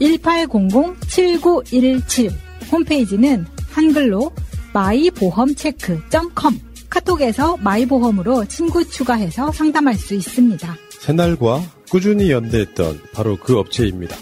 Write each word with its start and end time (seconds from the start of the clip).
1800-7917. 0.00 2.30
홈페이지는 2.70 3.44
한글로 3.70 4.30
마이보험체크.com. 4.72 6.60
카톡에서 6.90 7.56
마이보험으로 7.58 8.44
친구 8.46 8.88
추가해서 8.88 9.52
상담할 9.52 9.94
수 9.94 10.14
있습니다. 10.14 10.76
새날과 11.00 11.60
꾸준히 11.90 12.30
연대했던 12.30 13.00
바로 13.12 13.36
그 13.36 13.58
업체입니다. 13.58 14.16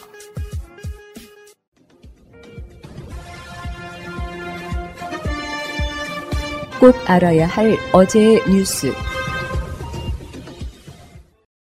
꼭 6.80 6.94
알아야 7.06 7.46
할 7.46 7.76
어제의 7.92 8.42
뉴스. 8.50 8.92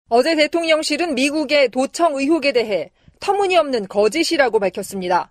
어제 0.08 0.36
대통령실은 0.36 1.14
미국의 1.14 1.70
도청 1.70 2.14
의혹에 2.14 2.52
대해 2.52 2.90
터무니없는 3.20 3.86
거짓이라고 3.88 4.58
밝혔습니다. 4.58 5.30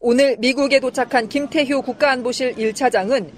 오늘 0.00 0.36
미국에 0.38 0.80
도착한 0.80 1.28
김태효 1.28 1.82
국가안보실 1.82 2.54
1차장은 2.54 3.30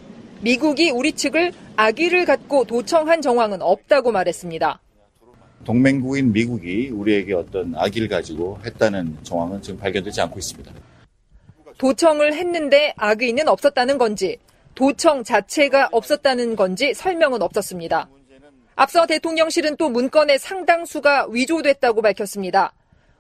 미국이 0.43 0.91
우리 0.91 1.12
측을 1.12 1.53
악의를 1.77 2.27
갖고 2.27 2.65
도청한 2.65 3.23
정황은 3.23 3.62
없다고 3.62 4.12
말했습니다. 4.12 4.81
동맹국인 5.65 6.33
미국이 6.33 6.91
우리에게 6.91 7.34
어떤 7.34 7.75
악의를 7.75 8.09
가지고 8.09 8.59
했다는 8.65 9.19
정황은 9.23 9.62
지금 9.62 9.81
발견되지 9.81 10.21
않고 10.21 10.39
있습니다. 10.39 10.73
도청을 11.78 12.34
했는데 12.34 12.95
악의는 12.97 13.49
없었다는 13.49 13.99
건지 13.99 14.39
도청 14.75 15.25
자체가 15.25 15.89
없었다는 15.91 16.55
건지 16.55 16.95
설명은 16.95 17.43
없었습니다. 17.43 18.09
앞서 18.77 19.06
대통령실은 19.06 19.77
또 19.77 19.89
문건의 19.89 20.39
상당수가 20.39 21.28
위조됐다고 21.31 22.03
밝혔습니다. 22.03 22.73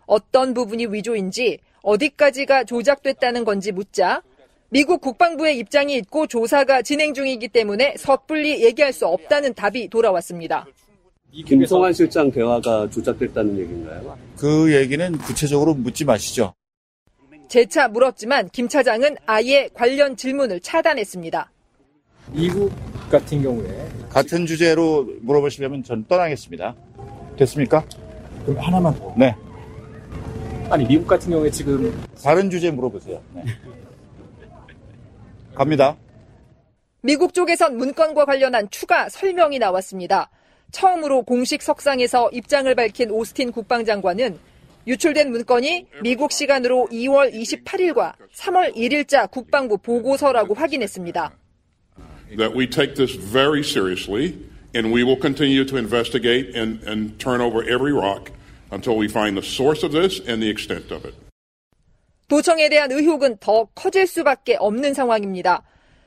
어떤 0.06 0.54
부분이 0.54 0.86
위조인지 0.86 1.58
어디까지가 1.82 2.64
조작됐다는 2.64 3.44
건지 3.44 3.72
묻자 3.72 4.22
미국 4.68 5.00
국방부의 5.00 5.58
입장이 5.58 5.96
있고 5.96 6.26
조사가 6.26 6.82
진행 6.82 7.14
중이기 7.14 7.48
때문에 7.48 7.94
섣불리 7.96 8.64
얘기할 8.64 8.92
수 8.92 9.06
없다는 9.06 9.54
답이 9.54 9.88
돌아왔습니다. 9.88 10.66
김성환 11.44 11.92
실장 11.92 12.30
대화가 12.30 12.88
조작됐다는 12.90 13.58
얘기인가요? 13.58 14.18
그 14.36 14.74
얘기는 14.74 15.18
구체적으로 15.18 15.74
묻지 15.74 16.04
마시죠. 16.04 16.54
재차 17.48 17.86
물었지만 17.88 18.48
김 18.50 18.68
차장은 18.68 19.16
아예 19.26 19.68
관련 19.72 20.16
질문을 20.16 20.60
차단했습니다. 20.60 21.50
미국 22.32 22.72
같은 23.08 23.42
경우에 23.42 23.88
같은 24.10 24.46
주제로 24.46 25.06
물어보시려면 25.20 25.84
전 25.84 26.04
떠나겠습니다. 26.08 26.74
됐습니까? 27.36 27.84
그럼 28.44 28.58
하나만 28.58 28.98
더. 28.98 29.14
네. 29.16 29.36
아니 30.68 30.84
미국 30.84 31.06
같은 31.06 31.30
경우에 31.30 31.50
지금 31.50 31.92
다른 32.22 32.50
주제 32.50 32.70
물어보세요. 32.70 33.22
네. 33.32 33.44
갑니다. 35.54 35.96
미국 37.02 37.34
쪽에선 37.34 37.76
문건과 37.76 38.24
관련한 38.24 38.68
추가 38.70 39.08
설명이 39.08 39.60
나왔습니다. 39.60 40.28
처음으로 40.72 41.22
공식 41.22 41.62
석상에서 41.62 42.30
입장을 42.32 42.74
밝힌 42.74 43.10
오스틴 43.10 43.52
국방장관은 43.52 44.38
유출된 44.88 45.30
문건이 45.30 45.86
미국 46.02 46.32
시간으로 46.32 46.88
2월 46.90 47.32
28일과 47.32 48.14
3월 48.34 48.74
1일자 48.74 49.30
국방부 49.30 49.78
보고서라고 49.78 50.54
확인했습니다. 50.54 51.32
That 52.36 52.56
we 52.56 52.68
take 52.68 52.94
this 52.94 53.16
very 53.16 53.60
seriously 53.60 54.34
and 54.74 54.92
we 54.92 55.04
will 55.04 55.20
continue 55.20 55.64
to 55.64 55.76
investigate 55.76 56.56
and, 56.58 56.82
and 56.86 57.18
turn 57.18 57.40
over 57.40 57.62
every 57.62 57.92
rock 57.92 58.32
until 58.70 58.96
we 58.98 59.06
find 59.06 59.36
the 59.36 59.46
source 59.46 59.84
of 59.84 59.92
this 59.92 60.20
and 60.28 60.42
the 60.42 60.50
extent 60.50 60.92
of 60.92 61.06
it. 61.06 61.16
도청에 62.28 62.68
대한 62.68 62.90
의혹은 62.90 63.36
더 63.38 63.66
커질 63.74 64.06
수밖에 64.06 64.56
없는 64.56 64.94
상황입니다. 64.94 65.62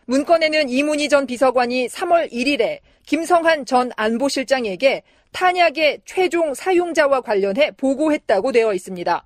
문건에는 0.05 0.69
이문희 0.69 1.07
전 1.07 1.25
비서관이 1.25 1.87
3월 1.87 2.31
1일에 2.31 2.79
김성한 3.05 3.65
전 3.65 3.91
안보실장에게 3.95 5.03
탄약의 5.31 6.01
최종 6.05 6.53
사용자와 6.53 7.21
관련해 7.21 7.71
보고했다고 7.77 8.51
되어 8.51 8.73
있습니다. 8.73 9.23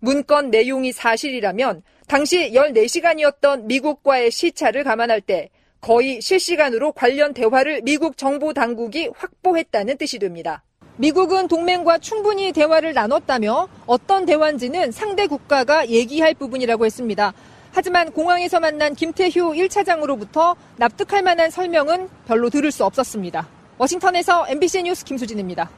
문건 0.00 0.50
내용이 0.50 0.92
사실이라면 0.92 1.82
당시 2.06 2.52
14시간이었던 2.52 3.64
미국과의 3.64 4.30
시차를 4.30 4.84
감안할 4.84 5.20
때 5.20 5.50
거의 5.80 6.20
실시간으로 6.20 6.92
관련 6.92 7.32
대화를 7.32 7.82
미국 7.82 8.16
정보 8.16 8.52
당국이 8.52 9.10
확보했다는 9.14 9.96
뜻이 9.96 10.18
됩니다. 10.18 10.64
미국은 11.00 11.46
동맹과 11.46 11.98
충분히 11.98 12.50
대화를 12.50 12.92
나눴다며 12.92 13.68
어떤 13.86 14.26
대화인지는 14.26 14.90
상대 14.90 15.28
국가가 15.28 15.88
얘기할 15.88 16.34
부분이라고 16.34 16.84
했습니다. 16.84 17.32
하지만 17.70 18.10
공항에서 18.10 18.58
만난 18.58 18.96
김태효 18.96 19.52
1차장으로부터 19.52 20.56
납득할 20.76 21.22
만한 21.22 21.50
설명은 21.50 22.08
별로 22.26 22.50
들을 22.50 22.72
수 22.72 22.84
없었습니다. 22.84 23.46
워싱턴에서 23.78 24.46
MBC 24.48 24.82
뉴스 24.82 25.04
김수진입니다. 25.04 25.70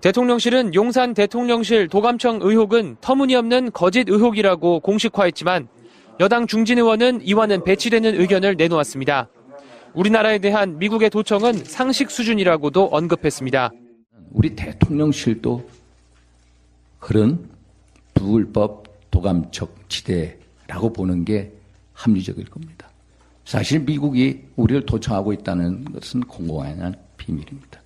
대통령실은 0.00 0.74
용산 0.74 1.12
대통령실 1.12 1.88
도감청 1.88 2.38
의혹은 2.40 2.96
터무니없는 3.02 3.72
거짓 3.72 4.08
의혹이라고 4.08 4.80
공식화했지만 4.80 5.68
여당 6.20 6.46
중진 6.46 6.78
의원은 6.78 7.20
이와는 7.22 7.64
배치되는 7.64 8.18
의견을 8.18 8.56
내놓았습니다. 8.56 9.28
우리나라에 9.98 10.38
대한 10.38 10.78
미국의 10.78 11.10
도청은 11.10 11.64
상식 11.64 12.12
수준이라고도 12.12 12.84
언급했습니다. 12.92 13.72
우리 14.30 14.54
대통령실도 14.54 15.68
그런 17.00 17.50
불법 18.14 18.84
도감적 19.10 19.88
지대라고 19.88 20.92
보는 20.92 21.24
게 21.24 21.50
합리적일 21.94 22.44
겁니다. 22.44 22.88
사실 23.44 23.80
미국이 23.80 24.44
우리를 24.54 24.86
도청하고 24.86 25.32
있다는 25.32 25.84
것은 25.86 26.20
공공한 26.20 26.94
비밀입니다. 27.16 27.80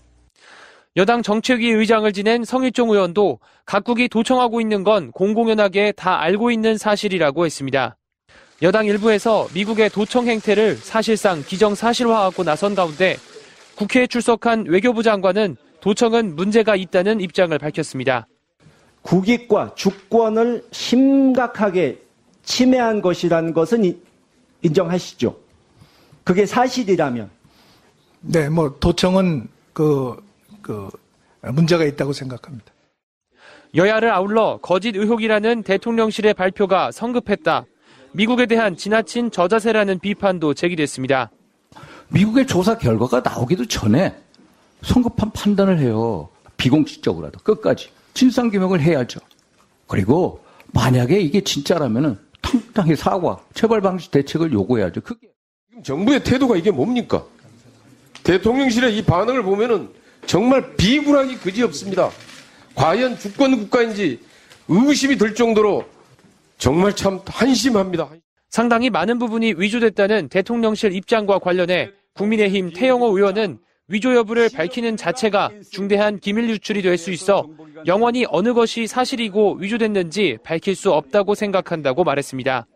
여당 0.97 1.23
정책위 1.23 1.71
의장을 1.71 2.13
지낸 2.13 2.45
성일종 2.45 2.91
의원도 2.91 3.39
각국이 3.65 4.09
도청하고 4.09 4.61
있는 4.61 4.85
건 4.85 5.13
공공연하게 5.13 5.93
다 5.93 6.21
알고 6.21 6.51
있는 6.51 6.77
사실이라고 6.77 7.47
했습니다. 7.47 7.97
여당 8.63 8.87
일부에서 8.87 9.49
미국의 9.53 9.91
도청 9.91 10.29
행태를 10.29 10.77
사실상 10.77 11.43
기정사실화하고 11.43 12.45
나선 12.45 12.77
가운데 12.77 13.17
국회에 13.75 14.07
출석한 14.07 14.67
외교부 14.69 15.03
장관은 15.03 15.57
도청은 15.81 16.37
문제가 16.37 16.77
있다는 16.77 17.21
입장을 17.21 17.59
밝혔습니다. 17.59 18.29
국익과 19.03 19.75
주권을 19.75 20.65
심각하게 20.71 22.01
침해한 22.45 23.03
것이라는 23.03 23.53
것은 23.53 24.01
인정하시죠? 24.63 25.37
그게 26.23 26.47
사실이라면. 26.47 27.31
네, 28.21 28.49
뭐 28.49 28.77
도청은 28.79 29.49
그, 29.73 30.15
그 30.63 30.89
문제가 31.41 31.85
있다고 31.85 32.13
생각합니다. 32.13 32.67
여야를 33.75 34.13
아울러 34.13 34.61
거짓 34.63 34.95
의혹이라는 34.95 35.65
대통령실의 35.65 36.35
발표가 36.35 36.93
성급했다. 36.93 37.65
미국에 38.13 38.47
대한 38.47 38.77
지나친 38.77 39.31
저자세라는 39.31 39.99
비판도 39.99 40.55
제기됐습니다. 40.55 41.31
미국의 42.09 42.47
조사 42.47 42.77
결과가 42.77 43.21
나오기도 43.21 43.67
전에 43.67 44.15
성급한 44.83 45.31
판단을 45.33 45.79
해요. 45.79 46.29
비공식적으로라도 46.59 47.41
끝까지 47.41 47.91
진상규명을 48.15 48.81
해야죠. 48.83 49.21
그리고 49.87 50.45
만약에 50.73 51.21
이게 51.21 51.41
진짜라면은 51.41 52.19
당당히 52.43 52.97
사과, 52.97 53.41
처벌 53.55 53.81
방지 53.81 54.11
대책을 54.11 54.53
요구해야죠. 54.53 55.01
그게 55.01 55.29
지금 55.71 55.83
정부의 55.83 56.23
태도가 56.23 56.57
이게 56.57 56.71
뭡니까? 56.71 57.25
대통령실의 58.25 58.97
이 58.97 59.05
반응을 59.05 59.43
보면은 59.43 59.89
정말 60.27 60.77
비굴하기 60.77 61.39
그지없습니다. 61.39 62.11
과연 62.75 63.19
주권 63.19 63.57
국가인지 63.59 64.21
의구심이 64.69 65.17
들 65.17 65.35
정도로 65.35 65.85
정말 66.63 66.95
참 66.95 67.19
한심합니다. 67.27 68.09
상당히 68.49 68.89
많은 68.89 69.19
부분이 69.19 69.55
위조됐다는 69.57 70.29
대통령실 70.29 70.95
입장과 70.95 71.41
관련해 71.41 71.91
국민의힘 72.15 72.73
태영호 72.73 73.17
의원은 73.17 73.59
위조 73.89 74.15
여부를 74.15 74.49
밝히는 74.49 74.97
자체가 74.97 75.51
중대한 75.73 76.21
기밀 76.21 76.49
유출이 76.49 76.83
될 76.83 76.97
수 76.99 77.11
있어 77.11 77.49
영원히 77.87 78.25
어느 78.29 78.55
것이 78.55 78.87
사실이고 78.87 79.57
위조됐는지 79.57 80.39
밝힐 80.45 80.77
수 80.77 80.93
없다고 80.93 81.35
생각한다고 81.35 82.05
말했습니다. 82.05 82.69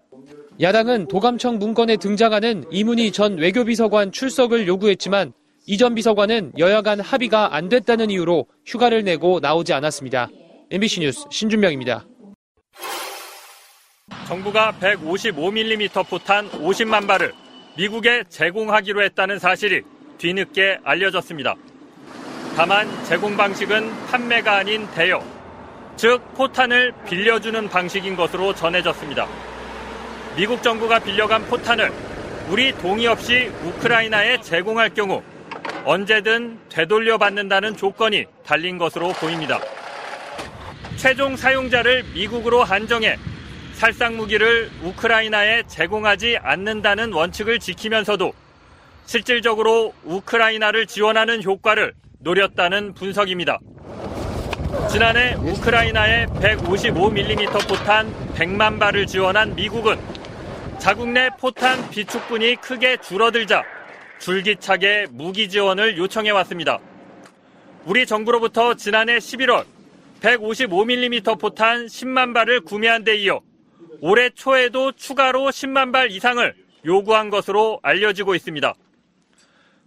야당은 0.61 1.07
도감청 1.07 1.61
문건에 1.61 1.97
등장하는 1.97 2.65
이문희 2.73 3.13
전 3.13 3.39
외교비서관 3.39 4.11
출석을 4.11 4.67
요구했지만 4.67 5.33
이 5.69 5.77
전 5.77 5.95
비서관은 5.95 6.55
여야 6.59 6.83
간 6.83 6.99
합의가 6.99 7.55
안 7.55 7.69
됐다는 7.69 8.11
이유로 8.11 8.47
휴가를 8.67 9.05
내고 9.05 9.39
나오지 9.39 9.73
않았습니다. 9.75 10.29
MBC 10.73 11.01
뉴스 11.01 11.25
신준명입니다. 11.31 12.05
정부가 14.27 14.73
155mm 14.81 16.09
포탄 16.09 16.51
50만 16.51 17.07
발을 17.07 17.33
미국에 17.77 18.25
제공하기로 18.29 19.03
했다는 19.05 19.39
사실이 19.39 19.83
뒤늦게 20.19 20.81
알려졌습니다. 20.83 21.55
다만 22.57 22.89
제공 23.05 23.37
방식은 23.37 24.07
판매가 24.07 24.57
아닌 24.57 24.89
대여, 24.95 25.23
즉 25.97 26.21
포탄을 26.35 26.93
빌려주는 27.07 27.69
방식인 27.69 28.17
것으로 28.17 28.53
전해졌습니다. 28.53 29.29
미국 30.37 30.61
정부가 30.63 30.99
빌려간 30.99 31.47
포탄을 31.47 31.93
우리 32.49 32.73
동의 32.73 33.07
없이 33.07 33.53
우크라이나에 33.63 34.41
제공할 34.41 34.93
경우 34.93 35.23
언제든 35.85 36.59
되돌려 36.69 37.17
받는다는 37.17 37.77
조건이 37.77 38.25
달린 38.45 38.77
것으로 38.77 39.13
보입니다. 39.13 39.61
최종 40.97 41.37
사용자를 41.37 42.05
미국으로 42.15 42.65
한정해 42.65 43.19
살상 43.77 44.17
무기를 44.17 44.71
우크라이나에 44.83 45.65
제공하지 45.67 46.39
않는다는 46.41 47.13
원칙을 47.13 47.59
지키면서도 47.59 48.33
실질적으로 49.05 49.93
우크라이나를 50.03 50.87
지원하는 50.87 51.43
효과를 51.45 51.93
노렸다는 52.21 52.95
분석입니다. 52.95 53.59
지난해 54.91 55.35
우크라이나에 55.35 56.25
155mm 56.25 57.69
포탄 57.69 58.11
100만 58.35 58.81
발을 58.81 59.07
지원한 59.07 59.55
미국은 59.55 59.99
자국 60.79 61.11
내 61.11 61.29
포탄 61.39 61.91
비축분이 61.91 62.57
크게 62.63 62.97
줄어들자 63.03 63.63
줄기차게 64.19 65.09
무기 65.11 65.51
지원을 65.51 65.99
요청해 65.99 66.31
왔습니다. 66.31 66.79
우리 67.85 68.07
정부로부터 68.07 68.73
지난해 68.73 69.19
11월 69.19 69.67
155mm 70.23 71.39
포탄 71.39 71.85
10만 71.85 72.33
발을 72.33 72.63
구매한 72.63 73.05
데 73.05 73.17
이어 73.17 73.43
올해 74.01 74.31
초에도 74.31 74.93
추가로 74.93 75.47
10만 75.47 75.93
발 75.93 76.11
이상을 76.11 76.55
요구한 76.85 77.31
것으로 77.31 77.81
알려지고 77.83 78.35
있습니다. 78.35 78.75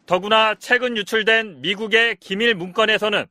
더구나 0.05 0.55
최근 0.55 0.97
유출된 0.97 1.61
미국의 1.61 2.17
기밀 2.19 2.55
문건에서는 2.55 3.25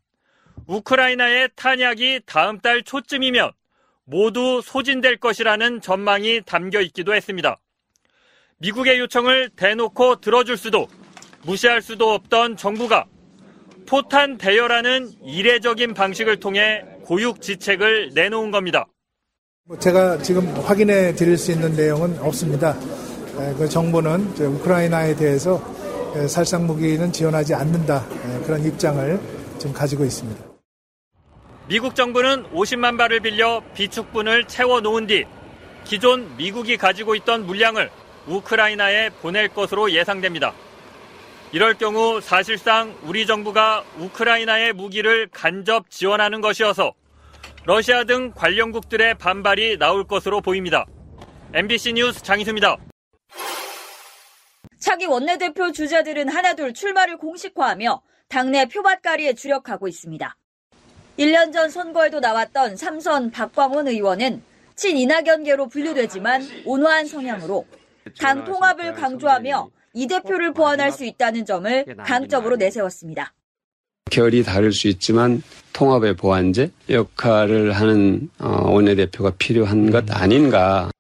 우크라이나의 0.67 1.51
탄약이 1.57 2.21
다음 2.27 2.61
달 2.61 2.83
초쯤이면 2.83 3.51
모두 4.05 4.61
소진될 4.63 5.17
것이라는 5.19 5.81
전망이 5.81 6.43
담겨 6.47 6.81
있기도 6.81 7.15
했습니다. 7.15 7.59
미국의 8.59 8.99
요청을 9.01 9.51
대놓고 9.51 10.21
들어줄 10.21 10.57
수도 10.57 10.89
무시할 11.43 11.83
수도 11.83 12.13
없던 12.13 12.57
정부가 12.57 13.07
포탄 13.87 14.37
대여라는 14.37 15.11
이례적인 15.25 15.95
방식을 15.95 16.41
통해 16.41 16.85
고육지책을 17.05 18.11
내놓은 18.15 18.51
겁니다. 18.51 18.87
뭐 19.69 19.79
제가 19.79 20.17
지금 20.23 20.47
확인해 20.65 21.15
드릴 21.15 21.37
수 21.37 21.53
있는 21.53 21.77
내용은 21.77 22.19
없습니다. 22.21 22.75
그 23.59 23.69
정부는 23.69 24.33
우크라이나에 24.39 25.15
대해서 25.15 25.63
살상 26.27 26.67
무기는 26.67 27.13
지원하지 27.13 27.55
않는다 27.55 28.03
그런 28.47 28.65
입장을 28.65 29.21
지금 29.59 29.75
가지고 29.75 30.07
있습니다. 30.07 30.43
미국 31.69 31.95
정부는 31.95 32.45
50만 32.45 32.97
발을 32.97 33.21
빌려 33.21 33.63
비축분을 33.75 34.45
채워 34.45 34.81
놓은 34.81 35.07
뒤 35.07 35.27
기존 35.85 36.35
미국이 36.39 36.79
가지고 36.79 37.15
있던 37.17 37.45
물량을 37.45 37.91
우크라이나에 38.27 39.11
보낼 39.21 39.49
것으로 39.49 39.93
예상됩니다. 39.93 40.55
이럴 41.53 41.75
경우 41.75 42.23
사실상 42.23 42.95
우리 43.05 43.27
정부가 43.27 43.85
우크라이나의 43.99 44.73
무기를 44.73 45.29
간접 45.31 45.91
지원하는 45.91 46.41
것이어서 46.41 46.95
러시아 47.65 48.05
등 48.05 48.33
관련국들의 48.35 49.19
반발이 49.19 49.79
나올 49.79 50.05
것으로 50.05 50.41
보입니다. 50.41 50.87
MBC 51.55 51.95
뉴스 51.95 52.23
장희수입니다. 52.23 52.77
차기 54.79 55.07
원내대표 55.07 55.73
주자들은 55.73 56.29
하나둘 56.29 56.73
출마를 56.73 57.19
공식화하며 57.19 58.03
당내 58.29 58.67
표밭가리에 58.67 59.35
주력하고 59.35 59.89
있습니다. 59.89 60.37
1년 61.19 61.53
전 61.53 61.69
선거에도 61.69 62.21
나왔던 62.21 62.77
삼선 62.77 63.33
박광원 63.33 63.89
의원은 63.89 64.43
친이낙연계로 64.77 65.69
분류되지만 65.69 66.43
온화한 66.65 67.07
성향으로 67.07 67.67
당 68.21 68.45
통합을 68.45 68.95
강조하며 68.95 69.71
이 69.95 70.07
대표를 70.07 70.53
보완할 70.53 70.93
수 70.93 71.05
있다는 71.05 71.45
점을 71.45 71.97
강적으로 72.05 72.57
내세웠습니다. 72.57 73.35
결이 74.09 74.43
다를 74.43 74.73
수 74.73 74.89
있지만 74.89 75.43
통합의 75.73 76.17
보완제 76.17 76.71
역할을 76.89 77.73
하는 77.73 78.31
원내대표가 78.39 79.33
필요한 79.39 79.91
것 79.91 80.05
아닌가. 80.11 80.91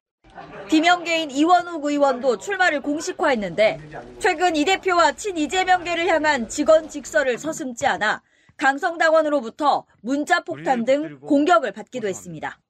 비명계인 0.69 1.31
이원욱 1.31 1.85
의원도 1.85 2.39
출마를 2.39 2.81
공식화했는데 2.83 3.81
최근 4.19 4.55
이 4.55 4.65
대표와 4.65 5.13
친 5.13 5.37
이재명계를 5.39 6.07
향한 6.09 6.49
직원 6.49 6.89
직서를 6.89 7.39
서슴지 7.39 7.87
않아 7.87 8.23
강성당원으로부터 8.59 9.87
문자 10.03 10.41
폭탄 10.41 10.85
등 10.85 11.21
공격을 11.21 11.73
받기도 11.73 12.07
했습니다. 12.07 12.61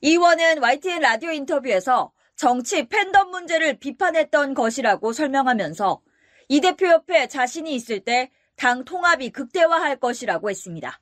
이 0.00 0.10
의원은 0.10 0.62
YTN 0.62 1.00
라디오 1.00 1.30
인터뷰에서 1.32 2.12
정치 2.36 2.86
팬덤 2.88 3.30
문제를 3.30 3.78
비판했던 3.78 4.54
것이라고 4.54 5.12
설명하면서 5.12 6.00
이 6.48 6.60
대표 6.60 6.88
옆에 6.88 7.26
자신이 7.26 7.74
있을 7.74 8.00
때 8.00 8.30
당 8.56 8.84
통합이 8.84 9.30
극대화할 9.30 9.96
것이라고 9.96 10.50
했습니다. 10.50 11.00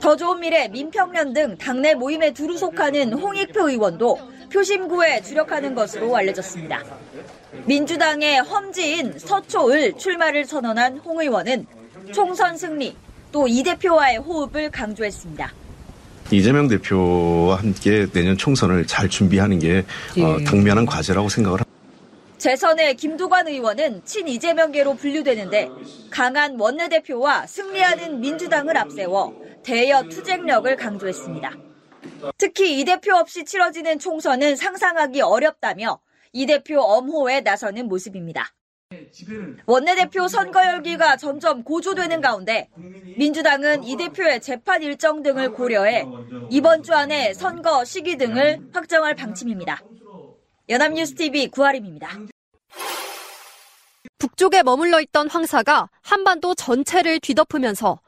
더 0.00 0.16
좋은 0.16 0.40
미래, 0.40 0.68
민평련 0.68 1.32
등 1.32 1.56
당내 1.56 1.94
모임에 1.94 2.32
두루 2.32 2.56
속하는 2.58 3.12
홍익표 3.12 3.68
의원도 3.68 4.18
표심구에 4.52 5.22
주력하는 5.22 5.74
것으로 5.74 6.14
알려졌습니다. 6.16 6.82
민주당의 7.66 8.40
험지인 8.42 9.18
서초을 9.18 9.96
출마를 9.96 10.44
선언한 10.44 10.98
홍 10.98 11.20
의원은 11.20 11.66
총선 12.12 12.56
승리, 12.56 12.96
또 13.30 13.46
이 13.48 13.62
대표와의 13.62 14.18
호흡을 14.18 14.70
강조했습니다. 14.70 15.52
이재명 16.30 16.68
대표와 16.68 17.56
함께 17.58 18.06
내년 18.12 18.36
총선을 18.36 18.86
잘 18.86 19.08
준비하는 19.08 19.58
게 19.58 19.84
예. 20.18 20.22
어, 20.22 20.38
당면한 20.44 20.84
과제라고 20.84 21.28
생각을 21.30 21.60
합니다. 21.60 21.71
재선의 22.42 22.96
김두관 22.96 23.46
의원은 23.46 24.04
친 24.04 24.26
이재명계로 24.26 24.94
분류되는데 24.94 25.68
강한 26.10 26.58
원내대표와 26.58 27.46
승리하는 27.46 28.18
민주당을 28.18 28.76
앞세워 28.76 29.32
대여 29.62 30.08
투쟁력을 30.08 30.74
강조했습니다. 30.74 31.52
특히 32.36 32.80
이 32.80 32.84
대표 32.84 33.14
없이 33.14 33.44
치러지는 33.44 34.00
총선은 34.00 34.56
상상하기 34.56 35.20
어렵다며 35.20 36.00
이 36.32 36.46
대표 36.46 36.80
엄호에 36.80 37.42
나서는 37.42 37.86
모습입니다. 37.86 38.52
원내대표 39.66 40.26
선거 40.26 40.66
열기가 40.66 41.16
점점 41.18 41.62
고조되는 41.62 42.20
가운데 42.20 42.70
민주당은 43.18 43.84
이 43.84 43.96
대표의 43.96 44.40
재판 44.40 44.82
일정 44.82 45.22
등을 45.22 45.52
고려해 45.52 46.06
이번 46.50 46.82
주 46.82 46.92
안에 46.92 47.34
선거 47.34 47.84
시기 47.84 48.16
등을 48.16 48.58
확정할 48.72 49.14
방침입니다. 49.14 49.80
연합뉴스TV 50.68 51.48
구하림입니다. 51.48 52.31
북쪽에 54.18 54.62
머물러 54.62 55.00
있던 55.00 55.28
황사가 55.28 55.88
한반도 56.00 56.54
전체를 56.54 57.20
뒤덮으면서 57.20 58.00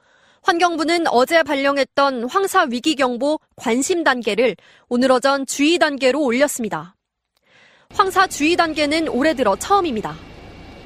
환경부는 0.42 1.06
어제 1.08 1.42
발령했던 1.42 2.24
황사 2.28 2.66
위기경보 2.70 3.40
관심 3.56 4.04
단계를 4.04 4.56
오늘 4.88 5.10
오전 5.10 5.46
주의 5.46 5.78
단계로 5.78 6.22
올렸습니다. 6.22 6.94
황사 7.92 8.26
주의 8.26 8.54
단계는 8.54 9.08
올해 9.08 9.34
들어 9.34 9.56
처음입니다. 9.56 10.16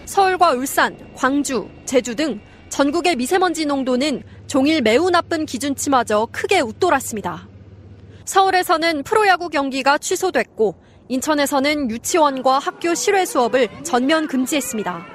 서울과 0.06 0.52
울산, 0.52 0.96
광주, 1.14 1.68
제주 1.84 2.14
등 2.14 2.40
전국의 2.68 3.16
미세먼지 3.16 3.66
농도는 3.66 4.22
종일 4.46 4.80
매우 4.80 5.10
나쁜 5.10 5.44
기준치마저 5.44 6.28
크게 6.32 6.60
웃돌았습니다. 6.60 7.48
서울에서는 8.24 9.02
프로야구 9.02 9.48
경기가 9.48 9.98
취소됐고 9.98 10.74
인천에서는 11.08 11.90
유치원과 11.90 12.58
학교 12.58 12.94
실외 12.94 13.24
수업을 13.24 13.68
전면 13.82 14.26
금지했습니다. 14.26 15.06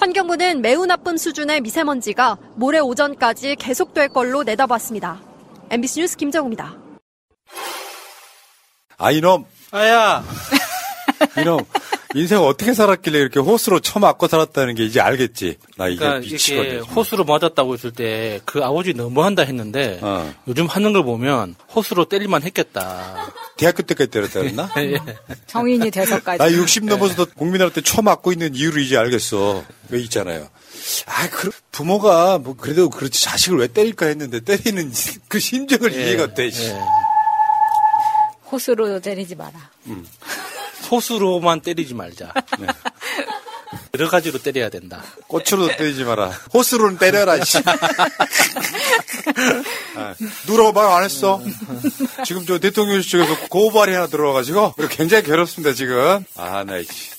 환경부는 0.00 0.62
매우 0.62 0.86
나쁜 0.86 1.18
수준의 1.18 1.60
미세먼지가 1.60 2.38
모레 2.54 2.78
오전까지 2.78 3.56
계속될 3.56 4.08
걸로 4.10 4.42
내다봤습니다. 4.42 5.20
MBC 5.70 6.00
뉴스 6.00 6.16
김정우입니다. 6.16 6.76
아 8.96 9.10
이놈! 9.10 9.44
아야! 9.70 10.24
이놈! 11.38 11.60
인생 12.14 12.40
어떻게 12.40 12.72
살았길래 12.72 13.18
이렇게 13.18 13.38
호수로 13.38 13.80
처맞고 13.80 14.28
살았다는 14.28 14.74
게 14.76 14.84
이제 14.84 14.98
알겠지. 15.00 15.56
나 15.76 15.88
이게 15.88 15.98
그러니까 15.98 16.20
미치거든. 16.26 16.68
이게 16.70 16.78
호수로 16.78 17.24
맞았다고 17.24 17.74
했을 17.74 17.90
때 17.92 18.40
그 18.44 18.64
아버지 18.64 18.94
너무한다 18.94 19.42
했는데 19.42 19.98
어. 20.00 20.32
요즘 20.48 20.66
하는 20.66 20.92
걸 20.94 21.02
보면 21.04 21.54
호수로 21.74 22.06
때릴만 22.06 22.42
했겠다. 22.44 23.30
대학교 23.58 23.82
때까지 23.82 24.10
때렸다 24.10 24.40
그랬나? 24.40 24.70
예. 24.78 24.96
성인이 25.48 25.90
돼서까지. 25.90 26.38
나 26.38 26.50
60 26.50 26.86
넘어서도 26.86 27.26
국민한테 27.36 27.80
처맞고 27.82 28.32
있는 28.32 28.54
이유를 28.54 28.82
이제 28.82 28.96
알겠어. 28.96 29.64
왜 29.90 30.00
있잖아요. 30.00 30.48
아, 31.06 31.28
그 31.30 31.50
부모가 31.72 32.38
뭐 32.38 32.56
그래도 32.56 32.88
그렇지 32.88 33.22
자식을 33.22 33.58
왜 33.58 33.66
때릴까 33.66 34.06
했는데 34.06 34.40
때리는 34.40 34.90
그 35.28 35.38
심정을 35.40 35.92
예. 35.94 36.04
이해가 36.06 36.32
돼. 36.34 36.50
씨. 36.50 36.72
호수로 38.50 39.00
때리지 39.00 39.34
마라. 39.34 39.52
호수로만 40.90 41.60
때리지 41.60 41.94
말자. 41.94 42.32
네. 42.58 42.66
여러 43.98 44.08
가지로 44.08 44.38
때려야 44.38 44.68
된다. 44.70 45.02
꽃으로도 45.26 45.76
때리지 45.76 46.04
마라. 46.04 46.30
호수로는 46.54 46.98
때려라. 46.98 47.42
씨. 47.44 47.58
아, 49.96 50.14
누가 50.46 50.72
말안 50.72 51.04
했어? 51.04 51.40
지금 52.24 52.46
저 52.46 52.58
대통령실 52.58 53.10
쪽에서 53.10 53.48
고발이 53.48 53.92
하나 53.92 54.06
들어와가지고 54.06 54.74
굉장히 54.90 55.22
괴롭습니다 55.24 55.74
지금. 55.74 56.24
아, 56.36 56.64
나 56.64 56.80
씨. 56.82 57.10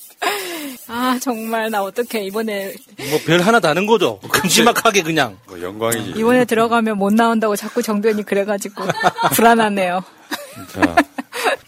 아 0.91 1.17
정말 1.21 1.69
나 1.69 1.83
어떡해 1.83 2.25
이번에 2.25 2.73
뭐 3.09 3.19
별 3.25 3.41
하나 3.41 3.59
다는 3.59 3.85
거죠. 3.85 4.19
큼지막하게 4.21 5.03
그냥. 5.03 5.37
뭐 5.47 5.61
영광이지. 5.61 6.13
이번에 6.19 6.45
들어가면 6.45 6.97
못 6.97 7.13
나온다고 7.13 7.55
자꾸 7.55 7.81
정변이 7.83 8.23
그래가지고 8.23 8.83
불안하네요. 9.33 10.03
자, 10.73 10.95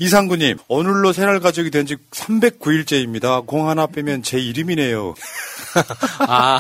이상구님, 0.05 0.58
오늘로 0.67 1.13
새날 1.13 1.39
가족이 1.39 1.70
된 1.70 1.86
지 1.86 1.96
309일째입니다. 2.12 3.46
공 3.46 3.70
하나 3.70 3.86
빼면 3.86 4.24
제 4.24 4.39
이름이네요. 4.39 5.13
아, 6.27 6.60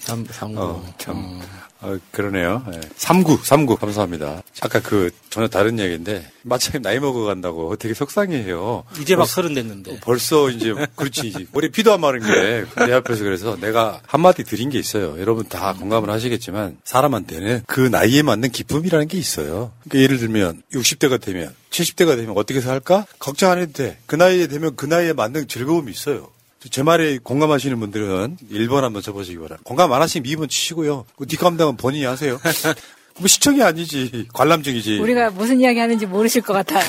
참, 0.00 0.26
참. 0.26 0.54
어, 0.56 0.84
참. 0.98 1.40
어, 1.82 1.96
그러네요. 2.10 2.62
예. 2.74 2.80
39, 2.96 3.38
39, 3.42 3.76
감사합니다. 3.76 4.42
아까 4.60 4.80
그, 4.80 5.10
전혀 5.30 5.48
다른 5.48 5.78
얘기인데, 5.78 6.30
마침 6.42 6.82
나이 6.82 6.98
먹어간다고 6.98 7.76
되게 7.76 7.94
속상해해요. 7.94 8.84
이제 9.00 9.14
막 9.16 9.22
벌써- 9.22 9.34
서른 9.36 9.54
됐는데. 9.54 10.00
벌써 10.00 10.50
이제, 10.50 10.74
그렇지. 10.94 11.46
머리 11.52 11.70
피도 11.70 11.92
안 11.92 12.00
마른 12.02 12.20
게, 12.20 12.64
내 12.86 12.92
앞에서 12.92 13.24
그래서 13.24 13.56
내가 13.60 14.00
한마디 14.06 14.44
드린 14.44 14.68
게 14.68 14.78
있어요. 14.78 15.18
여러분 15.20 15.48
다 15.48 15.72
공감을 15.72 16.10
하시겠지만, 16.10 16.76
사람한테는 16.84 17.62
그 17.66 17.80
나이에 17.80 18.22
맞는 18.22 18.50
기쁨이라는 18.50 19.08
게 19.08 19.16
있어요. 19.16 19.72
그러니까 19.84 19.98
예를 20.02 20.18
들면, 20.18 20.62
60대가 20.74 21.18
되면, 21.20 21.54
70대가 21.70 22.16
되면 22.16 22.36
어떻게 22.36 22.60
살까? 22.60 23.06
걱정 23.18 23.50
안 23.52 23.58
해도 23.58 23.72
돼. 23.72 23.96
그 24.06 24.16
나이에 24.16 24.48
되면 24.48 24.76
그 24.76 24.84
나이에 24.86 25.12
맞는 25.14 25.48
즐거움이 25.48 25.90
있어요. 25.90 26.28
제 26.68 26.82
말에 26.82 27.18
공감하시는 27.18 27.80
분들은 27.80 28.36
1번 28.52 28.82
한번 28.82 29.00
쳐보시기 29.00 29.38
바랍니다. 29.38 29.62
공감 29.64 29.92
안 29.92 30.02
하시면 30.02 30.26
2번 30.30 30.50
치시고요. 30.50 31.06
그 31.16 31.26
뒷감당은 31.26 31.76
본인이 31.78 32.04
하세요. 32.04 32.38
뭐 33.18 33.26
시청이 33.28 33.62
아니지. 33.62 34.28
관람 34.32 34.63
중이지. 34.63 34.98
우리가 34.98 35.30
무슨 35.30 35.60
이야기 35.60 35.78
하는지 35.78 36.06
모르실 36.06 36.42
것 36.42 36.52
같아요. 36.52 36.84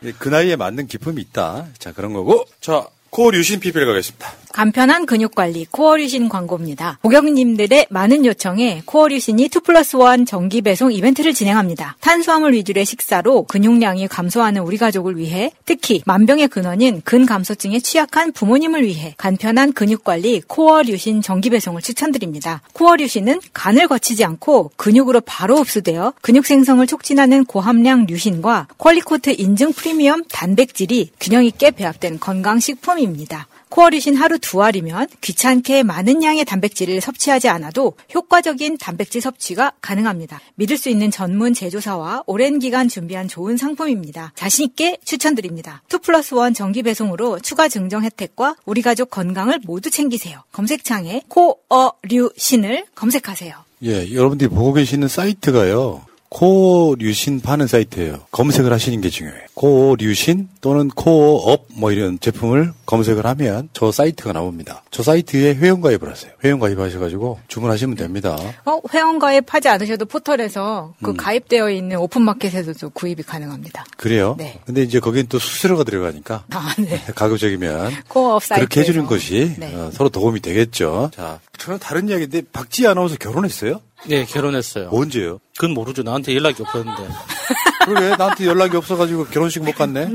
네, 0.00 0.12
그 0.18 0.28
나이에 0.28 0.56
맞는 0.56 0.86
기쁨이 0.88 1.20
있다. 1.22 1.66
자, 1.78 1.92
그런 1.92 2.12
거고. 2.12 2.44
자, 2.60 2.86
코어 3.10 3.30
류신 3.30 3.60
PPL 3.60 3.86
가겠습니다. 3.86 4.32
간편한 4.56 5.04
근육 5.04 5.34
관리 5.34 5.66
코어류신 5.70 6.30
광고입니다. 6.30 6.98
고객님들의 7.02 7.88
많은 7.90 8.24
요청에 8.24 8.80
코어류신이 8.86 9.50
2 9.54 9.60
플러스 9.62 9.98
1 9.98 10.24
정기 10.24 10.62
배송 10.62 10.90
이벤트를 10.90 11.34
진행합니다. 11.34 11.98
탄수화물 12.00 12.54
위주의 12.54 12.82
식사로 12.86 13.42
근육량이 13.42 14.08
감소하는 14.08 14.62
우리 14.62 14.78
가족을 14.78 15.18
위해 15.18 15.52
특히 15.66 16.00
만병의 16.06 16.48
근원인 16.48 17.02
근감소증에 17.02 17.80
취약한 17.80 18.32
부모님을 18.32 18.82
위해 18.82 19.14
간편한 19.18 19.74
근육 19.74 20.04
관리 20.04 20.40
코어류신 20.46 21.20
정기 21.20 21.50
배송을 21.50 21.82
추천드립니다. 21.82 22.62
코어류신은 22.72 23.40
간을 23.52 23.88
거치지 23.88 24.24
않고 24.24 24.70
근육으로 24.76 25.20
바로 25.26 25.56
흡수되어 25.56 26.14
근육 26.22 26.46
생성을 26.46 26.86
촉진하는 26.86 27.44
고함량 27.44 28.06
류신과 28.06 28.68
퀄리코트 28.78 29.34
인증 29.36 29.74
프리미엄 29.74 30.24
단백질이 30.32 31.10
균형 31.20 31.44
있게 31.44 31.72
배합된 31.72 32.20
건강식품입니다. 32.20 33.48
코어리신 33.76 34.16
하루 34.16 34.38
두 34.38 34.62
알이면 34.62 35.06
귀찮게 35.20 35.82
많은 35.82 36.22
양의 36.22 36.46
단백질을 36.46 37.02
섭취하지 37.02 37.50
않아도 37.50 37.92
효과적인 38.14 38.78
단백질 38.78 39.20
섭취가 39.20 39.72
가능합니다. 39.82 40.40
믿을 40.54 40.78
수 40.78 40.88
있는 40.88 41.10
전문 41.10 41.52
제조사와 41.52 42.22
오랜 42.26 42.58
기간 42.58 42.88
준비한 42.88 43.28
좋은 43.28 43.58
상품입니다. 43.58 44.32
자신있게 44.34 44.96
추천드립니다. 45.04 45.82
2 45.92 45.98
플러스 45.98 46.34
1 46.34 46.54
정기 46.54 46.82
배송으로 46.82 47.38
추가 47.40 47.68
증정 47.68 48.02
혜택과 48.02 48.56
우리 48.64 48.80
가족 48.80 49.10
건강을 49.10 49.60
모두 49.64 49.90
챙기세요. 49.90 50.42
검색창에 50.52 51.24
코어류신을 51.28 52.86
검색하세요. 52.94 53.54
예, 53.82 54.14
여러분들이 54.14 54.48
보고 54.48 54.72
계시는 54.72 55.06
사이트가요. 55.08 56.05
코어류신 56.28 57.40
파는 57.40 57.66
사이트예요. 57.66 58.20
검색을 58.30 58.72
하시는 58.72 59.00
게 59.00 59.08
중요해요. 59.08 59.42
코어류신 59.54 60.48
또는 60.60 60.88
코어업 60.88 61.66
뭐 61.76 61.92
이런 61.92 62.18
제품을 62.20 62.72
검색을 62.84 63.24
하면 63.26 63.68
저 63.72 63.90
사이트가 63.90 64.32
나옵니다. 64.32 64.82
저 64.90 65.02
사이트에 65.02 65.54
회원 65.54 65.80
가입을 65.80 66.10
하세요. 66.10 66.32
회원 66.44 66.60
가입 66.60 66.78
하셔 66.78 66.98
가지고 66.98 67.38
주문하시면 67.48 67.96
됩니다. 67.96 68.36
어, 68.64 68.80
회원 68.92 69.18
가입하지 69.18 69.68
않으셔도 69.68 70.04
포털에서 70.06 70.94
그 71.02 71.10
음. 71.10 71.16
가입되어 71.16 71.70
있는 71.70 71.96
오픈마켓에서도 71.98 72.90
구입이 72.90 73.22
가능합니다. 73.22 73.84
그래요? 73.96 74.34
네. 74.38 74.60
근데 74.66 74.82
이제 74.82 75.00
거긴 75.00 75.26
또 75.28 75.38
수수료가 75.38 75.84
들어가니까 75.84 76.44
아, 76.50 76.74
네. 76.78 77.00
가급적이면 77.14 77.92
코어업 78.08 78.42
사이트. 78.44 78.60
그렇게 78.60 78.80
해 78.80 78.84
주는 78.84 79.06
것이 79.06 79.54
네. 79.58 79.74
어, 79.74 79.90
서로 79.92 80.08
도움이 80.10 80.40
되겠죠. 80.40 81.10
자, 81.14 81.40
저는 81.58 81.78
다른 81.78 82.08
이야기인데 82.08 82.42
박지 82.52 82.86
아 82.86 82.94
나운서 82.94 83.16
결혼했어요? 83.16 83.80
네, 84.08 84.24
결혼했어요. 84.24 84.88
언제요? 84.92 85.40
그건 85.56 85.72
모르죠. 85.74 86.02
나한테 86.02 86.34
연락이 86.34 86.62
없었는데. 86.62 87.02
그러게 87.84 88.16
나한테 88.16 88.46
연락이 88.46 88.76
없어가지고 88.76 89.26
결혼식 89.26 89.62
못 89.62 89.74
갔네. 89.74 90.12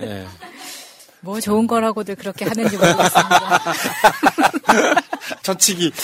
예. 0.00 0.26
뭐 1.20 1.40
좋은 1.40 1.66
거라고들 1.66 2.16
그렇게 2.16 2.44
하는지 2.44 2.76
모르겠습니다. 2.76 3.60
처치기. 5.42 5.92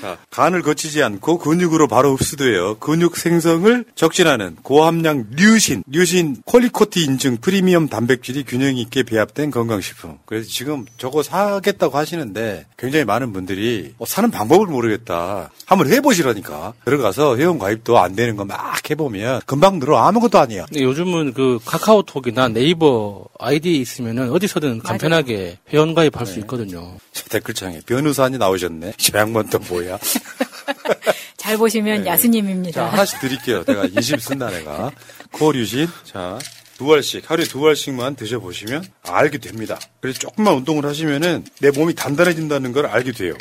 자, 0.00 0.18
간을 0.30 0.62
거치지 0.62 1.02
않고 1.02 1.38
근육으로 1.38 1.88
바로 1.88 2.14
흡수되어 2.14 2.76
근육 2.78 3.16
생성을 3.16 3.84
촉진하는 3.94 4.56
고함량 4.62 5.26
류신, 5.30 5.84
류신 5.86 6.42
퀄리코티 6.44 7.04
인증 7.04 7.38
프리미엄 7.38 7.88
단백질이 7.88 8.44
균형 8.44 8.76
있게 8.76 9.02
배합된 9.04 9.50
건강식품. 9.50 10.18
그래서 10.26 10.48
지금 10.48 10.84
저거 10.98 11.22
사겠다고 11.22 11.96
하시는데 11.96 12.66
굉장히 12.76 13.04
많은 13.04 13.32
분들이 13.32 13.94
어, 13.98 14.04
사는 14.06 14.30
방법을 14.30 14.66
모르겠다. 14.66 15.50
한번 15.66 15.90
해보시라니까. 15.92 16.74
들어가서 16.84 17.36
회원 17.36 17.58
가입도 17.58 17.98
안 17.98 18.14
되는 18.14 18.36
거 18.36 18.44
막 18.48 18.90
해보면 18.90 19.42
금방 19.44 19.78
늘어 19.78 19.98
아무것도 19.98 20.38
아니야. 20.38 20.64
요즘은 20.74 21.34
그 21.34 21.58
카카오톡이나 21.66 22.48
네이버 22.48 23.26
아이디 23.38 23.76
있으면은 23.76 24.30
어디서든 24.30 24.78
간편하게 24.78 25.58
회원 25.70 25.94
가입할 25.94 26.24
수 26.26 26.38
있거든요. 26.40 26.57
저 26.66 27.24
댓글창에 27.28 27.80
변호사님 27.86 28.38
나오셨네. 28.38 28.94
저 28.96 29.18
양반 29.18 29.48
또 29.48 29.58
뭐야? 29.58 29.98
잘 31.36 31.56
보시면 31.56 32.02
네. 32.02 32.10
야스님입니다. 32.10 32.72
자, 32.72 32.92
하나씩 32.92 33.20
드릴게요. 33.20 33.64
내가 33.64 33.84
인심 33.86 34.18
쓴다, 34.18 34.50
내가. 34.50 34.90
코어류신. 35.32 35.88
자, 36.04 36.38
두 36.78 36.92
알씩, 36.94 37.28
하루에 37.28 37.44
두 37.44 37.66
알씩만 37.66 38.14
드셔보시면 38.14 38.84
알게 39.02 39.38
됩니다. 39.38 39.78
그래서 40.00 40.20
조금만 40.20 40.54
운동을 40.54 40.86
하시면은 40.86 41.44
내 41.60 41.70
몸이 41.70 41.94
단단해진다는 41.94 42.72
걸 42.72 42.86
알게 42.86 43.12
돼요. 43.12 43.34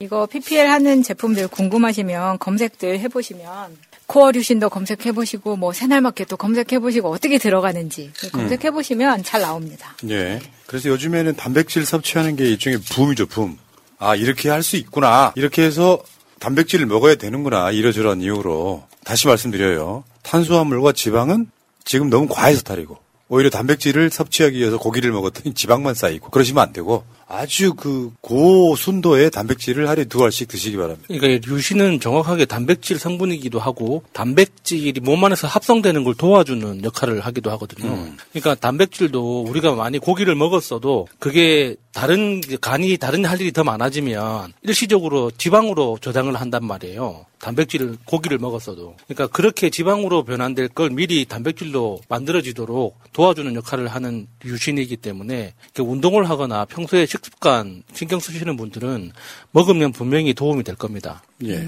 이거 0.00 0.26
PPL 0.26 0.66
하는 0.68 1.02
제품들 1.02 1.48
궁금하시면 1.48 2.38
검색들 2.38 2.98
해보시면 2.98 3.76
코어 4.06 4.32
류신도 4.32 4.70
검색해보시고 4.70 5.56
뭐 5.56 5.72
새날마켓도 5.72 6.36
검색해보시고 6.36 7.08
어떻게 7.10 7.38
들어가는지 7.38 8.10
검색해보시면 8.32 9.22
잘 9.22 9.42
나옵니다. 9.42 9.94
예. 10.08 10.40
그래서 10.70 10.88
요즘에는 10.90 11.34
단백질 11.34 11.84
섭취하는 11.84 12.36
게 12.36 12.48
일종의 12.48 12.78
붐이죠, 12.78 13.26
붐. 13.26 13.58
아, 13.98 14.14
이렇게 14.14 14.48
할 14.50 14.62
수 14.62 14.76
있구나. 14.76 15.32
이렇게 15.34 15.62
해서 15.62 15.98
단백질을 16.38 16.86
먹어야 16.86 17.16
되는구나. 17.16 17.72
이러저러한 17.72 18.20
이유로. 18.20 18.84
다시 19.04 19.26
말씀드려요. 19.26 20.04
탄수화물과 20.22 20.92
지방은 20.92 21.50
지금 21.84 22.08
너무 22.08 22.28
과해서 22.28 22.62
탈이고. 22.62 22.98
오히려 23.28 23.50
단백질을 23.50 24.10
섭취하기 24.10 24.56
위해서 24.56 24.78
고기를 24.78 25.10
먹었더니 25.10 25.54
지방만 25.54 25.94
쌓이고. 25.94 26.30
그러시면 26.30 26.62
안 26.62 26.72
되고. 26.72 27.02
아주 27.32 27.74
그 27.74 28.10
고순도의 28.22 29.30
단백질을 29.30 29.88
하루에 29.88 30.04
두 30.04 30.24
알씩 30.24 30.48
드시기 30.48 30.76
바랍니다. 30.76 31.06
그러니까 31.06 31.48
류신은 31.48 32.00
정확하게 32.00 32.44
단백질 32.44 32.98
성분이기도 32.98 33.60
하고 33.60 34.02
단백질이 34.12 34.98
몸 35.00 35.24
안에서 35.24 35.46
합성되는 35.46 36.02
걸 36.02 36.14
도와주는 36.16 36.82
역할을 36.82 37.20
하기도 37.20 37.50
하거든요. 37.52 37.88
음. 37.88 38.16
그러니까 38.32 38.56
단백질도 38.56 39.42
우리가 39.42 39.76
많이 39.76 40.00
고기를 40.00 40.34
먹었어도 40.34 41.06
그게 41.20 41.76
다른 41.92 42.40
간이 42.60 42.96
다른 42.96 43.24
할 43.24 43.40
일이 43.40 43.52
더 43.52 43.62
많아지면 43.64 44.52
일시적으로 44.62 45.30
지방으로 45.30 45.98
저장을 46.00 46.34
한단 46.34 46.64
말이에요. 46.64 47.26
단백질을 47.40 47.96
고기를 48.04 48.38
먹었어도 48.38 48.96
그러니까 49.06 49.26
그렇게 49.28 49.70
지방으로 49.70 50.24
변환될 50.24 50.68
걸 50.68 50.90
미리 50.90 51.24
단백질로 51.24 52.00
만들어지도록 52.08 52.98
도와주는 53.12 53.54
역할을 53.54 53.88
하는 53.88 54.26
유신이기 54.44 54.98
때문에 54.98 55.54
운동을 55.78 56.28
하거나 56.28 56.66
평소에 56.66 57.06
식 57.06 57.19
습관 57.22 57.82
신경 57.94 58.20
쓰시는 58.20 58.56
분들은 58.56 59.12
먹으면 59.52 59.92
분명히 59.92 60.34
도움이 60.34 60.62
될 60.64 60.74
겁니다. 60.76 61.22
예. 61.44 61.66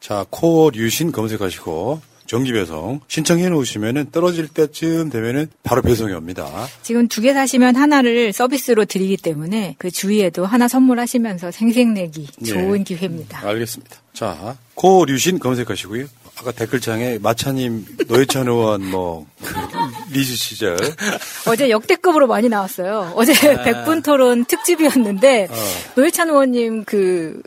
자, 0.00 0.24
코어 0.30 0.70
류신 0.70 1.12
검색하시고 1.12 2.00
정기 2.26 2.52
배송 2.52 3.00
신청해 3.08 3.48
놓으시면은 3.50 4.10
떨어질 4.10 4.48
때쯤 4.48 5.10
되면은 5.10 5.48
바로 5.62 5.82
배송이 5.82 6.12
옵니다. 6.14 6.48
지금 6.82 7.06
두 7.08 7.20
개 7.20 7.34
사시면 7.34 7.76
하나를 7.76 8.32
서비스로 8.32 8.84
드리기 8.86 9.18
때문에 9.18 9.74
그 9.78 9.90
주위에도 9.90 10.46
하나 10.46 10.66
선물하시면서 10.66 11.50
생색내기 11.50 12.26
네. 12.38 12.48
좋은 12.48 12.84
기회입니다. 12.84 13.46
알겠습니다. 13.46 13.96
자, 14.14 14.56
코어 14.74 15.04
류신 15.04 15.40
검색하시고요. 15.40 16.06
아까 16.38 16.50
댓글창에 16.50 17.18
마차님, 17.20 17.84
노회찬 18.08 18.48
의원, 18.48 18.84
뭐, 18.86 19.26
그 19.44 19.54
리즈 20.10 20.34
시절. 20.34 20.76
어제 21.46 21.70
역대급으로 21.70 22.26
많이 22.26 22.48
나왔어요. 22.48 23.12
어제 23.14 23.32
아. 23.32 23.62
백분 23.62 24.02
토론 24.02 24.44
특집이었는데 24.46 25.48
어. 25.50 25.54
노회찬 25.96 26.28
의원님 26.30 26.84
그 26.84 27.40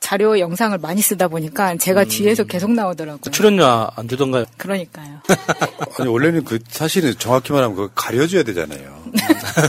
자료 0.00 0.38
영상을 0.38 0.76
많이 0.78 1.00
쓰다 1.00 1.28
보니까 1.28 1.76
제가 1.76 2.02
음. 2.02 2.08
뒤에서 2.08 2.44
계속 2.44 2.72
나오더라고요. 2.72 3.30
출연료 3.30 3.88
안 3.94 4.08
주던가요? 4.08 4.46
그러니까요. 4.56 5.20
아니, 5.98 6.08
원래는 6.08 6.44
그, 6.44 6.58
사실은 6.68 7.14
정확히 7.18 7.52
말하면 7.52 7.76
그거 7.76 7.90
가려줘야 7.94 8.42
되잖아요. 8.42 9.00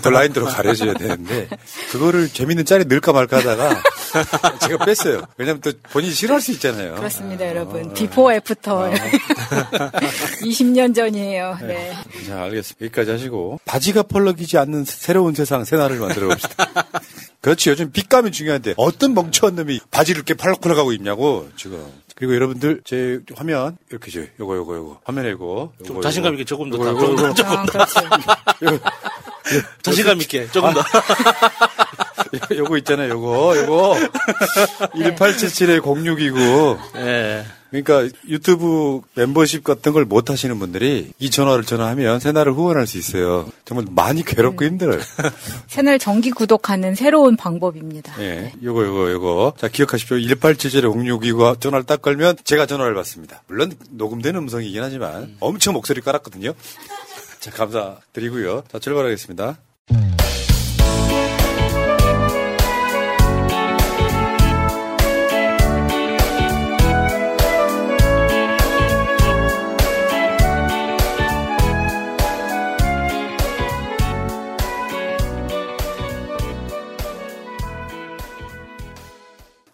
그 0.03 0.07
라인대로 0.07 0.45
가려줘야 0.45 0.93
되는데, 0.93 1.47
그거를 1.91 2.29
재밌는 2.29 2.65
짤에 2.65 2.85
넣을까 2.85 3.11
말까 3.11 3.37
하다가, 3.37 3.83
제가 4.61 4.85
뺐어요. 4.85 5.21
왜냐면 5.37 5.61
또 5.61 5.71
본인이 5.91 6.13
싫어할 6.13 6.41
수 6.41 6.51
있잖아요. 6.51 6.95
그렇습니다, 6.95 7.47
여러분. 7.47 7.93
before 7.93 8.31
after. 8.33 8.91
20년 10.41 10.93
전이에요. 10.95 11.57
네. 11.61 11.93
자, 12.27 12.43
알겠습니다. 12.43 12.85
여기까지 12.85 13.11
하시고, 13.11 13.59
바지가 13.65 14.03
펄럭이지 14.03 14.57
않는 14.57 14.85
새로운 14.85 15.33
세상, 15.33 15.63
새날을 15.63 15.97
만들어 15.99 16.27
봅시다. 16.29 16.65
그렇지. 17.41 17.69
요즘 17.69 17.91
빛감이 17.91 18.31
중요한데, 18.31 18.75
어떤 18.77 19.13
멍청한 19.13 19.55
놈이 19.55 19.79
바지를 19.89 20.19
이렇게 20.19 20.33
팔럭팔럭 20.35 20.77
하고 20.77 20.91
입냐고, 20.93 21.49
지금. 21.55 21.83
그리고 22.15 22.35
여러분들, 22.35 22.81
제 22.85 23.19
화면, 23.35 23.77
이렇게, 23.89 24.11
죠 24.11 24.21
요거, 24.39 24.55
요거, 24.57 24.75
요거. 24.75 24.99
화면에 25.05 25.29
이거. 25.31 25.71
좀 25.85 25.97
요거, 25.97 26.01
자신감. 26.03 26.33
있게 26.33 26.45
조금 26.45 26.69
더 26.69 26.77
요거, 26.77 26.85
다- 26.85 26.91
요거, 26.91 27.01
조금 27.01 27.15
더, 27.15 27.23
요거. 27.23 27.33
조금 27.33 27.57
아, 27.57 27.65
더. 27.65 27.71
그렇죠. 27.71 28.79
자신감 29.81 30.21
있게 30.21 30.47
조금 30.51 30.71
더. 30.73 30.81
요거 32.55 32.77
있잖아요, 32.79 33.09
요거, 33.11 33.57
요거. 33.57 33.95
1877에 34.95 35.81
0629. 35.83 36.77
예. 36.97 37.45
그러니까 37.71 38.13
유튜브 38.27 38.99
멤버십 39.15 39.63
같은 39.63 39.93
걸 39.93 40.01
못 40.05 40.29
하시는 40.29 40.59
분들이 40.59 41.13
이 41.19 41.29
전화를 41.29 41.63
전화하면 41.63 42.19
새날을 42.19 42.51
후원할 42.51 42.85
수 42.85 42.97
있어요. 42.97 43.49
정말 43.63 43.85
많이 43.91 44.23
괴롭고 44.25 44.65
힘들어요. 44.65 44.99
채널 45.67 45.97
정기 45.97 46.31
구독하는 46.31 46.95
새로운 46.95 47.37
방법입니다. 47.37 48.21
예. 48.21 48.51
요거, 48.61 48.83
요거, 48.85 49.11
요거. 49.11 49.53
자, 49.57 49.69
기억하십시오. 49.69 50.17
1877에 50.17 50.83
0629가 50.83 51.61
전화를 51.61 51.85
딱 51.85 52.01
걸면 52.01 52.37
제가 52.43 52.65
전화를 52.65 52.93
받습니다. 52.93 53.41
물론 53.47 53.71
녹음된 53.91 54.35
음성이긴 54.35 54.83
하지만 54.83 55.37
엄청 55.39 55.73
목소리 55.73 56.01
깔았거든요. 56.01 56.53
자, 57.39 57.51
감사드리고요. 57.51 58.63
자, 58.69 58.79
출발하겠습니다. 58.79 59.57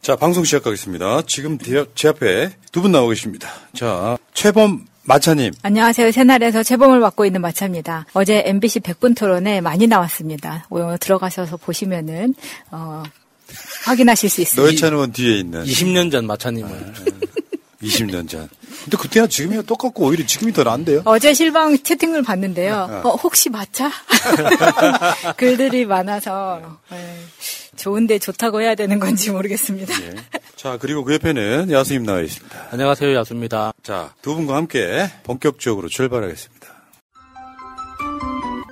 자, 0.08 0.16
방송 0.16 0.46
시작하겠습니다. 0.46 1.24
지금 1.28 1.58
제- 1.60 1.84
제 1.94 2.08
앞에 2.08 2.52
두 2.72 2.82
분 2.82 2.94
나오고 2.94 3.10
계십니다. 3.10 3.50
자, 3.76 4.18
최범 4.34 4.86
마차님. 5.04 5.52
안녕하세요. 5.64 6.12
새날에서 6.14 6.64
채범을 6.64 7.02
맡고 7.02 7.26
있는 7.26 7.42
마차입니다. 7.42 8.06
어제 8.14 8.42
MBC 8.46 8.80
100분 8.80 9.18
토론에 9.18 9.60
많이 9.60 9.86
나왔습니다. 9.86 10.66
어, 10.70 10.96
들어가셔서 10.98 11.58
보시면은 11.58 12.36
어, 12.72 13.04
확인하실 13.84 14.30
수 14.30 14.40
있습니다. 14.40 14.62
노회찬 14.62 14.94
의원 14.94 15.12
뒤에 15.12 15.40
있는. 15.40 15.66
20년 15.66 16.10
전 16.10 16.26
마차님을. 16.26 16.94
20년 17.84 18.30
전. 18.30 18.48
근데 18.86 18.96
그때나 18.98 19.28
지금이나 19.28 19.62
똑같고 19.64 20.06
오히려 20.06 20.26
지금이 20.26 20.54
더 20.54 20.64
나은데요? 20.64 21.02
어제 21.04 21.34
실방 21.34 21.78
채팅을 21.84 22.24
봤는데요. 22.24 23.02
어. 23.04 23.10
어, 23.10 23.16
혹시 23.16 23.50
마차? 23.50 23.92
글들이 25.36 25.84
많아서 25.86 26.78
네, 26.92 27.18
좋은데 27.78 28.20
좋다고 28.20 28.62
해야 28.62 28.76
되는 28.76 29.00
건지 29.00 29.32
모르겠습니다. 29.32 29.94
자, 30.56 30.78
그리고 30.78 31.04
그 31.04 31.14
옆에는 31.14 31.72
야수님 31.72 32.04
나와 32.04 32.22
있습니다. 32.22 32.68
안녕하세요, 32.72 33.16
야수입니다. 33.16 33.74
자, 33.84 34.14
두 34.22 34.36
분과 34.36 34.56
함께 34.56 35.10
본격적으로 35.24 35.88
출발하겠습니다. 35.88 36.68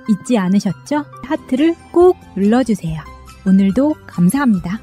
잊지 0.08 0.38
않으셨죠? 0.38 1.04
하트를 1.24 1.74
꼭 1.92 2.16
눌러주세요. 2.36 3.00
오늘도 3.46 3.94
감사합니다. 4.06 4.80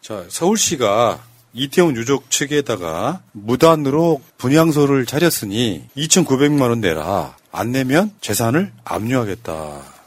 자, 0.00 0.24
서울시가 0.28 1.20
이태원 1.52 1.96
유족 1.96 2.30
측에다가 2.30 3.20
무단으로 3.32 4.20
분향소를 4.38 5.06
차렸으니 5.06 5.84
2,900만 5.96 6.62
원 6.62 6.80
내라. 6.80 7.36
안 7.50 7.72
내면 7.72 8.12
재산을 8.20 8.72
압류하겠다. 8.84 9.97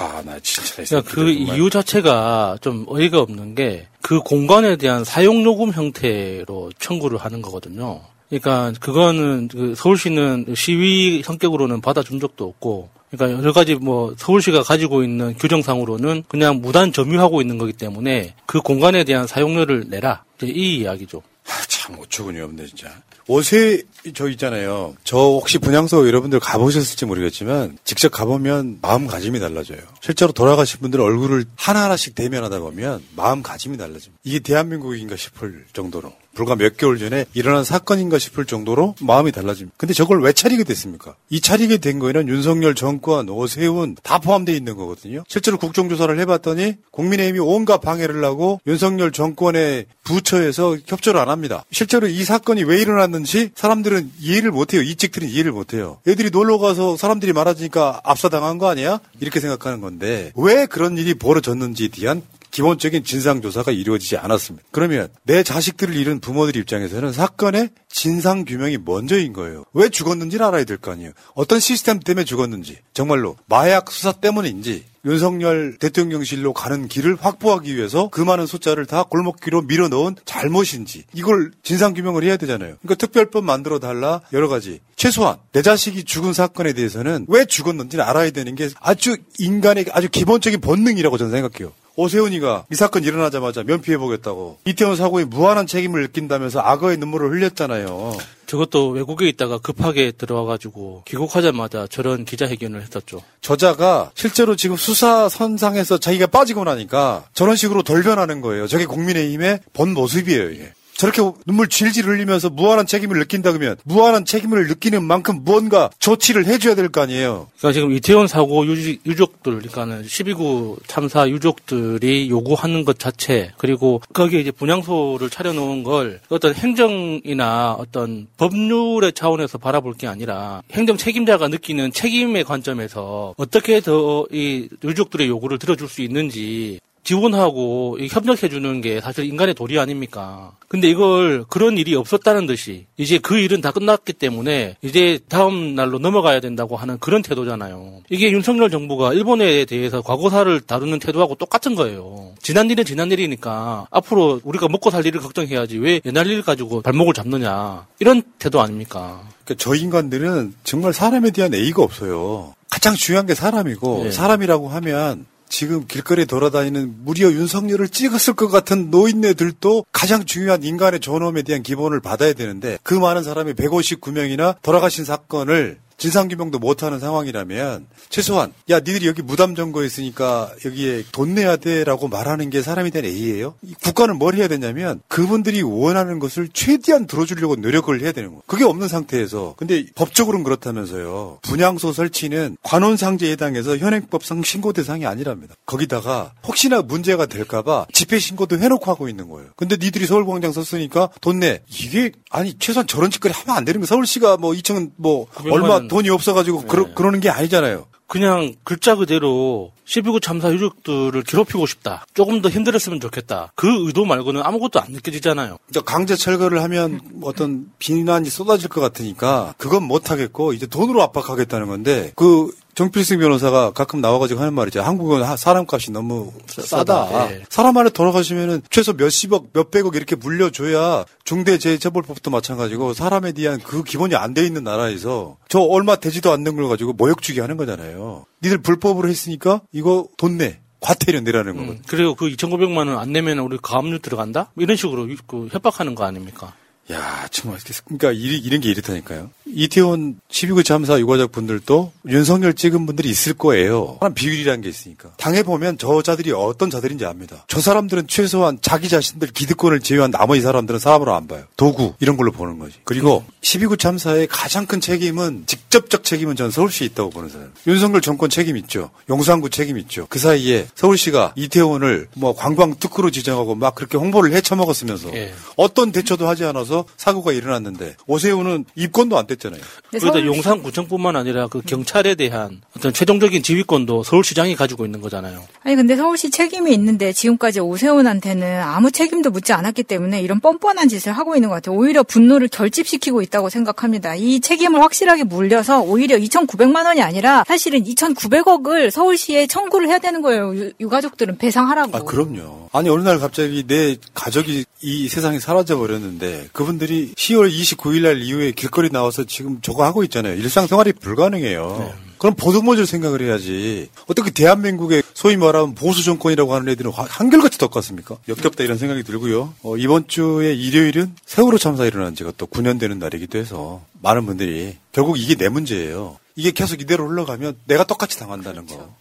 아, 0.00 0.22
나 0.24 0.38
진짜. 0.40 0.82
이 0.82 0.86
그러니까 0.86 1.10
그 1.14 1.34
정말. 1.34 1.56
이유 1.56 1.70
자체가 1.70 2.58
좀 2.60 2.84
어이가 2.88 3.20
없는 3.20 3.54
게 3.54 3.86
그 4.02 4.20
공간에 4.20 4.76
대한 4.76 5.04
사용요금 5.04 5.72
형태로 5.72 6.72
청구를 6.78 7.18
하는 7.18 7.42
거거든요. 7.42 8.00
그러니까 8.28 8.72
그거는 8.80 9.48
그 9.48 9.74
서울시는 9.76 10.54
시위 10.56 11.22
성격으로는 11.22 11.80
받아준 11.80 12.18
적도 12.20 12.46
없고 12.46 12.88
그러니까 13.10 13.38
여러 13.38 13.52
가지 13.52 13.74
뭐 13.74 14.14
서울시가 14.16 14.62
가지고 14.62 15.02
있는 15.02 15.34
규정상으로는 15.34 16.24
그냥 16.28 16.60
무단 16.60 16.92
점유하고 16.92 17.40
있는 17.40 17.58
거기 17.58 17.72
때문에 17.72 18.34
그 18.46 18.60
공간에 18.60 19.04
대한 19.04 19.26
사용료를 19.26 19.84
내라. 19.88 20.24
이 20.42 20.78
이야기죠. 20.78 21.22
참 21.68 21.96
어처구니 21.98 22.40
없네 22.40 22.66
진짜. 22.66 23.02
옷에 23.26 23.82
저 24.14 24.28
있잖아요. 24.30 24.96
저 25.04 25.16
혹시 25.16 25.58
분향소 25.58 26.06
여러분들 26.06 26.40
가보셨을지 26.40 27.06
모르겠지만 27.06 27.78
직접 27.84 28.10
가보면 28.10 28.78
마음가짐이 28.82 29.38
달라져요. 29.38 29.78
실제로 30.00 30.32
돌아가신 30.32 30.80
분들 30.80 31.00
얼굴을 31.00 31.44
하나하나씩 31.56 32.14
대면하다 32.14 32.58
보면 32.60 33.02
마음가짐이 33.14 33.76
달라집니다. 33.76 34.20
이게 34.24 34.40
대한민국인가 34.40 35.16
싶을 35.16 35.66
정도로 35.72 36.12
불과 36.40 36.56
몇 36.56 36.78
개월 36.78 36.96
전에 36.98 37.26
일어난 37.34 37.64
사건인가 37.64 38.18
싶을 38.18 38.46
정도로 38.46 38.94
마음이 39.02 39.30
달라집니다. 39.30 39.74
근데 39.76 39.92
저걸 39.92 40.22
왜 40.22 40.32
차리게 40.32 40.64
됐습니까? 40.64 41.14
이 41.28 41.42
차리게 41.42 41.76
된 41.76 41.98
거에는 41.98 42.28
윤석열 42.28 42.74
정권, 42.74 43.28
오세훈 43.28 43.94
다 44.02 44.18
포함되어 44.18 44.54
있는 44.54 44.74
거거든요. 44.74 45.22
실제로 45.28 45.58
국정조사를 45.58 46.18
해봤더니 46.18 46.76
국민의힘이 46.92 47.40
온갖 47.40 47.82
방해를 47.82 48.24
하고 48.24 48.58
윤석열 48.66 49.12
정권의 49.12 49.84
부처에서 50.02 50.78
협조를 50.86 51.20
안 51.20 51.28
합니다. 51.28 51.62
실제로 51.72 52.06
이 52.06 52.24
사건이 52.24 52.64
왜 52.64 52.80
일어났는지 52.80 53.50
사람들은 53.54 54.10
이해를 54.18 54.50
못해요. 54.50 54.80
이직들은 54.80 55.28
이해를 55.28 55.52
못해요. 55.52 55.98
애들이 56.08 56.30
놀러 56.30 56.56
가서 56.56 56.96
사람들이 56.96 57.34
많아지니까 57.34 58.00
압사당한 58.02 58.56
거 58.56 58.70
아니야? 58.70 58.98
이렇게 59.20 59.40
생각하는 59.40 59.82
건데 59.82 60.32
왜 60.36 60.64
그런 60.64 60.96
일이 60.96 61.12
벌어졌는지에 61.12 61.88
대한 61.88 62.22
기본적인 62.50 63.04
진상조사가 63.04 63.72
이루어지지 63.72 64.16
않았습니다. 64.16 64.66
그러면 64.70 65.08
내 65.24 65.42
자식들을 65.42 65.94
잃은 65.94 66.20
부모들 66.20 66.56
입장에서는 66.56 67.12
사건의 67.12 67.70
진상규명이 67.88 68.78
먼저인 68.84 69.32
거예요. 69.32 69.64
왜 69.72 69.88
죽었는지를 69.88 70.44
알아야 70.46 70.64
될 70.64 70.78
거 70.78 70.92
아니에요. 70.92 71.12
어떤 71.34 71.60
시스템 71.60 72.00
때문에 72.00 72.24
죽었는지, 72.24 72.78
정말로 72.94 73.36
마약 73.46 73.90
수사 73.90 74.12
때문인지, 74.12 74.84
윤석열 75.04 75.78
대통령실로 75.78 76.52
가는 76.52 76.86
길을 76.86 77.16
확보하기 77.20 77.74
위해서 77.74 78.08
그 78.10 78.20
많은 78.20 78.46
숫자를 78.46 78.84
다 78.84 79.02
골목길로 79.04 79.62
밀어넣은 79.62 80.16
잘못인지 80.26 81.04
이걸 81.14 81.52
진상규명을 81.62 82.22
해야 82.22 82.36
되잖아요. 82.36 82.76
그러니까 82.82 82.94
특별법 82.96 83.44
만들어 83.44 83.78
달라 83.78 84.20
여러 84.34 84.48
가지 84.48 84.80
최소한 84.96 85.38
내 85.52 85.62
자식이 85.62 86.04
죽은 86.04 86.34
사건에 86.34 86.74
대해서는 86.74 87.24
왜 87.28 87.46
죽었는지는 87.46 88.04
알아야 88.04 88.30
되는 88.30 88.54
게 88.54 88.68
아주 88.78 89.16
인간의 89.38 89.86
아주 89.92 90.10
기본적인 90.10 90.60
본능이라고 90.60 91.16
저는 91.16 91.32
생각해요. 91.32 91.72
오세훈이가 91.96 92.66
이 92.70 92.74
사건 92.74 93.04
일어나자마자 93.04 93.62
면피해보겠다고 93.62 94.58
이태원 94.64 94.96
사고에 94.96 95.24
무한한 95.24 95.66
책임을 95.66 96.02
느낀다면서 96.02 96.60
악어의 96.60 96.96
눈물을 96.98 97.30
흘렸잖아요. 97.30 98.16
저것도 98.46 98.88
외국에 98.88 99.28
있다가 99.28 99.58
급하게 99.58 100.10
들어와가지고 100.10 101.04
귀국하자마자 101.06 101.86
저런 101.88 102.24
기자회견을 102.24 102.82
했었죠. 102.82 103.22
저자가 103.40 104.10
실제로 104.14 104.56
지금 104.56 104.76
수사 104.76 105.28
선상에서 105.28 105.98
자기가 105.98 106.26
빠지고 106.26 106.64
나니까 106.64 107.24
저런 107.32 107.54
식으로 107.54 107.82
돌변하는 107.82 108.40
거예요. 108.40 108.66
저게 108.66 108.86
국민의힘의 108.86 109.60
본 109.72 109.94
모습이에요, 109.94 110.50
이게. 110.50 110.72
저렇게 111.00 111.22
눈물 111.46 111.66
질질 111.68 112.04
흘리면서 112.04 112.50
무한한 112.50 112.84
책임을 112.86 113.18
느낀다 113.18 113.52
그러면 113.52 113.76
무한한 113.84 114.26
책임을 114.26 114.66
느끼는 114.66 115.02
만큼 115.02 115.40
무언가 115.44 115.88
조치를 115.98 116.44
해줘야 116.44 116.74
될 116.74 116.90
거 116.90 117.00
아니에요. 117.00 117.46
그러니까 117.56 117.72
지금 117.72 117.92
이태원 117.92 118.26
사고 118.26 118.66
유지, 118.66 118.98
유족 119.06 119.42
들, 119.42 119.58
그러니까는 119.60 120.02
12구 120.02 120.78
참사 120.86 121.28
유족들이 121.28 122.28
요구하는 122.28 122.84
것 122.84 122.98
자체, 122.98 123.52
그리고 123.56 124.02
거기에 124.12 124.40
이제 124.40 124.50
분향소를 124.50 125.30
차려놓은 125.30 125.84
걸 125.84 126.20
어떤 126.28 126.52
행정이나 126.52 127.72
어떤 127.78 128.26
법률의 128.36 129.12
차원에서 129.14 129.56
바라볼 129.56 129.94
게 129.94 130.06
아니라 130.06 130.60
행정 130.72 130.96
책임자가 130.98 131.48
느끼는 131.48 131.92
책임의 131.92 132.44
관점에서 132.44 133.34
어떻게 133.38 133.80
더 133.80 134.26
이 134.32 134.68
유족들의 134.84 135.26
요구를 135.28 135.58
들어줄 135.58 135.88
수 135.88 136.02
있는지 136.02 136.78
지원하고 137.02 137.98
협력해주는 138.00 138.80
게 138.80 139.00
사실 139.00 139.24
인간의 139.24 139.54
도리 139.54 139.78
아닙니까? 139.78 140.52
근데 140.68 140.88
이걸 140.88 141.44
그런 141.48 141.78
일이 141.78 141.94
없었다는 141.96 142.46
듯이 142.46 142.86
이제 142.96 143.18
그 143.18 143.38
일은 143.38 143.60
다 143.60 143.72
끝났기 143.72 144.12
때문에 144.12 144.76
이제 144.82 145.18
다음 145.28 145.74
날로 145.74 145.98
넘어가야 145.98 146.40
된다고 146.40 146.76
하는 146.76 146.98
그런 146.98 147.22
태도잖아요. 147.22 148.02
이게 148.10 148.30
윤석열 148.30 148.70
정부가 148.70 149.12
일본에 149.12 149.64
대해서 149.64 150.00
과거사를 150.02 150.60
다루는 150.60 150.98
태도하고 151.00 151.34
똑같은 151.34 151.74
거예요. 151.74 152.32
지난 152.40 152.70
일은 152.70 152.84
지난 152.84 153.10
일이니까 153.10 153.86
앞으로 153.90 154.40
우리가 154.44 154.68
먹고 154.68 154.90
살 154.90 155.04
일을 155.04 155.20
걱정해야지 155.20 155.78
왜 155.78 156.00
옛날 156.04 156.26
일 156.28 156.42
가지고 156.42 156.82
발목을 156.82 157.14
잡느냐 157.14 157.86
이런 157.98 158.22
태도 158.38 158.60
아닙니까? 158.60 159.22
그러니까 159.44 159.54
저 159.58 159.74
인간들은 159.74 160.54
정말 160.62 160.92
사람에 160.92 161.30
대한 161.30 161.52
A가 161.52 161.82
없어요. 161.82 162.54
가장 162.70 162.94
중요한 162.94 163.26
게 163.26 163.34
사람이고 163.34 164.04
네. 164.04 164.10
사람이라고 164.12 164.68
하면 164.68 165.26
지금 165.50 165.86
길거리에 165.86 166.24
돌아다니는 166.24 167.04
무려 167.04 167.30
윤석열을 167.30 167.88
찍었을 167.88 168.34
것 168.34 168.48
같은 168.48 168.90
노인네들도 168.90 169.84
가장 169.92 170.24
중요한 170.24 170.62
인간의 170.62 171.00
존엄에 171.00 171.42
대한 171.42 171.62
기본을 171.62 172.00
받아야 172.00 172.32
되는데 172.32 172.78
그 172.82 172.94
많은 172.94 173.22
사람이 173.22 173.52
159명이나 173.54 174.56
돌아가신 174.62 175.04
사건을 175.04 175.78
진상규명도 176.00 176.58
못하는 176.58 176.98
상황이라면 176.98 177.86
최소한 178.08 178.52
야 178.70 178.78
니들이 178.78 179.06
여기 179.06 179.20
무담 179.20 179.54
점거 179.54 179.84
있으니까 179.84 180.50
여기에 180.64 181.04
돈 181.12 181.34
내야 181.34 181.56
돼라고 181.56 182.08
말하는 182.08 182.48
게 182.48 182.62
사람에 182.62 182.88
대한 182.90 183.04
A예요. 183.04 183.54
이 183.62 183.74
국가는 183.74 184.16
뭘 184.16 184.34
해야 184.34 184.48
되냐면 184.48 185.00
그분들이 185.08 185.62
원하는 185.62 186.18
것을 186.18 186.48
최대한 186.52 187.06
들어주려고 187.06 187.56
노력을 187.56 188.00
해야 188.00 188.12
되는 188.12 188.30
거예요. 188.30 188.42
그게 188.46 188.64
없는 188.64 188.88
상태에서 188.88 189.54
근데 189.58 189.84
법적으로는 189.94 190.42
그렇다면서요. 190.42 191.40
분양소 191.42 191.92
설치는 191.92 192.56
관원상제에 192.62 193.32
해당해서 193.32 193.76
현행법상 193.76 194.42
신고 194.42 194.72
대상이 194.72 195.04
아니랍니다. 195.04 195.54
거기다가 195.66 196.32
혹시나 196.46 196.80
문제가 196.80 197.26
될까봐 197.26 197.86
집회 197.92 198.18
신고도 198.18 198.58
해놓고 198.58 198.90
하고 198.90 199.08
있는 199.08 199.28
거예요. 199.28 199.50
근데 199.54 199.76
니들이 199.78 200.06
서울광장 200.06 200.52
섰으니까 200.52 201.10
돈 201.20 201.40
내. 201.40 201.60
이게 201.68 202.12
아니 202.30 202.58
최소한 202.58 202.86
저런 202.86 203.10
짓거리 203.10 203.34
하면 203.34 203.56
안 203.56 203.66
되는 203.66 203.80
거. 203.80 203.86
서울시가 203.86 204.38
뭐 204.38 204.52
2천 204.52 204.92
뭐 204.96 205.26
얼마 205.50 205.80
돈이 205.90 206.08
없어가지고 206.08 206.62
그러, 206.62 206.94
그러는 206.94 207.20
게 207.20 207.28
아니잖아요. 207.28 207.86
그냥 208.06 208.54
글자 208.64 208.96
그대로 208.96 209.70
12구 209.86 210.20
참사 210.20 210.50
유족들을 210.52 211.22
괴롭히고 211.22 211.66
싶다. 211.66 212.04
조금 212.12 212.42
더 212.42 212.48
힘들었으면 212.48 212.98
좋겠다. 212.98 213.52
그 213.54 213.86
의도 213.86 214.04
말고는 214.04 214.42
아무것도 214.42 214.80
안 214.80 214.90
느껴지잖아요. 214.92 215.58
이제 215.68 215.80
강제 215.84 216.16
철거를 216.16 216.60
하면 216.62 217.00
어떤 217.22 217.70
비난이 217.78 218.28
쏟아질 218.28 218.68
것 218.68 218.80
같으니까 218.80 219.54
그건 219.58 219.84
못 219.84 220.10
하겠고 220.10 220.54
이제 220.54 220.66
돈으로 220.66 221.02
압박하겠다는 221.02 221.68
건데 221.68 222.12
그 222.16 222.50
정필승 222.80 223.18
변호사가 223.18 223.72
가끔 223.72 224.00
나와가지고 224.00 224.40
하는 224.40 224.54
말이죠. 224.54 224.80
한국은 224.80 225.22
하- 225.22 225.36
사람값이 225.36 225.90
너무 225.92 226.32
싸다. 226.46 226.66
싸다. 227.08 227.30
예. 227.32 227.42
사람 227.50 227.76
하나 227.76 227.90
돌아가시면은 227.90 228.62
최소 228.70 228.94
몇십억, 228.94 229.48
몇백억 229.52 229.96
이렇게 229.96 230.16
물려줘야 230.16 231.04
중대재해처벌법도 231.24 232.30
마찬가지고 232.30 232.94
사람에 232.94 233.32
대한 233.32 233.60
그 233.60 233.84
기본이 233.84 234.14
안 234.14 234.32
돼 234.32 234.46
있는 234.46 234.64
나라에서 234.64 235.36
저 235.50 235.60
얼마 235.60 235.96
되지도 235.96 236.32
않는 236.32 236.56
걸 236.56 236.68
가지고 236.70 236.94
모욕주기 236.94 237.40
하는 237.40 237.58
거잖아요. 237.58 238.24
니들 238.42 238.62
불법으로 238.62 239.10
했으니까 239.10 239.60
이거 239.72 240.06
돈 240.16 240.38
내. 240.38 240.60
과태료 240.80 241.20
내라는 241.20 241.56
거거든. 241.56 241.82
그리고 241.86 242.14
그 242.14 242.28
2,900만 242.30 242.78
원 242.88 242.96
안 242.96 243.12
내면 243.12 243.40
우리 243.40 243.58
가압류 243.60 243.98
들어간다? 243.98 244.50
이런 244.56 244.78
식으로 244.78 245.06
그 245.26 245.48
협박하는 245.52 245.94
거 245.94 246.04
아닙니까? 246.04 246.54
야, 246.90 247.28
정말 247.30 247.60
그러니까 247.84 248.12
이, 248.12 248.36
이런 248.38 248.60
게 248.60 248.70
이렇다니까요. 248.70 249.30
이태원 249.46 250.20
12구 250.30 250.64
참사 250.64 250.98
유가족 250.98 251.32
분들도 251.32 251.92
윤석열 252.08 252.54
찍은 252.54 252.86
분들이 252.86 253.08
있을 253.08 253.34
거예요. 253.34 253.98
비율이라는 254.14 254.60
게 254.60 254.68
있으니까. 254.68 255.10
당해 255.16 255.42
보면 255.42 255.78
저 255.78 256.02
자들이 256.02 256.32
어떤 256.32 256.70
자들인지 256.70 257.04
압니다. 257.04 257.44
저 257.48 257.60
사람들은 257.60 258.06
최소한 258.06 258.58
자기 258.60 258.88
자신들 258.88 259.28
기득권을 259.28 259.80
제외한 259.80 260.10
나머지 260.10 260.40
사람들은 260.40 260.78
사람으로 260.78 261.14
안 261.14 261.26
봐요. 261.26 261.44
도구 261.56 261.94
이런 262.00 262.16
걸로 262.16 262.32
보는 262.32 262.58
거지. 262.58 262.76
그리고 262.84 263.24
12구 263.42 263.78
참사의 263.78 264.26
가장 264.28 264.66
큰 264.66 264.80
책임은 264.80 265.44
직접적 265.46 266.04
책임은 266.04 266.36
저는 266.36 266.50
서울시에 266.50 266.86
있다고 266.88 267.10
보는 267.10 267.28
사람. 267.28 267.52
윤석열 267.66 268.00
정권 268.00 268.30
책임 268.30 268.56
있죠. 268.58 268.90
용산구 269.08 269.50
책임 269.50 269.78
있죠. 269.78 270.06
그 270.08 270.18
사이에 270.18 270.68
서울시가 270.74 271.34
이태원을 271.36 272.08
뭐 272.14 272.34
관광 272.34 272.76
특구로 272.78 273.10
지정하고 273.10 273.54
막 273.54 273.74
그렇게 273.74 273.98
홍보를 273.98 274.32
해쳐먹었으면서 274.32 275.14
예. 275.14 275.32
어떤 275.56 275.92
대처도 275.92 276.28
하지 276.28 276.44
않아서 276.44 276.79
사고가 276.96 277.32
일어났는데 277.32 277.96
오세훈은 278.06 278.64
입건도 278.74 279.18
안 279.18 279.26
뗐잖아요. 279.26 279.60
그러다 279.90 280.24
용산구청뿐만 280.24 281.16
아니라 281.16 281.46
그 281.48 281.60
경찰에 281.62 282.14
대한 282.14 282.60
어떤 282.76 282.92
최종적인 282.92 283.42
지휘권도 283.42 284.02
서울시장이 284.02 284.56
가지고 284.56 284.84
있는 284.84 285.00
거잖아요. 285.00 285.42
아니 285.62 285.76
근데 285.76 285.96
서울시 285.96 286.30
책임이 286.30 286.72
있는데 286.74 287.12
지금까지 287.12 287.60
오세훈한테는 287.60 288.62
아무 288.62 288.90
책임도 288.90 289.30
묻지 289.30 289.52
않았기 289.52 289.82
때문에 289.84 290.20
이런 290.22 290.40
뻔뻔한 290.40 290.88
짓을 290.88 291.12
하고 291.12 291.34
있는 291.34 291.48
것 291.48 291.56
같아요. 291.56 291.76
오히려 291.76 292.02
분노를 292.02 292.48
결집시키고 292.48 293.22
있다고 293.22 293.48
생각합니다. 293.48 294.14
이 294.14 294.40
책임을 294.40 294.80
확실하게 294.80 295.24
물려서 295.24 295.82
오히려 295.82 296.16
2,900만 296.16 296.86
원이 296.86 297.02
아니라 297.02 297.44
사실은 297.46 297.84
2,900억을 297.84 298.90
서울시에 298.90 299.46
청구를 299.46 299.88
해야 299.88 299.98
되는 299.98 300.22
거예요. 300.22 300.56
유, 300.56 300.72
유가족들은 300.80 301.38
배상하라고. 301.38 301.96
아, 301.96 302.02
그럼요. 302.02 302.68
아니, 302.72 302.88
어느 302.88 303.02
날 303.02 303.18
갑자기 303.18 303.64
내 303.66 303.96
가족이 304.14 304.64
이 304.82 305.08
세상에 305.08 305.38
사라져 305.40 305.76
버렸는데 305.76 306.48
그분들이 306.64 307.12
10월 307.14 307.50
29일 307.50 308.02
날 308.02 308.20
이후에 308.20 308.52
길거리 308.52 308.90
나와서 308.90 309.24
지금 309.24 309.60
저거 309.62 309.84
하고 309.84 310.04
있잖아요. 310.04 310.34
일상생활이 310.34 310.92
불가능해요. 310.92 311.92
그럼 312.18 312.34
보듬어줄 312.36 312.84
생각을 312.84 313.22
해야지. 313.22 313.88
어떻게 314.06 314.30
대한민국의 314.30 315.02
소위 315.14 315.38
말하면 315.38 315.74
보수 315.74 316.04
정권이라고 316.04 316.54
하는 316.54 316.68
애들은 316.68 316.90
화- 316.90 317.06
한결같이 317.08 317.56
덕같습니까? 317.56 318.18
역겹다 318.28 318.62
이런 318.62 318.76
생각이 318.76 319.02
들고요. 319.04 319.54
어, 319.62 319.76
이번 319.78 320.06
주에 320.06 320.52
일요일은 320.54 321.14
세월호 321.24 321.56
참사 321.56 321.86
일어난 321.86 322.14
지가 322.14 322.32
또 322.36 322.46
9년 322.46 322.78
되는 322.78 322.98
날이기도 322.98 323.38
해서 323.38 323.80
많은 324.02 324.26
분들이 324.26 324.76
결국 324.92 325.18
이게 325.18 325.34
내 325.34 325.48
문제예요. 325.48 326.18
이게 326.36 326.50
계속 326.50 326.82
이대로 326.82 327.08
흘러가면 327.08 327.56
내가 327.64 327.84
똑같이 327.84 328.18
당한다는 328.18 328.66
거. 328.66 328.94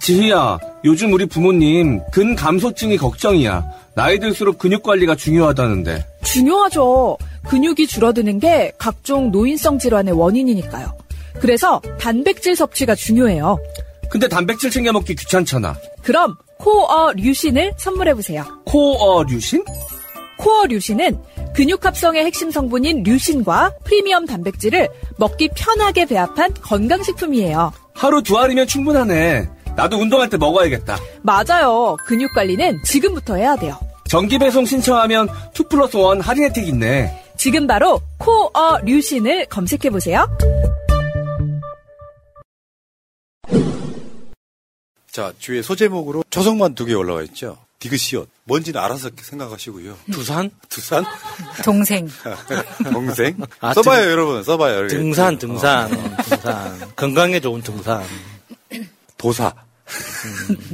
지희야, 0.00 0.58
요즘 0.84 1.12
우리 1.12 1.26
부모님 1.26 2.00
근 2.10 2.34
감소증이 2.34 2.96
걱정이야. 2.96 3.64
나이 3.94 4.18
들수록 4.18 4.58
근육 4.58 4.82
관리가 4.82 5.14
중요하다는데. 5.14 6.06
중요하죠. 6.24 7.18
근육이 7.48 7.86
줄어드는 7.86 8.38
게 8.38 8.72
각종 8.78 9.30
노인성 9.30 9.78
질환의 9.78 10.14
원인이니까요. 10.14 10.92
그래서 11.40 11.80
단백질 11.98 12.56
섭취가 12.56 12.94
중요해요. 12.94 13.58
근데 14.10 14.28
단백질 14.28 14.70
챙겨 14.70 14.92
먹기 14.92 15.14
귀찮잖아. 15.14 15.76
그럼 16.02 16.36
코어 16.58 17.12
류신을 17.12 17.74
선물해 17.76 18.14
보세요. 18.14 18.44
코어 18.66 19.24
류신? 19.24 19.64
코어 20.38 20.66
류신은 20.66 21.18
근육 21.54 21.84
합성의 21.84 22.24
핵심 22.24 22.50
성분인 22.50 23.02
류신과 23.02 23.74
프리미엄 23.84 24.26
단백질을 24.26 24.88
먹기 25.18 25.50
편하게 25.54 26.06
배합한 26.06 26.54
건강식품이에요. 26.62 27.72
하루 27.94 28.22
두 28.22 28.38
알이면 28.38 28.66
충분하네. 28.66 29.48
나도 29.76 29.96
운동할 29.98 30.28
때 30.28 30.36
먹어야겠다. 30.36 30.98
맞아요. 31.22 31.96
근육 32.06 32.32
관리는 32.34 32.82
지금부터 32.84 33.36
해야 33.36 33.56
돼요. 33.56 33.78
정기 34.08 34.38
배송 34.38 34.66
신청하면 34.66 35.28
2 35.58 35.64
플러스 35.70 35.96
1 35.96 36.20
할인 36.20 36.44
혜택 36.44 36.66
있네. 36.68 37.24
지금 37.36 37.66
바로 37.66 38.00
코어 38.18 38.80
류신을 38.84 39.46
검색해 39.46 39.90
보세요. 39.90 40.26
자, 45.12 45.32
주에 45.38 45.62
소제목으로 45.62 46.24
초성만 46.30 46.74
두 46.74 46.86
개 46.86 46.94
올라와 46.94 47.22
있죠. 47.22 47.56
디귿이요. 47.80 48.26
뭔지는 48.44 48.80
알아서 48.80 49.08
생각하시고요. 49.20 49.96
두산? 50.12 50.50
두산? 50.68 51.02
동생. 51.64 52.08
동생? 52.92 53.36
아, 53.60 53.72
써봐요, 53.72 54.02
등- 54.02 54.10
여러분. 54.10 54.42
써봐요. 54.44 54.86
등산, 54.88 55.38
등산, 55.38 55.90
어. 55.92 56.16
등산. 56.22 56.92
건강에 56.94 57.40
좋은 57.40 57.62
등산. 57.62 58.02
도사. 59.20 59.52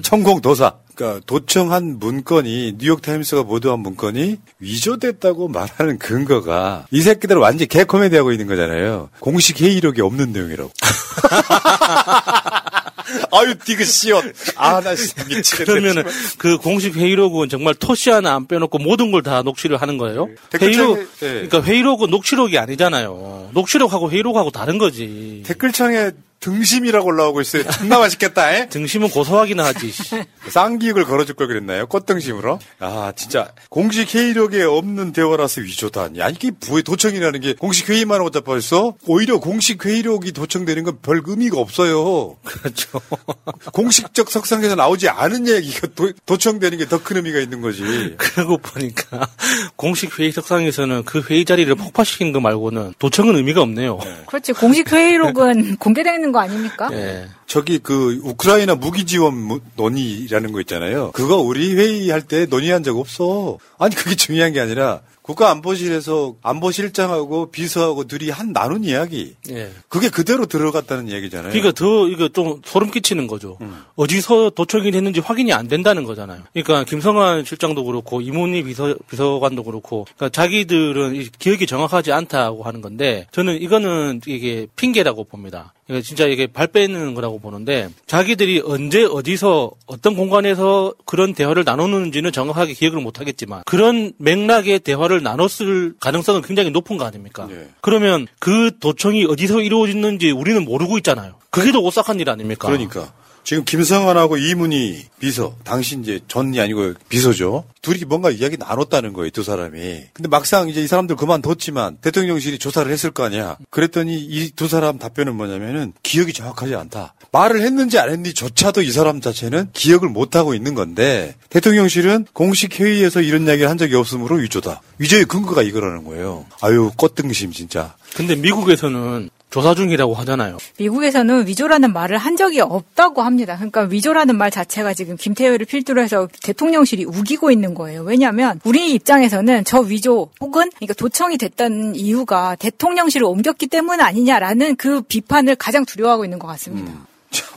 천공 0.02 0.40
도사. 0.40 0.74
그러니까 0.94 1.20
도청 1.26 1.72
한 1.72 1.98
문건이 1.98 2.76
뉴욕타임스가 2.78 3.42
보도한 3.42 3.80
문건이 3.80 4.38
위조됐다고 4.60 5.48
말하는 5.48 5.98
근거가 5.98 6.86
이 6.92 7.02
새끼들 7.02 7.36
완전 7.36 7.66
개 7.66 7.84
코미디 7.84 8.16
하고 8.16 8.30
있는 8.30 8.46
거잖아요. 8.46 9.10
공식 9.18 9.60
회의록이 9.60 10.00
없는 10.00 10.32
내용이라고. 10.32 10.70
아유 13.32 13.54
디귿시옷. 13.64 14.24
아 14.56 14.80
나 14.80 14.94
진짜 14.94 15.24
미치겠네. 15.24 15.64
그러면은 15.64 16.04
그 16.38 16.58
공식 16.58 16.94
회의록은 16.96 17.48
정말 17.48 17.74
토시 17.74 18.10
하나 18.10 18.34
안 18.34 18.46
빼놓고 18.46 18.78
모든 18.78 19.10
걸 19.10 19.22
다 19.22 19.42
녹취를 19.42 19.76
하는 19.80 19.98
거예요? 19.98 20.28
댓글창에- 20.50 20.60
회의록, 20.62 20.98
예. 21.22 21.26
그러니까 21.48 21.62
회의록은 21.62 22.10
녹취록이 22.10 22.58
아니잖아요. 22.58 23.50
녹취록하고 23.54 24.10
회의록하고 24.10 24.50
다른 24.50 24.78
거지. 24.78 25.42
댓글창에 25.46 26.10
등심이라고 26.38 27.06
올라오고 27.08 27.40
있어요. 27.40 27.64
존나 27.70 27.98
맛있겠다. 27.98 28.52
에? 28.54 28.68
등심은 28.70 29.08
고소하긴 29.08 29.58
하지. 29.58 29.90
쌍기육을 30.50 31.04
걸어줄 31.06 31.34
걸 31.34 31.48
그랬나요? 31.48 31.86
꽃등심으로? 31.86 32.58
아, 32.78 33.12
진짜. 33.16 33.48
공식 33.70 34.14
회의록에 34.14 34.62
없는 34.62 35.12
대화라서 35.12 35.62
위조다. 35.62 36.10
야, 36.18 36.28
이게 36.28 36.50
부의 36.60 36.82
도청이라는 36.82 37.40
게 37.40 37.54
공식 37.54 37.88
회의만 37.88 38.20
하고 38.20 38.30
잡아있어? 38.30 38.94
오히려 39.06 39.38
공식 39.40 39.84
회의록이 39.84 40.32
도청되는 40.32 40.84
건 40.84 40.98
별 41.02 41.22
의미가 41.24 41.58
없어요. 41.58 42.36
그렇죠. 42.44 42.95
공식적 43.72 44.30
석상에서 44.30 44.74
나오지 44.74 45.08
않은 45.08 45.48
얘기가 45.48 45.88
도, 46.24 46.36
청되는 46.36 46.78
게 46.78 46.86
더 46.86 46.98
큰 46.98 47.16
의미가 47.16 47.40
있는 47.40 47.60
거지. 47.60 47.82
그러고 48.18 48.58
보니까 48.58 49.28
공식 49.76 50.18
회의 50.18 50.32
석상에서는 50.32 51.04
그 51.04 51.22
회의 51.28 51.44
자리를 51.44 51.72
폭파시킨 51.74 52.32
거 52.32 52.40
말고는 52.40 52.94
도청은 52.98 53.36
의미가 53.36 53.60
없네요. 53.62 53.98
그렇지. 54.26 54.52
공식 54.54 54.90
회의록은 54.92 55.76
공개되는 55.78 56.32
거 56.32 56.40
아닙니까? 56.40 56.88
예. 56.92 57.28
저기 57.46 57.78
그 57.78 58.20
우크라이나 58.24 58.74
무기 58.74 59.04
지원 59.06 59.36
무- 59.36 59.60
논의라는 59.76 60.52
거 60.52 60.60
있잖아요. 60.60 61.12
그거 61.12 61.36
우리 61.36 61.74
회의할 61.74 62.22
때 62.22 62.46
논의한 62.46 62.82
적 62.82 62.98
없어. 62.98 63.58
아니 63.78 63.94
그게 63.94 64.14
중요한 64.16 64.52
게 64.52 64.60
아니라 64.60 65.00
국가안보실에서 65.26 66.36
안보실장하고 66.40 67.50
비서하고 67.50 68.04
둘이 68.04 68.30
한 68.30 68.52
나눈 68.52 68.84
이야기. 68.84 69.34
예. 69.50 69.70
그게 69.88 70.08
그대로 70.08 70.46
들어갔다는 70.46 71.10
얘기잖아요. 71.10 71.50
그러니까 71.50 71.72
더 71.72 72.08
이거 72.08 72.28
좀 72.28 72.60
소름 72.64 72.90
끼치는 72.90 73.26
거죠. 73.26 73.58
어디서 73.96 74.50
도청이 74.50 74.92
됐는지 74.92 75.20
확인이 75.20 75.52
안 75.52 75.66
된다는 75.68 76.04
거잖아요. 76.04 76.42
그러니까 76.52 76.84
김성환 76.84 77.44
실장도 77.44 77.84
그렇고 77.84 78.20
이문희 78.20 78.62
비서 78.62 78.94
비서관도 79.10 79.64
그렇고 79.64 80.06
그러니까 80.16 80.28
자기들은 80.28 81.16
이 81.16 81.28
기억이 81.38 81.66
정확하지 81.66 82.12
않다고 82.12 82.62
하는 82.62 82.80
건데 82.80 83.26
저는 83.32 83.60
이거는 83.60 84.20
이게 84.26 84.68
핑계라고 84.76 85.24
봅니다. 85.24 85.74
이거 85.88 86.00
진짜 86.00 86.26
이게 86.26 86.46
발 86.46 86.66
빼는 86.66 87.14
거라고 87.14 87.38
보는데 87.38 87.88
자기들이 88.06 88.62
언제 88.64 89.04
어디서 89.04 89.70
어떤 89.86 90.16
공간에서 90.16 90.92
그런 91.04 91.32
대화를 91.32 91.62
나누는지는 91.64 92.32
정확하게 92.32 92.72
기억을 92.74 93.00
못 93.00 93.20
하겠지만 93.20 93.62
그런 93.66 94.12
맥락의 94.18 94.80
대화를 94.80 95.22
나눴을 95.22 95.94
가능성은 96.00 96.42
굉장히 96.42 96.70
높은 96.70 96.96
거 96.96 97.04
아닙니까? 97.04 97.48
그러면 97.80 98.26
그 98.40 98.72
도청이 98.80 99.26
어디서 99.26 99.60
이루어졌는지 99.60 100.32
우리는 100.32 100.64
모르고 100.64 100.96
있잖아요. 100.98 101.34
그게 101.50 101.70
더 101.70 101.78
오싹한 101.78 102.18
일 102.18 102.30
아닙니까? 102.30 102.66
그러니까 102.66 103.12
지금 103.46 103.64
김성환하고 103.64 104.38
이문희 104.38 105.06
비서, 105.20 105.54
당신 105.62 106.02
이제 106.02 106.18
전이 106.26 106.58
아니고 106.60 106.94
비서죠. 107.08 107.64
둘이 107.80 108.00
뭔가 108.04 108.28
이야기 108.32 108.56
나눴다는 108.56 109.12
거예요, 109.12 109.30
두 109.30 109.44
사람이. 109.44 110.00
근데 110.12 110.28
막상 110.28 110.68
이제 110.68 110.82
이 110.82 110.88
사람들 110.88 111.14
그만뒀지만 111.14 111.98
대통령실이 112.00 112.58
조사를 112.58 112.90
했을 112.90 113.12
거 113.12 113.22
아니야. 113.22 113.56
그랬더니 113.70 114.16
이 114.18 114.50
두 114.56 114.66
사람 114.66 114.98
답변은 114.98 115.36
뭐냐면은 115.36 115.92
기억이 116.02 116.32
정확하지 116.32 116.74
않다. 116.74 117.14
말을 117.30 117.60
했는지 117.60 118.00
안 118.00 118.10
했는지조차도 118.10 118.82
이 118.82 118.90
사람 118.90 119.20
자체는 119.20 119.68
기억을 119.72 120.08
못 120.08 120.34
하고 120.34 120.52
있는 120.54 120.74
건데 120.74 121.36
대통령실은 121.50 122.26
공식 122.32 122.80
회의에서 122.80 123.20
이런 123.20 123.46
이야기를 123.46 123.70
한 123.70 123.78
적이 123.78 123.94
없으므로 123.94 124.36
위조다. 124.36 124.82
위조의 124.98 125.26
근거가 125.26 125.62
이거라는 125.62 126.02
거예요. 126.02 126.46
아유 126.62 126.90
꽃등심 126.96 127.52
진짜. 127.52 127.94
근데 128.16 128.34
미국에서는 128.34 129.30
조사 129.56 129.74
중이라고 129.74 130.12
하잖아요. 130.12 130.58
미국에서는 130.78 131.46
위조라는 131.46 131.94
말을 131.94 132.18
한 132.18 132.36
적이 132.36 132.60
없다고 132.60 133.22
합니다. 133.22 133.56
그러니까 133.56 133.84
위조라는 133.84 134.36
말 134.36 134.50
자체가 134.50 134.92
지금 134.92 135.16
김태효를 135.16 135.64
필두로 135.64 136.02
해서 136.02 136.28
대통령실이 136.42 137.06
우기고 137.06 137.50
있는 137.50 137.72
거예요. 137.72 138.02
왜냐하면 138.02 138.60
우리 138.64 138.92
입장에서는 138.92 139.64
저 139.64 139.80
위조 139.80 140.28
혹은 140.42 140.68
그러니까 140.74 140.92
도청이 140.92 141.38
됐다는 141.38 141.96
이유가 141.96 142.54
대통령실을 142.56 143.26
옮겼기 143.26 143.68
때문 143.68 144.02
아니냐라는 144.02 144.76
그 144.76 145.00
비판을 145.00 145.56
가장 145.56 145.86
두려워하고 145.86 146.26
있는 146.26 146.38
것 146.38 146.46
같습니다. 146.48 146.92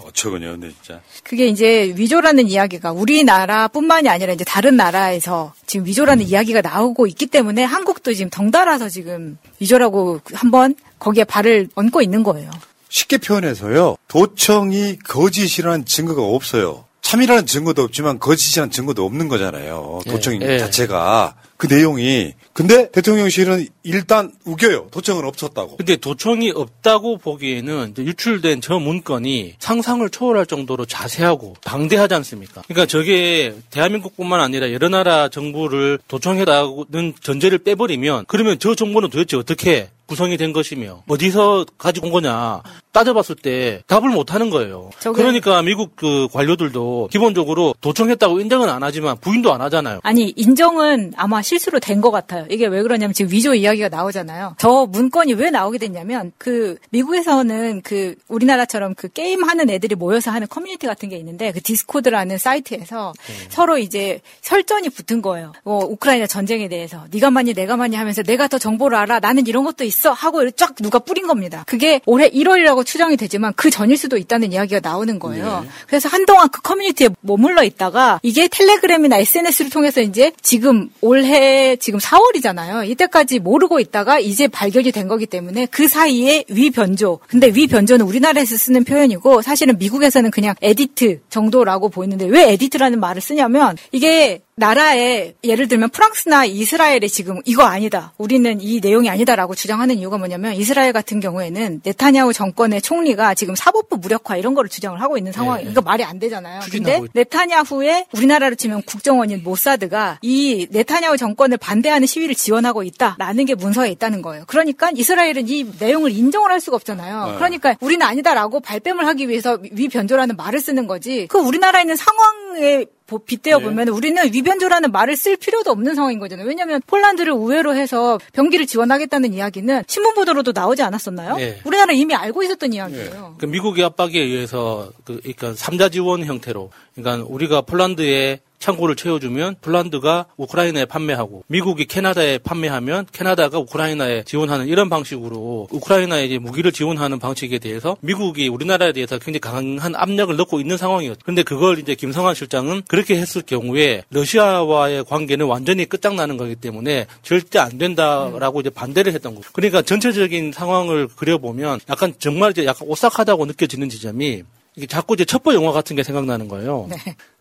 어처구니 0.05 0.45
없네 0.45 0.69
진짜. 0.69 1.01
그게 1.23 1.47
이제 1.47 1.93
위조라는 1.97 2.47
이야기가 2.47 2.93
우리나라뿐만이 2.93 4.07
아니라 4.07 4.33
이제 4.33 4.43
다른 4.43 4.75
나라에서 4.77 5.53
지금 5.65 5.85
위조라는 5.85 6.25
이야기가 6.25 6.61
나오고 6.61 7.07
있기 7.07 7.27
때문에 7.27 7.63
한국도 7.63 8.13
지금 8.13 8.29
덩달아서 8.29 8.89
지금 8.89 9.37
위조라고 9.59 10.21
한번 10.33 10.75
거기에 10.99 11.23
발을 11.23 11.69
얹고 11.75 12.01
있는 12.01 12.23
거예요. 12.23 12.51
쉽게 12.89 13.17
표현해서요. 13.17 13.95
도청이 14.07 14.99
거짓이라는 14.99 15.85
증거가 15.85 16.23
없어요. 16.23 16.85
참이라는 17.01 17.45
증거도 17.47 17.81
없지만 17.83 18.19
거짓이라는 18.19 18.71
증거도 18.71 19.03
없는 19.03 19.29
거잖아요. 19.29 20.01
예, 20.05 20.11
도청 20.11 20.39
예. 20.43 20.59
자체가 20.59 21.35
그 21.57 21.67
내용이. 21.67 22.33
근데 22.53 22.89
대통령실은 22.91 23.67
일단 23.83 24.31
우겨요. 24.45 24.89
도청은 24.91 25.25
없었다고. 25.25 25.77
근데 25.77 25.95
도청이 25.95 26.51
없다고 26.51 27.17
보기에는 27.17 27.95
유출된 27.97 28.61
저 28.61 28.79
문건이 28.79 29.55
상상을 29.59 30.07
초월할 30.09 30.45
정도로 30.45 30.85
자세하고 30.85 31.55
방대하지 31.65 32.13
않습니까? 32.13 32.61
그러니까 32.67 32.85
저게 32.85 33.55
대한민국뿐만 33.71 34.39
아니라 34.39 34.71
여러 34.71 34.87
나라 34.87 35.29
정부를 35.29 35.99
도청했다는 36.07 37.15
전제를 37.21 37.57
빼버리면 37.59 38.25
그러면 38.27 38.57
저 38.59 38.75
정보는 38.75 39.09
도대체 39.09 39.35
어떻게 39.35 39.89
구성이 40.09 40.37
된 40.37 40.51
것이며 40.53 41.03
어디서 41.07 41.65
가지고 41.77 42.07
온 42.07 42.11
거냐 42.13 42.63
따져봤을 42.91 43.35
때 43.35 43.83
답을 43.85 44.09
못 44.09 44.33
하는 44.33 44.49
거예요. 44.49 44.89
저게- 44.99 45.21
그러니까 45.21 45.61
미국 45.61 45.95
그 45.95 46.27
관료들도 46.33 47.09
기본적으로 47.11 47.75
도청했다고 47.79 48.39
인정은 48.39 48.67
안 48.67 48.81
하지만 48.81 49.15
부인도 49.19 49.53
안 49.53 49.61
하잖아요. 49.61 49.99
아니 50.03 50.33
인정은 50.35 51.13
아마 51.15 51.41
실수로 51.43 51.79
된 51.79 51.99
것 52.01 52.09
같아요. 52.11 52.45
이게 52.49 52.65
왜 52.65 52.81
그러냐면 52.81 53.13
지금 53.13 53.29
위조 53.31 53.53
이야기가 53.53 53.89
나오잖아요. 53.89 54.55
저 54.57 54.87
문건이 54.89 55.33
왜 55.33 55.49
나오게 55.51 55.77
됐냐면 55.77 56.31
그 56.37 56.77
미국에서는 56.91 57.81
그 57.83 58.15
우리나라처럼 58.29 58.95
그 58.95 59.09
게임 59.09 59.43
하는 59.43 59.69
애들이 59.69 59.95
모여서 59.95 60.31
하는 60.31 60.47
커뮤니티 60.47 60.87
같은 60.87 61.09
게 61.09 61.17
있는데 61.17 61.51
그 61.51 61.61
디스코드라는 61.61 62.37
사이트에서 62.37 63.13
서로 63.49 63.77
이제 63.77 64.21
설전이 64.41 64.89
붙은 64.89 65.21
거예요. 65.21 65.51
뭐 65.63 65.83
우크라이나 65.85 66.25
전쟁에 66.25 66.69
대해서 66.69 67.03
네가 67.11 67.29
맞니 67.31 67.53
내가 67.53 67.75
맞니 67.77 67.95
하면서 67.97 68.23
내가 68.23 68.47
더 68.47 68.57
정보를 68.57 68.97
알아 68.97 69.19
나는 69.19 69.45
이런 69.45 69.65
것도 69.65 69.83
있어 69.83 69.98
하고 70.07 70.41
이렇게 70.41 70.55
쫙 70.55 70.75
누가 70.81 70.99
뿌린 70.99 71.27
겁니다. 71.27 71.63
그게 71.67 72.01
올해 72.05 72.29
1월이라고 72.29 72.85
추정이 72.85 73.17
되지만 73.17 73.53
그 73.55 73.69
전일 73.69 73.97
수도 73.97 74.17
있다는 74.17 74.53
이야기가 74.53 74.79
나오는 74.81 75.19
거예요. 75.19 75.65
그래서 75.87 76.07
한동안 76.09 76.49
그 76.49 76.61
커뮤니티에 76.61 77.09
머물러 77.21 77.63
있다가 77.63 78.19
이게 78.23 78.47
텔레그램이나 78.47 79.17
SNS를 79.17 79.69
통해서 79.71 80.01
이제 80.01 80.31
지금 80.41 80.89
올해 81.01 81.75
지금 81.75 81.99
4월이잖아요. 81.99 82.89
이때까지 82.89 83.39
모르고 83.39 83.79
있다가 83.79 84.19
이제 84.19 84.47
발견이 84.47 84.91
된 84.91 85.07
거기 85.07 85.25
때문에 85.25 85.65
그 85.67 85.87
사이에 85.87 86.45
위변조. 86.49 87.19
근데 87.27 87.47
위변조는 87.47 88.05
우리나라에서 88.05 88.57
쓰는 88.57 88.83
표현이고 88.83 89.41
사실은 89.41 89.77
미국에서는 89.77 90.31
그냥 90.31 90.55
edit 90.61 91.21
정도라고 91.29 91.89
보이는데 91.89 92.25
왜 92.25 92.51
edit이라는 92.53 92.99
말을 92.99 93.21
쓰냐면 93.21 93.75
이게 93.91 94.41
나라에 94.59 95.33
예를 95.43 95.67
들면 95.67 95.89
프랑스나 95.89 96.45
이스라엘이 96.45 97.07
지금 97.09 97.39
이거 97.45 97.63
아니다. 97.63 98.13
우리는 98.17 98.59
이 98.61 98.79
내용이 98.81 99.09
아니다라고 99.09 99.55
주장하는 99.55 99.97
이유가 99.97 100.17
뭐냐면 100.17 100.53
이스라엘 100.53 100.91
같은 100.93 101.19
경우에는 101.19 101.81
네타냐후 101.83 102.33
정권의 102.33 102.81
총리가 102.81 103.33
지금 103.35 103.55
사법부 103.55 103.97
무력화 103.97 104.35
이런 104.37 104.53
거를 104.53 104.69
주장을 104.69 104.99
하고 105.01 105.17
있는 105.17 105.31
상황이에요. 105.31 105.71
이거 105.71 105.81
말이 105.81 106.03
안 106.03 106.19
되잖아요. 106.19 106.59
근데 106.71 106.99
네타냐후의 107.13 108.05
우리나라로 108.13 108.55
치면 108.55 108.83
국정원인 108.83 109.43
모사드가 109.43 110.19
이 110.21 110.67
네타냐후 110.71 111.17
정권을 111.17 111.57
반대하는 111.57 112.05
시위를 112.05 112.35
지원하고 112.35 112.83
있다라는 112.83 113.45
게 113.45 113.55
문서에 113.55 113.89
있다는 113.91 114.21
거예요. 114.21 114.43
그러니까 114.47 114.91
이스라엘은 114.93 115.47
이 115.47 115.65
내용을 115.79 116.11
인정을 116.11 116.51
할 116.51 116.59
수가 116.59 116.75
없잖아요. 116.75 117.27
네. 117.31 117.35
그러니까 117.35 117.75
우리는 117.79 118.05
아니다라고 118.05 118.59
발뺌을 118.59 119.07
하기 119.07 119.29
위해서 119.29 119.57
위변조라는 119.71 120.35
말을 120.35 120.59
쓰는 120.59 120.85
거지. 120.85 121.27
그 121.27 121.37
우리나라에 121.39 121.83
있는 121.83 121.95
상황에 121.95 122.85
보- 122.85 122.98
빗대어 123.17 123.59
보면 123.59 123.87
우리는 123.87 124.23
위변조라는 124.31 124.91
말을 124.91 125.15
쓸 125.15 125.35
필요도 125.35 125.71
없는 125.71 125.95
상황인 125.95 126.19
거잖아요. 126.19 126.47
왜냐하면 126.47 126.81
폴란드를 126.85 127.33
우회로 127.33 127.75
해서 127.75 128.19
병기를 128.33 128.67
지원하겠다는 128.67 129.33
이야기는 129.33 129.83
신문 129.87 130.13
보도로도 130.13 130.51
나오지 130.53 130.83
않았었나요? 130.83 131.37
네. 131.37 131.59
우리나라 131.63 131.93
이미 131.93 132.13
알고 132.13 132.43
있었던 132.43 132.73
이야기예요. 132.73 133.35
그 133.39 133.45
미국의 133.45 133.83
압박에 133.85 134.19
의해서 134.19 134.91
그 135.05 135.19
그러니까 135.21 135.53
삼자 135.53 135.89
지원 135.89 136.23
형태로 136.23 136.69
그러니까 136.95 137.25
우리가 137.27 137.61
폴란드에 137.61 138.41
창고를 138.59 138.95
채워주면 138.97 139.55
폴란드가 139.61 140.25
우크라이나에 140.37 140.85
판매하고 140.85 141.43
미국이 141.47 141.85
캐나다에 141.85 142.37
판매하면 142.39 143.07
캐나다가 143.11 143.57
우크라이나에 143.57 144.23
지원하는 144.23 144.67
이런 144.67 144.89
방식으로 144.89 145.69
우크라이나에 145.71 146.25
이제 146.25 146.37
무기를 146.37 146.71
지원하는 146.71 147.19
방식에 147.19 147.57
대해서 147.57 147.95
미국이 148.01 148.49
우리나라에 148.49 148.91
대해서 148.91 149.17
굉장히 149.17 149.39
강한 149.39 149.95
압력을 149.95 150.35
넣고 150.35 150.59
있는 150.59 150.75
상황이었죠. 150.75 151.21
근데 151.23 151.41
그걸 151.43 151.79
이제 151.79 151.95
김성환 151.95 152.35
실장은 152.35 152.83
그 152.87 152.98
렇게 152.99 153.17
했을 153.17 153.41
경우에 153.41 154.03
러시아와의 154.09 155.05
관계는 155.05 155.45
완전히 155.45 155.85
끝장나는 155.85 156.37
거기 156.37 156.55
때문에 156.55 157.07
절대 157.23 157.59
안 157.59 157.77
된다라고 157.77 158.61
이제 158.61 158.69
반대를 158.69 159.13
했던 159.13 159.35
거죠. 159.35 159.49
그러니까 159.53 159.81
전체적인 159.81 160.51
상황을 160.51 161.07
그려보면 161.07 161.79
약간 161.89 162.13
정말 162.19 162.51
이제 162.51 162.65
약간 162.65 162.87
오싹하다고 162.87 163.45
느껴지는 163.45 163.89
지점이 163.89 164.43
자꾸 164.87 165.13
이제 165.13 165.25
첩보 165.25 165.53
영화 165.53 165.71
같은 165.71 165.95
게 165.95 166.03
생각나는 166.03 166.47
거예요. 166.47 166.87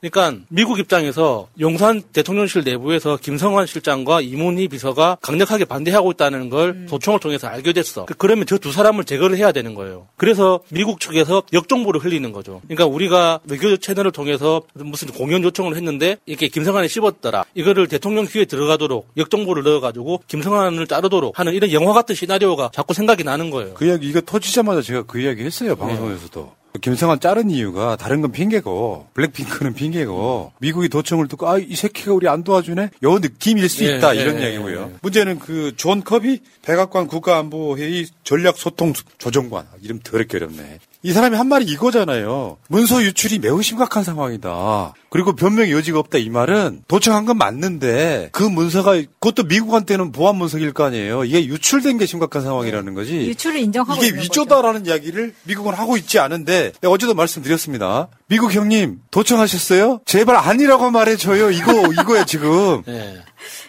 그러니까 0.00 0.40
미국 0.48 0.78
입장에서 0.78 1.48
용산 1.58 2.02
대통령실 2.12 2.62
내부에서 2.64 3.16
김성환 3.20 3.66
실장과 3.66 4.20
이문희 4.20 4.68
비서가 4.68 5.16
강력하게 5.20 5.64
반대하고 5.64 6.12
있다는 6.12 6.50
걸 6.50 6.86
도청을 6.86 7.18
통해서 7.20 7.48
알게 7.48 7.72
됐어. 7.72 8.04
그- 8.04 8.14
그러면 8.14 8.46
저 8.46 8.58
두 8.58 8.72
사람을 8.72 9.04
제거를 9.04 9.36
해야 9.38 9.50
되는 9.52 9.74
거예요. 9.74 10.06
그래서 10.16 10.60
미국 10.70 11.00
측에서 11.00 11.42
역정보를 11.52 12.00
흘리는 12.04 12.30
거죠. 12.32 12.60
그러니까 12.64 12.86
우리가 12.86 13.40
외교 13.48 13.76
채널을 13.76 14.10
통해서 14.12 14.62
무슨 14.74 15.08
공연 15.08 15.42
요청을 15.44 15.76
했는데 15.76 16.16
이렇게 16.26 16.48
김성환이 16.48 16.88
씹었더라. 16.88 17.44
이거를 17.54 17.86
대통령 17.88 18.26
귀에 18.26 18.44
들어가도록 18.44 19.08
역정보를 19.16 19.62
넣어가지고 19.62 20.22
김성환을 20.28 20.86
자르도록 20.86 21.38
하는 21.38 21.54
이런 21.54 21.72
영화 21.72 21.92
같은 21.92 22.14
시나리오가 22.14 22.70
자꾸 22.72 22.94
생각이 22.94 23.22
나는 23.24 23.50
거예요. 23.50 23.74
그 23.74 23.86
이야기 23.86 24.08
이거 24.08 24.20
터지자마자 24.20 24.82
제가 24.82 25.02
그 25.04 25.20
이야기 25.20 25.42
했어요 25.44 25.74
방송에서도 25.76 26.52
김성한 26.80 27.18
자른 27.18 27.50
이유가 27.50 27.96
다른 27.96 28.20
건 28.20 28.30
핑계고 28.30 29.08
블랙핑크는 29.14 29.74
핑계고 29.74 30.52
미국이 30.60 30.88
도청을 30.88 31.26
듣고 31.28 31.48
아 31.48 31.58
이 31.58 31.74
새끼가 31.74 32.12
우리 32.12 32.28
안 32.28 32.44
도와주네? 32.44 32.90
요 33.02 33.18
느낌일 33.18 33.68
수 33.68 33.84
예, 33.84 33.96
있다 33.96 34.16
예, 34.16 34.20
이런 34.20 34.36
예, 34.36 34.42
이야기고요. 34.52 34.92
문제는 35.02 35.38
그 35.40 35.72
존 35.76 36.02
커비 36.04 36.40
백악관 36.62 37.08
국가안보회의 37.08 38.06
전략소통 38.24 38.92
조정관. 39.18 39.66
이름 39.82 39.98
더럽게 40.00 40.36
어렵네 40.36 40.78
이 41.08 41.12
사람이 41.14 41.38
한 41.38 41.48
말이 41.48 41.64
이거잖아요. 41.64 42.58
문서 42.68 43.02
유출이 43.02 43.38
매우 43.38 43.62
심각한 43.62 44.04
상황이다. 44.04 44.92
그리고 45.08 45.34
변명의 45.34 45.72
여지가 45.72 45.98
없다 46.00 46.18
이 46.18 46.28
말은 46.28 46.82
도청한 46.86 47.24
건 47.24 47.38
맞는데 47.38 48.28
그 48.32 48.42
문서가 48.42 48.92
그것도 48.92 49.44
미국한테는 49.44 50.12
보안 50.12 50.36
문서일 50.36 50.74
거 50.74 50.84
아니에요. 50.84 51.24
이게 51.24 51.46
유출된 51.46 51.96
게 51.96 52.04
심각한 52.04 52.42
상황이라는 52.42 52.92
거지. 52.92 53.14
유출을 53.14 53.58
인정하고 53.58 54.04
이게 54.04 54.18
위조다라는 54.18 54.84
이야기를 54.84 55.32
미국은 55.44 55.72
하고 55.72 55.96
있지 55.96 56.18
않은데 56.18 56.72
내가 56.82 56.92
어제도 56.92 57.14
말씀드렸습니다. 57.14 58.08
미국 58.28 58.52
형님 58.52 59.00
도청하셨어요? 59.10 60.00
제발 60.04 60.36
아니라고 60.36 60.90
말해줘요. 60.90 61.50
이거 61.50 61.72
이거야 61.92 62.24
지금. 62.24 62.82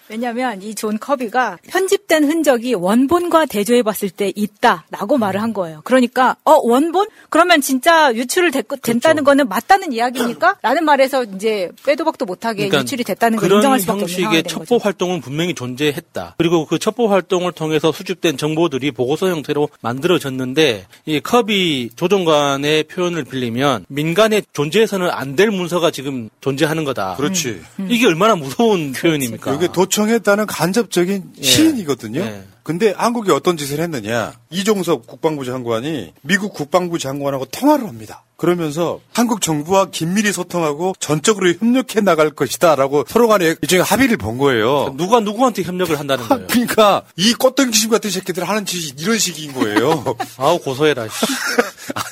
왜냐하면 0.10 0.62
이 0.63 0.74
존 0.74 0.98
커비가 0.98 1.58
편집된 1.67 2.24
흔적이 2.24 2.74
원본과 2.74 3.45
대조해봤을 3.45 4.10
때 4.10 4.32
있다라고 4.36 5.17
말을 5.17 5.41
한 5.41 5.54
거예요. 5.54 5.82
그러니까 5.84 6.36
어 6.45 6.54
원본? 6.62 7.08
그러면 7.30 7.62
진짜 7.62 8.13
유출을 8.15 8.52
됐, 8.52 8.65
된다는 8.82 9.24
거는 9.24 9.48
맞다는 9.50 9.93
이야기니까? 9.93 10.58
라는 10.63 10.86
말에서 10.86 11.24
이제 11.26 11.69
빼도 11.86 12.06
박도 12.06 12.26
못하게 12.26 12.69
유출이 12.69 13.04
됐다는 13.04 13.38
걸 13.38 13.48
그러니까 13.50 13.58
인정할 13.60 13.80
수밖에 13.82 13.91
없는 14.04 14.08
형식의 14.10 14.24
상황이 14.24 14.43
된 14.43 14.50
첩보 14.50 14.65
거죠. 14.65 14.84
활동은 14.84 15.22
분명히 15.22 15.54
존재했다. 15.54 16.36
그리고 16.38 16.65
그 16.65 16.80
첩보 16.80 17.08
활동을 17.08 17.52
통해서 17.52 17.91
수집된 17.91 18.38
정보들이 18.38 18.91
보고서 18.91 19.28
형태로 19.30 19.69
만들어졌는데 19.82 20.88
이 21.06 21.19
커비 21.19 21.91
조정관의 21.95 22.84
표현을 22.86 23.26
빌리면 23.26 23.86
민간에 23.89 24.41
존재해서는 24.53 25.09
안 25.12 25.35
될 25.35 25.51
문서가 25.51 25.89
지금 25.91 26.29
존재하는 26.41 26.83
거다. 26.83 27.15
그렇지. 27.15 27.62
이게 27.88 28.05
얼마나 28.07 28.35
무서운 28.35 28.91
표현입니까? 28.91 29.53
이게 29.53 29.67
도청했다는 29.71 30.47
간접적인 30.47 31.23
예. 31.38 31.41
시인이거든요. 31.43 32.19
예. 32.19 32.43
근데 32.63 32.93
한국이 32.95 33.31
어떤 33.31 33.57
짓을 33.57 33.79
했느냐. 33.79 34.33
이종섭 34.51 35.07
국방부 35.07 35.45
장관이 35.45 36.13
미국 36.21 36.53
국방부 36.53 36.99
장관하고 36.99 37.45
통화를 37.45 37.88
합니다. 37.88 38.23
그러면서 38.35 38.99
한국 39.13 39.41
정부와 39.41 39.89
긴밀히 39.91 40.31
소통하고 40.31 40.93
전적으로 40.99 41.51
협력해 41.51 42.01
나갈 42.03 42.29
것이다 42.29 42.75
라고 42.75 43.03
서로 43.07 43.27
간에 43.27 43.55
일종의 43.62 43.83
합의를 43.83 44.17
본 44.17 44.38
거예요. 44.38 44.93
누가 44.97 45.19
누구한테 45.19 45.63
협력을 45.63 45.97
한다는 45.97 46.27
거예요? 46.27 46.47
그러니까 46.47 47.03
이 47.15 47.33
꽃등기심 47.33 47.89
같은 47.89 48.09
새끼들 48.12 48.43
하는 48.47 48.65
짓이 48.65 48.93
이런 48.99 49.17
식인 49.17 49.53
거예요. 49.53 50.03
아우 50.38 50.59
고소해라. 50.59 51.07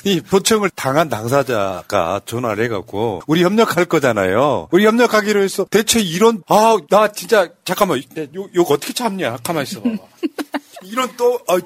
아니 0.08 0.22
도청을 0.22 0.70
당한 0.70 1.10
당사자가 1.10 2.22
전화를 2.24 2.64
해갖고 2.64 3.20
우리 3.26 3.44
협력할 3.44 3.84
거잖아요. 3.84 4.68
우리 4.70 4.86
협력하기로 4.86 5.42
했어. 5.42 5.66
대체 5.70 6.00
이런 6.00 6.42
아 6.48 6.78
나 6.88 7.08
진짜 7.08 7.48
잠깐만 7.64 7.98
요, 7.98 8.48
요거 8.54 8.74
어떻게 8.74 8.94
참냐? 8.94 9.36
가만 9.44 9.64
있어 9.64 9.82
봐봐. 9.82 9.96
이런 10.84 11.14
또 11.18 11.38
아, 11.46 11.58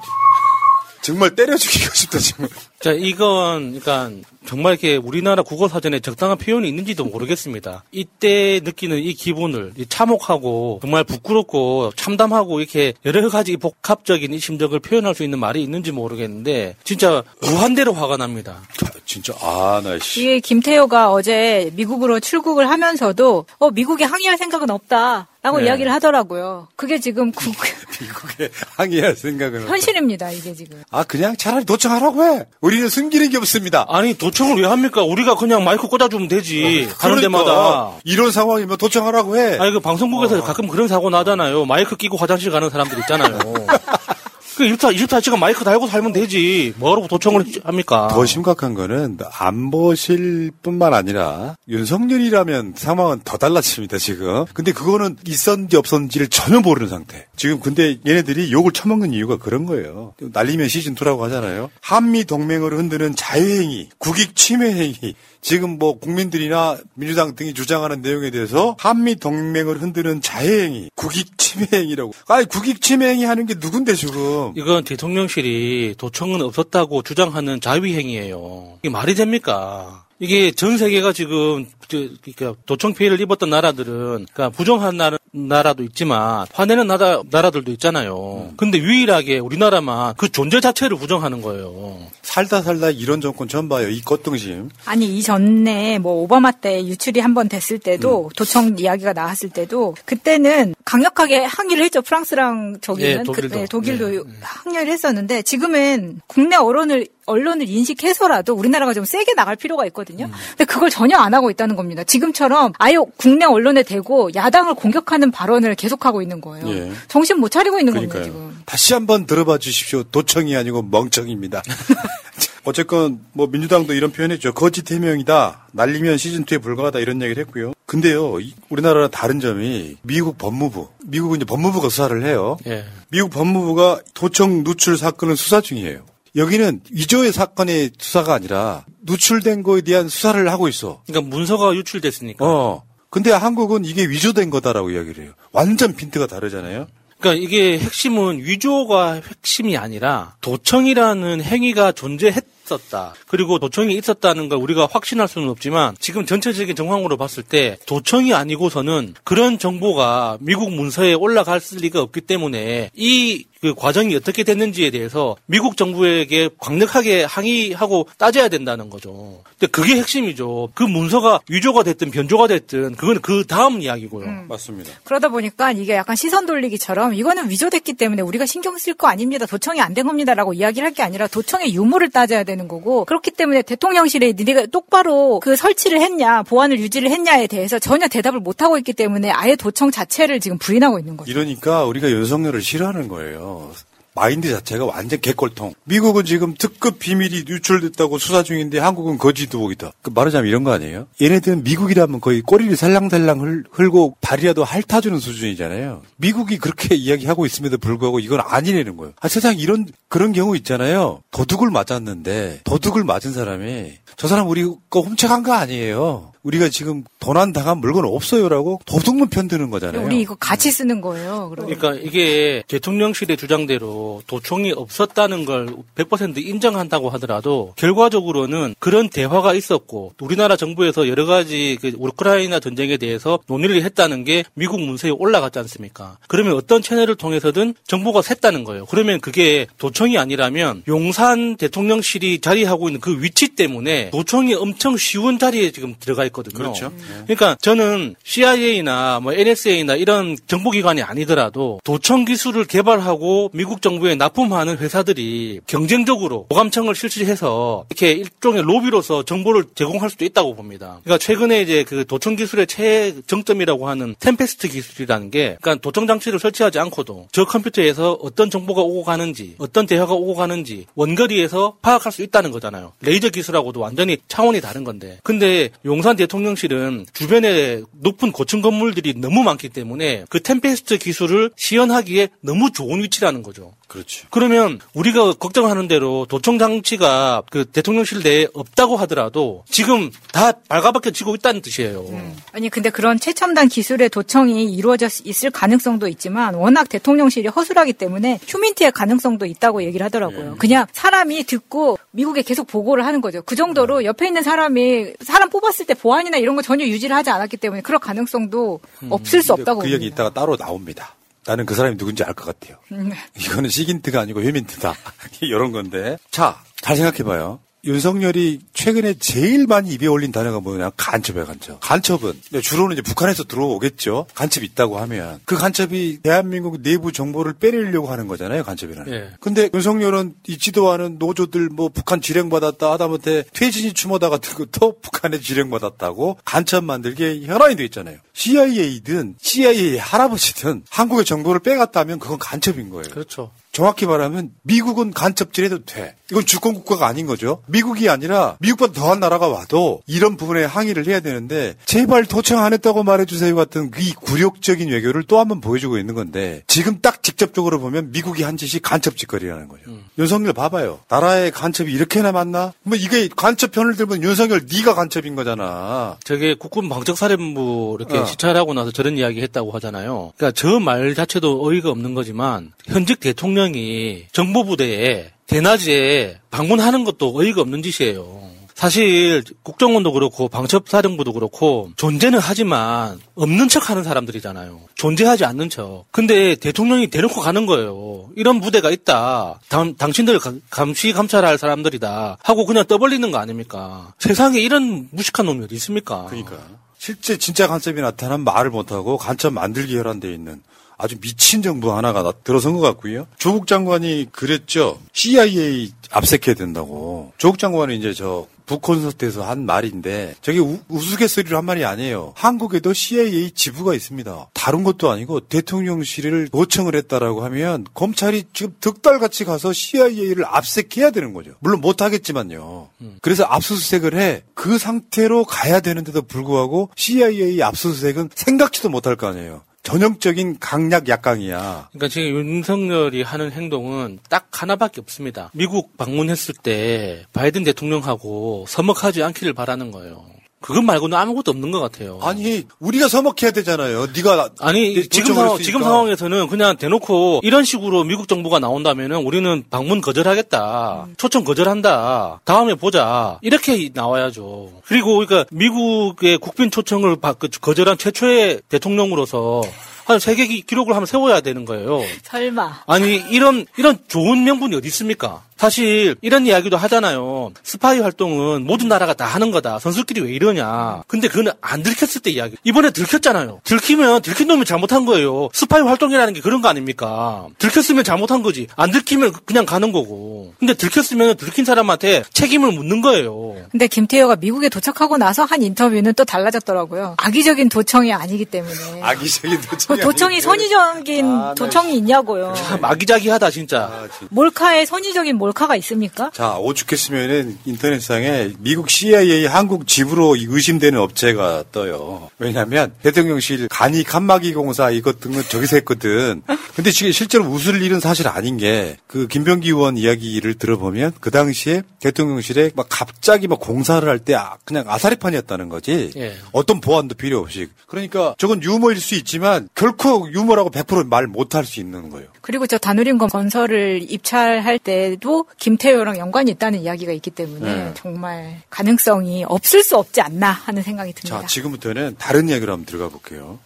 정말 1.03 1.37
때려 1.37 1.57
죽이고 1.57 1.95
싶다 1.95 2.19
지금. 2.19 2.49
자, 2.83 2.91
이건, 2.91 3.79
그러니까, 3.81 4.11
정말 4.45 4.73
이렇게 4.73 4.97
우리나라 4.97 5.43
국어 5.43 5.69
사전에 5.69 6.01
적당한 6.01 6.37
표현이 6.37 6.69
있는지도 6.69 7.05
모르겠습니다. 7.05 7.85
이때 7.93 8.61
느끼는 8.65 8.99
이 8.99 9.15
기분을 9.15 9.73
이 9.77 9.87
참혹하고 9.87 10.81
정말 10.83 11.05
부끄럽고 11.05 11.93
참담하고 11.95 12.61
이렇게 12.61 12.95
여러 13.05 13.29
가지 13.29 13.57
복합적인 13.57 14.33
이 14.35 14.39
심정을 14.39 14.81
표현할 14.81 15.15
수 15.15 15.23
있는 15.23 15.39
말이 15.39 15.63
있는지 15.63 15.93
모르겠는데 15.93 16.77
진짜 16.85 17.23
무한대로 17.41 17.93
화가 17.93 18.17
납니다. 18.17 18.63
진짜 19.05 19.35
아나 19.41 19.99
씨. 19.99 20.23
이게 20.23 20.41
김태효가 20.41 21.13
어제 21.13 21.71
미국으로 21.75 22.19
출국을 22.21 22.69
하면서도 22.69 23.47
어 23.59 23.71
미국에 23.71 24.05
항의할 24.05 24.39
생각은 24.39 24.71
없다 24.71 25.29
라고 25.43 25.59
네. 25.59 25.67
이야기를 25.67 25.93
하더라고요. 25.93 26.69
그게 26.77 27.01
지금 27.01 27.33
국, 27.33 27.53
미국에 28.01 28.49
항의할 28.77 29.17
생각은 29.17 29.63
없다. 29.63 29.73
현실입니다. 29.73 30.31
이게 30.31 30.55
지금. 30.55 30.83
아 30.91 31.03
그냥 31.03 31.37
차라리 31.37 31.65
도청하라고 31.65 32.25
해. 32.25 32.47
우리는 32.73 32.89
숨기는 32.89 33.29
게 33.29 33.37
없습니다. 33.37 33.85
아니 33.91 34.15
도청을 34.15 34.63
왜 34.63 34.67
합니까? 34.67 35.03
우리가 35.03 35.35
그냥 35.35 35.63
마이크 35.63 35.87
꽂아주면 35.89 36.29
되지. 36.29 36.89
가는 36.97 37.17
그러니까 37.17 37.21
데마다. 37.45 37.91
이런 38.05 38.33
상황이면 38.33 38.79
도청하라고 38.79 39.37
해. 39.37 39.59
아니 39.59 39.73
그 39.73 39.81
방송국에서 39.81 40.43
가끔 40.43 40.69
그런 40.69 40.89
사고 40.89 41.11
나잖아요. 41.11 41.67
마이크 41.67 41.97
끼고 41.97 42.17
화장실 42.17 42.51
가는 42.51 42.71
사람들 42.71 42.99
있잖아요. 43.01 43.39
그 44.57 44.65
24, 44.65 44.91
24시간 44.93 45.39
마이크 45.39 45.65
달고 45.65 45.87
살면 45.87 46.13
되지. 46.13 46.75
뭐하러 46.77 47.07
도청을 47.09 47.45
합니까? 47.65 48.09
더 48.11 48.25
심각한 48.25 48.75
거는 48.75 49.19
안보실 49.39 50.51
뿐만 50.63 50.95
아니라 50.95 51.57
윤석열이라면 51.69 52.75
상황은 52.77 53.21
더 53.25 53.37
달라집니다 53.37 53.99
지금. 53.99 54.45
근데 54.53 54.73
그거는 54.73 55.17
있었는지 55.27 55.77
없었는지를 55.77 56.29
전혀 56.29 56.61
모르는 56.61 56.89
상태. 56.89 57.27
지금 57.43 57.59
근데 57.59 57.99
얘네들이 58.07 58.53
욕을 58.53 58.71
처먹는 58.71 59.13
이유가 59.13 59.37
그런 59.37 59.67
거예요. 59.67 60.15
날리면 60.21 60.69
시즌 60.69 60.95
2라고 60.95 61.23
하잖아요. 61.23 61.71
한미 61.81 62.25
동맹을 62.25 62.79
흔드는 62.79 63.17
자유행위, 63.17 63.89
국익 63.99 64.37
침해행위. 64.37 65.17
지금 65.41 65.77
뭐 65.77 65.99
국민들이나 65.99 66.79
민주당 66.95 67.35
등이 67.35 67.53
주장하는 67.53 68.01
내용에 68.01 68.31
대해서 68.31 68.77
한미 68.79 69.17
동맹을 69.17 69.83
흔드는 69.83 70.21
자해행위, 70.21 70.91
국익 70.95 71.37
침해행위라고. 71.37 72.13
아니 72.29 72.47
국익 72.47 72.81
침해행위 72.81 73.25
하는 73.25 73.47
게 73.47 73.55
누군데 73.55 73.97
지금? 73.97 74.53
이건 74.57 74.85
대통령실이 74.85 75.97
도청은 75.99 76.43
없었다고 76.43 77.03
주장하는 77.03 77.61
자위행위예요. 77.61 78.79
이게 78.85 78.89
말이 78.89 79.17
됩니까? 79.17 80.02
이게 80.23 80.53
전 80.53 80.79
세계가 80.79 81.13
지금 81.13 81.67
저, 81.89 81.99
그러니까 82.23 82.55
도청 82.65 82.95
피해를 82.95 83.21
입었던 83.21 83.51
나라들은 83.51 84.27
그러니까 84.33 84.51
부정한 84.51 84.97
나라, 84.97 85.19
나라도 85.33 85.83
있지만 85.83 86.47
화내는 86.53 86.87
나라, 86.87 87.23
나라들도 87.29 87.73
있잖아요. 87.73 88.53
근데 88.57 88.79
유일하게 88.79 89.41
우리나라만 89.41 90.15
그 90.17 90.31
존재 90.31 90.61
자체를 90.61 90.97
부정하는 90.97 91.43
거예요. 91.43 91.99
살다 92.23 92.63
살다 92.63 92.91
이런 92.91 93.21
정권 93.21 93.49
처음 93.49 93.69
봐요. 93.69 93.89
이 93.89 94.01
꽃등심. 94.01 94.71
아니 94.85 95.07
이 95.19 95.23
전에 95.25 95.99
뭐 95.99 96.23
오바마 96.23 96.53
때 96.53 96.87
유출이 96.87 97.19
한 97.19 97.33
번 97.35 97.49
됐을 97.49 97.79
때도 97.79 98.31
도청 98.37 98.77
이야기가 98.79 99.15
나왔을 99.15 99.49
때도 99.49 99.97
그때는 100.05 100.75
강력하게 100.85 101.45
항의를 101.45 101.85
했죠 101.87 102.03
프랑스랑 102.03 102.77
저기는 102.83 103.11
예, 103.11 103.23
독일도. 103.25 103.49
그, 103.49 103.55
네, 103.55 103.67
독일도 103.67 104.25
항의를 104.41 104.93
했었는데 104.93 105.43
지금은 105.43 106.21
국내 106.29 106.57
언론을 106.57 107.07
언론을 107.27 107.69
인식해서라도 107.69 108.55
우리나라가 108.55 108.95
좀 108.95 109.05
세게 109.05 109.35
나갈 109.35 109.57
필요가 109.57 109.87
있거든요. 109.87 110.29
근데 110.51 110.65
그걸 110.65 110.91
전혀 110.91 111.17
안 111.17 111.35
하고 111.35 111.51
있다는 111.51 111.77
겁니다. 111.77 112.05
지금처럼 112.05 112.73
아예 112.79 112.97
국내 113.17 113.45
언론에 113.45 113.83
대고 113.83 114.31
야당을 114.35 114.75
공격하는 114.75 115.31
발언을 115.31 115.75
계속하고 115.75 116.23
있는 116.23 116.41
거예요. 116.41 116.69
예. 116.69 116.93
정신 117.09 117.39
못 117.39 117.49
차리고 117.51 117.79
있는 117.79 117.93
겁니다 117.95 118.15
그러니까요. 118.15 118.33
지금. 118.49 118.63
다시 118.67 118.95
한번 118.95 119.27
들어봐 119.27 119.59
주십시오. 119.59 120.03
도청이 120.05 120.57
아니고 120.57 120.83
멍청입니다. 120.83 121.63
어쨌건 122.65 123.21
뭐 123.33 123.47
민주당도 123.49 123.93
이런 123.93 124.13
표현했죠. 124.13 124.53
거짓 124.55 124.91
해명이다. 124.91 125.67
날리면 125.73 126.17
시즌 126.17 126.45
2에 126.45 126.63
불과하다 126.63 127.01
이런 127.01 127.21
얘기를 127.23 127.43
했고요. 127.45 127.73
근데요, 127.87 128.39
이- 128.41 128.55
우리나라랑 128.69 129.11
다른 129.11 129.41
점이 129.41 129.97
미국 130.03 130.39
법무부, 130.39 130.89
미국은 131.07 131.37
이제 131.39 131.45
법무부가 131.45 131.89
수사를 131.89 132.25
해요. 132.25 132.57
예. 132.67 132.85
미국 133.11 133.31
법무부가 133.31 134.01
도청 134.15 134.63
누출 134.65 134.97
사건을 134.97 135.37
수사 135.37 135.61
중이에요. 135.61 136.05
여기는 136.35 136.81
위조의 136.91 137.33
사건의 137.33 137.91
수사가 137.99 138.35
아니라 138.35 138.85
누출된 139.03 139.63
거에 139.63 139.83
대한 139.83 140.09
수사를 140.09 140.49
하고 140.51 140.69
있어. 140.69 141.03
그러니까 141.07 141.35
문서가 141.35 141.75
유출됐으니까. 141.75 142.45
어. 142.45 142.83
근데 143.11 143.31
한국은 143.31 143.85
이게 143.85 144.05
위조된 144.07 144.49
거다라고 144.49 144.91
이야기를 144.91 145.25
해요. 145.25 145.33
완전 145.53 145.95
빈트가 145.95 146.27
다르잖아요. 146.27 146.87
그러니까 147.23 147.45
이게 147.45 147.79
핵심은 147.79 148.39
위조가 148.39 149.21
핵심이 149.29 149.77
아니라 149.77 150.35
도청이라는 150.41 151.43
행위가 151.43 151.93
존재했었다. 151.93 153.15
그리고 153.29 153.59
도청이 153.61 153.95
있었다는 153.95 154.49
걸 154.49 154.59
우리가 154.59 154.89
확신할 154.91 155.29
수는 155.29 155.49
없지만 155.51 155.95
지금 156.01 156.27
전체적인 156.27 156.75
정황으로 156.75 157.17
봤을 157.17 157.43
때 157.45 157.77
도청이 157.87 158.35
아니고서는 158.35 159.15
그런 159.23 159.59
정보가 159.59 160.39
미국 160.41 160.73
문서에 160.73 161.13
올라갈 161.13 161.61
리가 161.73 162.01
없기 162.01 162.23
때문에 162.23 162.91
이 162.97 163.45
그 163.63 163.75
과정이 163.75 164.15
어떻게 164.17 164.43
됐는지에 164.43 164.91
대해서 164.91 165.37
미국 165.47 165.77
정부에게 165.77 166.51
강력하게 166.61 167.23
항의하고 167.25 168.09
따져야 168.19 168.49
된다는 168.49 168.91
거죠. 168.91 169.41
근데 169.59 169.71
그게 169.71 169.95
핵심이죠. 169.97 170.71
그 170.75 170.83
문서가 170.83 171.39
위조가 171.49 171.85
됐든 171.85 172.11
변조가 172.11 172.49
됐든 172.49 172.97
그건 172.97 173.21
그 173.23 173.45
다음 173.47 173.81
이야기고요. 173.81 174.27
음. 174.27 174.47
맞습니다. 174.49 174.91
그러다 175.05 175.29
보니까 175.29 175.71
이게 175.71 175.95
약간 175.95 176.17
시선 176.17 176.45
돌리기처럼 176.47 177.15
이거는 177.15 177.49
위조됐기 177.51 177.93
때문에 177.95 178.21
우리가 178.23 178.47
신경 178.47 178.77
쓸 178.79 178.95
거 178.95 179.07
아닙니다. 179.07 179.47
도청이 179.47 179.81
안 179.81 179.93
된 179.95 180.07
겁니다라고 180.07 180.55
이야기를 180.55 180.87
할 180.87 180.93
게 180.93 181.03
아니라 181.03 181.27
도청의 181.27 181.75
유무를 181.75 182.11
따져야 182.11 182.45
되는 182.45 182.67
거고 182.67 183.05
그렇기 183.07 183.31
때문에 183.31 183.63
대통령실에 183.63 184.33
니네가 184.37 184.67
똑바로 184.67 185.39
그 185.41 185.55
설치를 185.55 186.01
했냐 186.01 186.43
보안을 186.43 186.79
유지를 186.81 187.11
했냐에 187.11 187.47
대해서 187.47 187.79
전혀 187.79 188.09
대답을 188.09 188.41
못 188.41 188.61
하고 188.63 188.77
있기 188.79 188.93
때문에 188.95 189.31
아예 189.31 189.55
도청 189.55 189.91
자체를 189.91 190.41
지금 190.41 190.59
부인하고 190.59 190.99
있는 190.99 191.17
거죠. 191.17 191.31
이러니까 191.31 191.85
우리가 191.85 192.11
윤석열을 192.11 192.61
싫어하는 192.63 193.09
거예요. 193.09 193.52
Oh, 193.55 193.77
마인드 194.15 194.51
자체가 194.51 194.85
완전 194.85 195.21
개꼴통. 195.21 195.75
미국은 195.85 196.25
지금 196.25 196.55
특급 196.55 196.99
비밀이 196.99 197.45
유출됐다고 197.49 198.19
수사 198.19 198.43
중인데 198.43 198.79
한국은 198.79 199.19
거짓두복이다. 199.19 199.93
그 200.03 200.11
말하자면 200.11 200.49
이런 200.49 200.65
거 200.65 200.73
아니에요? 200.73 201.07
얘네들은 201.21 201.65
미국이라면 201.65 202.21
거의 202.21 202.43
꼬리를 202.43 202.77
살랑살랑 202.77 203.41
흘, 203.41 203.65
흘고 203.71 204.17
발이라도 204.21 204.65
핥아주는 204.65 205.19
수준이잖아요. 205.19 206.03
미국이 206.17 206.59
그렇게 206.59 206.95
이야기하고 206.97 207.47
있음에도 207.47 207.79
불구하고 207.79 208.21
이건 208.21 208.41
아니라는 208.45 208.97
거예요. 208.97 209.13
아, 209.21 209.29
세상 209.29 209.59
이런 209.59 209.87
그런 210.09 210.33
경우 210.33 210.57
있잖아요. 210.57 211.23
도둑을 211.31 211.71
맞았는데 211.71 212.61
도둑을 212.65 213.05
맞은 213.05 213.33
사람이 213.33 213.93
저 214.17 214.29
사람 214.29 214.49
우리 214.49 214.65
거 214.91 215.01
훔쳐간 215.01 215.43
거 215.43 215.55
아니에요. 215.55 216.33
우리가 216.43 216.69
지금 216.69 217.05
도난 217.21 217.53
당한 217.53 217.79
물건 217.79 218.05
없어요라고 218.05 218.81
도둑만 218.85 219.29
편드는 219.29 219.71
거잖아요. 219.71 220.05
우리 220.05 220.21
이거 220.21 220.35
같이 220.35 220.71
쓰는 220.73 221.01
거예요. 221.01 221.49
그러면. 221.51 221.77
그러니까 221.77 222.03
이게 222.05 222.65
대통령실의 222.67 223.37
주장대로 223.37 224.02
도청이 224.27 224.73
없었다는 224.73 225.45
걸 225.45 225.69
100% 225.95 226.39
인정한다고 226.39 227.11
하더라도 227.11 227.73
결과적으로는 227.77 228.75
그런 228.79 229.09
대화가 229.09 229.55
있었고 229.55 230.15
우리나라 230.21 230.57
정부에서 230.57 231.09
여러 231.09 231.27
가지 231.27 231.79
그 231.81 231.93
우크라이나 231.97 232.61
전쟁에 232.61 232.97
대해서 232.97 233.39
논의를 233.47 233.83
했다는 233.83 234.25
게 234.25 234.45
미국 234.55 234.81
문서에 234.81 235.11
올라갔지 235.11 235.59
않습니까? 235.61 236.19
그러면 236.29 236.55
어떤 236.55 236.83
채널을 236.83 237.17
통해서든 237.17 237.75
정보가 237.87 238.21
샜다는 238.21 238.65
거예요. 238.65 238.87
그러면 238.87 239.21
그게 239.21 239.67
도청이 239.79 240.19
아니라면 240.19 240.83
용산 240.89 241.57
대통령실이 241.57 242.41
자리하고 242.41 242.89
있는 242.89 243.01
그 243.01 243.23
위치 243.23 243.49
때문에 243.49 244.11
도청이 244.11 244.55
엄청 244.55 244.97
쉬운 244.97 245.39
자리에 245.39 245.71
지금 245.71 245.95
들어가 245.99 246.25
있거든요. 246.27 246.57
그렇죠. 246.57 246.93
그러니까 247.25 247.57
저는 247.61 248.15
CIA나 248.25 249.21
뭐 249.21 249.33
NSA나 249.33 249.97
이런 249.97 250.37
정보기관이 250.47 251.03
아니더라도 251.03 251.81
도청 251.85 252.25
기술을 252.25 252.65
개발하고 252.65 253.51
미국 253.53 253.83
정부 253.83 253.92
에 254.03 254.15
납품하는 254.17 254.79
회사들이 254.79 255.61
경쟁적으로 255.67 256.47
보감청을 256.49 256.95
실시해서 256.95 257.85
이렇게 257.91 258.13
일종의 258.13 258.63
로비로서 258.63 259.25
정보를 259.25 259.65
제공할 259.75 260.11
수도 260.11 260.25
있다고 260.25 260.55
봅니다. 260.55 260.99
그러니까 261.05 261.19
최근에 261.19 261.63
이제 261.63 261.85
그 261.85 262.05
도청 262.05 262.35
기술의 262.35 262.67
최정점이라고 262.67 263.89
하는 263.89 264.15
TEMPEST 264.19 264.69
기술이라는 264.69 265.31
게 265.31 265.57
그러니까 265.61 265.81
도청 265.81 266.07
장치를 266.07 266.39
설치하지 266.39 266.79
않고도 266.81 267.29
저 267.31 267.45
컴퓨터에서 267.45 268.19
어떤 268.23 268.51
정보가 268.51 268.83
오고 268.83 269.05
가는지 269.05 269.55
어떤 269.59 269.87
대화가 269.87 270.15
오고 270.15 270.35
가는지 270.35 270.87
원거리에서 270.95 271.77
파악할 271.83 272.11
수 272.11 272.23
있다는 272.23 272.51
거잖아요. 272.51 272.93
레이저 273.01 273.29
기술하고도 273.29 273.81
완전히 273.81 274.19
차원이 274.29 274.61
다른 274.61 274.85
건데. 274.85 275.19
근데 275.23 275.71
용산 275.85 276.17
대통령실은 276.17 277.07
주변에 277.13 277.83
높은 278.01 278.33
고층 278.33 278.63
건물들이 278.63 279.15
너무 279.15 279.43
많기 279.43 279.69
때문에 279.69 280.25
그 280.29 280.41
TEMPEST 280.41 280.99
기술을 280.99 281.51
시연하기에 281.57 282.29
너무 282.41 282.73
좋은 282.73 283.03
위치라는 283.03 283.43
거죠. 283.43 283.73
그렇죠. 283.93 284.27
그러면 284.31 284.81
우리가 284.95 285.35
걱정하는 285.35 285.87
대로 285.87 286.25
도청 286.27 286.59
장치가 286.59 287.43
그 287.51 287.67
대통령실 287.67 288.23
내에 288.23 288.47
없다고 288.55 288.97
하더라도 288.97 289.65
지금 289.69 290.11
다 290.33 290.53
발가벗겨지고 290.53 291.35
있다는 291.35 291.61
뜻이에요. 291.61 292.07
아니 292.53 292.71
근데 292.71 292.89
그런 292.89 293.21
최첨단 293.21 293.69
기술의 293.69 294.09
도청이 294.09 294.73
이루어져 294.73 295.09
있을 295.25 295.51
가능성도 295.51 296.09
있지만 296.09 296.55
워낙 296.55 296.89
대통령실이 296.89 297.49
허술하기 297.49 297.93
때문에 297.93 298.41
휴민트의 298.47 298.93
가능성도 298.93 299.45
있다고 299.45 299.83
얘기를 299.83 300.03
하더라고요. 300.07 300.57
그냥 300.59 300.87
사람이 300.93 301.45
듣고 301.45 301.99
미국에 302.13 302.41
계속 302.41 302.67
보고를 302.67 303.05
하는 303.05 303.21
거죠. 303.21 303.43
그 303.43 303.57
정도로 303.57 304.05
옆에 304.07 304.27
있는 304.27 304.43
사람이 304.43 305.13
사람 305.21 305.51
뽑았을 305.51 305.85
때 305.85 305.93
보안이나 305.93 306.39
이런 306.39 306.57
거 306.57 306.63
전혀 306.63 306.87
유지를 306.87 307.15
하지 307.15 307.29
않았기 307.29 307.59
때문에 307.59 307.83
그럴 307.83 307.99
가능성도 307.99 308.81
없을 309.11 309.43
수 309.43 309.53
없다고 309.53 309.81
그. 309.81 309.93
얘기 309.93 310.07
이따가 310.07 310.31
따로 310.31 310.57
나옵니다. 310.57 311.15
나는 311.47 311.67
그 311.67 311.75
사람이 311.75 311.97
누군지 311.97 312.23
알 312.25 312.35
것 312.35 312.45
같아요. 312.47 312.79
음. 312.93 313.11
이거는 313.39 313.69
시긴트가 313.71 314.21
아니고 314.21 314.43
휴민트다. 314.43 314.95
이런 315.43 315.73
건데. 315.73 316.17
자, 316.31 316.63
잘 316.81 316.97
생각해봐요. 316.97 317.59
윤석열이 317.85 318.61
최근에 318.75 319.15
제일 319.15 319.67
많이 319.67 319.91
입에 319.93 320.07
올린 320.07 320.31
단어가 320.31 320.61
뭐냐? 320.61 320.91
간첩이야, 320.97 321.45
간첩. 321.45 321.81
간첩은 321.81 322.41
주로는 322.63 322.95
이제 322.95 323.03
북한에서 323.03 323.43
들어오겠죠. 323.45 324.27
간첩이 324.35 324.65
있다고 324.67 324.99
하면 325.01 325.41
그 325.45 325.57
간첩이 325.57 326.21
대한민국 326.23 326.81
내부 326.83 327.11
정보를 327.11 327.55
빼내려고 327.55 328.07
하는 328.09 328.29
거잖아요, 328.29 328.63
간첩이라는. 328.63 329.13
예. 329.13 329.31
근데 329.41 329.69
윤석열은 329.75 330.35
있지도 330.47 330.93
않은 330.93 331.17
노조들 331.19 331.71
뭐 331.71 331.89
북한 331.89 332.21
지령받았다 332.21 332.93
하다못해 332.93 333.45
퇴진이 333.53 333.95
추모다 333.95 334.29
같은 334.29 334.55
것도 334.55 335.01
북한에 335.01 335.41
지령받았다고 335.41 336.39
간첩 336.45 336.85
만들게 336.85 337.41
현안이 337.43 337.75
돼 337.75 337.85
있잖아요. 337.87 338.19
CIA든 338.33 339.35
CIA 339.41 339.99
할아버지든 339.99 340.85
한국의 340.89 341.25
정보를 341.25 341.61
빼갔다면 341.61 342.21
그건 342.21 342.39
간첩인 342.39 342.91
거예요. 342.91 343.11
그렇죠. 343.11 343.51
정확히 343.73 344.05
말하면 344.05 344.51
미국은 344.63 345.13
간첩질해도 345.13 345.85
돼. 345.87 346.15
이건 346.31 346.45
주권 346.47 346.75
국가가 346.75 347.07
아닌 347.07 347.27
거죠. 347.27 347.63
미국이 347.67 348.09
아니라 348.11 348.57
미국보다 348.61 348.93
더한 348.93 349.19
나라가 349.21 349.49
와도 349.49 350.03
이런 350.07 350.37
부분에 350.37 350.65
항의를 350.65 351.07
해야 351.07 351.21
되는데 351.21 351.75
제발 351.87 352.25
도청 352.27 352.63
안 352.63 352.73
했다고 352.75 353.03
말해주세요 353.03 353.55
같은 353.57 353.91
이 353.99 354.13
굴욕적인 354.13 354.89
외교를 354.89 355.23
또 355.25 355.39
한 355.39 355.49
번 355.49 355.61
보여주고 355.61 355.99
있는 355.99 356.15
건데 356.15 356.63
지금 356.67 357.01
딱 357.01 357.23
직접적으로 357.23 357.81
보면 357.81 358.13
미국이 358.13 358.43
한 358.45 358.57
짓이 358.57 358.81
간첩 358.81 359.17
짓거리라는 359.17 359.69
거죠. 359.69 359.83
윤석열 360.19 360.53
봐봐요. 360.53 361.01
나라의 361.09 361.51
간첩이 361.51 361.93
이렇게나 361.93 362.33
많나? 362.33 362.73
뭐 362.83 362.97
이게 362.97 363.29
간첩 363.35 363.73
편을 363.73 363.97
들면 363.97 364.23
윤석열 364.23 364.63
네가 364.71 364.95
간첩인 364.95 365.35
거잖아. 365.35 366.19
저게 366.25 366.55
국군 366.55 366.89
방적사령부 366.91 367.97
이렇게 367.99 368.19
어. 368.19 368.25
시찰하고 368.27 368.75
나서 368.75 368.91
저런 368.91 369.17
이야기 369.19 369.41
했다고 369.43 369.71
하잖아요. 369.73 370.33
그러니까 370.37 370.53
저 370.61 370.79
말 370.79 371.15
자체도 371.15 371.65
어이가 371.67 371.91
없는 371.91 372.15
거지만 372.15 372.73
현직 372.87 373.21
대통령 373.21 373.62
이 373.75 374.25
정보부대에 374.33 375.31
대낮에 375.47 376.39
방문하는 376.51 377.05
것도 377.05 377.33
어이가 377.39 377.61
없는 377.63 377.83
짓이에요. 377.83 378.51
사실 378.75 379.45
국정원도 379.63 380.13
그렇고 380.13 380.49
방첩사령부도 380.49 381.35
그렇고 381.35 381.91
존재는 381.97 382.39
하지만 382.43 383.21
없는 383.37 383.69
척 383.69 383.91
하는 383.91 384.03
사람들이잖아요. 384.03 384.81
존재하지 384.97 385.45
않는 385.45 385.69
척. 385.71 386.05
근데 386.11 386.57
대통령이 386.57 387.09
대놓고 387.09 387.41
가는 387.43 387.67
거예요. 387.67 388.31
이런 388.35 388.61
부대가 388.61 388.91
있다. 388.91 389.61
당, 389.69 389.95
당신들 389.97 390.39
가- 390.41 390.55
감시 390.71 391.13
감찰할 391.13 391.59
사람들이다. 391.59 392.39
하고 392.43 392.67
그냥 392.67 392.85
떠벌리는 392.87 393.31
거 393.31 393.39
아닙니까? 393.39 394.15
세상에 394.19 394.59
이런 394.59 395.09
무식한 395.13 395.47
놈이 395.47 395.63
어디 395.65 395.75
있습니까? 395.77 396.25
그러니까. 396.27 396.57
실제 396.99 397.37
진짜 397.37 397.67
간첩이 397.69 398.01
나타나면 398.01 398.43
말을 398.45 398.71
못하고 398.71 399.17
간첩 399.17 399.53
만들기 399.53 399.97
혈안돼 399.97 400.33
있는 400.33 400.63
아주 401.03 401.19
미친 401.21 401.63
정부 401.63 401.93
하나가 401.97 402.23
나- 402.23 402.31
들어선 402.45 402.75
것 402.75 402.81
같고요. 402.81 403.27
조국 403.37 403.67
장관이 403.67 404.29
그랬죠. 404.31 405.01
CIA 405.13 405.93
압색해야 406.13 406.55
된다고. 406.55 407.33
조국 407.39 407.59
장관은 407.59 407.97
이제 407.97 408.15
저 408.15 408.47
북콘서트에서 408.67 409.43
한 409.45 409.67
말인데 409.67 410.37
저게 410.41 410.61
우, 410.61 410.79
우스갯소리로 410.89 411.57
한 411.57 411.65
말이 411.65 411.85
아니에요. 411.85 412.33
한국에도 412.37 412.95
CIA 412.95 413.51
지부가 413.51 413.95
있습니다. 413.95 414.51
다른 414.55 414.85
것도 414.85 415.11
아니고 415.11 415.41
대통령실을 415.41 416.51
요청을 416.55 416.95
했다라고 416.95 417.45
하면 417.47 417.85
검찰이 417.95 418.45
지금 418.53 418.75
득달같이 418.81 419.45
가서 419.45 419.73
CIA를 419.73 420.45
압색해야 420.47 421.11
되는 421.11 421.33
거죠. 421.35 421.51
물론 421.59 421.81
못하겠지만요. 421.81 422.89
그래서 423.21 423.43
압수수색을 423.45 424.15
해. 424.19 424.43
그 424.55 424.79
상태로 424.79 425.45
가야 425.45 425.81
되는데도 425.81 426.23
불구하고 426.23 426.91
CIA 426.97 427.61
압수수색은 427.63 428.31
생각지도 428.37 428.89
못할 428.89 429.17
거 429.17 429.27
아니에요. 429.27 429.63
전형적인 429.83 430.59
강약 430.61 431.09
약강이야. 431.09 431.89
그러니까 431.91 432.09
지금 432.09 432.49
윤석열이 432.49 433.23
하는 433.23 433.51
행동은 433.51 434.21
딱 434.29 434.49
하나밖에 434.53 435.01
없습니다. 435.01 435.51
미국 435.55 435.97
방문했을 435.97 436.55
때 436.55 437.25
바이든 437.33 437.65
대통령하고 437.65 438.65
서먹하지 438.69 439.23
않기를 439.23 439.53
바라는 439.55 439.91
거예요. 439.91 440.25
그것 440.63 440.81
말고는 440.83 441.17
아무것도 441.19 441.51
없는 441.51 441.71
것 441.73 441.81
같아요. 441.81 442.19
아니 442.23 442.63
우리가 442.79 443.09
서먹해야 443.09 443.51
되잖아요. 443.53 444.07
네가 444.15 444.51
아니 444.61 444.95
지금 445.09 445.31
요청을 445.31 445.35
상황. 445.49 445.59
지금 445.63 445.83
상황에서는 445.83 446.47
그냥 446.49 446.77
대놓고 446.77 447.41
이런 447.43 447.65
식으로 447.65 448.05
미국 448.05 448.29
정부가 448.29 448.59
나온다면은 448.61 449.19
우리는 449.19 449.65
방문 449.71 450.01
거절하겠다, 450.01 451.09
초청 451.17 451.45
거절한다, 451.45 452.41
다음에 452.45 452.75
보자 452.75 453.39
이렇게 453.43 453.91
나와야죠. 453.93 454.71
그리고 454.87 455.17
그러니까 455.19 455.45
미국의 455.51 456.39
국빈 456.39 456.71
초청을 456.71 457.17
받- 457.17 457.39
그 457.39 457.49
거절한 457.49 457.99
최초의 457.99 458.61
대통령으로서 458.69 459.63
한 460.05 460.19
세계 460.19 460.47
기- 460.47 460.63
기록을 460.63 460.95
한번 460.95 461.07
세워야 461.07 461.41
되는 461.41 461.65
거예요. 461.65 462.01
설마. 462.25 462.83
아니 462.87 463.17
이런 463.31 463.67
이런 463.77 463.99
좋은 464.09 464.45
명분이 464.45 464.75
어디 464.77 464.89
있습니까? 464.89 465.43
사실 465.57 466.17
이런 466.21 466.47
이야기도 466.47 466.77
하잖아요. 466.77 467.53
스파이 467.63 468.01
활동은 468.01 468.65
모든 468.67 468.89
나라가 468.89 469.15
다 469.15 469.25
하는 469.25 469.51
거다. 469.51 469.79
선수끼리 469.79 470.21
왜 470.21 470.33
이러냐. 470.33 471.03
근데 471.07 471.29
그거는 471.29 471.53
안 471.61 471.83
들켰을 471.83 472.21
때 472.21 472.31
이야기. 472.31 472.57
이번에 472.65 472.91
들켰잖아요. 472.91 473.61
들키면 473.65 474.23
들킨 474.23 474.49
놈이 474.49 474.65
잘못한 474.65 475.05
거예요. 475.07 475.49
스파이 475.53 475.83
활동이라는 475.83 476.35
게 476.35 476.41
그런 476.41 476.61
거 476.63 476.69
아닙니까? 476.69 477.47
들켰으면 477.59 478.05
잘못한 478.05 478.43
거지. 478.43 478.67
안 478.77 478.91
들키면 478.91 479.33
그냥 479.45 479.65
가는 479.65 479.93
거고. 479.93 480.55
근데 480.59 480.75
들켰으면 480.75 481.37
들킨 481.37 481.65
사람한테 481.65 482.25
책임을 482.33 482.73
묻는 482.73 483.01
거예요. 483.01 483.55
근데 483.71 483.87
김태효가 483.87 484.37
미국에 484.37 484.69
도착하고 484.69 485.17
나서 485.17 485.45
한 485.45 485.63
인터뷰는 485.63 486.15
또 486.15 486.25
달라졌더라고요. 486.25 487.15
악의적인 487.19 487.69
도청이 487.69 488.13
아니기 488.13 488.45
때문에. 488.45 488.75
악의적인 489.01 489.61
그 489.61 489.97
도청이 489.97 490.01
도청이 490.01 490.41
선의적인 490.41 491.55
도청이 491.57 491.97
있냐고요. 491.99 492.55
참 492.57 492.85
아기자기하다 492.85 493.51
진짜. 493.51 494.09
몰카에 494.31 494.87
선의적인 494.87 495.37
몰카 495.37 495.52
가 495.53 495.77
있습니까? 495.77 496.31
자, 496.35 496.57
오죽했으면은 496.59 497.59
인터넷상에 497.65 498.53
미국 498.59 498.91
CIA 498.91 499.47
한국 499.47 499.87
지부로 499.87 500.35
의심되는 500.37 500.99
업체가 500.99 501.65
떠요. 501.73 502.31
왜냐면 502.39 502.93
대통령실 503.03 503.69
간이 503.69 504.03
칸막이 504.05 504.53
공사 504.55 504.91
이것 504.91 505.21
등은 505.21 505.43
저기서 505.49 505.77
했거든. 505.77 506.43
근데 506.75 506.91
지금 506.91 507.13
실제로 507.13 507.45
웃을 507.45 507.83
일은 507.83 508.01
사실 508.01 508.29
아닌 508.29 508.57
게 508.57 508.97
그 509.07 509.27
김병기 509.27 509.69
의원 509.69 509.97
이야기를 509.99 510.55
들어보면 510.55 511.13
그 511.21 511.31
당시에 511.31 511.83
대통령실에 512.01 512.71
막 512.75 512.87
갑자기 512.89 513.47
막 513.47 513.61
공사를 513.61 514.07
할 514.09 514.19
때 514.19 514.35
그냥 514.65 514.85
아사리판이었다는 514.89 515.69
거지. 515.69 516.13
예. 516.17 516.35
어떤 516.53 516.81
보안도 516.81 517.17
필요 517.17 517.39
없이. 517.41 517.69
그러니까 517.87 518.35
저건 518.39 518.63
유머일 518.63 519.01
수 519.01 519.15
있지만 519.17 519.69
결코 519.75 520.31
유머라고 520.33 520.71
100%말 520.71 521.27
못할 521.27 521.65
수 521.65 521.81
있는 521.81 522.09
거예요. 522.09 522.29
그리고 522.41 522.67
저 522.67 522.79
다누림건 522.79 523.29
건설을 523.29 524.07
입찰할 524.09 524.79
때도 524.79 525.32
김태효랑 525.59 526.19
연관이 526.19 526.51
있다는 526.53 526.81
이야기가 526.81 527.13
있기 527.13 527.31
때문에 527.31 527.75
네. 527.75 527.95
정말 527.95 528.61
가능성이 528.71 529.45
없을 529.45 529.83
수 529.83 529.97
없지 529.97 530.21
않나 530.21 530.51
하는 530.51 530.83
생각이 530.83 531.13
듭니다. 531.13 531.41
자, 531.41 531.47
지금부터는 531.47 532.17
다른 532.19 532.49
이야기로 532.49 532.73
한번 532.73 532.87
들어가 532.87 533.09
볼게요. 533.09 533.59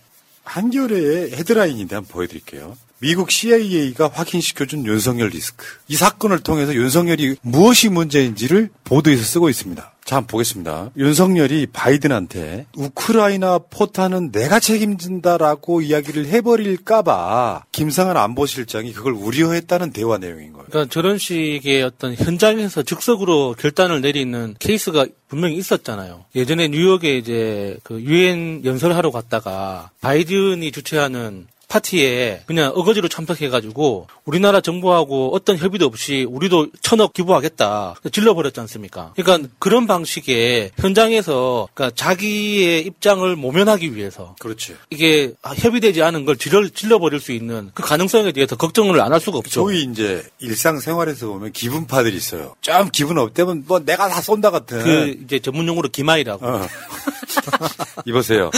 한겨레의 0.44 1.32
헤드라인인데 1.32 1.94
한번 1.96 2.12
보여드릴게요. 2.12 2.76
미국 2.98 3.30
CIA가 3.30 4.10
확인시켜준 4.12 4.86
윤석열 4.86 5.28
리스크. 5.28 5.66
이 5.88 5.96
사건을 5.96 6.40
통해서 6.40 6.74
윤석열이 6.74 7.36
무엇이 7.42 7.88
문제인지를 7.90 8.70
보도에서 8.84 9.22
쓰고 9.22 9.50
있습니다. 9.50 9.92
자, 10.07 10.20
보겠습니다. 10.20 10.92
윤석열이 10.96 11.66
바이든한테 11.72 12.66
우크라이나 12.76 13.59
포탄은 13.59 14.30
내가 14.30 14.61
책임진다라고 14.61 15.80
이야기를 15.80 16.26
해버릴까봐 16.26 17.64
김상한 17.72 18.16
안보실장이 18.16 18.92
그걸 18.92 19.14
우려했다는 19.14 19.90
대화 19.90 20.16
내용인 20.18 20.52
거예요. 20.52 20.66
그러니까 20.70 20.92
저런 20.92 21.18
식의 21.18 21.82
어떤 21.82 22.14
현장에서 22.14 22.84
즉석으로 22.84 23.57
결단을 23.59 24.00
내리는 24.00 24.54
케이스가 24.61 25.07
분명히 25.26 25.57
있었잖아요. 25.57 26.24
예전에 26.36 26.68
뉴욕에 26.68 27.18
이제 27.18 27.76
그 27.82 28.00
유엔 28.00 28.64
연설하러 28.64 29.11
갔다가 29.11 29.90
바이든이 30.02 30.70
주최하는 30.70 31.48
파티에 31.68 32.42
그냥 32.46 32.70
어거지로 32.74 33.08
참석해가지고 33.08 34.06
우리나라 34.24 34.60
정부하고 34.60 35.34
어떤 35.34 35.56
협의도 35.58 35.84
없이 35.86 36.24
우리도 36.28 36.68
천억 36.80 37.12
기부하겠다 37.12 37.96
질러버렸지 38.12 38.60
않습니까? 38.60 39.12
그러니까 39.16 39.48
그런 39.58 39.86
방식의 39.88 40.70
현장에서 40.78 41.66
그러니까 41.74 41.94
자기의 41.96 42.86
입장을 42.86 43.34
모면하기 43.34 43.96
위해서 43.96 44.36
그렇지. 44.38 44.76
이게 44.90 45.32
협의되지 45.42 46.02
않은 46.02 46.24
걸 46.24 46.36
질러, 46.36 46.68
질러버릴 46.68 47.18
수 47.20 47.32
있는 47.32 47.70
그 47.74 47.82
가능성에 47.82 48.30
대해서 48.32 48.54
걱정을 48.56 49.00
안 49.00 49.16
할 49.16 49.20
수가 49.20 49.38
없죠. 49.38 49.62
소위 49.62 49.82
이제 49.84 50.22
일상생활에서 50.40 51.26
보면 51.28 51.52
기분파들이 51.52 52.14
있어요. 52.16 52.54
좀 52.60 52.90
기분 52.92 53.16
없대면 53.18 53.64
뭐 53.66 53.78
내가 53.78 54.08
다 54.08 54.20
쏜다 54.20 54.50
같은. 54.50 54.82
그 54.84 55.16
이제 55.24 55.38
전문 55.38 55.66
용어로 55.66 55.88
기마이라고. 55.88 56.46
어. 56.46 56.66
이보세요. 58.04 58.50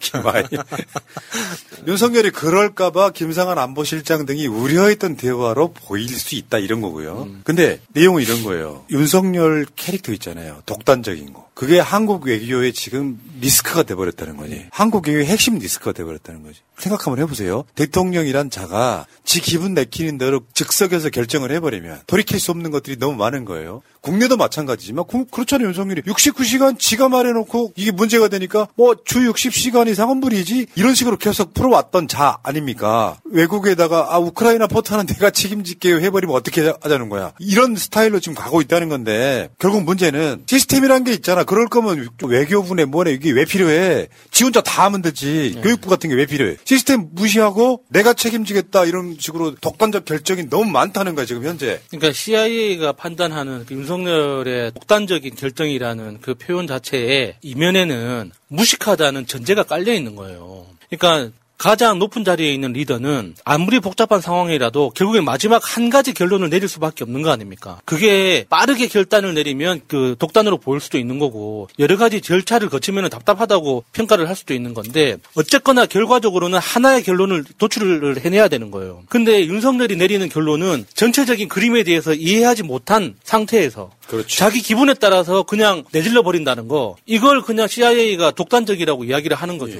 김아이. 0.00 0.42
윤석열이 1.86 2.30
그럴까봐 2.30 3.10
김상한 3.10 3.58
안보실장 3.58 4.26
등이 4.26 4.46
우려했던 4.48 5.16
대화로 5.16 5.72
보일 5.72 6.08
수 6.08 6.34
있다 6.34 6.58
이런 6.58 6.80
거고요. 6.80 7.28
근데 7.44 7.80
내용은 7.92 8.22
이런 8.22 8.42
거예요. 8.42 8.84
윤석열 8.90 9.66
캐릭터 9.76 10.12
있잖아요. 10.12 10.62
독단적인 10.66 11.32
거. 11.32 11.46
그게 11.54 11.78
한국 11.78 12.26
외교의 12.26 12.72
지금 12.72 13.18
리스크가 13.40 13.84
돼버렸다는 13.84 14.36
거지. 14.36 14.66
한국 14.70 15.06
외교의 15.06 15.26
핵심 15.26 15.58
리스크가 15.58 15.92
돼버렸다는 15.92 16.42
거지. 16.42 16.60
생각 16.76 17.06
한번 17.06 17.22
해보세요. 17.22 17.64
대통령이란 17.76 18.50
자가 18.50 19.06
지 19.24 19.40
기분 19.40 19.72
내키는 19.74 20.18
대로 20.18 20.40
즉석에서 20.52 21.10
결정을 21.10 21.50
해버리면 21.52 22.02
돌이킬 22.06 22.40
수 22.40 22.50
없는 22.50 22.70
것들이 22.70 22.98
너무 22.98 23.16
많은 23.16 23.44
거예요. 23.44 23.82
국내도 24.06 24.36
마찬가지지만 24.36 25.04
그- 25.10 25.24
그렇잖아요. 25.26 25.66
윤석열이 25.68 26.02
69시간 26.02 26.78
지가 26.78 27.08
말해놓고 27.08 27.72
이게 27.74 27.90
문제가 27.90 28.28
되니까 28.28 28.68
뭐 28.76 28.94
주 29.04 29.18
60시간 29.32 29.88
이상은 29.88 30.18
무리지 30.18 30.66
이런 30.76 30.94
식으로 30.94 31.16
계속 31.16 31.52
풀어왔던 31.54 32.06
자 32.08 32.38
아닙니까? 32.44 33.18
외국에다가 33.24 34.14
아 34.14 34.18
우크라이나 34.18 34.66
포탄은 34.68 35.06
내가 35.06 35.30
책임질게요 35.30 36.00
해버리면 36.00 36.34
어떻게 36.36 36.72
하자는 36.80 37.08
거야. 37.08 37.32
이런 37.40 37.74
스타일로 37.76 38.20
지금 38.20 38.34
가고 38.34 38.60
있다는 38.60 38.88
건데 38.88 39.48
결국 39.58 39.82
문제는 39.84 40.44
시스템이란 40.46 41.02
게 41.04 41.12
있잖아. 41.12 41.42
그럴 41.44 41.66
거면 41.66 42.08
외교부네 42.22 42.84
뭐네 42.86 43.12
이게 43.12 43.30
왜 43.32 43.44
필요해? 43.44 44.06
지 44.30 44.44
혼자 44.44 44.60
다 44.60 44.84
하면 44.84 45.02
되지. 45.02 45.58
교육부 45.62 45.88
같은 45.88 46.10
게 46.10 46.16
왜 46.16 46.26
필요해? 46.26 46.56
시스템 46.64 47.08
무시하고 47.12 47.82
내가 47.90 48.12
책임지겠다 48.14 48.84
이런 48.86 49.16
식으로 49.18 49.54
독단적 49.56 50.04
결정이 50.04 50.48
너무 50.48 50.70
많다는 50.70 51.14
거야 51.14 51.26
지금 51.26 51.44
현재. 51.44 51.80
그러니까 51.90 52.12
CIA가 52.12 52.92
판단하는 52.92 53.64
그 53.66 53.74
윤석열의 53.96 54.72
독단적인 54.72 55.34
결정이라는 55.34 56.20
그 56.20 56.34
표현 56.34 56.66
자체에 56.66 57.36
이면에는 57.40 58.30
무식하다는 58.48 59.26
전제가 59.26 59.62
깔려 59.62 59.94
있는 59.94 60.16
거예요. 60.16 60.66
그러니까 60.90 61.32
가장 61.58 61.98
높은 61.98 62.24
자리에 62.24 62.52
있는 62.52 62.72
리더는 62.72 63.34
아무리 63.44 63.80
복잡한 63.80 64.20
상황이라도 64.20 64.90
결국엔 64.90 65.24
마지막 65.24 65.62
한 65.64 65.90
가지 65.90 66.12
결론을 66.12 66.50
내릴 66.50 66.68
수밖에 66.68 67.04
없는 67.04 67.22
거 67.22 67.30
아닙니까? 67.30 67.80
그게 67.84 68.44
빠르게 68.48 68.88
결단을 68.88 69.34
내리면 69.34 69.80
그 69.86 70.16
독단으로 70.18 70.58
보일 70.58 70.80
수도 70.80 70.98
있는 70.98 71.18
거고 71.18 71.68
여러 71.78 71.96
가지 71.96 72.20
절차를 72.20 72.68
거치면 72.68 73.08
답답하다고 73.10 73.84
평가를 73.92 74.28
할 74.28 74.36
수도 74.36 74.54
있는 74.54 74.74
건데 74.74 75.16
어쨌거나 75.34 75.86
결과적으로는 75.86 76.58
하나의 76.58 77.02
결론을 77.02 77.44
도출을 77.58 78.24
해내야 78.24 78.48
되는 78.48 78.70
거예요. 78.70 79.02
근데 79.08 79.46
윤석열이 79.46 79.96
내리는 79.96 80.28
결론은 80.28 80.84
전체적인 80.94 81.48
그림에 81.48 81.82
대해서 81.82 82.12
이해하지 82.14 82.62
못한 82.62 83.14
상태에서 83.24 83.90
자기 84.28 84.62
기분에 84.62 84.94
따라서 84.94 85.42
그냥 85.42 85.84
내질러 85.92 86.22
버린다는 86.22 86.68
거 86.68 86.96
이걸 87.06 87.42
그냥 87.42 87.66
CIA가 87.68 88.30
독단적이라고 88.32 89.04
이야기를 89.04 89.36
하는 89.36 89.58
거죠. 89.58 89.78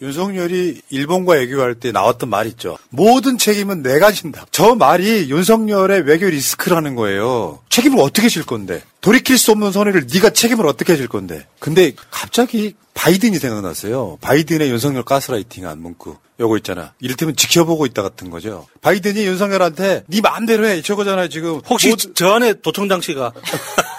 윤석열이 0.00 0.82
일본과 0.90 1.34
외교할 1.34 1.74
때 1.74 1.90
나왔던 1.90 2.30
말 2.30 2.46
있죠. 2.48 2.78
모든 2.90 3.36
책임은 3.36 3.82
내가 3.82 4.12
진다. 4.12 4.46
저 4.52 4.74
말이 4.76 5.28
윤석열의 5.28 6.02
외교 6.02 6.26
리스크라는 6.26 6.94
거예요. 6.94 7.58
책임을 7.68 7.98
어떻게 8.00 8.28
질 8.28 8.44
건데? 8.44 8.82
돌이킬 9.00 9.38
수 9.38 9.50
없는 9.52 9.72
손해를 9.72 10.06
네가 10.12 10.30
책임을 10.30 10.66
어떻게 10.66 10.96
질 10.96 11.08
건데? 11.08 11.46
근데 11.58 11.92
갑자기 12.10 12.74
바이든이 12.98 13.38
생각났어요. 13.38 14.18
바이든의 14.20 14.70
윤석열 14.70 15.04
가스라이팅한 15.04 15.80
문구. 15.80 16.16
요거 16.40 16.56
있잖아. 16.58 16.94
이를테면 17.00 17.36
지켜보고 17.36 17.86
있다 17.86 18.02
같은 18.02 18.28
거죠. 18.28 18.66
바이든이 18.82 19.24
윤석열한테 19.24 20.02
네 20.08 20.20
마음대로 20.20 20.66
해. 20.66 20.82
저거잖아요, 20.82 21.28
지금. 21.28 21.60
혹시 21.68 21.94
저 22.14 22.30
안에 22.32 22.54
도청장 22.54 23.00
씨가 23.00 23.32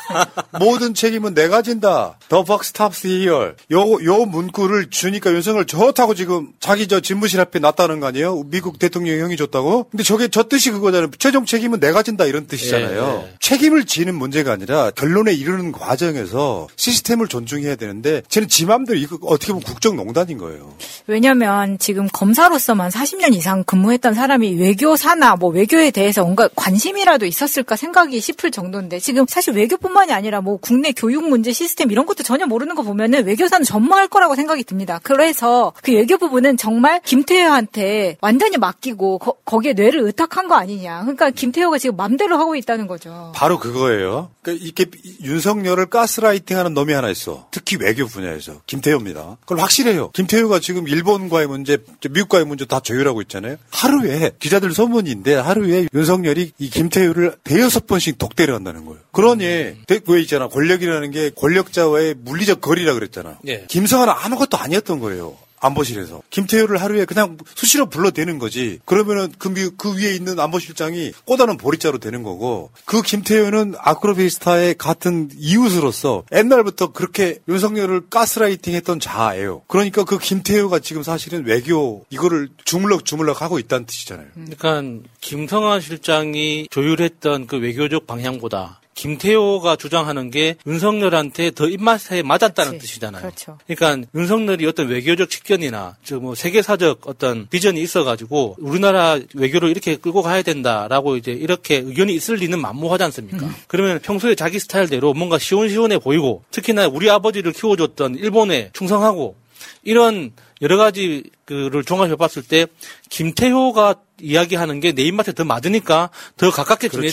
모든 0.60 0.94
책임은 0.94 1.34
내가 1.34 1.62
진다. 1.62 2.18
The 2.30 2.44
buck 2.44 2.62
stops 2.64 3.06
here. 3.06 3.54
요, 3.72 4.04
요 4.04 4.26
문구를 4.26 4.90
주니까 4.90 5.32
윤석열 5.32 5.66
좋다고 5.66 6.16
지금 6.16 6.50
자기 6.60 6.88
저 6.88 7.00
집무실 7.00 7.40
앞에 7.40 7.60
놨다는 7.60 8.00
거 8.00 8.08
아니에요? 8.08 8.44
미국 8.46 8.80
대통령이 8.80 9.20
형이 9.20 9.38
줬다고? 9.38 9.88
근데 9.90 10.04
저게 10.04 10.28
저 10.28 10.44
뜻이 10.44 10.72
그거잖아요. 10.72 11.12
최종 11.20 11.46
책임은 11.46 11.80
내가 11.80 12.04
진다 12.04 12.26
이런 12.26 12.48
뜻이잖아요. 12.48 13.26
예, 13.28 13.34
책임을 13.40 13.86
지는 13.86 14.16
문제가 14.16 14.52
아니라 14.54 14.92
결론에 14.92 15.34
이르는 15.34 15.72
과정에서 15.72 16.68
시스템을 16.76 17.28
존중해야 17.28 17.76
되는데 17.76 18.22
쟤는 18.30 18.48
지 18.48 18.66
마음대로 18.66 18.98
이거 18.98 19.18
어떻게 19.24 19.52
보면 19.52 19.64
국정농단인 19.64 20.38
거예요. 20.38 20.74
왜냐면 21.08 21.78
지금 21.80 22.08
검사로서만 22.12 22.90
40년 22.90 23.34
이상 23.34 23.64
근무했던 23.64 24.14
사람이 24.14 24.56
외교사나 24.56 25.36
뭐 25.36 25.50
외교에 25.50 25.92
대해서 25.92 26.24
뭔가 26.24 26.50
관심이라도 26.56 27.26
있었을까 27.26 27.76
생각이 27.76 28.20
싶을 28.20 28.52
정도인데 28.52 29.00
지금 29.00 29.26
사실 29.28 29.54
외교뿐만 29.54 29.99
뿐만이 30.00 30.14
아니라 30.14 30.42
뭐 30.42 30.58
국내 30.58 30.92
교육 30.92 31.28
문제 31.28 31.52
시스템 31.52 31.92
이런 31.92 32.06
것도 32.06 32.24
전혀 32.24 32.46
모르는 32.46 32.76
거 32.76 32.84
보면은 32.84 33.26
외교사는 33.26 33.64
전무할 33.66 34.08
거라고 34.08 34.36
생각이 34.36 34.64
듭니다. 34.64 35.00
그래서 35.04 35.74
그 35.82 35.94
외교 35.94 36.18
부분은 36.18 36.58
정말 36.58 37.02
김태효한테 37.04 38.18
완전히 38.22 38.58
맡기고 38.58 39.20
거, 39.20 39.60
기에 39.60 39.74
뇌를 39.74 40.02
의탁한 40.02 40.48
거 40.48 40.56
아니냐. 40.56 41.02
그러니까 41.02 41.30
김태효가 41.32 41.78
지금 41.78 41.98
맘대로 41.98 42.38
하고 42.38 42.56
있다는 42.56 42.88
거죠. 42.88 43.32
바로 43.36 43.60
그거예요. 43.60 44.32
그러니까 44.42 44.66
이게 44.66 44.86
윤석열을 45.24 45.88
가스라이팅하는 45.88 46.74
놈이 46.74 46.94
하나 46.94 47.10
있어. 47.10 47.48
특히 47.52 47.78
외교 47.78 48.06
분야에서 48.06 48.62
김태효입니다. 48.66 49.38
그걸 49.42 49.60
확실해요. 49.60 50.12
김태효가 50.12 50.60
지금 50.60 50.88
일본과의 50.88 51.48
문제, 51.48 51.78
미국과의 52.10 52.46
문제 52.46 52.66
다 52.66 52.80
조율하고 52.80 53.22
있잖아요. 53.24 53.58
하루에 53.72 54.32
기자들 54.40 54.72
소문인데 54.74 55.36
하루에 55.36 55.88
윤석열이 55.94 56.54
이 56.58 56.70
김태효를 56.70 57.36
대여섯 57.44 57.88
번씩 57.88 58.18
독대를 58.18 58.54
한다는 58.54 58.86
거예요. 58.86 59.00
그러니 59.12 59.76
왜 60.08 60.22
있잖아 60.22 60.48
권력이라는 60.48 61.12
게 61.12 61.32
권력자와의 61.36 62.16
물리적 62.20 62.62
거리라 62.62 62.94
그랬잖아. 62.94 63.40
예. 63.48 63.66
김성환은 63.68 64.14
아무것도 64.16 64.58
아니었던 64.58 65.00
거예요. 65.00 65.38
안보실에서 65.60 66.22
김태효를 66.30 66.82
하루에 66.82 67.06
그냥 67.06 67.38
수시로 67.56 67.88
불러대는 67.88 68.40
거지. 68.40 68.80
그러면은 68.86 69.32
그, 69.38 69.76
그 69.76 69.98
위에 69.98 70.14
있는 70.16 70.40
안보실장이 70.40 71.12
꼬다는 71.26 71.58
보리자로 71.58 71.98
되는 72.00 72.24
거고 72.24 72.72
그 72.86 73.02
김태효는 73.02 73.76
아크로비스타의 73.78 74.76
같은 74.78 75.30
이웃으로서 75.38 76.24
옛날부터 76.34 76.92
그렇게 76.92 77.40
윤석열을 77.48 78.10
가스라이팅했던 78.10 79.00
자예요. 79.00 79.62
그러니까 79.68 80.04
그 80.04 80.18
김태효가 80.18 80.80
지금 80.80 81.04
사실은 81.04 81.46
외교 81.46 82.06
이거를 82.10 82.50
주물럭 82.64 83.06
주물럭 83.06 83.42
하고 83.42 83.60
있다는 83.60 83.86
뜻이잖아요. 83.86 84.28
그러니까 84.34 85.10
김성환 85.22 85.82
실장이 85.82 86.68
조율했던 86.70 87.48
그 87.48 87.58
외교적 87.58 88.08
방향보다 88.08 88.80
김태호가 89.00 89.78
주장하는 89.78 90.30
게 90.30 90.58
윤석열한테 90.68 91.52
더 91.52 91.70
입맛에 91.70 92.22
맞았다는 92.22 92.72
그렇지. 92.74 92.86
뜻이잖아요. 92.86 93.22
그렇죠. 93.22 93.58
그러니까 93.66 94.10
윤석열이 94.14 94.66
어떤 94.66 94.90
외교적 94.90 95.30
직견이나 95.30 95.96
뭐 96.20 96.36
세계사적 96.36 97.08
어떤 97.08 97.48
비전이 97.48 97.82
있어가지고 97.82 98.58
우리나라 98.60 99.18
외교를 99.36 99.70
이렇게 99.70 99.96
끌고 99.96 100.22
가야 100.22 100.42
된다라고 100.42 101.16
이제 101.16 101.32
이렇게 101.32 101.78
의견이 101.78 102.14
있을 102.14 102.36
리는 102.36 102.60
만무하지 102.60 103.06
않습니까? 103.06 103.46
음. 103.46 103.56
그러면 103.68 104.00
평소에 104.00 104.36
자기 104.36 104.60
스타일대로 104.60 105.14
뭔가 105.14 105.40
시원시원해 105.40 106.00
보이고 106.00 106.44
특히나 106.52 106.88
우리 106.88 107.10
아버지를 107.10 107.54
키워줬던 107.54 108.16
일본에 108.16 108.72
충성하고 108.74 109.38
이런 109.84 110.34
여러 110.62 110.76
가지 110.76 111.24
그를 111.46 111.86
종합해 111.86 112.18
봤을 112.18 112.44
때 112.44 112.68
김태효가 113.10 113.96
이야기하는 114.22 114.82
게 114.82 114.92
내 114.92 115.04
입맛에 115.04 115.32
더 115.32 115.46
맞으니까 115.46 116.10
더 116.36 116.52
가깝게 116.52 116.90
지냈, 116.90 117.12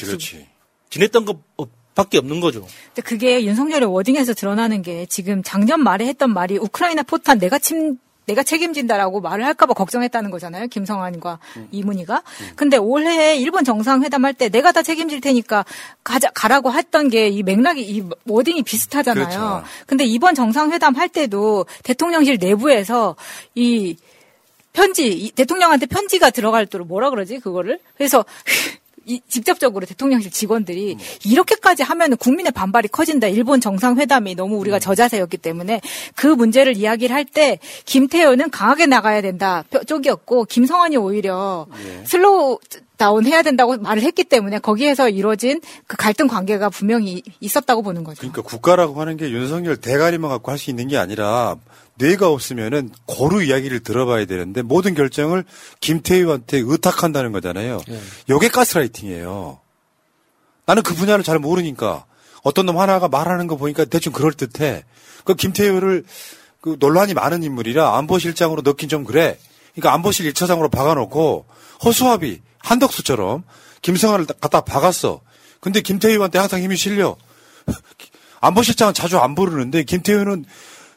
지냈던 0.91 1.24
것 1.24 1.39
밖에 1.95 2.18
없는 2.18 2.41
거죠. 2.41 2.66
근데 2.95 3.03
그게 3.03 3.45
윤석열의 3.45 3.91
워딩에서 3.91 4.34
드러나는 4.34 4.82
게 4.82 5.07
지금 5.07 5.43
작년 5.43 5.82
말에 5.82 6.07
했던 6.07 6.32
말이 6.32 6.59
우크라이나 6.59 7.03
포탄 7.03 7.39
내가 7.39 7.59
침 7.59 7.99
내가 8.26 8.43
책임진다라고 8.43 9.20
말을 9.20 9.45
할까봐 9.47 9.72
걱정했다는 9.74 10.32
거잖아요. 10.32 10.66
김성환과 10.66 11.39
음. 11.59 11.68
이문희가. 11.70 12.16
음. 12.41 12.51
근데 12.57 12.76
올해 12.76 13.37
일본 13.37 13.62
정상회담 13.64 14.24
할 14.24 14.34
때 14.34 14.49
내가 14.49 14.72
다 14.72 14.82
책임질 14.82 15.20
테니까 15.20 15.64
가자, 16.03 16.28
가라고 16.30 16.72
했던 16.72 17.09
게 17.09 17.28
이 17.28 17.43
맥락이, 17.45 17.82
이 17.82 18.03
워딩이 18.26 18.64
비슷하잖아요. 18.64 19.24
그렇죠. 19.26 19.62
근데 19.87 20.05
이번 20.05 20.34
정상회담 20.34 20.97
할 20.97 21.09
때도 21.09 21.66
대통령실 21.84 22.39
내부에서 22.41 23.14
이 23.55 23.97
편지, 24.72 25.30
대통령한테 25.37 25.87
편지가 25.87 26.30
들어갈 26.30 26.66
때로 26.66 26.84
뭐라 26.84 27.11
그러지, 27.11 27.39
그거를? 27.39 27.78
그래서 27.97 28.24
이, 29.07 29.20
직접적으로 29.28 29.86
대통령실 29.86 30.30
직원들이 30.30 30.94
음. 30.94 30.98
이렇게까지 31.24 31.82
하면 31.84 32.16
국민의 32.16 32.52
반발이 32.52 32.88
커진다. 32.88 33.28
일본 33.28 33.61
정상회담이 33.61 34.34
너무 34.34 34.57
우리가 34.57 34.78
음. 34.78 34.80
저자세였기 34.80 35.36
때문에 35.38 35.80
그 36.16 36.26
문제를 36.26 36.76
이야기를 36.76 37.14
할 37.14 37.26
때 37.26 37.59
김태효는 37.86 38.50
강하게 38.50 38.86
나가야 38.86 39.20
된다 39.20 39.64
쪽이었고 39.86 40.44
김성한이 40.45 40.97
오히려 40.96 41.66
예. 41.84 42.04
slow 42.05 42.59
down 42.97 43.26
해야 43.26 43.42
된다고 43.42 43.76
말을 43.76 44.02
했기 44.02 44.22
때문에 44.24 44.59
거기에서 44.61 45.09
이루어진 45.09 45.61
그 45.86 45.96
갈등 45.96 46.28
관계가 46.28 46.70
분명히 46.70 47.22
있었다고 47.40 47.82
보는 47.82 48.04
거죠. 48.04 48.20
그러니까 48.20 48.42
국가라고 48.42 49.00
하는 49.00 49.16
게 49.16 49.28
윤석열 49.30 49.76
대가리만 49.76 50.30
갖고 50.30 50.50
할 50.50 50.59
수 50.59 50.70
있는 50.70 50.88
게 50.88 50.96
아니라 50.96 51.57
뇌가 51.97 52.28
없으면은 52.28 52.90
고루 53.07 53.42
이야기를 53.42 53.80
들어봐야 53.80 54.26
되는데 54.26 54.62
모든 54.62 54.94
결정을 54.94 55.44
김태희한테 55.80 56.62
의탁한다는 56.64 57.32
거잖아요. 57.32 57.80
네. 57.88 58.01
요게 58.28 58.49
가스라이팅이에요. 58.49 59.61
나는 60.66 60.82
그 60.82 60.94
분야를 60.94 61.24
잘 61.24 61.38
모르니까 61.38 62.05
어떤 62.42 62.66
놈 62.66 62.78
하나가 62.78 63.09
말하는 63.09 63.47
거 63.47 63.57
보니까 63.57 63.84
대충 63.84 64.12
그럴 64.12 64.32
듯해. 64.32 64.84
그 65.24 65.34
김태효를 65.34 66.05
그 66.61 66.76
논란이 66.78 67.14
많은 67.14 67.42
인물이라 67.42 67.97
안보실장으로 67.99 68.62
넣긴 68.62 68.88
좀 68.88 69.05
그래. 69.05 69.38
그러니까 69.72 69.94
안보실 69.94 70.32
1차장으로 70.32 70.70
박아놓고 70.70 71.47
허수아비 71.84 72.40
한덕수처럼 72.59 73.44
김성환을 73.82 74.26
갖다 74.40 74.61
박았어. 74.62 75.20
근데 75.61 75.80
김태희한테 75.80 76.38
항상 76.38 76.61
힘이 76.61 76.76
실려. 76.76 77.16
안보실장은 78.40 78.94
자주 78.94 79.18
안 79.18 79.34
부르는데 79.34 79.82
김태효는 79.84 80.44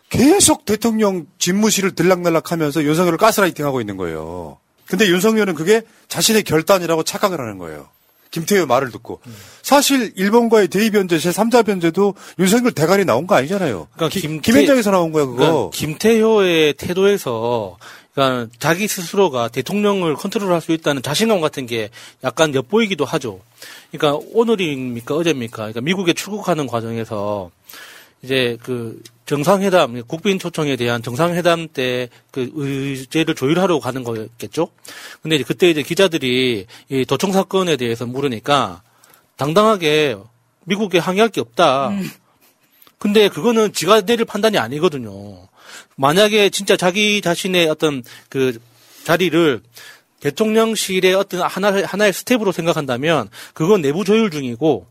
계속 0.09 0.65
대통령 0.65 1.27
집무실을 1.37 1.95
들락날락 1.95 2.51
하면서 2.51 2.83
윤석열을 2.83 3.17
가스라이팅 3.17 3.65
하고 3.65 3.79
있는 3.79 3.97
거예요. 3.97 4.57
근데 4.87 5.07
윤석열은 5.07 5.53
그게 5.53 5.83
자신의 6.07 6.43
결단이라고 6.43 7.03
착각을 7.03 7.39
하는 7.39 7.57
거예요. 7.59 7.87
김태효 8.31 8.65
말을 8.65 8.91
듣고. 8.91 9.21
사실 9.61 10.13
일본과의 10.15 10.67
대의 10.67 10.91
변제, 10.91 11.17
제3자 11.17 11.65
변제도 11.65 12.13
윤석열 12.37 12.71
대가리 12.71 13.05
나온 13.05 13.27
거 13.27 13.35
아니잖아요. 13.35 13.87
그러니까 13.93 14.19
김, 14.19 14.41
김현장에서 14.41 14.91
나온 14.91 15.11
거야, 15.11 15.25
그거. 15.25 15.37
그러니까 15.37 15.69
김태효의 15.71 16.73
태도에서 16.73 17.77
그러니까 18.13 18.51
자기 18.59 18.87
스스로가 18.87 19.47
대통령을 19.47 20.15
컨트롤할 20.15 20.61
수 20.61 20.71
있다는 20.71 21.01
자신감 21.01 21.41
같은 21.41 21.65
게 21.65 21.89
약간 22.23 22.53
엿보이기도 22.53 23.05
하죠. 23.05 23.39
그러니까 23.91 24.23
오늘입니까 24.33 25.15
어제입니까? 25.15 25.57
그러니까 25.57 25.81
미국에 25.81 26.13
출국하는 26.13 26.67
과정에서 26.67 27.49
이제 28.21 28.57
그 28.61 29.01
정상회담, 29.29 30.01
국빈 30.07 30.39
초청에 30.39 30.75
대한 30.75 31.03
정상회담 31.03 31.67
때 31.67 32.09
그 32.31 32.49
의제를 32.55 33.35
조율하러 33.35 33.79
가는 33.79 34.03
거겠죠? 34.03 34.69
근데 35.21 35.35
이제 35.35 35.43
그때 35.43 35.69
이제 35.69 35.83
기자들이 35.83 36.65
이 36.89 37.05
도청 37.05 37.31
사건에 37.31 37.77
대해서 37.77 38.07
물으니까 38.07 38.81
당당하게 39.35 40.17
미국에 40.65 40.97
항의할 40.97 41.29
게 41.29 41.41
없다. 41.41 41.89
음. 41.89 42.09
근데 42.97 43.29
그거는 43.29 43.71
지가 43.71 44.01
내릴 44.01 44.25
판단이 44.25 44.57
아니거든요. 44.57 45.47
만약에 45.95 46.49
진짜 46.49 46.75
자기 46.75 47.21
자신의 47.21 47.69
어떤 47.69 48.01
그 48.29 48.59
자리를 49.03 49.61
대통령실의 50.21 51.13
어떤 51.13 51.41
하나, 51.41 51.85
하나의 51.85 52.13
스태프로 52.13 52.51
생각한다면 52.51 53.29
그건 53.53 53.81
내부 53.81 54.03
조율 54.03 54.31
중이고 54.31 54.87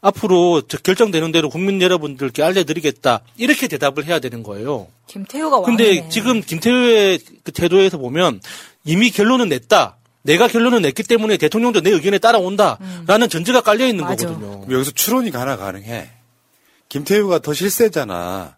앞으로 0.00 0.62
결정되는 0.82 1.32
대로 1.32 1.48
국민 1.48 1.80
여러분들께 1.80 2.42
알려드리겠다 2.42 3.20
이렇게 3.36 3.68
대답을 3.68 4.04
해야 4.04 4.18
되는 4.18 4.42
거예요. 4.42 4.88
김태효가 5.06 5.62
근데. 5.62 6.08
지금 6.08 6.40
김태효의 6.40 7.20
그 7.42 7.52
태도에서 7.52 7.98
보면 7.98 8.40
이미 8.84 9.10
결론은 9.10 9.48
냈다. 9.48 9.96
내가 10.22 10.48
결론을 10.48 10.80
냈기 10.82 11.02
때문에 11.02 11.36
대통령도 11.36 11.82
내 11.82 11.90
의견에 11.90 12.18
따라온다라는 12.18 13.22
음. 13.26 13.28
전제가 13.28 13.60
깔려 13.60 13.86
있는 13.86 14.04
맞아. 14.04 14.26
거거든요. 14.26 14.66
여기서 14.70 14.90
추론이 14.92 15.30
가나 15.30 15.56
가능해. 15.56 16.10
김태효가 16.88 17.40
더 17.40 17.52
실세잖아. 17.52 18.56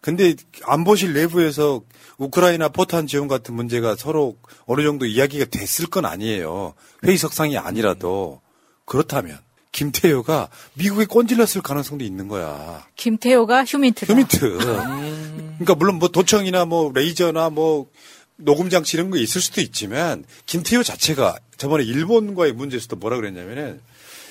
근데 0.00 0.34
안보실 0.62 1.12
내부에서 1.12 1.82
우크라이나 2.18 2.68
포탄 2.68 3.06
지원 3.06 3.26
같은 3.28 3.54
문제가 3.54 3.96
서로 3.96 4.36
어느 4.66 4.82
정도 4.82 5.06
이야기가 5.06 5.46
됐을 5.46 5.86
건 5.86 6.04
아니에요. 6.04 6.74
회의 7.04 7.16
석상이 7.16 7.58
아니라도 7.58 8.40
그렇다면 8.84 9.38
김태효가 9.78 10.48
미국에 10.74 11.04
꼰질렀을 11.04 11.62
가능성도 11.62 12.04
있는 12.04 12.26
거야. 12.26 12.84
김태효가 12.96 13.64
휴민트다. 13.64 14.12
휴민트. 14.12 14.44
음. 14.44 15.54
그러니까 15.58 15.76
물론 15.76 16.00
뭐 16.00 16.08
도청이나 16.08 16.64
뭐 16.64 16.90
레이저나 16.92 17.50
뭐 17.50 17.86
녹음 18.34 18.70
장치 18.70 18.96
이런 18.96 19.10
거 19.10 19.18
있을 19.18 19.40
수도 19.40 19.60
있지만 19.60 20.24
김태효 20.46 20.82
자체가 20.82 21.36
저번에 21.56 21.84
일본과의 21.84 22.54
문제에서도 22.54 22.96
뭐라 22.96 23.16
그랬냐면은 23.16 23.80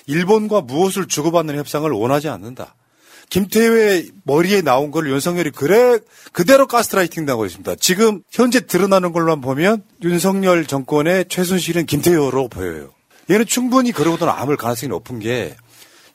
일본과 0.05 0.61
무엇을 0.61 1.07
주고받는 1.07 1.57
협상을 1.57 1.89
원하지 1.89 2.27
않는다. 2.27 2.75
김태효의 3.29 4.11
머리에 4.23 4.61
나온 4.61 4.91
걸 4.91 5.09
윤석열이 5.09 5.51
그래 5.51 5.99
그대로 6.33 6.67
가스라이팅 6.67 7.25
당하고 7.25 7.45
있습니다. 7.45 7.75
지금 7.75 8.21
현재 8.31 8.65
드러나는 8.65 9.13
걸로만 9.13 9.39
보면 9.39 9.83
윤석열 10.03 10.65
정권의 10.65 11.25
최순실은 11.29 11.85
김태효로 11.85 12.49
보여요. 12.49 12.96
얘는 13.30 13.45
충분히 13.45 13.91
그러고도 13.91 14.25
남을 14.25 14.57
가능성이 14.57 14.89
높은 14.89 15.19
게 15.19 15.55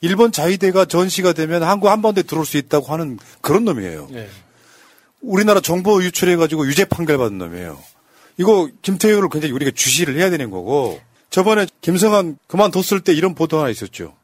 일본 0.00 0.32
자위대가 0.32 0.84
전시가 0.84 1.32
되면 1.32 1.62
한국 1.62 1.88
한반도에 1.88 2.24
들어올 2.24 2.44
수 2.44 2.56
있다고 2.56 2.86
하는 2.86 3.18
그런 3.40 3.64
놈이에요. 3.64 4.08
네. 4.10 4.28
우리나라 5.20 5.60
정보 5.60 6.02
유출해가지고 6.02 6.66
유죄 6.66 6.84
판결 6.84 7.18
받은 7.18 7.38
놈이에요. 7.38 7.78
이거 8.38 8.68
김태효를 8.82 9.28
굉장히 9.28 9.52
우리가 9.52 9.70
주시를 9.74 10.16
해야 10.16 10.30
되는 10.30 10.50
거고 10.50 11.00
저번에 11.30 11.66
김성한 11.80 12.38
그만뒀을 12.46 13.00
때 13.02 13.12
이런 13.12 13.34
보도 13.34 13.58
하나 13.58 13.70
있었죠. 13.70 14.14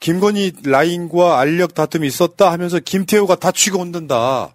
김건희 0.00 0.52
라인과 0.64 1.40
알력 1.40 1.74
다툼이 1.74 2.06
있었다 2.06 2.52
하면서 2.52 2.78
김태호가 2.78 3.36
다 3.36 3.50
치고 3.50 3.78
온든다. 3.78 4.52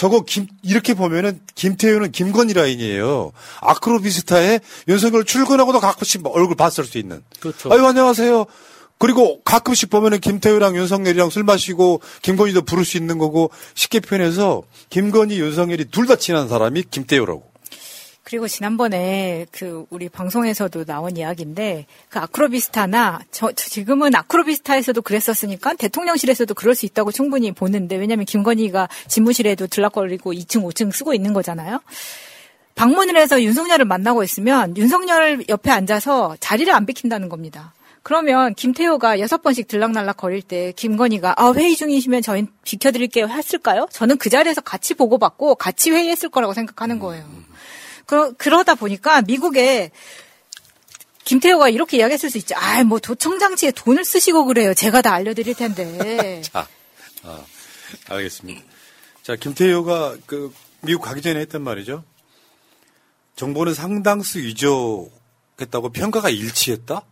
저거 0.00 0.22
김 0.26 0.46
이렇게 0.62 0.94
보면은 0.94 1.40
김태호는 1.54 2.10
김건희 2.12 2.54
라인이에요. 2.54 3.32
아크로비스타에 3.60 4.60
윤석열 4.88 5.26
출근하고도 5.26 5.78
가끔씩 5.78 6.22
얼굴 6.24 6.56
봤을 6.56 6.86
수 6.86 6.96
있는. 6.96 7.22
그렇죠. 7.38 7.70
아유 7.70 7.84
안녕하세요. 7.84 8.46
그리고 8.96 9.42
가끔씩 9.42 9.90
보면은 9.90 10.20
김태우랑 10.20 10.74
윤석열이랑 10.74 11.28
술 11.28 11.44
마시고 11.44 12.00
김건희도 12.22 12.62
부를 12.62 12.86
수 12.86 12.96
있는 12.96 13.18
거고 13.18 13.50
쉽게 13.74 14.00
표현해서 14.00 14.62
김건희 14.88 15.38
윤석열이 15.38 15.90
둘 15.90 16.06
다 16.06 16.16
친한 16.16 16.48
사람이 16.48 16.84
김태우라고. 16.90 17.49
그리고 18.30 18.46
지난번에 18.46 19.44
그 19.50 19.84
우리 19.90 20.08
방송에서도 20.08 20.84
나온 20.84 21.16
이야기인데 21.16 21.86
그 22.08 22.20
아크로비스타나 22.20 23.22
저 23.32 23.50
지금은 23.50 24.14
아크로비스타에서도 24.14 25.02
그랬었으니까 25.02 25.74
대통령실에서도 25.74 26.54
그럴 26.54 26.76
수 26.76 26.86
있다고 26.86 27.10
충분히 27.10 27.50
보는데 27.50 27.96
왜냐하면 27.96 28.26
김건희가 28.26 28.88
집무실에도 29.08 29.66
들락거리고 29.66 30.32
2층 30.32 30.62
5층 30.62 30.92
쓰고 30.92 31.12
있는 31.12 31.32
거잖아요. 31.32 31.80
방문을 32.76 33.16
해서 33.16 33.42
윤석열을 33.42 33.84
만나고 33.84 34.22
있으면 34.22 34.76
윤석열 34.76 35.44
옆에 35.48 35.72
앉아서 35.72 36.36
자리를 36.38 36.72
안 36.72 36.86
비킨다는 36.86 37.28
겁니다. 37.28 37.74
그러면 38.04 38.54
김태호가 38.54 39.18
여섯 39.18 39.42
번씩 39.42 39.66
들락날락 39.66 40.18
거릴 40.18 40.40
때 40.40 40.72
김건희가 40.76 41.34
아 41.36 41.52
회의 41.56 41.74
중이시면 41.74 42.22
저희 42.22 42.46
비켜드릴게요 42.62 43.26
했을까요? 43.26 43.88
저는 43.90 44.18
그 44.18 44.30
자리에서 44.30 44.60
같이 44.60 44.94
보고받고 44.94 45.56
같이 45.56 45.90
회의했을 45.90 46.28
거라고 46.28 46.54
생각하는 46.54 47.00
거예요. 47.00 47.49
그러, 48.10 48.32
그러다 48.36 48.74
보니까 48.74 49.22
미국에 49.22 49.92
김태호가 51.22 51.68
이렇게 51.68 51.98
이야기했을 51.98 52.28
수 52.28 52.38
있죠. 52.38 52.56
아, 52.56 52.82
뭐 52.82 52.98
도청장치에 52.98 53.70
돈을 53.70 54.04
쓰시고 54.04 54.46
그래요. 54.46 54.74
제가 54.74 55.00
다 55.00 55.12
알려드릴 55.12 55.54
텐데. 55.54 56.42
자, 56.52 56.66
아, 57.22 57.44
알겠습니다. 58.08 58.62
자, 59.22 59.36
김태효가 59.36 60.16
그 60.26 60.52
미국 60.80 61.02
가기 61.02 61.22
전에 61.22 61.38
했던 61.38 61.62
말이죠. 61.62 62.02
정보는 63.36 63.74
상당수 63.74 64.40
위조했다고 64.40 65.90
평가가 65.92 66.30
일치했다? 66.30 67.02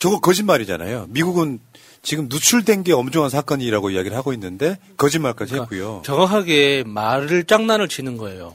저거 0.00 0.18
거짓말이잖아요. 0.18 1.06
미국은 1.10 1.60
지금 2.02 2.26
누출된 2.28 2.82
게 2.82 2.92
엄중한 2.92 3.30
사건이라고 3.30 3.90
이야기를 3.90 4.16
하고 4.16 4.32
있는데 4.32 4.76
거짓말까지 4.96 5.54
했고요. 5.54 6.02
정확하게 6.04 6.82
말을 6.84 7.44
장난을 7.44 7.88
치는 7.88 8.16
거예요. 8.16 8.54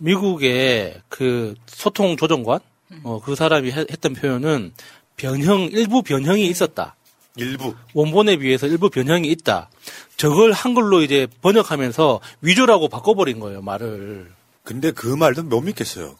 미국의 0.00 1.00
그 1.08 1.54
소통 1.66 2.16
조정관, 2.16 2.60
어, 3.04 3.20
그 3.22 3.34
사람이 3.34 3.70
해- 3.70 3.86
했던 3.90 4.14
표현은 4.14 4.72
변형, 5.16 5.68
일부 5.72 6.02
변형이 6.02 6.46
있었다. 6.48 6.96
일부. 7.36 7.74
원본에 7.94 8.36
비해서 8.38 8.66
일부 8.66 8.88
변형이 8.90 9.28
있다. 9.30 9.70
저걸 10.16 10.52
한글로 10.52 11.02
이제 11.02 11.26
번역하면서 11.42 12.20
위조라고 12.40 12.88
바꿔버린 12.88 13.38
거예요, 13.40 13.62
말을. 13.62 14.32
근데 14.64 14.90
그 14.90 15.06
말도 15.06 15.44
못 15.44 15.60
믿겠어요. 15.60 16.16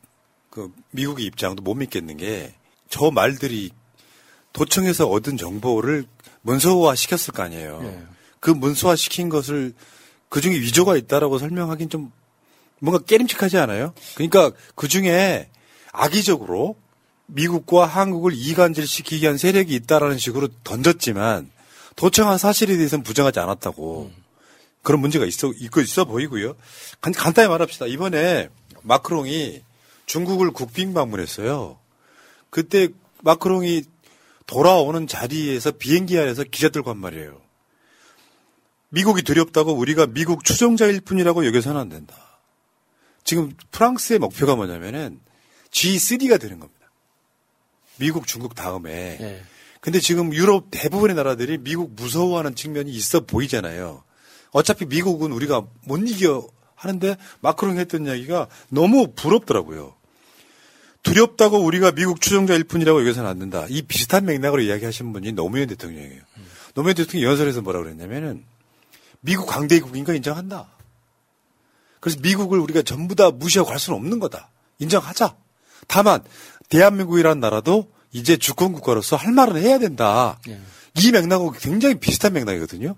그 0.51 0.73
미국의 0.93 1.25
입장도 1.27 1.63
못 1.63 1.75
믿겠는 1.75 2.17
게 2.17 2.55
저 2.89 3.09
말들이 3.13 3.71
도청에서 4.53 5.07
얻은 5.07 5.37
정보를 5.37 6.05
문서화 6.43 6.97
시켰을 6.97 7.33
거 7.33 7.45
아니에요. 7.45 7.81
예. 7.85 8.03
그 8.41 8.51
문서화 8.51 8.97
시킨 8.97 9.29
것을 9.29 9.75
그 10.29 10.41
중에 10.41 10.55
위조가 10.55 10.97
있다라고 10.97 11.39
설명하긴 11.39 11.89
좀 11.89 12.11
뭔가 12.81 13.03
깨림칙하지 13.05 13.59
않아요? 13.59 13.95
그러니까 14.15 14.51
그 14.75 14.89
중에 14.89 15.49
악의적으로 15.93 16.77
미국과 17.27 17.87
한국을 17.87 18.33
이간질 18.35 18.87
시키기 18.87 19.23
위한 19.23 19.39
세력이 19.39 19.75
있다라는 19.75 20.19
식으로 20.19 20.49
던졌지만 20.65 21.51
도청한 21.97 22.39
사실에 22.39 22.77
대해서는 22.77 23.03
부정하지 23.03 23.39
않았다고 23.39 24.11
그런 24.83 25.01
문제가 25.01 25.27
있어 25.27 25.53
있고 25.59 25.81
있어 25.81 26.05
보이고요. 26.05 26.57
간, 27.01 27.13
간단히 27.13 27.49
말합시다. 27.49 27.87
이번에 27.87 28.49
마크롱이 28.83 29.63
중국을 30.07 30.51
국빈 30.51 30.95
방문했어요. 30.95 31.79
그때 32.49 32.89
마크롱이 33.23 33.85
돌아오는 34.47 35.07
자리에서 35.07 35.71
비행기 35.73 36.19
안에서 36.19 36.43
기자들과 36.43 36.93
한 36.93 36.99
말이에요. 36.99 37.41
미국이 38.89 39.23
두렵다고 39.23 39.73
우리가 39.73 40.07
미국 40.07 40.45
추종자일 40.45 41.01
뿐이라고 41.01 41.47
여겨서는 41.47 41.81
안 41.81 41.89
된다. 41.89 42.30
지금 43.31 43.53
프랑스의 43.71 44.19
목표가 44.19 44.57
뭐냐면은 44.57 45.21
G3가 45.71 46.41
되는 46.41 46.59
겁니다. 46.59 46.91
미국, 47.97 48.27
중국 48.27 48.57
다음에. 48.57 49.19
예. 49.21 49.43
근데 49.81 50.01
지금 50.01 50.35
유럽 50.35 50.67
대부분의 50.73 51.15
나라들이 51.15 51.59
미국 51.59 51.95
무서워하는 51.95 52.57
측면이 52.57 52.91
있어 52.91 53.21
보이잖아요. 53.21 54.03
어차피 54.51 54.85
미국은 54.85 55.31
우리가 55.31 55.65
못 55.85 55.99
이겨 56.09 56.45
하는데 56.75 57.17
마크롱이 57.41 57.79
했던 57.79 58.07
이야기가 58.07 58.49
너무 58.69 59.13
부럽더라고요. 59.15 59.95
두렵다고 61.05 61.59
우리가 61.59 61.93
미국 61.93 62.21
추종자 62.21 62.55
일 62.55 62.65
뿐이라고 62.65 63.01
여기서는 63.03 63.31
안 63.31 63.39
된다. 63.39 63.65
이 63.69 63.83
비슷한 63.83 64.25
맥락으로 64.25 64.61
이야기하신 64.61 65.13
분이 65.13 65.35
노무현 65.35 65.69
대통령이에요. 65.69 66.21
노무현 66.75 66.97
대통령이 66.97 67.31
연설에서 67.31 67.63
뭐라고 67.63 67.85
그랬냐면은 67.85 68.45
미국 69.21 69.47
강대국인가 69.47 70.15
인정한다. 70.15 70.80
그래서 72.01 72.19
미국을 72.21 72.59
우리가 72.59 72.83
전부 72.83 73.15
다 73.15 73.31
무시하고 73.31 73.69
갈 73.69 73.79
수는 73.79 73.99
없는 73.99 74.19
거다. 74.19 74.49
인정하자. 74.79 75.37
다만 75.87 76.23
대한민국이라는 76.69 77.41
나라도 77.41 77.91
이제 78.13 78.37
주권 78.37 78.73
국가로서 78.73 79.17
할 79.17 79.33
말은 79.33 79.61
해야 79.63 79.79
된다. 79.79 80.39
이 80.99 81.13
맥락하고 81.13 81.53
굉장히 81.53 81.97
비슷한 81.97 82.33
맥락이거든요. 82.33 82.97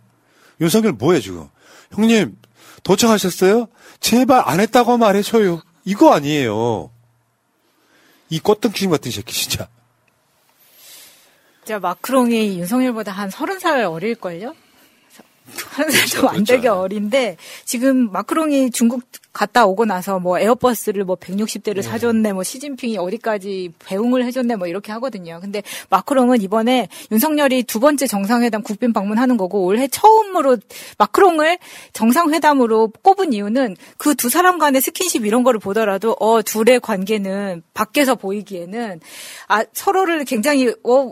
윤석열 0.61 0.92
뭐해 0.92 1.20
지금? 1.20 1.48
형님 1.92 2.38
도착하셨어요? 2.82 3.68
제발 4.00 4.42
안 4.46 4.61
했다고 4.61 4.96
말해줘요. 4.96 5.61
이거 5.84 6.14
아니에요. 6.14 6.90
이 8.30 8.38
꽃등심 8.40 8.90
같은 8.90 9.11
새끼 9.11 9.34
진짜. 9.34 9.68
진짜 11.64 11.78
마크롱이 11.78 12.59
윤석열보다 12.59 13.12
한 13.12 13.30
서른 13.30 13.59
살 13.59 13.84
어릴걸요? 13.84 14.55
한살좀안 15.68 16.44
되게 16.44 16.68
어린데. 16.68 17.36
지금 17.64 18.11
마크롱이 18.11 18.70
중국 18.70 19.03
갔다 19.32 19.64
오고 19.66 19.86
나서 19.86 20.18
뭐 20.18 20.38
에어버스를 20.38 21.05
뭐 21.05 21.16
160대를 21.16 21.80
사줬네 21.80 22.34
뭐 22.34 22.42
시진핑이 22.42 22.98
어디까지 22.98 23.72
배웅을 23.78 24.24
해줬네 24.26 24.57
뭐 24.57 24.66
이렇게 24.66 24.92
하거든요. 24.92 25.38
근데 25.40 25.62
마크롱은 25.88 26.42
이번에 26.42 26.88
윤석열이 27.11 27.62
두 27.64 27.80
번째 27.80 28.07
정상회담 28.07 28.62
국빈 28.62 28.92
방문하는 28.92 29.38
거고 29.38 29.64
올해 29.64 29.88
처음으로 29.88 30.59
마크롱을 30.98 31.59
정상회담으로 31.92 32.92
꼽은 33.03 33.32
이유는 33.32 33.76
그 33.98 34.12
두 34.22 34.28
사람 34.28 34.59
간의 34.59 34.80
스킨십 34.80 35.26
이런 35.26 35.42
거를 35.42 35.59
보더라도 35.59 36.16
어 36.20 36.42
둘의 36.42 36.78
관계는 36.78 37.64
밖에서 37.74 38.14
보이기에는 38.14 39.00
아 39.48 39.64
서로를 39.72 40.24
굉장히 40.24 40.72
어 40.84 41.11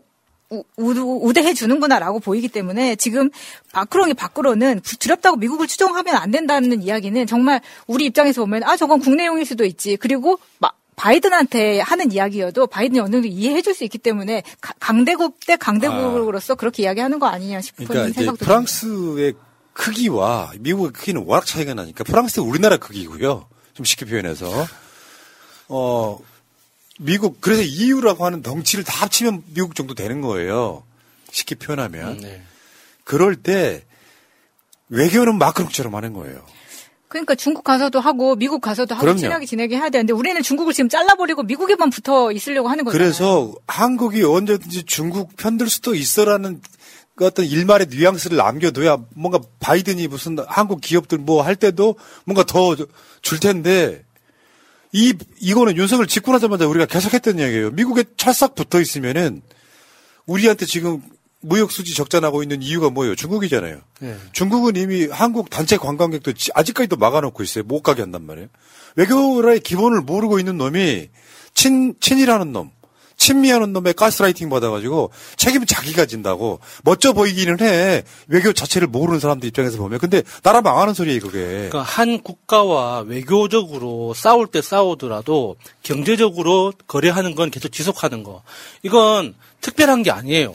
우- 0.50 0.64
우- 0.78 1.28
우대해 1.28 1.54
주는구나라고 1.54 2.18
보이기 2.20 2.48
때문에 2.48 2.96
지금 2.96 3.30
마크롱이 3.72 4.14
밖으로는 4.14 4.80
부- 4.80 4.96
두렵다고 4.98 5.36
미국을 5.36 5.66
추종하면 5.68 6.16
안 6.16 6.30
된다는 6.32 6.82
이야기는 6.82 7.26
정말 7.26 7.60
우리 7.86 8.06
입장에서 8.06 8.42
보면 8.42 8.64
아 8.64 8.76
저건 8.76 8.98
국내용일 9.00 9.46
수도 9.46 9.64
있지. 9.64 9.96
그리고 9.96 10.38
마- 10.58 10.72
바이든한테 10.96 11.80
하는 11.80 12.12
이야기여도 12.12 12.66
바이든이 12.66 12.98
어느 13.00 13.12
정도 13.12 13.28
이해해 13.28 13.62
줄 13.62 13.74
수 13.74 13.84
있기 13.84 13.96
때문에 13.98 14.42
가- 14.60 14.74
강대국 14.80 15.38
대 15.46 15.56
강대국으로서 15.56 16.56
그렇게 16.56 16.82
이야기하는 16.82 17.18
거 17.20 17.26
아니냐 17.26 17.60
싶은 17.60 17.86
그러니까 17.86 18.12
생각도 18.14 18.44
프랑스의 18.44 19.34
크기와 19.72 20.52
미국의 20.58 20.92
크기는 20.92 21.22
워낙 21.24 21.46
차이가 21.46 21.72
나니까 21.74 22.04
프랑스는 22.04 22.46
우리나라 22.46 22.76
크기고요. 22.76 23.46
좀 23.72 23.84
쉽게 23.84 24.04
표현해서. 24.04 24.66
어 25.68 26.18
미국 27.02 27.40
그래서 27.40 27.62
EU라고 27.62 28.26
하는 28.26 28.42
덩치를 28.42 28.84
다 28.84 29.02
합치면 29.02 29.42
미국 29.54 29.74
정도 29.74 29.94
되는 29.94 30.20
거예요. 30.20 30.82
쉽게 31.30 31.54
표현하면 31.54 32.18
네. 32.18 32.42
그럴 33.04 33.36
때 33.36 33.84
외교는 34.90 35.38
마크롱처럼 35.38 35.94
하는 35.94 36.12
거예요. 36.12 36.44
그러니까 37.08 37.34
중국 37.34 37.64
가서도 37.64 38.00
하고 38.00 38.36
미국 38.36 38.60
가서도 38.60 38.94
하고 38.94 39.02
그럼요. 39.02 39.18
친하게 39.18 39.46
지내게 39.46 39.76
해야 39.76 39.88
되는데 39.88 40.12
우리는 40.12 40.40
중국을 40.42 40.72
지금 40.74 40.88
잘라버리고 40.90 41.42
미국에만 41.42 41.88
붙어 41.90 42.30
있으려고 42.32 42.68
하는 42.68 42.84
거잖아요. 42.84 43.02
그래서 43.02 43.54
한국이 43.66 44.22
언제든지 44.22 44.84
중국 44.84 45.34
편들 45.36 45.68
수도 45.70 45.94
있어라는 45.94 46.60
그 47.16 47.24
어떤 47.26 47.46
일말의 47.46 47.86
뉘앙스를 47.90 48.36
남겨둬야 48.36 48.98
뭔가 49.14 49.40
바이든이 49.58 50.06
무슨 50.08 50.36
한국 50.46 50.80
기업들 50.82 51.18
뭐 51.18 51.42
할 51.42 51.56
때도 51.56 51.96
뭔가 52.24 52.44
더 52.44 52.76
줄 53.22 53.40
텐데 53.40 54.04
이 54.92 55.14
이거는 55.40 55.76
윤석열 55.76 56.06
집권하자마자 56.06 56.66
우리가 56.66 56.86
계속했던 56.86 57.38
이야기예요. 57.38 57.70
미국에 57.70 58.04
찰싹 58.16 58.54
붙어 58.54 58.80
있으면은 58.80 59.42
우리한테 60.26 60.66
지금 60.66 61.02
무역 61.40 61.70
수지 61.70 61.94
적자 61.94 62.20
나고 62.20 62.42
있는 62.42 62.60
이유가 62.62 62.90
뭐예요? 62.90 63.14
중국이잖아요. 63.14 63.80
예. 64.02 64.16
중국은 64.32 64.76
이미 64.76 65.06
한국 65.06 65.48
단체 65.48 65.76
관광객도 65.78 66.32
지- 66.34 66.50
아직까지도 66.54 66.96
막아놓고 66.96 67.42
있어요. 67.42 67.64
못 67.64 67.82
가게 67.82 68.02
한단 68.02 68.26
말이에요. 68.26 68.48
외교라의 68.96 69.60
기본을 69.60 70.02
모르고 70.02 70.38
있는 70.38 70.58
놈이 70.58 71.08
친, 71.54 71.94
친이라는 72.00 72.52
놈, 72.52 72.70
친미하는 73.20 73.74
놈의 73.74 73.92
가스라이팅 73.94 74.48
받아가지고 74.48 75.10
책임 75.36 75.66
자기가 75.66 76.06
진다고. 76.06 76.58
멋져 76.82 77.12
보이기는 77.12 77.60
해. 77.60 78.02
외교 78.28 78.52
자체를 78.54 78.88
모르는 78.88 79.20
사람들 79.20 79.46
입장에서 79.48 79.76
보면. 79.76 79.98
근데 79.98 80.22
나라 80.42 80.62
망하는 80.62 80.94
소리예요 80.94 81.20
그게. 81.20 81.38
그러니까 81.38 81.82
한 81.82 82.22
국가와 82.22 83.00
외교적으로 83.00 84.14
싸울 84.14 84.46
때 84.46 84.62
싸우더라도 84.62 85.56
경제적으로 85.82 86.72
거래하는 86.86 87.34
건 87.34 87.50
계속 87.50 87.70
지속하는 87.72 88.24
거. 88.24 88.42
이건 88.82 89.34
특별한 89.60 90.02
게 90.02 90.10
아니에요. 90.10 90.54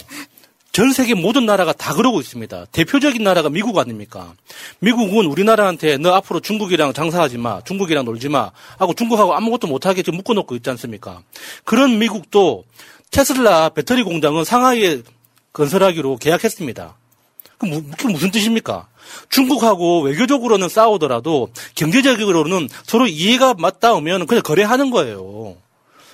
전 0.75 0.91
세계 0.91 1.13
모든 1.13 1.45
나라가 1.45 1.71
다 1.71 1.93
그러고 1.93 2.19
있습니다. 2.19 2.65
대표적인 2.73 3.23
나라가 3.23 3.47
미국 3.47 3.77
아닙니까? 3.77 4.33
미국은 4.79 5.25
우리나라한테 5.25 5.97
너 5.99 6.13
앞으로 6.15 6.41
중국이랑 6.41 6.91
장사하지 6.91 7.37
마, 7.37 7.61
중국이랑 7.61 8.03
놀지 8.03 8.27
마 8.27 8.51
하고 8.77 8.93
중국하고 8.93 9.33
아무것도 9.35 9.67
못하게 9.67 10.03
지금 10.03 10.17
묶어놓고 10.17 10.53
있지 10.57 10.69
않습니까? 10.71 11.21
그런 11.63 11.97
미국도 11.97 12.65
테슬라 13.09 13.69
배터리 13.69 14.03
공장은 14.03 14.43
상하이에 14.43 15.01
건설하기로 15.53 16.17
계약했습니다. 16.17 16.97
그게 17.57 18.11
무슨 18.11 18.31
뜻입니까? 18.31 18.89
중국하고 19.29 20.01
외교적으로는 20.01 20.67
싸우더라도 20.67 21.51
경제적으로는 21.75 22.67
서로 22.83 23.07
이해가 23.07 23.53
맞닿으면 23.53 24.27
그냥 24.27 24.43
거래하는 24.43 24.91
거예요. 24.91 25.55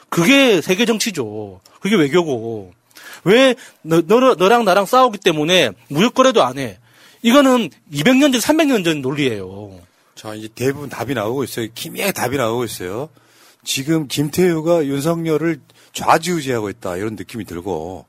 그게 0.10 0.62
세계 0.62 0.86
정치죠. 0.86 1.62
그게 1.80 1.96
외교고. 1.96 2.80
왜 3.24 3.56
너, 3.82 4.02
너, 4.02 4.36
너랑 4.36 4.66
나랑 4.66 4.86
싸우기 4.86 5.20
때문에 5.20 5.72
무역 5.90 6.14
거래도 6.14 6.44
안 6.44 6.58
해? 6.58 6.80
이거는 7.22 7.70
200년 7.94 8.32
전, 8.32 8.42
300년 8.42 8.84
전 8.84 9.02
논리예요. 9.02 9.80
자, 10.16 10.34
이제 10.34 10.48
대부분 10.54 10.90
답이 10.90 11.14
나오고 11.14 11.44
있어요. 11.44 11.68
기미하게 11.74 12.12
답이 12.12 12.38
나오고 12.38 12.64
있어요. 12.66 13.10
지금 13.64 14.08
김태효가 14.08 14.86
윤석열을 14.86 15.62
좌지우지하고 15.94 16.70
있다 16.70 16.98
이런 16.98 17.16
느낌이 17.16 17.46
들고 17.46 18.06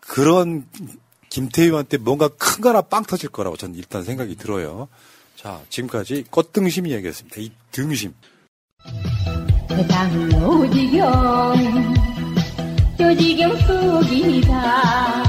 그런 0.00 0.66
김태효한테 1.28 1.98
뭔가 1.98 2.28
큰 2.28 2.62
거나 2.62 2.82
빵 2.82 3.04
터질 3.04 3.28
거라고 3.30 3.56
저는 3.56 3.74
일단 3.74 4.04
생각이 4.04 4.36
들어요. 4.36 4.88
자, 5.36 5.60
지금까지 5.68 6.24
꽃등심 6.30 6.86
이야기였습니다. 6.86 7.36
이 7.40 7.52
등심. 7.70 8.14
세상은 9.68 10.44
오지경 10.44 11.95
조지경 12.98 13.56
속이다 13.58 15.24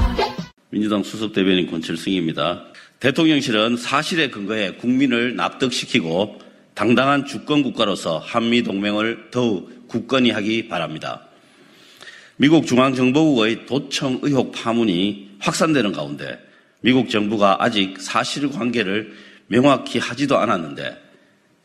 민주당 0.70 1.02
수석 1.02 1.32
대변인 1.32 1.70
권철승입니다. 1.70 2.64
대통령실은 3.00 3.76
사실에 3.76 4.28
근거해 4.30 4.72
국민을 4.72 5.36
납득시키고 5.36 6.38
당당한 6.74 7.26
주권 7.26 7.62
국가로서 7.62 8.18
한미 8.18 8.62
동맹을 8.62 9.30
더욱 9.30 9.88
굳건히 9.88 10.30
하기 10.30 10.68
바랍니다. 10.68 11.28
미국 12.36 12.66
중앙정보국의 12.66 13.66
도청 13.66 14.20
의혹 14.22 14.52
파문이 14.52 15.36
확산되는 15.40 15.92
가운데 15.92 16.38
미국 16.80 17.10
정부가 17.10 17.56
아직 17.60 18.00
사실관계를 18.00 19.12
명확히 19.48 19.98
하지도 19.98 20.38
않았는데 20.38 20.96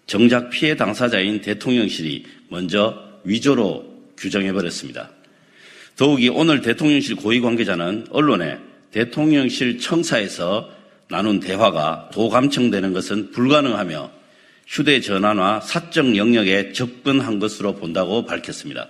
정작 0.05 0.49
피해 0.49 0.75
당사자인 0.75 1.41
대통령실이 1.41 2.25
먼저 2.49 3.19
위조로 3.23 4.13
규정해버렸습니다. 4.17 5.09
더욱이 5.95 6.29
오늘 6.29 6.61
대통령실 6.61 7.15
고위 7.15 7.39
관계자는 7.39 8.07
언론에 8.09 8.57
대통령실 8.91 9.79
청사에서 9.79 10.69
나눈 11.09 11.39
대화가 11.39 12.09
도감청되는 12.13 12.93
것은 12.93 13.31
불가능하며 13.31 14.11
휴대전화나 14.67 15.59
사적 15.59 16.15
영역에 16.15 16.71
접근한 16.71 17.39
것으로 17.39 17.75
본다고 17.75 18.25
밝혔습니다. 18.25 18.87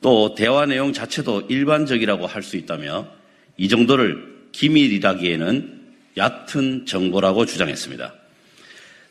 또 0.00 0.34
대화 0.34 0.64
내용 0.66 0.92
자체도 0.92 1.46
일반적이라고 1.48 2.26
할 2.26 2.42
수 2.42 2.56
있다며 2.56 3.08
이 3.56 3.68
정도를 3.68 4.36
기밀이라기에는 4.52 5.82
얕은 6.16 6.86
정보라고 6.86 7.44
주장했습니다. 7.44 8.14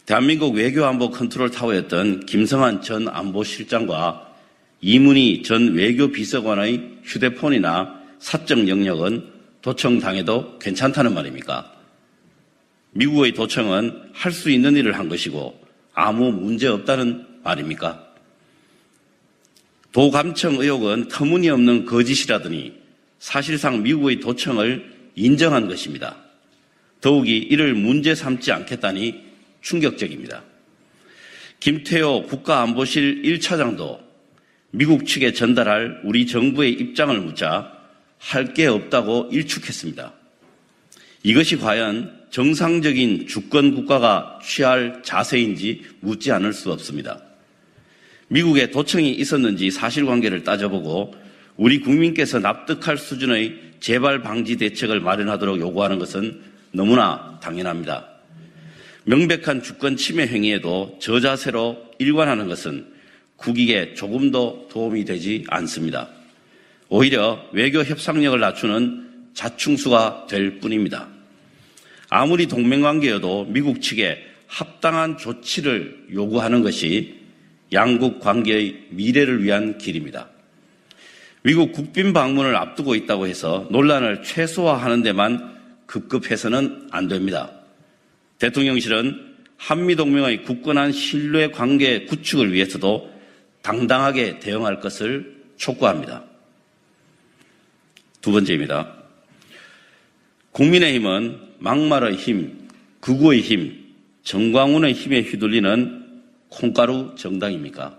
대한민국 0.05 0.55
외교안보 0.55 1.11
컨트롤 1.11 1.51
타워였던 1.51 2.25
김성한 2.25 2.81
전 2.81 3.07
안보실장과 3.07 4.33
이문희 4.81 5.43
전 5.43 5.73
외교비서관의 5.73 6.94
휴대폰이나 7.05 8.01
사적 8.19 8.67
영역은 8.67 9.31
도청당해도 9.61 10.59
괜찮다는 10.59 11.13
말입니까? 11.13 11.71
미국의 12.91 13.33
도청은 13.33 14.11
할 14.13 14.31
수 14.31 14.49
있는 14.49 14.75
일을 14.75 14.97
한 14.97 15.09
것이고 15.09 15.59
아무 15.93 16.31
문제 16.31 16.67
없다는 16.67 17.25
말입니까? 17.43 18.03
도감청 19.91 20.55
의혹은 20.55 21.07
터무니없는 21.07 21.85
거짓이라더니 21.85 22.73
사실상 23.19 23.81
미국의 23.81 24.19
도청을 24.19 24.93
인정한 25.15 25.67
것입니다. 25.67 26.17
더욱이 27.01 27.37
이를 27.37 27.73
문제 27.73 28.13
삼지 28.13 28.51
않겠다니 28.51 29.23
충격적입니다. 29.61 30.43
김태호 31.59 32.23
국가안보실 32.23 33.23
1차장도 33.23 34.04
미국 34.71 35.05
측에 35.05 35.33
전달할 35.33 36.01
우리 36.03 36.27
정부의 36.27 36.73
입장을 36.73 37.19
묻자 37.21 37.75
할 38.17 38.53
게 38.53 38.65
없다고 38.65 39.29
일축했습니다. 39.31 40.13
이것이 41.23 41.57
과연 41.57 42.25
정상적인 42.31 43.27
주권 43.27 43.75
국가가 43.75 44.39
취할 44.43 45.01
자세인지 45.03 45.83
묻지 46.01 46.31
않을 46.31 46.53
수 46.53 46.71
없습니다. 46.71 47.21
미국에 48.27 48.71
도청이 48.71 49.11
있었는지 49.11 49.71
사실관계를 49.71 50.43
따져보고 50.43 51.13
우리 51.55 51.79
국민께서 51.79 52.39
납득할 52.39 52.97
수준의 52.97 53.73
재발 53.79 54.21
방지 54.21 54.57
대책을 54.57 54.99
마련하도록 54.99 55.59
요구하는 55.59 55.99
것은 55.99 56.41
너무나 56.71 57.39
당연합니다. 57.41 58.07
명백한 59.05 59.61
주권 59.61 59.95
침해 59.95 60.27
행위에도 60.27 60.97
저자세로 60.99 61.91
일관하는 61.99 62.47
것은 62.47 62.94
국익에 63.45 63.93
조금도 63.93 64.69
도움이 64.71 65.05
되지 65.05 65.45
않습니다. 65.49 66.09
오히려 66.89 67.47
외교 67.51 67.83
협상력을 67.83 68.39
낮추는 68.39 69.05
자충수가 69.35 70.25
될 70.27 70.59
뿐입니다. 70.59 71.07
아무리 72.09 72.47
동맹관계여도 72.47 73.45
미국 73.49 73.81
측에 73.81 74.25
합당한 74.47 75.17
조치를 75.17 76.07
요구하는 76.13 76.63
것이 76.63 77.19
양국 77.71 78.19
관계의 78.19 78.87
미래를 78.89 79.43
위한 79.43 79.77
길입니다. 79.77 80.29
미국 81.43 81.73
국빈 81.73 82.13
방문을 82.13 82.55
앞두고 82.55 82.95
있다고 82.95 83.27
해서 83.27 83.67
논란을 83.69 84.23
최소화하는 84.23 85.03
데만 85.03 85.55
급급해서는 85.85 86.87
안 86.89 87.07
됩니다. 87.07 87.51
대통령실은 88.39 89.35
한미동맹의 89.57 90.43
굳건한 90.43 90.91
신뢰 90.91 91.51
관계 91.51 92.05
구축을 92.05 92.51
위해서도 92.51 93.14
당당하게 93.65 94.37
대응할 94.37 94.79
것을 94.79 95.41
촉구합니다. 95.57 96.23
두 98.21 98.31
번째입니다. 98.31 98.93
국민의힘은 100.51 101.39
막말의 101.57 102.15
힘, 102.15 102.67
극우의 102.99 103.41
힘, 103.41 103.85
정광훈의 104.23 104.93
힘에 104.93 105.21
휘둘리는 105.21 106.21
콩가루 106.49 107.15
정당입니까? 107.17 107.97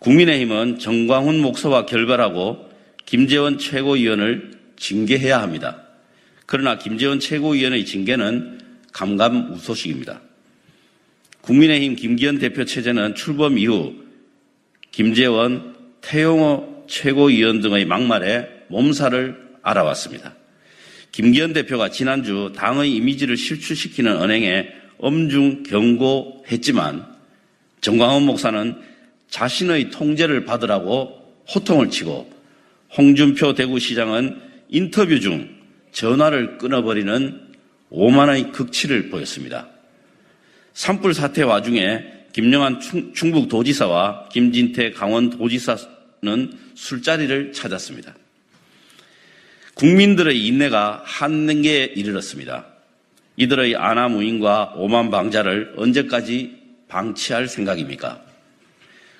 국민의힘은 0.00 0.80
정광훈 0.80 1.40
목사와 1.40 1.86
결별하고 1.86 2.68
김재원 3.06 3.56
최고위원을 3.56 4.58
징계해야 4.76 5.40
합니다. 5.40 5.84
그러나 6.44 6.76
김재원 6.76 7.20
최고위원의 7.20 7.86
징계는 7.86 8.58
감감우소식입니다. 8.92 10.22
국민의힘 11.40 11.94
김기현 11.94 12.40
대표 12.40 12.64
체제는 12.64 13.14
출범 13.14 13.58
이후 13.58 14.07
김재원, 14.90 15.76
태용호 16.00 16.86
최고위원 16.88 17.60
등의 17.60 17.84
막말에 17.84 18.48
몸살을 18.68 19.48
알아왔습니다. 19.62 20.34
김기현 21.12 21.52
대표가 21.52 21.90
지난주 21.90 22.52
당의 22.54 22.92
이미지를 22.94 23.36
실추시키는 23.36 24.16
언행에 24.16 24.68
엄중 24.98 25.62
경고했지만 25.62 27.06
정광훈 27.80 28.24
목사는 28.24 28.76
자신의 29.30 29.90
통제를 29.90 30.44
받으라고 30.44 31.18
호통을 31.54 31.90
치고 31.90 32.30
홍준표 32.96 33.54
대구시장은 33.54 34.40
인터뷰 34.68 35.20
중 35.20 35.48
전화를 35.92 36.58
끊어버리는 36.58 37.48
오만의 37.90 38.52
극치를 38.52 39.08
보였습니다. 39.08 39.68
산불 40.74 41.14
사태 41.14 41.42
와중에 41.42 42.17
김영한 42.32 42.80
충북 43.14 43.48
도지사와 43.48 44.28
김진태 44.30 44.92
강원 44.92 45.30
도지사는 45.30 46.52
술자리를 46.74 47.52
찾았습니다. 47.52 48.14
국민들의 49.74 50.46
인내가 50.46 51.02
한계에 51.04 51.84
이르렀습니다. 51.84 52.66
이들의 53.36 53.76
아나무인과 53.76 54.74
오만방자를 54.76 55.74
언제까지 55.76 56.58
방치할 56.88 57.46
생각입니까? 57.46 58.22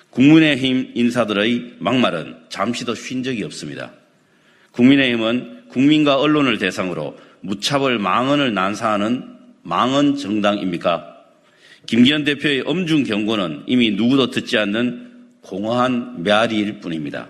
국민의힘 0.09 0.91
인사들의 0.95 1.75
막말은 1.79 2.35
잠시도 2.49 2.95
쉰 2.95 3.23
적이 3.23 3.43
없습니다. 3.45 3.93
국민의힘은 4.71 5.69
국민과 5.69 6.17
언론을 6.19 6.57
대상으로 6.57 7.17
무차별 7.41 7.99
망언을 7.99 8.53
난사하는 8.53 9.37
망언 9.63 10.17
정당입니까? 10.17 11.18
김기현 11.89 12.23
대표의 12.23 12.61
엄중 12.67 13.03
경고는 13.03 13.63
이미 13.65 13.89
누구도 13.89 14.29
듣지 14.29 14.59
않는 14.59 15.09
공허한 15.41 16.21
메아리일 16.21 16.81
뿐입니다. 16.81 17.29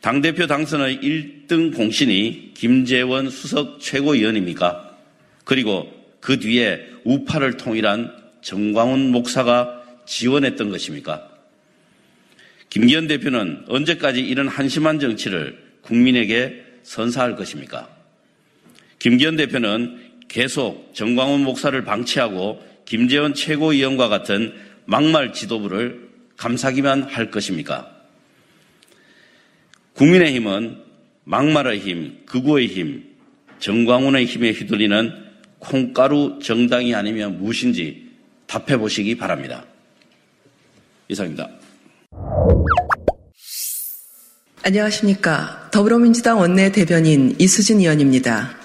당대표 0.00 0.46
당선의 0.46 1.00
1등 1.00 1.74
공신이 1.74 2.52
김재원 2.54 3.28
수석 3.28 3.80
최고위원입니까? 3.80 4.96
그리고 5.42 5.92
그 6.20 6.38
뒤에 6.38 6.86
우파를 7.02 7.56
통일한 7.56 8.14
정광훈 8.42 9.10
목사가 9.10 9.82
지원했던 10.06 10.70
것입니까? 10.70 11.28
김기현 12.70 13.08
대표는 13.08 13.64
언제까지 13.66 14.20
이런 14.20 14.46
한심한 14.46 15.00
정치를 15.00 15.58
국민에게 15.80 16.62
선사할 16.84 17.34
것입니까? 17.34 17.88
김기현 19.00 19.34
대표는 19.34 19.98
계속 20.28 20.94
정광훈 20.94 21.42
목사를 21.42 21.82
방치하고 21.82 22.68
김재원 22.88 23.34
최고위원과 23.34 24.08
같은 24.08 24.54
막말 24.86 25.34
지도부를 25.34 26.08
감사기만 26.38 27.02
할 27.02 27.30
것입니까? 27.30 27.94
국민의힘은 29.92 30.78
막말의 31.24 31.80
힘, 31.80 32.24
극우의 32.24 32.68
힘, 32.68 33.04
정광훈의 33.58 34.24
힘에 34.24 34.52
휘둘리는 34.52 35.12
콩가루 35.58 36.38
정당이 36.42 36.94
아니면 36.94 37.38
무엇인지 37.38 38.08
답해 38.46 38.78
보시기 38.78 39.18
바랍니다. 39.18 39.66
이상입니다. 41.08 41.46
안녕하십니까. 44.62 45.68
더불어민주당 45.70 46.38
원내 46.38 46.72
대변인 46.72 47.36
이수진 47.38 47.80
의원입니다. 47.80 48.56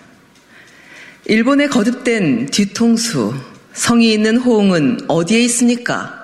일본의 1.25 1.67
거듭된 1.67 2.45
뒤통수, 2.51 3.52
성의 3.73 4.13
있는 4.13 4.37
호응은 4.37 5.01
어디에 5.07 5.39
있습니까? 5.41 6.21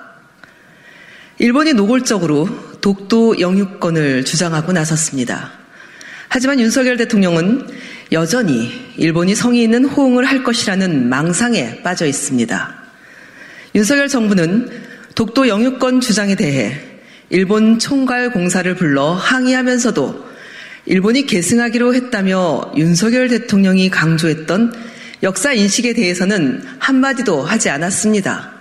일본이 1.38 1.72
노골적으로 1.72 2.48
독도 2.80 3.40
영유권을 3.40 4.24
주장하고 4.24 4.72
나섰습니다. 4.72 5.52
하지만 6.28 6.60
윤석열 6.60 6.96
대통령은 6.96 7.66
여전히 8.12 8.70
일본이 8.96 9.34
성의 9.34 9.64
있는 9.64 9.84
호응을 9.84 10.24
할 10.24 10.44
것이라는 10.44 11.08
망상에 11.08 11.82
빠져 11.82 12.06
있습니다. 12.06 12.74
윤석열 13.74 14.08
정부는 14.08 14.70
독도 15.14 15.48
영유권 15.48 16.00
주장에 16.00 16.34
대해 16.36 16.80
일본 17.30 17.78
총괄 17.78 18.32
공사를 18.32 18.72
불러 18.74 19.12
항의하면서도 19.12 20.30
일본이 20.86 21.26
계승하기로 21.26 21.94
했다며 21.94 22.72
윤석열 22.76 23.28
대통령이 23.28 23.90
강조했던 23.90 24.89
역사 25.22 25.52
인식에 25.52 25.92
대해서는 25.92 26.62
한마디도 26.78 27.42
하지 27.42 27.68
않았습니다. 27.68 28.52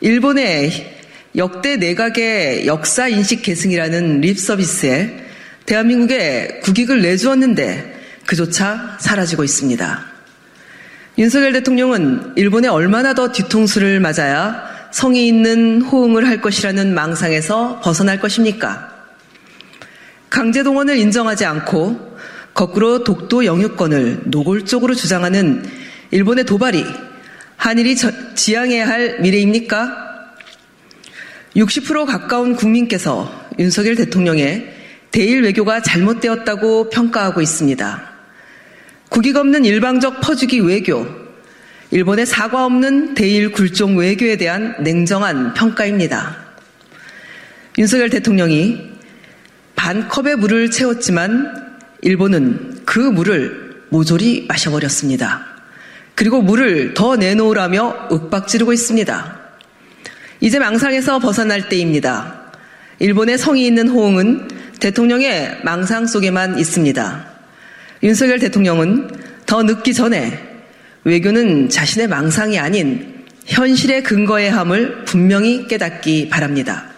일본의 0.00 1.00
역대 1.36 1.76
내각의 1.76 2.66
역사 2.66 3.08
인식 3.08 3.42
계승이라는 3.42 4.20
립 4.20 4.38
서비스에 4.38 5.26
대한민국에 5.66 6.60
국익을 6.62 7.02
내주었는데 7.02 8.00
그조차 8.26 8.96
사라지고 9.00 9.44
있습니다. 9.44 10.04
윤석열 11.18 11.52
대통령은 11.52 12.32
일본에 12.36 12.68
얼마나 12.68 13.14
더 13.14 13.32
뒤통수를 13.32 14.00
맞아야 14.00 14.62
성의 14.90 15.26
있는 15.26 15.82
호응을 15.82 16.26
할 16.26 16.40
것이라는 16.40 16.94
망상에서 16.94 17.80
벗어날 17.82 18.20
것입니까? 18.20 18.90
강제동원을 20.30 20.96
인정하지 20.96 21.44
않고 21.44 22.11
거꾸로 22.54 23.04
독도 23.04 23.44
영유권을 23.44 24.22
노골적으로 24.26 24.94
주장하는 24.94 25.64
일본의 26.10 26.44
도발이 26.44 26.84
한일이 27.56 27.96
지향해야 28.34 28.86
할 28.86 29.20
미래입니까? 29.20 30.02
60% 31.56 32.06
가까운 32.06 32.56
국민께서 32.56 33.30
윤석열 33.58 33.94
대통령의 33.94 34.74
대일 35.10 35.42
외교가 35.42 35.82
잘못되었다고 35.82 36.90
평가하고 36.90 37.40
있습니다. 37.40 38.12
국익 39.10 39.36
없는 39.36 39.64
일방적 39.64 40.22
퍼주기 40.22 40.60
외교, 40.60 41.06
일본의 41.90 42.24
사과 42.24 42.64
없는 42.64 43.12
대일 43.12 43.52
굴종 43.52 43.98
외교에 43.98 44.36
대한 44.36 44.74
냉정한 44.82 45.52
평가입니다. 45.52 46.36
윤석열 47.76 48.08
대통령이 48.08 48.92
반 49.76 50.08
컵의 50.08 50.36
물을 50.36 50.70
채웠지만 50.70 51.71
일본은 52.02 52.82
그 52.84 52.98
물을 52.98 53.84
모조리 53.88 54.46
마셔버렸습니다. 54.48 55.46
그리고 56.16 56.42
물을 56.42 56.94
더 56.94 57.16
내놓으라며 57.16 58.08
윽박지르고 58.10 58.72
있습니다. 58.72 59.40
이제 60.40 60.58
망상에서 60.58 61.20
벗어날 61.20 61.68
때입니다. 61.68 62.50
일본의 62.98 63.38
성의 63.38 63.66
있는 63.66 63.88
호응은 63.88 64.48
대통령의 64.80 65.60
망상 65.62 66.06
속에만 66.06 66.58
있습니다. 66.58 67.26
윤석열 68.02 68.40
대통령은 68.40 69.08
더 69.46 69.62
늦기 69.62 69.94
전에 69.94 70.50
외교는 71.04 71.68
자신의 71.68 72.08
망상이 72.08 72.58
아닌 72.58 73.24
현실의 73.46 74.02
근거의 74.02 74.50
함을 74.50 75.04
분명히 75.04 75.68
깨닫기 75.68 76.28
바랍니다. 76.28 76.90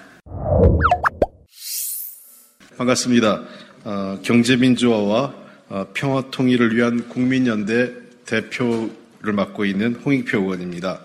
반갑습니다. 2.78 3.42
어, 3.84 4.18
경제민주화와 4.22 5.34
어, 5.68 5.86
평화통일을 5.92 6.74
위한 6.74 7.06
국민연대 7.06 7.92
대표를 8.24 9.34
맡고 9.34 9.66
있는 9.66 9.94
홍익표 9.96 10.38
의원입니다. 10.38 11.02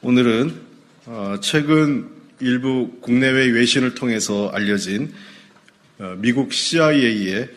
오늘은 0.00 0.54
어, 1.06 1.36
최근 1.40 2.08
일부 2.38 2.92
국내외 3.00 3.46
외신을 3.46 3.96
통해서 3.96 4.50
알려진 4.50 5.12
어, 5.98 6.14
미국 6.18 6.52
CIA의 6.52 7.48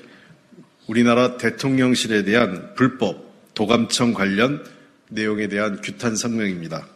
우리나라 0.87 1.37
대통령실에 1.37 2.23
대한 2.23 2.73
불법 2.73 3.53
도감청 3.53 4.13
관련 4.13 4.65
내용에 5.09 5.47
대한 5.47 5.79
규탄 5.83 6.15
성명입니다. 6.15 6.87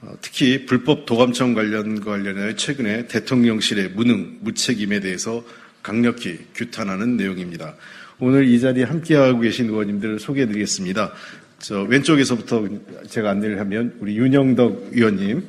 어, 0.00 0.14
특히 0.22 0.64
불법 0.64 1.04
도감청 1.04 1.52
관련 1.52 2.00
관련해 2.00 2.56
최근에 2.56 3.06
대통령실의 3.06 3.90
무능, 3.90 4.38
무책임에 4.40 5.00
대해서 5.00 5.44
강력히 5.82 6.38
규탄하는 6.54 7.16
내용입니다. 7.16 7.74
오늘 8.18 8.46
이 8.46 8.60
자리에 8.60 8.84
함께하고 8.84 9.40
계신 9.40 9.68
의원님들 9.68 10.18
소개해드리겠습니다. 10.18 11.12
저 11.58 11.82
왼쪽에서부터 11.82 12.68
제가 13.08 13.30
안내를 13.30 13.58
하면 13.60 13.96
우리 14.00 14.16
윤영덕 14.16 14.90
의원님, 14.92 15.42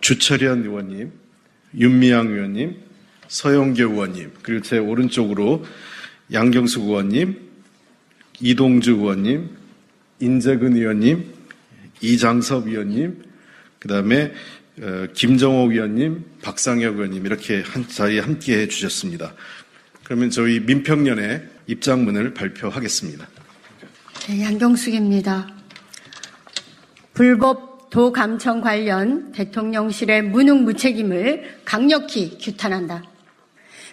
주철현 0.00 0.64
의원님, 0.64 1.10
윤미향 1.78 2.28
의원님, 2.28 2.76
서영교 3.28 3.82
의원님, 3.82 4.32
그리고 4.42 4.62
제 4.62 4.78
오른쪽으로 4.78 5.64
양경숙 6.32 6.84
의원님, 6.84 7.36
이동주 8.40 8.92
의원님, 8.92 9.50
인재근 10.20 10.76
의원님, 10.76 11.32
이장섭 12.00 12.68
의원님, 12.68 13.24
그 13.78 13.88
다음에 13.88 14.26
어, 14.26 14.32
김정호 15.14 15.70
의원님, 15.70 16.24
박상혁 16.42 16.96
의원님 16.96 17.26
이렇게 17.26 17.62
한 17.62 17.86
자리에 17.88 18.20
함께 18.20 18.58
해 18.58 18.68
주셨습니다. 18.68 19.34
그러면 20.02 20.30
저희 20.30 20.60
민평련의 20.60 21.48
입장문을 21.66 22.34
발표하겠습니다. 22.34 23.26
네, 24.26 24.42
양경숙입니다. 24.42 25.48
불법 27.14 27.90
도감청 27.90 28.60
관련 28.60 29.30
대통령실의 29.30 30.22
무능 30.22 30.64
무책임을 30.64 31.60
강력히 31.64 32.36
규탄한다. 32.38 33.04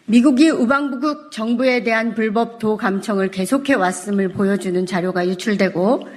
미국이 0.06 0.50
우방부국 0.50 1.32
정부에 1.32 1.84
대한 1.84 2.16
불법 2.16 2.58
도감청을 2.58 3.30
계속해 3.30 3.76
왔음을 3.76 4.30
보여주는 4.30 4.86
자료가 4.88 5.28
유출되고 5.28 6.08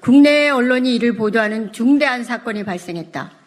국내 0.00 0.50
언론이 0.50 0.94
이를 0.94 1.16
보도하는 1.16 1.72
중대한 1.72 2.22
사건이 2.22 2.64
발생했다. 2.64 3.39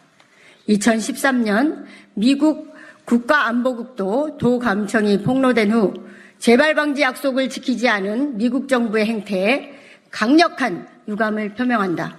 2013년 0.68 1.84
미국 2.14 2.74
국가안보국도 3.04 4.38
도감청이 4.38 5.22
폭로된 5.22 5.72
후 5.72 5.94
재발 6.38 6.74
방지 6.74 7.02
약속을 7.02 7.48
지키지 7.48 7.88
않은 7.88 8.36
미국 8.38 8.68
정부의 8.68 9.06
행태에 9.06 9.72
강력한 10.10 10.86
유감을 11.08 11.54
표명한다. 11.54 12.18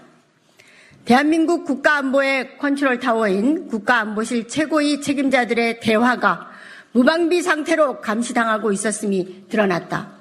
대한민국 1.05 1.65
국가안보의 1.65 2.57
컨트롤 2.57 2.99
타워인 2.99 3.67
국가안보실 3.67 4.47
최고위 4.47 5.01
책임자들의 5.01 5.79
대화가 5.79 6.49
무방비 6.93 7.41
상태로 7.41 8.01
감시당하고 8.01 8.71
있었음이 8.71 9.45
드러났다. 9.49 10.11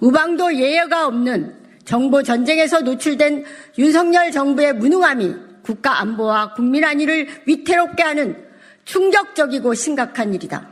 우방도 0.00 0.54
예외가 0.56 1.06
없는 1.06 1.54
정보 1.84 2.22
전쟁에서 2.22 2.80
노출된 2.80 3.44
윤석열 3.78 4.30
정부의 4.30 4.74
무능함이 4.74 5.49
국가 5.70 6.00
안보와 6.00 6.54
국민 6.54 6.82
안위를 6.82 7.28
위태롭게 7.46 8.02
하는 8.02 8.44
충격적이고 8.84 9.72
심각한 9.74 10.34
일이다. 10.34 10.66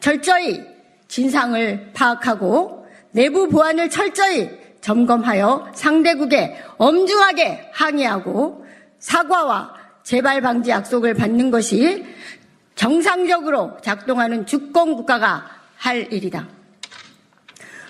철저히 0.00 0.60
진상을 1.06 1.92
파악하고 1.94 2.88
내부 3.12 3.48
보안을 3.48 3.90
철저히 3.90 4.50
점검하여 4.80 5.70
상대국에 5.74 6.60
엄중하게 6.78 7.70
항의하고 7.72 8.66
사과와 8.98 9.72
재발 10.02 10.40
방지 10.40 10.70
약속을 10.70 11.14
받는 11.14 11.52
것이 11.52 12.04
정상적으로 12.74 13.76
작동하는 13.82 14.46
주권 14.46 14.96
국가가 14.96 15.46
할 15.76 16.12
일이다. 16.12 16.48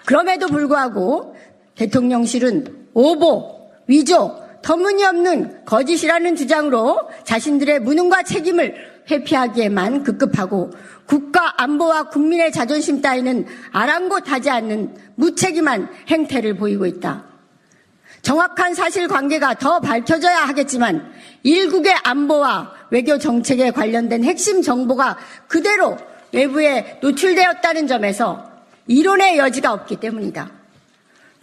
그럼에도 0.05 0.47
불구하고 0.49 1.35
대통령실은 1.75 2.89
오보, 2.93 3.73
위조, 3.87 4.42
터무니없는 4.63 5.65
거짓이라는 5.65 6.37
주장으로 6.37 7.09
자신들의 7.25 7.81
무능과 7.81 8.23
책임을 8.23 8.75
회피하기에만 9.11 10.05
급급하고 10.05 10.71
국가 11.07 11.61
안보와 11.61 12.05
국민의 12.05 12.53
자존심 12.53 13.03
따위는 13.03 13.47
아랑곳하지 13.73 14.51
않는 14.51 14.95
무책임한 15.17 15.89
행태를 16.09 16.57
보이고 16.57 16.87
있다. 16.87 17.25
정확한 18.23 18.75
사실 18.75 19.09
관계가 19.09 19.55
더 19.55 19.81
밝혀져야 19.81 20.43
하겠지만 20.43 21.13
일국의 21.43 21.95
안보와 22.05 22.73
외교 22.91 23.19
정책에 23.19 23.73
관련된 23.73 24.23
핵심 24.23 24.63
정보가 24.63 25.19
그대로 25.49 25.97
외부에 26.33 26.99
노출되었다는 27.03 27.89
점에서 27.89 28.49
이론의 28.87 29.39
여지가 29.39 29.73
없기 29.73 29.97
때문이다. 29.97 30.62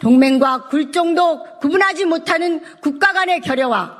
동맹과 0.00 0.68
굴종도 0.68 1.58
구분하지 1.60 2.06
못하는 2.06 2.60
국가 2.80 3.12
간의 3.12 3.40
결여와 3.40 3.98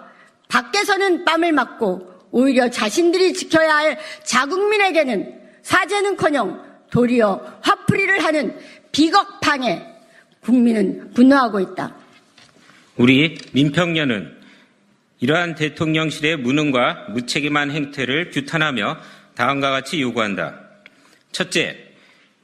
밖에서는 0.49 1.25
뺨을 1.25 1.53
맞고 1.53 2.11
오히려 2.33 2.71
자신들이 2.71 3.35
지켜야 3.35 3.77
할 3.77 3.99
자국민에게는 4.25 5.41
사죄는커녕 5.63 6.63
도리어 6.91 7.59
화풀이를 7.63 8.25
하는 8.25 8.59
비겁방에 8.93 9.87
국민은 10.41 11.13
분노하고 11.13 11.61
있다. 11.61 11.95
우리 12.97 13.39
민평년은 13.53 14.41
이러한 15.21 15.55
대통령실의 15.55 16.39
무능과 16.39 17.09
무책임한 17.11 17.71
행태를 17.71 18.31
규탄하며 18.31 18.97
다음과 19.35 19.71
같이 19.71 20.01
요구한다. 20.01 20.61
첫째, 21.31 21.77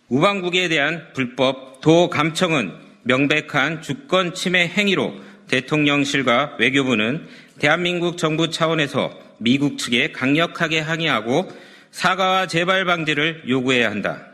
우방국에 0.09 0.69
대한 0.69 1.09
불법 1.15 1.81
도 1.81 2.09
감청은 2.11 2.86
명백한 3.07 3.83
주권 3.83 4.35
침해 4.35 4.67
행위로 4.67 5.15
대통령실과 5.49 6.57
외교부는 6.59 7.27
대한민국 7.59 8.19
정부 8.19 8.51
차원에서 8.51 9.17
미국 9.39 9.79
측에 9.79 10.13
강력하게 10.13 10.81
항의하고 10.81 11.51
사과와 11.93 12.47
재발 12.47 12.85
방지를 12.85 13.45
요구해야 13.49 13.91
한다. 13.91 14.27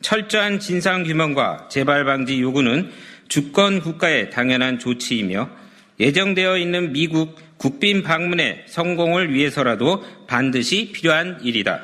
철저한 0.00 0.60
진상 0.60 1.02
규명과 1.02 1.68
재발 1.68 2.04
방지 2.04 2.40
요구는 2.40 2.90
주권 3.28 3.80
국가의 3.80 4.30
당연한 4.30 4.78
조치이며 4.78 5.50
예정되어 5.98 6.58
있는 6.58 6.92
미국 6.92 7.36
국빈 7.56 8.02
방문의 8.02 8.64
성공을 8.66 9.32
위해서라도 9.32 10.04
반드시 10.26 10.92
필요한 10.92 11.38
일이다. 11.42 11.80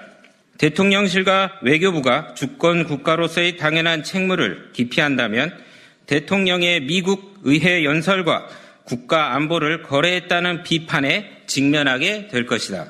대통령실과 0.59 1.59
외교부가 1.62 2.35
주권 2.35 2.85
국가로서의 2.85 3.57
당연한 3.57 4.05
책무를 4.05 4.70
기피한다면 4.73 5.53
대통령의 6.07 6.81
미국 6.81 7.41
의회 7.45 7.85
연설과 7.85 8.49
국가 8.85 9.35
안보를 9.35 9.83
거래했다는 9.83 10.63
비판에 10.63 11.43
직면하게 11.47 12.29
될 12.29 12.47
것이다. 12.47 12.89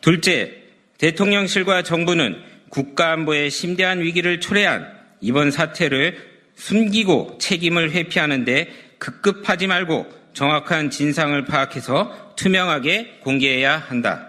둘째, 0.00 0.52
대통령실과 0.98 1.82
정부는 1.82 2.36
국가 2.68 3.12
안보의 3.12 3.50
심대한 3.50 4.00
위기를 4.00 4.40
초래한 4.40 4.92
이번 5.20 5.50
사태를 5.50 6.16
숨기고 6.56 7.38
책임을 7.40 7.92
회피하는데 7.92 8.68
급급하지 8.98 9.66
말고 9.66 10.06
정확한 10.32 10.90
진상을 10.90 11.44
파악해서 11.44 12.34
투명하게 12.36 13.20
공개해야 13.20 13.78
한다. 13.78 14.28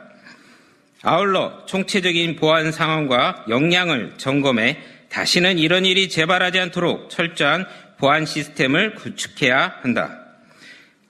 아울러 1.03 1.66
총체적인 1.66 2.38
보안 2.38 2.72
상황과 2.72 3.45
역량을 3.49 4.14
점검해 4.18 4.78
다시는 5.10 5.58
이런 5.58 5.86
일이 5.86 6.10
재발하지 6.10 6.60
않도록 6.60 7.10
철저한 7.10 7.66
보안 7.97 8.26
시스템을 8.26 8.95
구축해야 8.95 9.80
한다. 9.82 10.24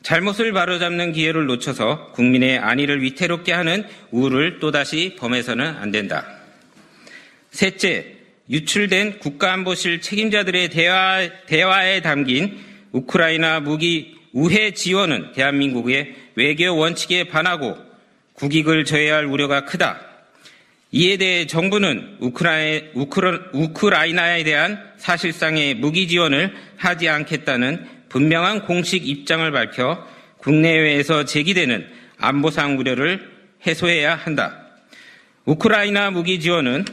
잘못을 0.04 0.54
바로잡는 0.54 1.12
기회를 1.12 1.48
놓쳐서 1.48 2.12
국민의 2.14 2.60
안위를 2.60 3.02
위태롭게 3.02 3.52
하는 3.52 3.86
우를 4.12 4.60
또다시 4.60 5.16
범해서는 5.20 5.66
안 5.66 5.92
된다. 5.92 6.26
셋째, 7.52 8.14
유출된 8.50 9.20
국가안보실 9.20 10.00
책임자들의 10.00 10.70
대화, 10.70 11.28
대화에 11.48 12.02
담긴 12.02 12.58
우크라이나 12.94 13.60
무기 13.60 14.16
우회 14.32 14.72
지원은 14.72 15.34
대한민국의 15.34 16.16
외교 16.36 16.78
원칙에 16.78 17.26
반하고 17.26 17.76
국익을 18.34 18.86
저해야 18.86 19.16
할 19.18 19.26
우려가 19.26 19.66
크다. 19.66 20.07
이에 20.92 21.18
대해 21.18 21.46
정부는 21.46 22.18
우크라이, 22.20 22.84
우크라이나에 23.54 24.44
대한 24.44 24.82
사실상의 24.98 25.76
무기 25.76 26.08
지원을 26.08 26.56
하지 26.78 27.10
않겠다는 27.10 27.86
분명한 28.10 28.62
공식 28.62 29.08
입장을 29.08 29.50
밝혀 29.52 30.08
국내외에서 30.38 31.26
제기되는 31.26 31.88
안보상 32.18 32.80
우려를 32.80 33.30
해소해야 33.66 34.16
한다. 34.16 34.64
우크라이나 35.46 36.12
무기 36.12 36.40
지원은 36.40 36.86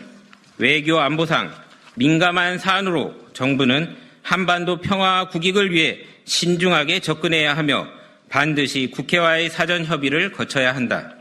외교 0.58 0.98
안보상 0.98 1.52
민감한 1.94 2.58
사안으로 2.58 3.14
정부는 3.32 3.96
한반도 4.22 4.80
평화 4.80 5.28
국익을 5.28 5.72
위해 5.72 6.00
신중하게 6.24 7.00
접근해야 7.00 7.56
하며 7.56 7.86
반드시 8.28 8.90
국회와의 8.92 9.50
사전 9.50 9.84
협의를 9.84 10.32
거쳐야 10.32 10.74
한다. 10.74 11.14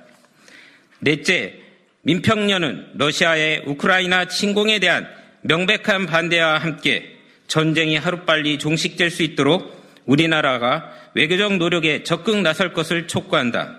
넷째, 0.99 1.62
민평년은 2.03 2.91
러시아의 2.95 3.63
우크라이나 3.65 4.25
침공에 4.25 4.79
대한 4.79 5.07
명백한 5.41 6.05
반대와 6.05 6.57
함께 6.57 7.17
전쟁이 7.47 7.97
하루빨리 7.97 8.59
종식될 8.59 9.09
수 9.09 9.23
있도록 9.23 9.81
우리나라가 10.05 10.91
외교적 11.13 11.55
노력에 11.57 12.03
적극 12.03 12.41
나설 12.41 12.73
것을 12.73 13.07
촉구한다. 13.07 13.77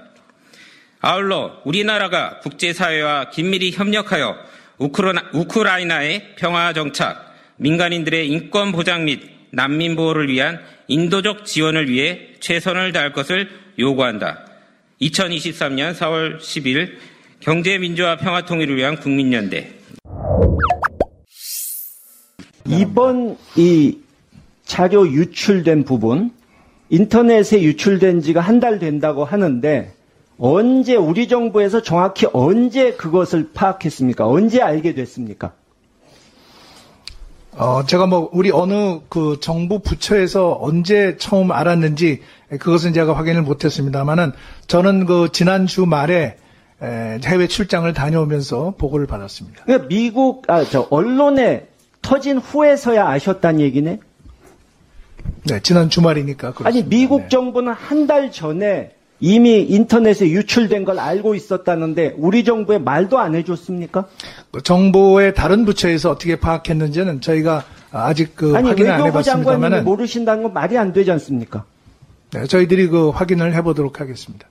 아울러 1.00 1.60
우리나라가 1.64 2.38
국제사회와 2.40 3.28
긴밀히 3.28 3.72
협력하여 3.72 4.38
우크라이나 4.78 6.02
의 6.02 6.34
평화 6.36 6.72
정착, 6.72 7.34
민간인들의 7.56 8.26
인권 8.28 8.72
보장 8.72 9.04
및 9.04 9.20
난민 9.50 9.96
보호를 9.96 10.28
위한 10.28 10.62
인도적 10.88 11.44
지원을 11.44 11.90
위해 11.90 12.28
최선을 12.40 12.92
다할 12.92 13.12
것을 13.12 13.50
요구한다. 13.78 14.46
2023년 15.02 15.94
4월 15.94 16.38
10일 16.38 16.96
경제 17.44 17.76
민주화 17.76 18.16
평화 18.16 18.46
통일을 18.46 18.74
위한 18.78 18.96
국민연대. 18.98 19.70
이번 22.66 23.36
이 23.54 23.98
자료 24.64 25.06
유출된 25.06 25.84
부분, 25.84 26.30
인터넷에 26.88 27.60
유출된 27.60 28.22
지가 28.22 28.40
한 28.40 28.60
달 28.60 28.78
된다고 28.78 29.26
하는데, 29.26 29.92
언제 30.38 30.96
우리 30.96 31.28
정부에서 31.28 31.82
정확히 31.82 32.26
언제 32.32 32.94
그것을 32.94 33.50
파악했습니까? 33.52 34.26
언제 34.26 34.62
알게 34.62 34.94
됐습니까? 34.94 35.52
어, 37.52 37.84
제가 37.84 38.06
뭐 38.06 38.30
우리 38.32 38.50
어느 38.52 39.00
그 39.10 39.36
정부 39.42 39.80
부처에서 39.80 40.56
언제 40.62 41.18
처음 41.18 41.52
알았는지 41.52 42.22
그것은 42.58 42.94
제가 42.94 43.14
확인을 43.14 43.42
못했습니다만은 43.42 44.32
저는 44.66 45.04
그 45.04 45.28
지난 45.30 45.66
주 45.66 45.84
말에 45.84 46.38
해외 47.24 47.46
출장을 47.48 47.92
다녀오면서 47.92 48.74
보고를 48.78 49.06
받았습니다. 49.06 49.64
그러니까 49.64 49.88
미국 49.88 50.48
아 50.50 50.64
저 50.64 50.86
언론에 50.90 51.68
터진 52.02 52.38
후에서야 52.38 53.06
아셨다는 53.08 53.60
얘기네. 53.60 54.00
네, 55.44 55.60
지난 55.62 55.88
주말이니까. 55.90 56.52
그렇습니다. 56.52 56.68
아니 56.68 56.84
미국 56.88 57.22
네. 57.22 57.28
정부는 57.28 57.72
한 57.72 58.06
달 58.06 58.30
전에 58.30 58.92
이미 59.20 59.62
인터넷에 59.62 60.28
유출된 60.28 60.84
걸 60.84 60.98
알고 60.98 61.34
있었다는데 61.34 62.14
우리 62.18 62.44
정부에 62.44 62.78
말도 62.78 63.18
안 63.18 63.34
해줬습니까? 63.34 64.06
그 64.50 64.62
정부의 64.62 65.34
다른 65.34 65.64
부처에서 65.64 66.10
어떻게 66.10 66.36
파악했는지는 66.36 67.20
저희가 67.22 67.64
아직 67.90 68.36
그 68.36 68.54
아니, 68.56 68.68
확인을 68.68 68.90
안 68.90 69.06
해봤습니다만 69.06 69.84
모르신다는 69.84 70.42
건 70.42 70.52
말이 70.52 70.76
안 70.76 70.92
되지 70.92 71.10
않습니까? 71.12 71.64
네, 72.32 72.46
저희들이 72.46 72.88
그 72.88 73.10
확인을 73.10 73.54
해보도록 73.54 74.00
하겠습니다. 74.00 74.46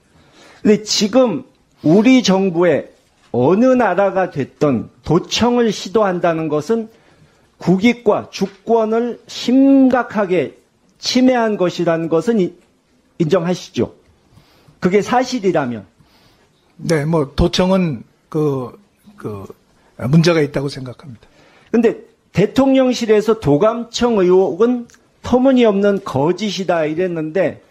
근데 0.62 0.82
지금 0.82 1.44
우리 1.84 2.22
정부의 2.22 2.90
어느 3.30 3.64
나라가 3.66 4.30
됐던 4.30 4.90
도청을 5.04 5.72
시도한다는 5.72 6.48
것은 6.48 6.88
국익과 7.58 8.28
주권을 8.30 9.20
심각하게 9.26 10.56
침해한 10.98 11.56
것이라는 11.56 12.08
것은 12.08 12.56
인정하시죠? 13.18 13.92
그게 14.80 15.02
사실이라면. 15.02 15.86
네, 16.76 17.04
뭐 17.04 17.32
도청은 17.34 18.02
그, 18.28 18.78
그, 19.16 19.46
문제가 19.96 20.40
있다고 20.40 20.68
생각합니다. 20.68 21.22
근데 21.70 21.98
대통령실에서 22.32 23.40
도감청 23.40 24.18
의혹은 24.18 24.88
터무니없는 25.22 26.04
거짓이다 26.04 26.84
이랬는데 26.84 27.62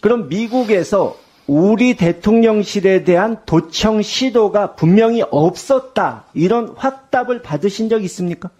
그럼 0.00 0.28
미국에서 0.28 1.16
우리 1.50 1.94
대통령실에 1.94 3.02
대한 3.02 3.38
도청 3.44 4.02
시도가 4.02 4.76
분명히 4.76 5.24
없었다 5.32 6.26
이런 6.32 6.68
확답을 6.76 7.42
받으신 7.42 7.88
적 7.88 8.04
있습니까? 8.04 8.50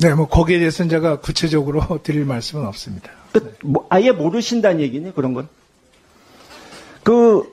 네, 0.00 0.12
뭐 0.14 0.26
거기에 0.26 0.58
대해서는 0.58 0.90
제가 0.90 1.20
구체적으로 1.20 1.80
드릴 2.02 2.24
말씀은 2.24 2.66
없습니다. 2.66 3.12
그, 3.30 3.56
뭐, 3.62 3.86
아예 3.90 4.10
모르신다는 4.10 4.80
얘기네 4.80 5.12
그런 5.12 5.34
건. 5.34 5.46
그 7.04 7.44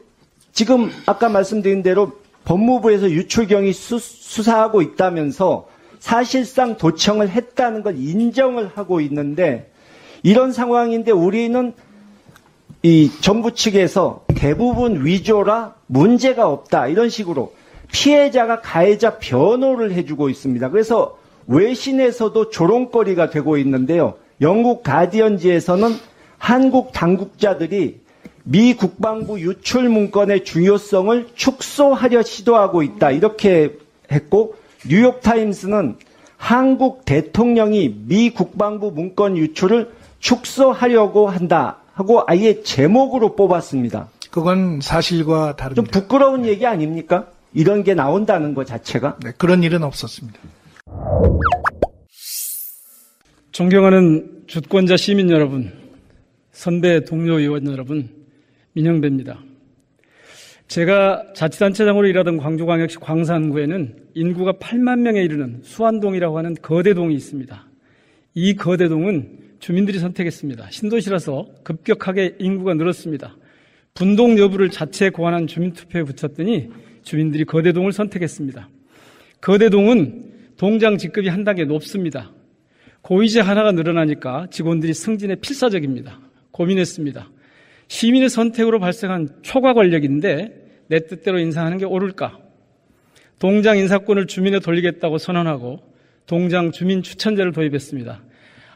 지금 0.54 0.90
아까 1.06 1.30
말씀드린 1.30 1.84
대로 1.84 2.14
법무부에서 2.46 3.12
유출경이 3.12 3.74
수, 3.74 4.00
수사하고 4.00 4.82
있다면서 4.82 5.70
사실상 6.00 6.78
도청을 6.78 7.30
했다는 7.30 7.84
걸 7.84 8.00
인정을 8.00 8.72
하고 8.74 9.02
있는데 9.02 9.72
이런 10.24 10.52
상황인데 10.52 11.12
우리는 11.12 11.74
이 12.86 13.10
정부 13.22 13.54
측에서 13.54 14.26
대부분 14.36 15.06
위조라 15.06 15.76
문제가 15.88 16.50
없다 16.50 16.88
이런 16.88 17.08
식으로 17.08 17.54
피해자가 17.94 18.60
가해자 18.60 19.20
변호를 19.20 19.94
해주고 19.94 20.28
있습니다. 20.30 20.70
그래서 20.70 21.18
외신에서도 21.48 22.50
조롱거리가 22.50 23.30
되고 23.30 23.58
있는데요. 23.58 24.16
영국 24.42 24.84
가디언지에서는 24.84 25.96
한국 26.38 26.92
당국자들이 26.92 28.02
미 28.44 28.74
국방부 28.74 29.40
유출 29.40 29.88
문건의 29.88 30.44
중요성을 30.44 31.28
축소하려 31.36 32.22
시도하고 32.22 32.84
있다 32.84 33.12
이렇게 33.12 33.78
했고 34.12 34.56
뉴욕 34.86 35.22
타임스는 35.22 35.96
한국 36.36 37.06
대통령이 37.06 37.96
미 38.08 38.32
국방부 38.32 38.92
문건 38.92 39.38
유출을 39.38 39.94
축소하려고 40.20 41.30
한다 41.30 41.78
하고 41.94 42.24
아예 42.28 42.62
제목으로 42.64 43.36
뽑았습니다. 43.36 44.10
그건 44.32 44.82
사실과 44.82 45.56
다릅니다. 45.56 45.92
좀 45.92 46.02
부끄러운 46.02 46.46
얘기 46.46 46.66
아닙니까? 46.66 47.28
이런 47.54 47.84
게 47.84 47.94
나온다는 47.94 48.56
것 48.56 48.66
자체가? 48.66 49.18
네, 49.24 49.32
그런 49.38 49.62
일은 49.62 49.84
없었습니다. 49.84 50.40
존경하는 53.52 54.44
주권자 54.48 54.98
시민 54.98 55.30
여러분, 55.30 55.72
선배 56.52 57.06
동료 57.06 57.38
의원 57.38 57.68
여러분, 57.68 58.10
민영배입니다. 58.74 59.40
제가 60.68 61.34
자치단체장으로 61.36 62.08
일하던 62.08 62.38
광주광역시 62.38 62.98
광산구에는 62.98 63.96
인구가 64.16 64.54
8만 64.54 65.02
명에 65.02 65.22
이르는 65.22 65.60
수안동이라고 65.62 66.40
하는 66.40 66.56
거대동이 66.60 67.14
있습니다. 67.14 67.68
이 68.34 68.56
거대동은 68.56 69.53
주민들이 69.64 69.98
선택했습니다. 69.98 70.72
신도시라서 70.72 71.48
급격하게 71.64 72.36
인구가 72.38 72.74
늘었습니다. 72.74 73.38
분동 73.94 74.38
여부를 74.38 74.70
자체 74.70 75.10
고안한 75.10 75.48
주민투표에 75.48 76.04
붙였더니 76.04 76.70
주민들이 77.04 77.46
거대동을 77.46 77.94
선택했습니다. 77.94 78.68
거대동은 79.40 80.32
동장 80.58 80.98
직급이 80.98 81.30
한 81.30 81.46
단계 81.46 81.64
높습니다. 81.64 82.34
고위제 83.04 83.40
하나가 83.40 83.72
늘어나니까 83.72 84.48
직원들이 84.52 84.94
승진에 84.94 85.36
필사적입니다. 85.36 86.20
고민했습니다. 86.52 87.32
시민의 87.88 88.30
선택으로 88.30 88.82
발생한 88.82 89.30
초과 89.44 89.72
권력인데 89.72 90.84
내 90.88 91.00
뜻대로 91.08 91.40
인사하는 91.40 91.78
게 91.78 91.86
옳을까? 91.86 92.38
동장 93.40 93.78
인사권을 93.78 94.28
주민에 94.28 94.60
돌리겠다고 94.60 95.20
선언하고 95.20 95.80
동장 96.26 96.74
주민 96.74 97.02
추천제를 97.02 97.54
도입했습니다. 97.54 98.24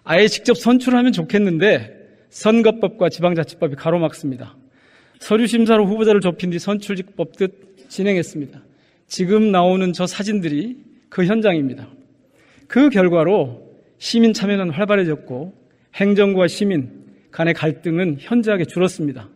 아예 0.09 0.29
직접 0.29 0.55
선출하면 0.57 1.11
좋겠는데 1.11 2.27
선거법과 2.29 3.09
지방자치법이 3.09 3.75
가로막습니다. 3.75 4.55
서류 5.19 5.47
심사로 5.47 5.85
후보자를 5.85 6.21
좁힌 6.21 6.49
뒤 6.49 6.59
선출직법 6.59 7.35
듯 7.35 7.89
진행했습니다. 7.89 8.63
지금 9.07 9.51
나오는 9.51 9.91
저 9.91 10.07
사진들이 10.07 10.77
그 11.09 11.25
현장입니다. 11.25 11.89
그 12.69 12.89
결과로 12.89 13.69
시민 13.97 14.31
참여는 14.31 14.69
활발해졌고 14.69 15.53
행정부와 15.95 16.47
시민 16.47 16.89
간의 17.31 17.53
갈등은 17.53 18.15
현저하게 18.21 18.63
줄었습니다. 18.63 19.27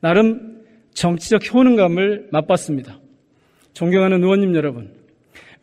나름 0.00 0.62
정치적 0.92 1.54
효능감을 1.54 2.28
맛봤습니다. 2.32 3.00
존경하는 3.72 4.22
의원님 4.22 4.54
여러분, 4.56 4.92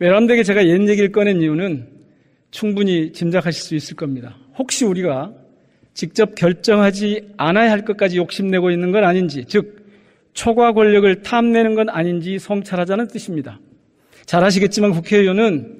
외람되게 0.00 0.42
제가 0.42 0.66
옛 0.66 0.88
얘기를 0.88 1.12
꺼낸 1.12 1.40
이유는 1.40 1.86
충분히 2.50 3.12
짐작하실 3.12 3.62
수 3.62 3.74
있을 3.76 3.94
겁니다. 3.94 4.36
혹시 4.58 4.84
우리가 4.84 5.32
직접 5.94 6.34
결정하지 6.34 7.28
않아야 7.36 7.70
할 7.70 7.84
것까지 7.84 8.18
욕심내고 8.18 8.70
있는 8.70 8.92
건 8.92 9.04
아닌지, 9.04 9.44
즉, 9.46 9.86
초과 10.34 10.72
권력을 10.72 11.22
탐내는 11.22 11.74
건 11.74 11.88
아닌지 11.88 12.38
성찰하자는 12.38 13.08
뜻입니다. 13.08 13.58
잘 14.26 14.44
아시겠지만 14.44 14.90
국회의원은 14.90 15.78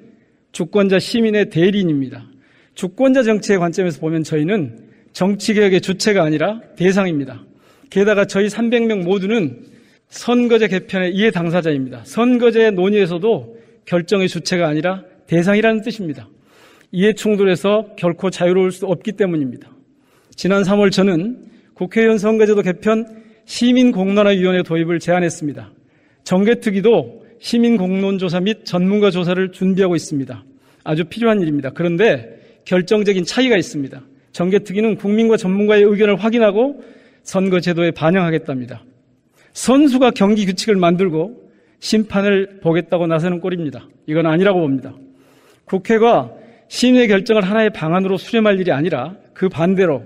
주권자 0.53 0.99
시민의 0.99 1.51
대리인입니다. 1.51 2.27
주권자 2.75 3.23
정치의 3.23 3.59
관점에서 3.59 4.01
보면 4.01 4.23
저희는 4.23 4.87
정치개혁의 5.13 5.83
주체가 5.83 6.23
아니라 6.23 6.61
대상입니다. 6.77 7.45
게다가 7.91 8.25
저희 8.25 8.49
300명 8.49 9.05
모두는 9.05 9.65
선거제 10.09 10.69
개편의 10.69 11.15
이해 11.15 11.31
당사자입니다. 11.31 12.03
선거제 12.05 12.71
논의에서도 12.71 13.59
결정의 13.85 14.29
주체가 14.29 14.67
아니라 14.67 15.05
대상이라는 15.27 15.83
뜻입니다. 15.83 16.29
이해 16.97 17.13
충돌에서 17.13 17.89
결코 17.99 18.31
자유로울 18.31 18.73
수 18.73 18.87
없기 18.87 19.13
때문입니다. 19.13 19.69
지난 20.35 20.63
3월 20.63 20.91
저는 20.91 21.45
국회의원 21.75 22.17
선거제도 22.17 22.63
개편 22.63 23.23
시민공론화위원회 23.45 24.63
도입을 24.63 24.99
제안했습니다. 24.99 25.73
정개특위도 26.25 27.27
시민공론조사 27.39 28.41
및 28.41 28.65
전문가 28.65 29.11
조사를 29.11 29.53
준비하고 29.53 29.95
있습니다. 29.95 30.43
아주 30.85 31.05
필요한 31.05 31.43
일입니다. 31.43 31.69
그런데 31.75 32.41
결정적인 32.65 33.25
차이가 33.25 33.59
있습니다. 33.59 34.01
정개특위는 34.33 34.97
국민과 34.97 35.37
전문가의 35.37 35.83
의견을 35.83 36.17
확인하고 36.17 36.83
선거제도에 37.25 37.91
반영하겠답니다. 37.91 38.83
선수가 39.53 40.13
경기 40.13 40.47
규칙을 40.47 40.77
만들고 40.77 41.51
심판을 41.79 42.61
보겠다고 42.63 43.07
나서는 43.07 43.41
꼴입니다. 43.41 43.87
이건 44.07 44.25
아니라고 44.25 44.61
봅니다. 44.61 44.95
국회가 45.67 46.33
시민의 46.69 47.09
결정을 47.09 47.43
하나의 47.43 47.71
방안으로 47.71 48.17
수렴할 48.17 48.61
일이 48.61 48.73
아니라 48.73 49.15
그 49.33 49.49
반대로 49.49 50.03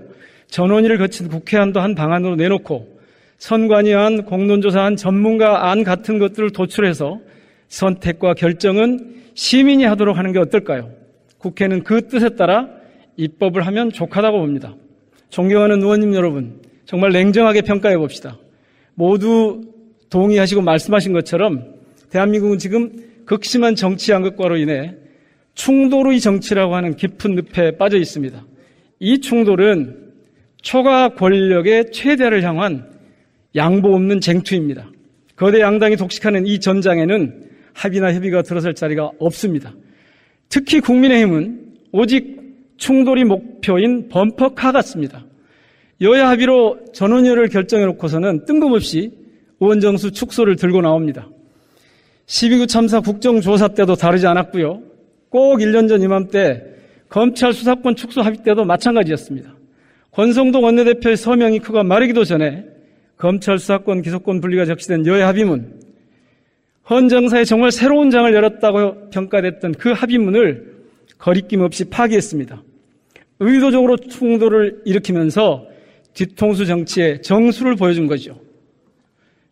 전원위를 0.47 0.97
거친 0.97 1.29
국회안도 1.29 1.79
한 1.79 1.95
방안으로 1.95 2.35
내놓고 2.35 2.99
선관위안, 3.37 4.25
공론조사안, 4.25 4.95
전문가안 4.95 5.83
같은 5.83 6.19
것들을 6.19 6.51
도출해서 6.51 7.19
선택과 7.69 8.35
결정은 8.35 9.15
시민이 9.33 9.85
하도록 9.85 10.15
하는 10.15 10.31
게 10.31 10.39
어떨까요? 10.39 10.91
국회는 11.39 11.83
그 11.83 12.07
뜻에 12.07 12.35
따라 12.35 12.69
입법을 13.17 13.65
하면 13.65 13.91
족하다고 13.91 14.39
봅니다. 14.39 14.75
존경하는 15.29 15.81
의원님 15.81 16.13
여러분, 16.13 16.61
정말 16.85 17.11
냉정하게 17.11 17.61
평가해 17.61 17.97
봅시다. 17.97 18.37
모두 18.93 19.61
동의하시고 20.09 20.61
말씀하신 20.61 21.13
것처럼 21.13 21.73
대한민국은 22.11 22.57
지금 22.57 22.91
극심한 23.25 23.75
정치 23.75 24.11
양극화로 24.11 24.57
인해 24.57 24.93
충돌의 25.55 26.19
정치라고 26.19 26.75
하는 26.75 26.95
깊은 26.95 27.35
늪에 27.35 27.77
빠져 27.77 27.97
있습니다. 27.97 28.45
이 28.99 29.19
충돌은 29.19 30.11
초과 30.61 31.09
권력의 31.15 31.91
최대를 31.91 32.43
향한 32.43 32.89
양보 33.55 33.93
없는 33.95 34.21
쟁투입니다. 34.21 34.89
거대 35.35 35.59
양당이 35.59 35.95
독식하는 35.97 36.45
이 36.45 36.59
전장에는 36.59 37.49
합의나 37.73 38.13
협의가 38.13 38.41
들어설 38.43 38.75
자리가 38.75 39.11
없습니다. 39.19 39.73
특히 40.49 40.79
국민의힘은 40.79 41.71
오직 41.91 42.41
충돌이 42.77 43.23
목표인 43.23 44.09
범퍼카 44.09 44.71
같습니다. 44.71 45.25
여야 46.01 46.29
합의로 46.29 46.79
전원율을 46.93 47.49
결정해놓고서는 47.49 48.45
뜬금없이 48.45 49.11
의원정수 49.59 50.11
축소를 50.11 50.55
들고 50.55 50.81
나옵니다. 50.81 51.29
12구 52.25 52.67
참사 52.67 52.99
국정조사 52.99 53.69
때도 53.69 53.95
다르지 53.95 54.25
않았고요. 54.25 54.81
꼭 55.31 55.59
1년 55.59 55.87
전 55.87 56.01
이맘때 56.01 56.61
검찰 57.09 57.53
수사권 57.53 57.95
축소 57.95 58.21
합의 58.21 58.43
때도 58.43 58.65
마찬가지였습니다. 58.65 59.55
권성동 60.11 60.63
원내대표의 60.63 61.15
서명이 61.15 61.59
크가 61.59 61.83
마르기도 61.83 62.25
전에 62.25 62.65
검찰 63.17 63.57
수사권 63.57 64.01
기소권 64.01 64.41
분리가 64.41 64.65
적시된 64.65 65.05
여야 65.07 65.29
합의문 65.29 65.79
헌 66.89 67.07
정사에 67.07 67.45
정말 67.45 67.71
새로운 67.71 68.11
장을 68.11 68.31
열었다고 68.33 69.09
평가됐던 69.11 69.73
그 69.75 69.91
합의문을 69.91 70.75
거리낌 71.17 71.61
없이 71.61 71.85
파기했습니다. 71.85 72.61
의도적으로 73.39 73.95
충돌을 73.95 74.81
일으키면서 74.83 75.65
뒤통수 76.13 76.65
정치의 76.65 77.21
정수를 77.21 77.75
보여준 77.75 78.07
거죠. 78.07 78.37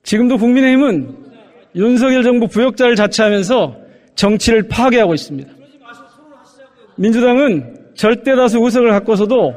지금도 0.03 0.37
국민의힘은 0.37 1.15
윤석열 1.75 2.23
정부 2.23 2.47
부역자를 2.47 2.97
자처하면서 2.97 3.79
정치를 4.15 4.67
파괴하고 4.67 5.13
있습니다. 5.13 5.58
민주당은 6.99 7.75
절대 7.95 8.35
다수 8.35 8.59
의석을 8.61 8.89
갖고서도 8.89 9.53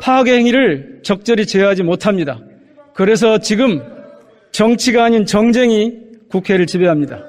파괴 0.00 0.34
행위를 0.34 0.98
적절히 1.04 1.46
제어하지 1.46 1.84
못합니다. 1.84 2.40
그래서 2.92 3.38
지금 3.38 3.80
정치가 4.50 5.04
아닌 5.04 5.24
정쟁이 5.24 5.96
국회를 6.28 6.66
지배합니다. 6.66 7.20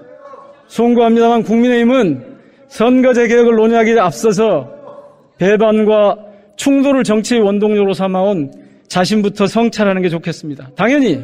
송구합니다만 0.68 1.44
국민의힘은 1.44 2.34
선거제 2.68 3.28
개혁을 3.28 3.56
논의하기에 3.56 4.00
앞서서 4.00 4.72
배반과 5.38 6.18
충돌을 6.56 7.04
정치의 7.04 7.42
원동력으로 7.42 7.94
삼아온 7.94 8.52
자신부터 8.88 9.46
성찰하는 9.46 10.02
게 10.02 10.10
좋겠습니다. 10.10 10.72
당연히 10.76 11.24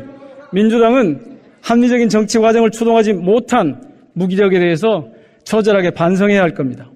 민주당은 0.54 1.40
합리적인 1.62 2.10
정치 2.10 2.38
과정을 2.38 2.70
추동하지 2.70 3.14
못한 3.14 3.82
무기력에 4.14 4.60
대해서 4.60 5.08
처절하게 5.46 5.92
반성해야 5.92 6.44
할 6.44 6.54
겁니다. 6.54 6.90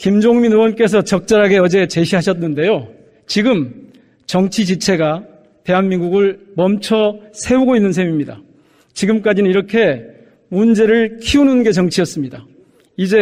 김종민 0.00 0.50
의원께서 0.52 1.02
적절하게 1.02 1.58
어제 1.58 1.86
제시하셨는데요. 1.86 2.88
지금 3.26 3.90
정치 4.24 4.64
지체가 4.64 5.22
대한민국을 5.62 6.40
멈춰 6.56 7.18
세우고 7.34 7.76
있는 7.76 7.92
셈입니다. 7.92 8.40
지금까지는 8.94 9.50
이렇게 9.50 10.02
문제를 10.48 11.18
키우는 11.18 11.64
게 11.64 11.72
정치였습니다. 11.72 12.46
이제 12.96 13.18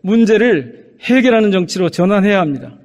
문제를 0.00 0.86
해결하는 1.02 1.52
정치로 1.52 1.88
전환해야 1.88 2.40
합니다. 2.40 2.76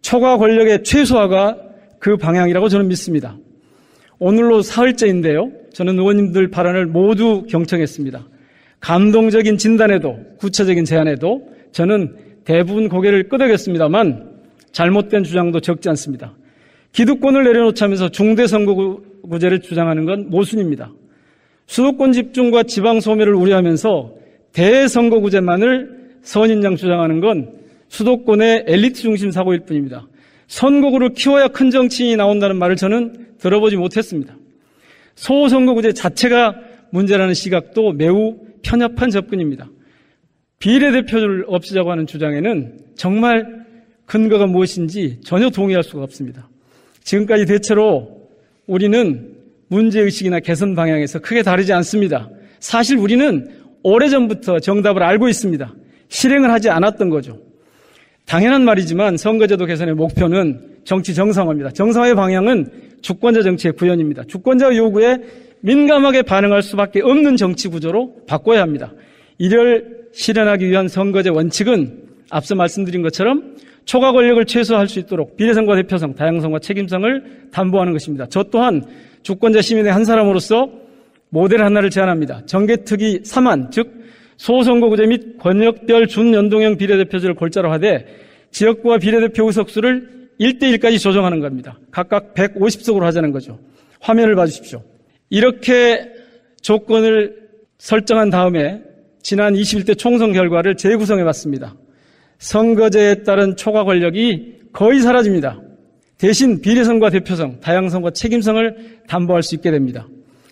초과 0.00 0.38
권력의 0.38 0.84
최소화가 0.84 1.58
그 1.98 2.16
방향이라고 2.16 2.70
저는 2.70 2.88
믿습니다. 2.88 3.36
오늘로 4.18 4.62
사흘째인데요. 4.62 5.52
저는 5.74 5.98
의원님들 5.98 6.48
발언을 6.48 6.86
모두 6.86 7.44
경청했습니다. 7.46 8.26
감동적인 8.80 9.58
진단에도 9.58 10.18
구체적인 10.38 10.86
제안에도 10.86 11.46
저는 11.72 12.27
대부분 12.48 12.88
고개를 12.88 13.28
끄덕였습니다만 13.28 14.26
잘못된 14.72 15.22
주장도 15.22 15.60
적지 15.60 15.90
않습니다. 15.90 16.34
기득권을 16.92 17.44
내려놓자면서 17.44 18.08
중대선거구제를 18.08 19.60
주장하는 19.60 20.06
건 20.06 20.30
모순입니다. 20.30 20.90
수도권 21.66 22.12
집중과 22.12 22.62
지방 22.62 23.00
소멸을 23.00 23.34
우려하면서 23.34 24.14
대선거구제만을 24.54 26.20
선인장 26.22 26.76
주장하는 26.76 27.20
건 27.20 27.52
수도권의 27.88 28.64
엘리트 28.66 28.94
중심 28.94 29.30
사고일 29.30 29.66
뿐입니다. 29.66 30.08
선거구를 30.46 31.10
키워야 31.10 31.48
큰 31.48 31.70
정치인이 31.70 32.16
나온다는 32.16 32.56
말을 32.56 32.76
저는 32.76 33.26
들어보지 33.40 33.76
못했습니다. 33.76 34.34
소선거구제 35.16 35.92
자체가 35.92 36.56
문제라는 36.92 37.34
시각도 37.34 37.92
매우 37.92 38.38
편협한 38.62 39.10
접근입니다. 39.10 39.68
비례대표를 40.58 41.44
없애자고 41.46 41.90
하는 41.90 42.06
주장에는 42.06 42.78
정말 42.96 43.64
근거가 44.06 44.46
무엇인지 44.46 45.20
전혀 45.24 45.50
동의할 45.50 45.84
수가 45.84 46.02
없습니다. 46.02 46.48
지금까지 47.04 47.46
대체로 47.46 48.28
우리는 48.66 49.34
문제의식이나 49.68 50.40
개선 50.40 50.74
방향에서 50.74 51.20
크게 51.20 51.42
다르지 51.42 51.72
않습니다. 51.74 52.28
사실 52.58 52.96
우리는 52.96 53.48
오래전부터 53.82 54.60
정답을 54.60 55.02
알고 55.02 55.28
있습니다. 55.28 55.74
실행을 56.08 56.50
하지 56.50 56.70
않았던 56.70 57.10
거죠. 57.10 57.38
당연한 58.26 58.64
말이지만 58.64 59.16
선거제도 59.16 59.64
개선의 59.64 59.94
목표는 59.94 60.78
정치 60.84 61.14
정상화입니다. 61.14 61.70
정상화의 61.70 62.14
방향은 62.14 62.66
주권자 63.00 63.42
정치의 63.42 63.72
구현입니다. 63.74 64.24
주권자 64.24 64.74
요구에 64.74 65.18
민감하게 65.60 66.22
반응할 66.22 66.62
수밖에 66.62 67.00
없는 67.00 67.36
정치 67.36 67.68
구조로 67.68 68.24
바꿔야 68.26 68.62
합니다. 68.62 68.92
이를 69.38 69.97
실현하기 70.12 70.68
위한 70.68 70.88
선거제 70.88 71.30
원칙은 71.30 72.08
앞서 72.30 72.54
말씀드린 72.54 73.02
것처럼 73.02 73.56
초과 73.84 74.12
권력을 74.12 74.44
최소화할 74.44 74.86
수 74.86 74.98
있도록 74.98 75.36
비례성과 75.36 75.76
대표성, 75.76 76.14
다양성과 76.14 76.58
책임성을 76.58 77.48
담보하는 77.52 77.92
것입니다. 77.92 78.26
저 78.28 78.42
또한 78.44 78.82
주권자 79.22 79.62
시민의 79.62 79.92
한 79.92 80.04
사람으로서 80.04 80.70
모델 81.30 81.62
하나를 81.62 81.90
제안합니다. 81.90 82.42
정개특위 82.46 83.22
3안, 83.22 83.70
즉 83.70 83.92
소선거구제 84.36 85.06
및 85.06 85.38
권역별 85.38 86.06
준연동형 86.06 86.76
비례대표제를 86.76 87.34
골자로 87.34 87.70
하되 87.72 88.06
지역구와 88.50 88.98
비례대표 88.98 89.46
의석수를 89.46 90.28
1대1까지 90.40 91.00
조정하는 91.00 91.40
겁니다. 91.40 91.78
각각 91.90 92.34
150석으로 92.34 93.00
하자는 93.00 93.32
거죠. 93.32 93.58
화면을 94.00 94.36
봐주십시오. 94.36 94.82
이렇게 95.30 96.10
조건을 96.62 97.48
설정한 97.78 98.30
다음에 98.30 98.82
지난 99.28 99.52
21대 99.52 99.98
총선 99.98 100.32
결과를 100.32 100.74
재구성해 100.74 101.22
봤습니다. 101.22 101.74
선거제에 102.38 103.24
따른 103.24 103.56
초과 103.56 103.84
권력이 103.84 104.70
거의 104.72 105.02
사라집니다. 105.02 105.60
대신 106.16 106.62
비례성과 106.62 107.10
대표성, 107.10 107.60
다양성과 107.60 108.12
책임성을 108.12 109.02
담보할 109.06 109.42
수 109.42 109.54
있게 109.56 109.70
됩니다. 109.70 110.08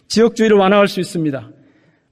지역주의를 0.09 0.59
완화할 0.59 0.89
수 0.89 1.01
있습니다. 1.01 1.51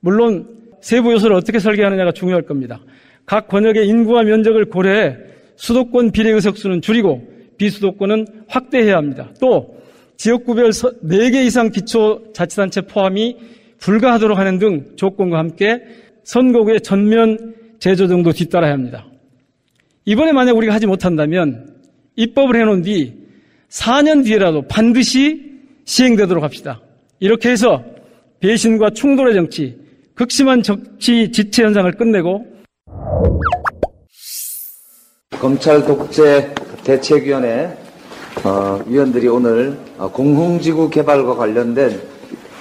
물론 0.00 0.48
세부 0.80 1.12
요소를 1.12 1.36
어떻게 1.36 1.58
설계하느냐가 1.58 2.12
중요할 2.12 2.40
겁니다. 2.44 2.80
각 3.26 3.46
권역의 3.48 3.86
인구와 3.86 4.22
면적을 4.22 4.64
고려해 4.70 5.18
수도권 5.56 6.12
비례 6.12 6.30
의석수는 6.30 6.80
줄이고 6.80 7.28
비수도권은 7.58 8.26
확대해야 8.48 8.96
합니다. 8.96 9.28
또 9.38 9.76
지역구별 10.16 10.70
4개 10.70 11.44
이상 11.44 11.70
기초자치단체 11.70 12.86
포함이 12.86 13.36
불가하도록 13.80 14.38
하는 14.38 14.58
등 14.58 14.96
조건과 14.96 15.36
함께 15.36 15.82
선거구의 16.24 16.80
전면 16.80 17.54
재조정도 17.78 18.32
뒤따라야 18.32 18.72
합니다. 18.72 19.06
이번에 20.04 20.32
만약 20.32 20.56
우리가 20.56 20.74
하지 20.74 20.86
못한다면 20.86 21.76
입법을 22.16 22.56
해놓은 22.56 22.82
뒤 22.82 23.14
4년 23.70 24.24
뒤에라도 24.24 24.62
반드시 24.62 25.52
시행되도록 25.84 26.42
합시다. 26.42 26.80
이렇게 27.20 27.50
해서 27.50 27.82
배신과 28.40 28.90
충돌의 28.90 29.34
정치, 29.34 29.76
극심한 30.14 30.62
정치 30.62 31.30
지체 31.32 31.64
현상을 31.64 31.90
끝내고 31.92 32.46
검찰 35.30 35.84
독재 35.84 36.54
대책위원회 36.84 37.76
어, 38.44 38.82
위원들이 38.86 39.28
오늘 39.28 39.78
어, 39.98 40.10
공흥지구 40.10 40.90
개발과 40.90 41.34
관련된 41.34 42.00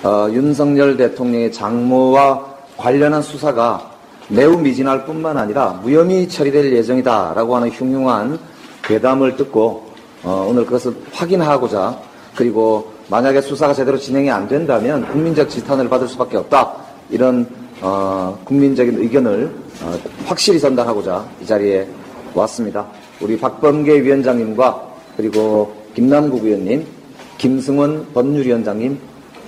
어, 0.03 0.27
윤석열 0.31 0.97
대통령의 0.97 1.51
장모와 1.51 2.52
관련한 2.77 3.21
수사가 3.21 3.91
매우 4.29 4.57
미진할 4.57 5.05
뿐만 5.05 5.37
아니라 5.37 5.79
무혐의 5.83 6.29
처리될 6.29 6.73
예정이다라고 6.73 7.55
하는 7.55 7.69
흉흉한 7.69 8.39
괴담을 8.83 9.35
듣고 9.35 9.91
어, 10.23 10.47
오늘 10.49 10.65
그것을 10.65 10.95
확인하고자 11.11 11.97
그리고 12.35 12.91
만약에 13.09 13.41
수사가 13.41 13.73
제대로 13.73 13.97
진행이 13.97 14.31
안 14.31 14.47
된다면 14.47 15.05
국민적 15.11 15.49
지탄을 15.49 15.89
받을 15.89 16.07
수밖에 16.07 16.37
없다 16.37 16.73
이런 17.09 17.47
어, 17.81 18.37
국민적인 18.45 18.97
의견을 18.97 19.53
어, 19.83 19.99
확실히 20.25 20.59
전달하고자 20.59 21.25
이 21.41 21.45
자리에 21.45 21.87
왔습니다. 22.33 22.87
우리 23.19 23.37
박범계 23.37 24.01
위원장님과 24.01 24.93
그리고 25.17 25.75
김남국 25.93 26.45
의원님, 26.45 26.85
김승원 27.37 28.07
법률위원장님 28.13 28.97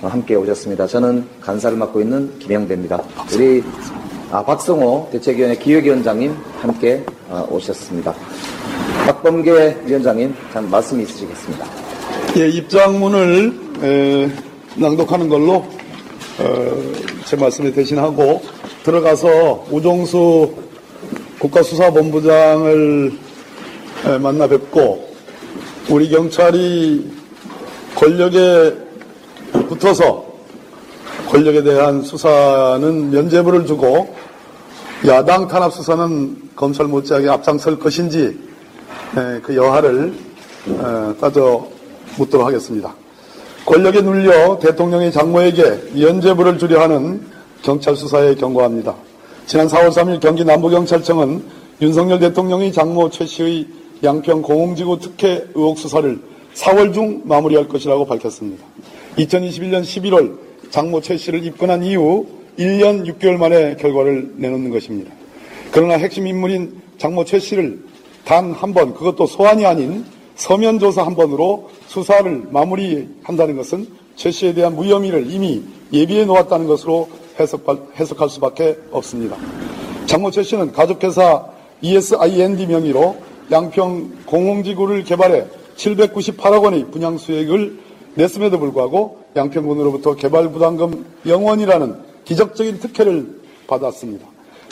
함께 0.02 0.34
오셨습니다. 0.34 0.86
저는 0.86 1.26
간사를 1.40 1.76
맡고 1.76 2.00
있는 2.00 2.38
김영대입니다. 2.38 3.02
우리 3.34 3.62
아, 4.30 4.44
박성호 4.44 5.08
대책위원회 5.12 5.56
기획위원장님 5.56 6.36
함께 6.60 7.04
어, 7.28 7.46
오셨습니다. 7.50 8.14
박범계 9.06 9.82
위원장님 9.86 10.34
참 10.52 10.70
말씀이 10.70 11.02
있으시겠습니다. 11.04 11.66
예, 12.36 12.48
입장문을 12.48 13.52
에, 13.82 14.30
낭독하는 14.74 15.28
걸로 15.28 15.64
어, 16.38 16.92
제 17.24 17.36
말씀을 17.36 17.72
대신하고 17.72 18.42
들어가서 18.82 19.66
우종수 19.70 20.54
국가수사본부장을 21.38 23.12
에, 24.06 24.18
만나 24.18 24.46
뵙고 24.48 25.08
우리 25.88 26.10
경찰이 26.10 27.10
권력에 27.94 28.85
붙어서 29.52 30.24
권력에 31.28 31.62
대한 31.62 32.02
수사는 32.02 33.10
면죄부를 33.10 33.66
주고 33.66 34.14
야당 35.06 35.48
탄압 35.48 35.72
수사는 35.72 36.36
검찰 36.54 36.86
못지하게 36.86 37.28
앞장설 37.28 37.78
것인지 37.78 38.38
그 39.42 39.56
여하를 39.56 40.14
따져 41.20 41.66
묻도록 42.16 42.46
하겠습니다. 42.46 42.94
권력에 43.66 44.00
눌려 44.00 44.58
대통령의 44.60 45.12
장모에게 45.12 45.90
면죄부를 45.94 46.58
주려 46.58 46.80
하는 46.80 47.26
경찰 47.62 47.96
수사에 47.96 48.34
경고합니다. 48.36 48.94
지난 49.46 49.66
4월 49.66 49.88
3일 49.90 50.20
경기 50.20 50.44
남부경찰청은 50.44 51.42
윤석열 51.82 52.18
대통령의 52.20 52.72
장모 52.72 53.10
최 53.10 53.26
씨의 53.26 53.66
양평 54.02 54.42
공흥지구 54.42 55.00
특혜 55.00 55.46
의혹 55.54 55.78
수사를 55.78 56.20
4월 56.54 56.94
중 56.94 57.22
마무리할 57.24 57.68
것이라고 57.68 58.06
밝혔습니다. 58.06 58.64
2021년 59.16 59.82
11월 59.82 60.36
장모 60.70 61.00
최 61.00 61.16
씨를 61.16 61.44
입건한 61.44 61.84
이후 61.84 62.26
1년 62.58 63.06
6개월 63.06 63.36
만에 63.36 63.76
결과를 63.76 64.32
내놓는 64.36 64.70
것입니다. 64.70 65.12
그러나 65.70 65.94
핵심 65.94 66.26
인물인 66.26 66.80
장모 66.98 67.24
최 67.24 67.38
씨를 67.38 67.80
단 68.24 68.52
한 68.52 68.74
번, 68.74 68.92
그것도 68.94 69.26
소환이 69.26 69.64
아닌 69.64 70.04
서면 70.34 70.78
조사 70.78 71.04
한 71.04 71.14
번으로 71.14 71.70
수사를 71.86 72.42
마무리한다는 72.50 73.56
것은 73.56 73.86
최 74.16 74.30
씨에 74.30 74.52
대한 74.54 74.74
무혐의를 74.74 75.30
이미 75.30 75.62
예비해 75.92 76.24
놓았다는 76.24 76.66
것으로 76.66 77.08
해석 77.38 78.20
할 78.20 78.28
수밖에 78.28 78.76
없습니다. 78.90 79.36
장모 80.06 80.30
최 80.30 80.42
씨는 80.42 80.72
가족회사 80.72 81.44
ESIND 81.82 82.66
명의로 82.66 83.16
양평 83.52 84.10
공홍지구를 84.26 85.04
개발해 85.04 85.44
798억 85.76 86.64
원의 86.64 86.86
분양 86.90 87.18
수익을 87.18 87.78
냈음에도 88.16 88.58
불구하고 88.58 89.24
양평군으로부터 89.36 90.16
개발부담금 90.16 91.04
0원이라는 91.26 91.98
기적적인 92.24 92.80
특혜를 92.80 93.40
받았습니다. 93.66 94.26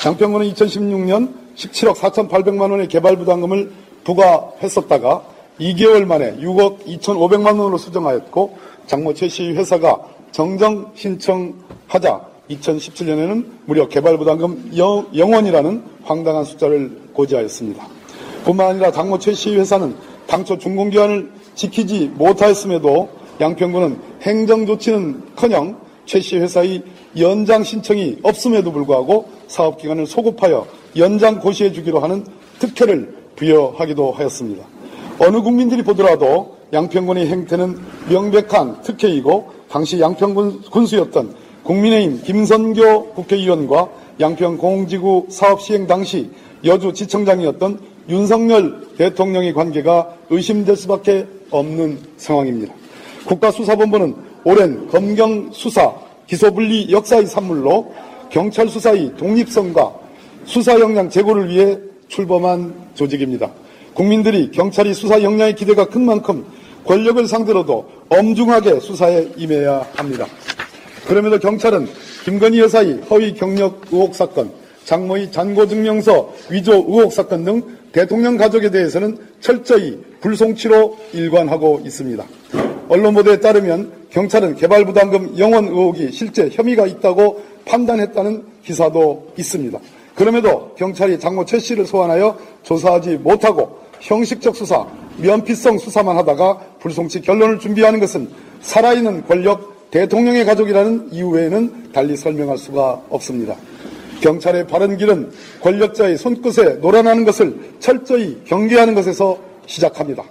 양평군은 0.05 0.53
2016년 0.53 1.33
17억 1.57 1.95
4,800만 1.95 2.71
원의 2.71 2.89
개발부담금을 2.89 3.71
부과했었다가 4.05 5.23
2개월 5.61 6.05
만에 6.05 6.37
6억 6.37 6.85
2,500만 6.85 7.59
원으로 7.59 7.79
수정하였고 7.79 8.59
장모 8.87 9.15
최씨 9.15 9.53
회사가 9.53 10.01
정정 10.33 10.91
신청하자 10.95 12.21
2017년에는 12.51 13.47
무려 13.67 13.89
개발부담금 13.89 14.73
0원이라는 14.73 15.83
황당한 16.03 16.45
숫자를 16.45 17.01
고지하였습니다. 17.13 17.87
뿐만 18.45 18.69
아니라 18.69 18.91
장모 18.91 19.19
최씨 19.19 19.55
회사는 19.57 19.95
당초 20.27 20.59
준공기한을 20.59 21.31
지키지 21.55 22.13
못하였음에도 22.17 23.09
양평군은 23.41 23.99
행정조치는커녕 24.23 25.85
최 26.07 26.21
씨 26.21 26.37
회사의 26.37 26.83
연장 27.19 27.63
신청이 27.63 28.19
없음에도 28.23 28.73
불구하고 28.73 29.27
사업기간을 29.49 30.07
소급하여 30.07 30.67
연장 30.97 31.41
고시해 31.41 31.73
주기로 31.73 32.01
하는 32.01 32.25
특혜를 32.59 33.15
부여하기도 33.37 34.13
하였습니다. 34.13 34.65
어느 35.19 35.41
국민들이 35.41 35.83
보더라도 35.83 36.57
양평군의 36.73 37.29
행태는 37.29 37.79
명백한 38.11 38.83
특혜이고 38.83 39.53
당시 39.69 40.01
양평군 40.01 40.63
군수였던 40.71 41.35
국민의힘 41.63 42.23
김선교 42.23 43.13
국회의원과 43.15 43.89
양평 44.21 44.59
공지구 44.59 45.27
사업 45.31 45.63
시행 45.63 45.87
당시 45.87 46.31
여주 46.65 46.93
지청장이었던 46.93 47.81
윤석열 48.09 48.89
대통령의 48.99 49.55
관계가 49.55 50.15
의심될 50.31 50.77
수밖에 50.77 51.27
없는 51.51 51.99
상황입니다. 52.17 52.75
국가수사본부는 53.27 54.15
오랜 54.45 54.89
검경 54.89 55.51
수사 55.53 55.93
기소분리 56.27 56.91
역사의 56.91 57.27
산물로 57.27 57.93
경찰 58.31 58.69
수사의 58.69 59.15
독립성과 59.17 59.95
수사 60.45 60.79
역량 60.79 61.09
제고를 61.09 61.49
위해 61.49 61.79
출범한 62.09 62.75
조직입니다. 62.95 63.51
국민들이 63.95 64.51
경찰이 64.51 64.93
수사 64.93 65.23
역량의 65.23 65.55
기대가 65.55 65.87
큰 65.87 66.05
만큼 66.05 66.45
권력을 66.85 67.27
상대로도 67.27 67.89
엄중하게 68.09 68.81
수사에 68.81 69.29
임해야 69.37 69.87
합니다. 69.95 70.27
그럼에도 71.07 71.39
경찰은 71.39 71.87
김건희 72.25 72.61
여사의 72.61 73.01
허위 73.11 73.35
경력 73.35 73.81
의혹 73.93 74.15
사건, 74.15 74.51
장모의 74.85 75.31
잔고증명서 75.31 76.33
위조 76.51 76.73
의혹 76.75 77.13
사건 77.13 77.45
등 77.45 77.63
대통령 77.93 78.37
가족에 78.37 78.71
대해서는 78.71 79.17
철저히 79.41 79.99
불송치로 80.21 80.99
일관하고 81.13 81.81
있습니다. 81.85 82.25
언론 82.89 83.15
보도에 83.15 83.41
따르면 83.41 83.93
경찰은 84.11 84.57
개발부담금 84.57 85.39
영원 85.39 85.67
의혹이 85.69 86.13
실제 86.13 86.49
혐의가 86.51 86.87
있다고 86.87 87.43
판단했다는 87.65 88.45
기사도 88.65 89.33
있습니다. 89.37 89.79
그럼에도 90.15 90.75
경찰이 90.77 91.19
장모 91.19 91.45
최 91.45 91.59
씨를 91.59 91.87
소환하여 91.87 92.39
조사하지 92.63 93.17
못하고 93.17 93.81
형식적 94.01 94.55
수사, 94.55 94.87
면피성 95.19 95.79
수사만 95.79 96.17
하다가 96.19 96.59
불송치 96.81 97.23
결론을 97.23 97.59
준비하는 97.59 98.01
것은 98.01 98.29
살아있는 98.61 99.27
권력 99.27 99.91
대통령의 99.91 100.45
가족이라는 100.45 101.09
이유 101.13 101.31
외에는 101.31 101.93
달리 101.93 102.17
설명할 102.17 102.59
수가 102.59 103.01
없습니다. 103.11 103.57
경찰의 104.21 104.67
바른 104.67 104.97
길은 104.97 105.31
권력자의 105.61 106.17
손끝에 106.17 106.77
놀아나는 106.81 107.25
것을 107.25 107.75
철저히 107.79 108.41
경계하는 108.45 108.95
것에서 108.95 109.39
시작합니다. 109.67 110.25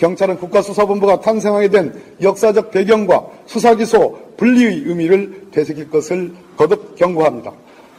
경찰은 0.00 0.38
국가수사본부가 0.38 1.20
탄생하게 1.20 1.68
된 1.68 1.92
역사적 2.22 2.70
배경과 2.70 3.26
수사기소 3.44 4.18
분리의 4.38 4.84
의미를 4.86 5.48
되새길 5.52 5.90
것을 5.90 6.32
거듭 6.56 6.96
경고합니다. 6.96 7.52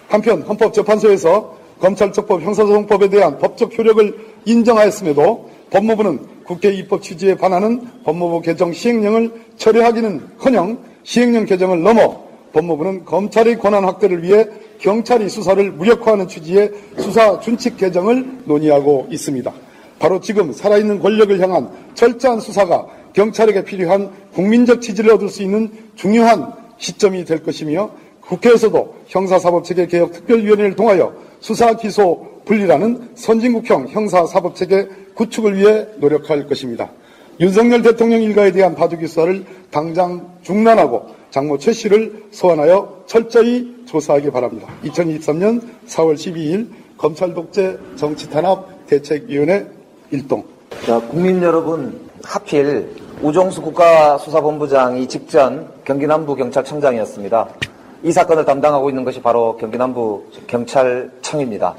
한편 0.10 0.42
헌법재판소에서 0.42 1.56
검찰청법 1.80 2.42
형사소송법에 2.42 3.10
대한 3.10 3.38
법적 3.38 3.78
효력을 3.78 4.14
인정하였음에도 4.46 5.50
법무부는 5.70 6.20
국회 6.44 6.72
입법 6.74 7.04
취지에 7.04 7.36
반하는 7.36 7.88
법무부 8.04 8.42
개정 8.42 8.74
시행령을 8.74 9.32
철회하기는커녕 9.58 10.80
시행령 11.04 11.46
개정을 11.46 11.84
넘어 11.84 12.24
법무부는 12.52 13.06
검찰의 13.06 13.60
권한 13.60 13.86
확대를 13.86 14.24
위해 14.24 14.48
경찰이 14.80 15.30
수사를 15.30 15.72
무력화하는 15.72 16.28
취지의 16.28 16.72
수사 16.98 17.40
준칙 17.40 17.78
개정을 17.78 18.42
논의하고 18.46 19.08
있습니다. 19.12 19.54
바로 20.02 20.20
지금 20.20 20.52
살아있는 20.52 21.00
권력을 21.00 21.40
향한 21.40 21.70
철저한 21.94 22.40
수사가 22.40 22.88
경찰에게 23.14 23.64
필요한 23.64 24.12
국민적 24.34 24.82
지지를 24.82 25.12
얻을 25.12 25.30
수 25.30 25.44
있는 25.44 25.70
중요한 25.96 26.52
시점이 26.80 27.24
될 27.24 27.44
것이며 27.44 27.92
국회에서도 28.22 28.96
형사사법체계 29.06 29.86
개혁 29.86 30.12
특별위원회를 30.12 30.76
통하여 30.76 31.14
수사 31.40 31.76
기소 31.76 32.28
분리라는 32.46 33.10
선진국형 33.14 33.90
형사사법체계 33.90 34.88
구축을 35.14 35.58
위해 35.58 35.86
노력할 35.98 36.48
것입니다. 36.48 36.90
윤석열 37.40 37.84
대통령 37.84 38.24
일가에 38.24 38.52
대한 38.52 38.76
수사를 38.76 39.46
당장 39.70 40.32
중단하고 40.42 41.10
장모 41.30 41.60
최 41.60 41.74
씨를 41.74 42.24
소환하여 42.32 43.04
철저히 43.06 43.76
조사하기 43.86 44.32
바랍니다. 44.32 44.68
2023년 44.84 45.62
4월 45.88 46.16
12일 46.16 46.70
검찰 46.98 47.36
독재 47.36 47.78
정치 47.98 48.30
탄압 48.32 48.88
대책위원회 48.88 49.81
일동. 50.12 50.44
자, 50.86 51.00
국민 51.00 51.42
여러분, 51.42 52.10
하필 52.24 52.94
우종수 53.22 53.62
국가수사본부장이 53.62 55.08
직전 55.08 55.72
경기남부 55.86 56.36
경찰청장이었습니다. 56.36 57.48
이 58.04 58.12
사건을 58.12 58.46
담당하고 58.46 58.90
있는 58.90 59.04
것이 59.04 59.22
바로 59.22 59.56
경기남부 59.58 60.26
경찰청입니다. 60.48 61.76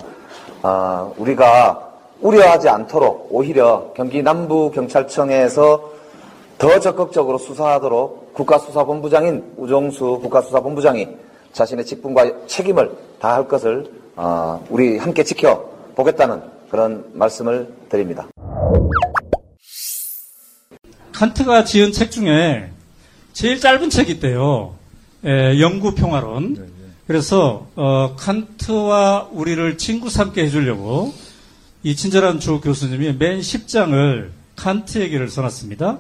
아, 0.62 1.10
우리가 1.18 1.90
우려하지 2.20 2.68
않도록 2.68 3.28
오히려 3.30 3.92
경기남부 3.94 4.70
경찰청에서 4.70 5.92
더 6.58 6.80
적극적으로 6.80 7.38
수사하도록 7.38 8.34
국가수사본부장인 8.34 9.54
우종수 9.56 10.20
국가수사본부장이 10.22 11.08
자신의 11.52 11.84
직분과 11.84 12.46
책임을 12.46 12.92
다할 13.18 13.48
것을 13.48 13.86
어, 14.14 14.64
우리 14.70 14.96
함께 14.96 15.24
지켜보겠다는 15.24 16.51
그런 16.72 17.04
말씀을 17.12 17.68
드립니다. 17.90 18.26
칸트가 21.12 21.64
지은 21.64 21.92
책 21.92 22.10
중에 22.10 22.70
제일 23.34 23.60
짧은 23.60 23.90
책이 23.90 24.12
있대요. 24.12 24.74
예, 25.26 25.60
영구 25.60 25.94
평화론. 25.94 26.54
네, 26.54 26.60
네. 26.60 26.66
그래서 27.06 27.66
어, 27.76 28.16
칸트와 28.16 29.28
우리를 29.32 29.76
친구 29.76 30.08
삼게 30.08 30.44
해주려고 30.44 31.12
이 31.82 31.94
친절한 31.94 32.40
조 32.40 32.62
교수님이 32.62 33.12
맨 33.18 33.40
10장을 33.40 34.30
칸트 34.56 34.98
얘기를 35.00 35.28
써놨습니다. 35.28 35.98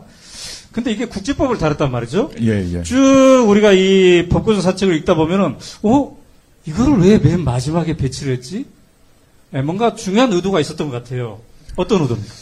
근데 0.72 0.90
이게 0.90 1.04
국제법을 1.04 1.58
다뤘단 1.58 1.90
말이죠. 1.92 2.30
예, 2.40 2.66
예. 2.78 2.82
쭉 2.82 3.44
우리가 3.46 3.72
이 3.72 4.26
법고전 4.30 4.62
사책을 4.62 4.94
읽다 4.96 5.16
보면은, 5.16 5.56
어? 5.82 6.16
이거를 6.64 6.98
왜 6.98 7.18
맨 7.18 7.44
마지막에 7.44 7.94
배치를 7.98 8.32
했지? 8.32 8.64
예, 9.54 9.62
뭔가 9.62 9.94
중요한 9.94 10.32
의도가 10.32 10.60
있었던 10.60 10.90
것 10.90 11.02
같아요. 11.02 11.40
어떤 11.76 12.02
의도입니까? 12.02 12.34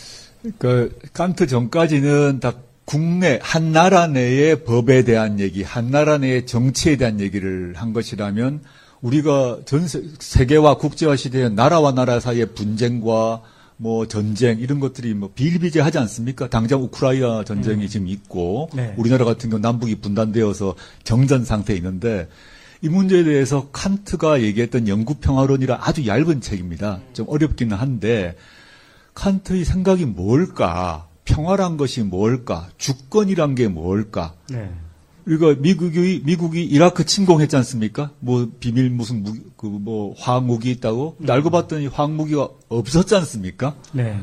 그, 0.58 0.98
칸트 1.12 1.46
전까지는 1.46 2.40
다 2.40 2.54
국내 2.84 3.38
한 3.42 3.72
나라 3.72 4.06
내의 4.06 4.64
법에 4.64 5.04
대한 5.04 5.38
얘기, 5.38 5.62
한 5.62 5.90
나라 5.90 6.18
내의 6.18 6.46
정치에 6.46 6.96
대한 6.96 7.20
얘기를 7.20 7.74
한 7.76 7.92
것이라면 7.92 8.62
우리가 9.00 9.60
전 9.64 9.86
세계와 9.86 10.76
국제화 10.76 11.16
시대에 11.16 11.48
나라와 11.48 11.92
나라 11.92 12.20
사이의 12.20 12.46
분쟁과 12.54 13.42
뭐 13.76 14.06
전쟁 14.06 14.58
이런 14.58 14.78
것들이 14.78 15.14
뭐 15.14 15.30
비일비재하지 15.34 15.98
않습니까? 15.98 16.50
당장 16.50 16.82
우크라이나 16.82 17.44
전쟁이 17.44 17.84
음. 17.84 17.88
지금 17.88 18.08
있고 18.08 18.68
네. 18.74 18.92
우리나라 18.98 19.24
같은 19.24 19.48
경우 19.48 19.60
남북이 19.60 19.96
분단되어서 19.96 20.74
정전 21.02 21.44
상태에 21.46 21.76
있는데 21.76 22.28
이 22.82 22.88
문제에 22.88 23.24
대해서 23.24 23.68
칸트가 23.72 24.42
얘기했던 24.42 24.88
영구 24.88 25.16
평화론이라 25.16 25.80
아주 25.82 26.06
얇은 26.06 26.40
책입니다. 26.40 27.00
좀 27.12 27.26
어렵기는 27.28 27.76
한데 27.76 28.36
칸트의 29.14 29.64
생각이 29.64 30.06
뭘까? 30.06 31.06
평화란 31.24 31.76
것이 31.76 32.02
뭘까? 32.02 32.68
주권이란 32.78 33.54
게 33.54 33.68
뭘까? 33.68 34.34
네. 34.48 34.70
우리가 35.26 35.56
미국이 35.60 36.22
미국이 36.24 36.64
이라크 36.64 37.04
침공했지 37.04 37.54
않습니까? 37.56 38.10
뭐 38.18 38.50
비밀 38.58 38.88
무슨 38.88 39.22
무기 39.22 39.42
그뭐 39.56 40.14
화학 40.18 40.44
무기 40.44 40.70
있다고 40.70 41.16
음. 41.20 41.30
알고 41.30 41.50
봤더니 41.50 41.86
화학 41.86 42.12
무기가 42.12 42.48
없었지 42.68 43.14
않습니까? 43.14 43.76
네. 43.92 44.18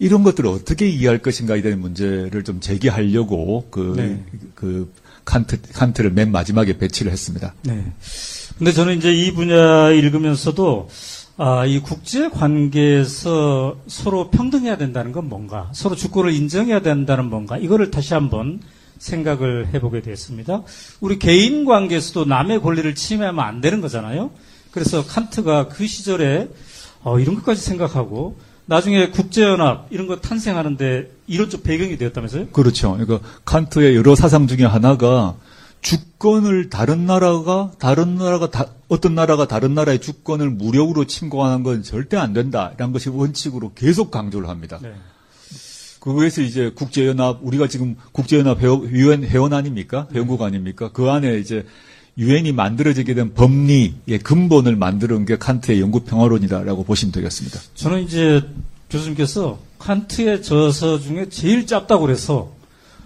이런 0.00 0.24
것들을 0.24 0.50
어떻게 0.50 0.88
이해할 0.88 1.18
것인가에 1.18 1.62
대한 1.62 1.80
문제를 1.80 2.42
좀 2.42 2.58
제기하려고 2.58 3.68
그, 3.70 3.94
네. 3.96 4.24
그 4.56 4.92
칸트, 5.24 5.62
칸트를 5.72 6.10
맨 6.10 6.32
마지막에 6.32 6.78
배치를 6.78 7.12
했습니다. 7.12 7.54
네. 7.62 7.92
근데 8.58 8.72
저는 8.72 8.96
이제 8.96 9.12
이 9.12 9.32
분야 9.32 9.90
읽으면서도 9.90 10.88
아, 11.38 11.64
이 11.64 11.80
국제 11.80 12.28
관계에서 12.28 13.76
서로 13.86 14.30
평등해야 14.30 14.76
된다는 14.76 15.12
건 15.12 15.28
뭔가, 15.28 15.70
서로 15.72 15.96
주권을 15.96 16.32
인정해야 16.32 16.82
된다는 16.82 17.30
뭔가, 17.30 17.56
이거를 17.56 17.90
다시 17.90 18.12
한번 18.12 18.60
생각을 18.98 19.68
해보게 19.72 20.02
됐습니다. 20.02 20.62
우리 21.00 21.18
개인 21.18 21.64
관계에서도 21.64 22.26
남의 22.26 22.60
권리를 22.60 22.94
침해하면 22.94 23.44
안 23.44 23.60
되는 23.60 23.80
거잖아요. 23.80 24.30
그래서 24.70 25.04
칸트가 25.04 25.68
그 25.68 25.86
시절에 25.86 26.48
어, 27.02 27.18
이런 27.18 27.34
것까지 27.36 27.60
생각하고 27.60 28.36
나중에 28.72 29.10
국제연합 29.10 29.88
이런 29.90 30.06
거 30.06 30.16
탄생하는데 30.16 31.10
이론적 31.26 31.62
배경이 31.62 31.98
되었다면서요? 31.98 32.48
그렇죠. 32.48 32.96
그러니까 32.96 33.20
칸트의 33.44 33.94
여러 33.96 34.14
사상 34.14 34.46
중에 34.46 34.64
하나가 34.64 35.34
주권을 35.82 36.70
다른 36.70 37.04
나라가 37.04 37.72
다른 37.78 38.16
나라가 38.16 38.50
다, 38.50 38.68
어떤 38.88 39.14
나라가 39.14 39.46
다른 39.46 39.74
나라의 39.74 40.00
주권을 40.00 40.48
무력으로 40.48 41.04
침공하는 41.04 41.62
건 41.64 41.82
절대 41.82 42.16
안 42.16 42.32
된다라는 42.32 42.94
것이 42.94 43.10
원칙으로 43.10 43.72
계속 43.74 44.10
강조를 44.10 44.48
합니다. 44.48 44.78
네. 44.80 44.94
그거에서 46.00 46.40
이제 46.40 46.70
국제연합 46.74 47.40
우리가 47.42 47.68
지금 47.68 47.96
국제연합 48.12 48.60
회원, 48.60 48.88
회원 48.88 49.52
아닙니까? 49.52 50.08
회원국 50.14 50.40
아닙니까? 50.40 50.90
그 50.94 51.10
안에 51.10 51.38
이제 51.38 51.66
유엔이 52.18 52.52
만들어지게 52.52 53.14
된 53.14 53.32
법리의 53.34 54.18
근본을 54.22 54.76
만드는 54.76 55.24
게 55.24 55.38
칸트의 55.38 55.80
영구 55.80 56.00
평화론이다라고 56.00 56.84
보시면 56.84 57.12
되겠습니다. 57.12 57.58
저는 57.74 58.02
이제 58.02 58.42
교수님께서 58.90 59.58
칸트의 59.78 60.42
저서 60.42 61.00
중에 61.00 61.28
제일 61.30 61.66
짧다고 61.66 62.02
그래서 62.02 62.52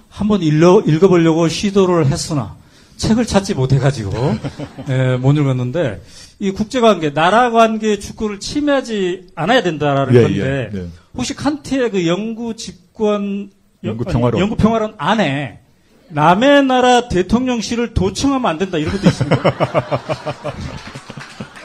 한번 0.08 0.42
읽어, 0.42 0.82
읽어보려고 0.86 1.48
시도를 1.48 2.06
했으나 2.06 2.56
책을 2.96 3.26
찾지 3.26 3.54
못해가지고 3.54 4.12
예, 4.88 5.16
못 5.16 5.36
읽었는데 5.36 6.02
이 6.38 6.50
국제관계, 6.50 7.10
나라관계의 7.10 8.00
주권을 8.00 8.40
침해하지 8.40 9.28
않아야 9.34 9.62
된다라는 9.62 10.14
예, 10.14 10.22
건데 10.22 10.70
예, 10.72 10.76
네. 10.76 10.86
혹시 11.14 11.34
칸트의 11.34 11.90
그 11.90 12.06
영구 12.06 12.56
집권 12.56 13.50
영구 13.84 14.04
아니, 14.06 14.12
평화론. 14.12 14.40
영구 14.40 14.56
평화론 14.56 14.94
안에 14.98 15.60
남의 16.08 16.64
나라 16.64 17.08
대통령실을 17.08 17.94
도청하면 17.94 18.48
안 18.50 18.58
된다 18.58 18.78
이런 18.78 18.92
것도 18.92 19.08
있습니까? 19.08 19.42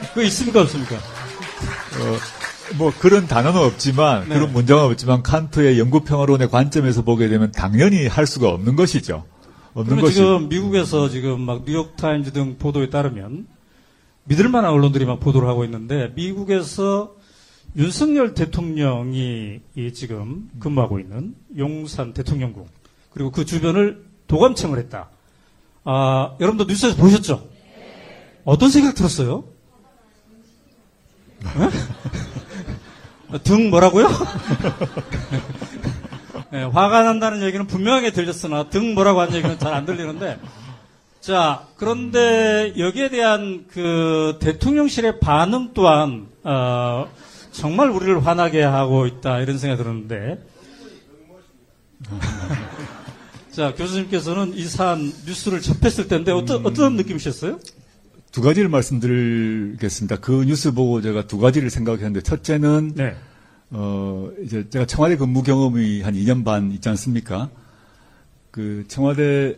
그거 0.08 0.22
있습니까 0.22 0.60
없습니까? 0.62 0.96
어, 0.96 2.76
뭐 2.76 2.92
그런 2.98 3.26
단어는 3.26 3.60
없지만 3.60 4.28
네. 4.28 4.34
그런 4.34 4.52
문장은 4.52 4.84
없지만 4.84 5.22
칸트의 5.22 5.78
영구 5.78 6.04
평화론의 6.04 6.50
관점에서 6.50 7.02
보게 7.02 7.28
되면 7.28 7.52
당연히 7.52 8.06
할 8.06 8.26
수가 8.26 8.48
없는 8.48 8.76
것이죠. 8.76 9.24
없는 9.74 9.96
그러면 9.96 10.04
것이 10.04 10.16
지금 10.16 10.48
미국에서 10.48 11.08
지금 11.08 11.40
막 11.40 11.64
뉴욕 11.64 11.96
타임즈 11.96 12.32
등 12.32 12.56
보도에 12.58 12.90
따르면 12.90 13.46
믿을 14.24 14.48
만한 14.48 14.72
언론들이 14.72 15.04
막 15.04 15.20
보도를 15.20 15.48
하고 15.48 15.64
있는데 15.64 16.12
미국에서 16.14 17.14
윤석열 17.76 18.34
대통령이 18.34 19.60
이 19.74 19.92
지금 19.94 20.50
근무하고 20.58 21.00
있는 21.00 21.34
용산 21.56 22.12
대통령궁 22.12 22.66
그리고 23.10 23.30
그 23.30 23.44
주변을 23.44 24.11
도감청을 24.32 24.78
했다. 24.78 25.08
아, 25.84 26.36
여러분도 26.40 26.64
뉴스에서 26.64 26.96
보셨죠? 26.96 27.46
어떤 28.46 28.70
생각 28.70 28.94
들었어요? 28.94 29.44
네? 31.42 31.68
등 33.44 33.68
뭐라고요? 33.68 34.08
네, 36.50 36.62
화가 36.64 37.02
난다는 37.02 37.42
얘기는 37.42 37.66
분명하게 37.66 38.12
들렸으나 38.12 38.70
등 38.70 38.94
뭐라고 38.94 39.20
하는 39.20 39.34
얘기는 39.34 39.58
잘 39.58 39.74
안 39.74 39.84
들리는데 39.84 40.40
자 41.20 41.66
그런데 41.76 42.72
여기에 42.78 43.10
대한 43.10 43.66
그 43.70 44.38
대통령실의 44.40 45.20
반응 45.20 45.72
또한 45.74 46.26
어, 46.42 47.06
정말 47.52 47.90
우리를 47.90 48.24
화나게 48.26 48.62
하고 48.62 49.06
있다 49.06 49.40
이런 49.40 49.58
생각이 49.58 49.82
들었는데 49.82 50.38
자 53.52 53.74
교수님께서는 53.74 54.54
이 54.54 54.64
사안 54.64 55.12
뉴스를 55.26 55.60
접했을 55.60 56.08
텐데 56.08 56.32
어떤 56.32 56.64
어떤 56.64 56.96
느낌이셨어요? 56.96 57.58
두 58.30 58.40
가지를 58.40 58.70
말씀드리겠습니다. 58.70 60.20
그 60.20 60.44
뉴스 60.44 60.72
보고 60.72 61.02
제가 61.02 61.26
두 61.26 61.38
가지를 61.38 61.68
생각했는데 61.68 62.22
첫째는 62.22 62.92
네. 62.94 63.14
어 63.70 64.30
이제 64.42 64.66
제가 64.70 64.86
청와대 64.86 65.16
근무 65.16 65.42
경험이 65.42 66.00
한 66.00 66.14
2년 66.14 66.44
반 66.44 66.72
있지 66.72 66.88
않습니까? 66.88 67.50
그 68.50 68.84
청와대에 68.88 69.54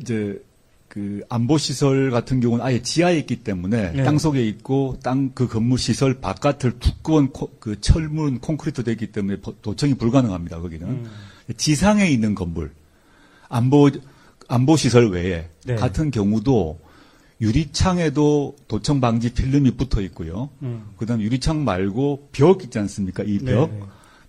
이제 0.00 0.42
그 0.88 1.22
안보 1.28 1.56
시설 1.58 2.10
같은 2.10 2.40
경우는 2.40 2.64
아예 2.64 2.82
지하에 2.82 3.16
있기 3.18 3.36
때문에 3.44 3.92
네. 3.92 4.02
땅 4.02 4.18
속에 4.18 4.44
있고 4.46 4.98
땅 5.04 5.30
그 5.34 5.46
건물 5.46 5.78
시설 5.78 6.14
바깥을 6.20 6.78
두꺼운 6.80 7.28
코- 7.30 7.50
그 7.60 7.80
철문 7.80 8.40
콘크리트 8.40 8.82
되기 8.82 9.08
때문에 9.12 9.40
보- 9.40 9.54
도청이 9.60 9.94
불가능합니다. 9.94 10.60
거기는 10.60 10.86
음. 10.88 11.06
지상에 11.56 12.08
있는 12.08 12.34
건물 12.34 12.70
안보 13.54 13.88
안보 14.48 14.76
시설 14.76 15.10
외에 15.10 15.48
네. 15.64 15.76
같은 15.76 16.10
경우도 16.10 16.80
유리창에도 17.40 18.56
도청 18.68 19.00
방지 19.00 19.32
필름이 19.32 19.72
붙어 19.76 20.00
있고요. 20.02 20.50
음. 20.62 20.86
그다음 20.96 21.20
유리창 21.20 21.64
말고 21.64 22.30
벽 22.32 22.64
있지 22.64 22.78
않습니까? 22.80 23.22
이 23.22 23.38
벽. 23.38 23.70
네. 23.72 23.80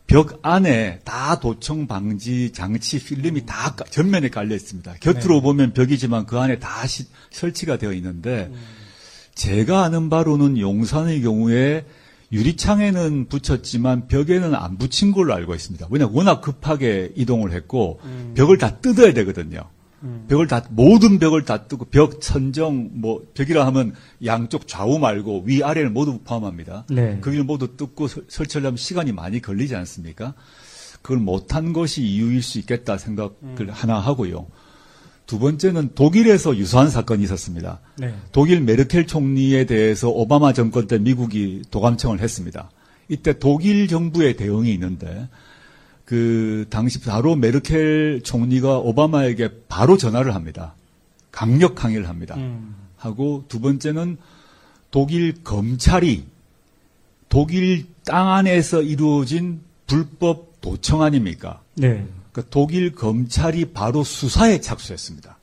벽 0.08 0.40
안에 0.44 1.00
다 1.04 1.40
도청 1.40 1.88
방지 1.88 2.52
장치 2.54 3.04
필름이 3.04 3.48
다 3.48 3.74
까- 3.76 3.86
전면에 3.86 4.30
깔려 4.30 4.54
있습니다. 4.54 4.96
곁으로 5.00 5.36
네. 5.38 5.42
보면 5.42 5.74
벽이지만 5.74 6.28
그 6.28 6.38
안에 6.40 6.60
다 6.60 6.86
시- 6.86 7.08
설치가 7.32 7.78
되어 7.78 7.92
있는데 7.94 8.52
제가 9.34 9.84
아는 9.84 10.10
바로는 10.12 10.60
용산의 10.60 11.22
경우에 11.24 11.86
유리창에는 12.32 13.28
붙였지만 13.28 14.08
벽에는 14.08 14.56
안 14.56 14.78
붙인 14.78 15.12
걸로 15.12 15.34
알고 15.34 15.54
있습니다. 15.56 15.88
왜냐 15.90 16.08
워낙 16.12 16.42
급하게 16.42 17.12
이동을 17.16 17.52
했고 17.52 18.00
음. 18.04 18.34
벽을 18.36 18.58
다 18.58 18.78
뜯어야 18.80 19.14
되거든요. 19.14 19.70
음. 20.04 20.26
벽을 20.28 20.48
다 20.48 20.64
모든 20.70 21.20
벽을 21.20 21.46
다 21.46 21.64
뜯고 21.68 21.86
벽 21.86 22.22
천정 22.22 22.90
뭐 22.94 23.24
벽이라 23.34 23.66
하면 23.68 23.94
양쪽 24.24 24.68
좌우 24.68 25.00
말고 25.00 25.44
위 25.46 25.64
아래를 25.64 25.90
모두 25.90 26.20
포함합니다. 26.24 26.86
네. 26.90 27.20
거기를 27.22 27.44
모두 27.44 27.78
뜯고 27.78 28.08
설- 28.08 28.26
설치하려면 28.28 28.78
시간이 28.78 29.12
많이 29.12 29.42
걸리지 29.42 29.76
않습니까? 29.76 30.34
그걸 31.02 31.20
못한 31.20 31.72
것이 31.74 32.02
이유일 32.04 32.42
수 32.42 32.58
있겠다 32.60 32.98
생각을 32.98 33.32
음. 33.44 33.68
하나 33.70 34.00
하고요. 34.00 34.48
두 35.26 35.40
번째는 35.40 35.96
독일에서 35.96 36.56
유사한 36.58 36.90
사건이 36.90 37.24
있었습니다. 37.24 37.80
네. 37.98 38.14
독일 38.32 38.62
메르켈 38.62 39.08
총리에 39.08 39.66
대해서 39.66 40.10
오바마 40.10 40.54
정권 40.54 40.88
때 40.88 41.00
미국이 41.00 41.64
도감청을 41.72 42.20
했습니다. 42.20 42.70
이때 43.10 43.38
독일 43.38 43.88
정부의 43.88 44.36
대응이 44.36 44.72
있는데 44.74 45.28
그 46.06 46.66
당시 46.70 47.02
바로 47.02 47.36
메르켈 47.36 48.22
총리가 48.24 48.78
오바마에게 48.78 49.50
바로 49.68 49.98
전화를 49.98 50.36
합니다. 50.36 50.76
강력 51.32 51.84
항의를 51.84 52.08
합니다. 52.08 52.36
음. 52.38 52.76
하고 52.98 53.44
두 53.48 53.60
번째는 53.60 54.18
독일 54.92 55.44
검찰이 55.44 56.26
독일 57.30 57.88
땅 58.06 58.32
안에서 58.32 58.82
이루어진 58.82 59.62
불법 59.88 60.62
도청 60.62 61.02
아닙니까? 61.02 61.62
네. 61.76 62.06
그 62.36 62.44
독일 62.50 62.94
검찰이 62.94 63.72
바로 63.72 64.04
수사에 64.04 64.60
착수했습니다. 64.60 65.38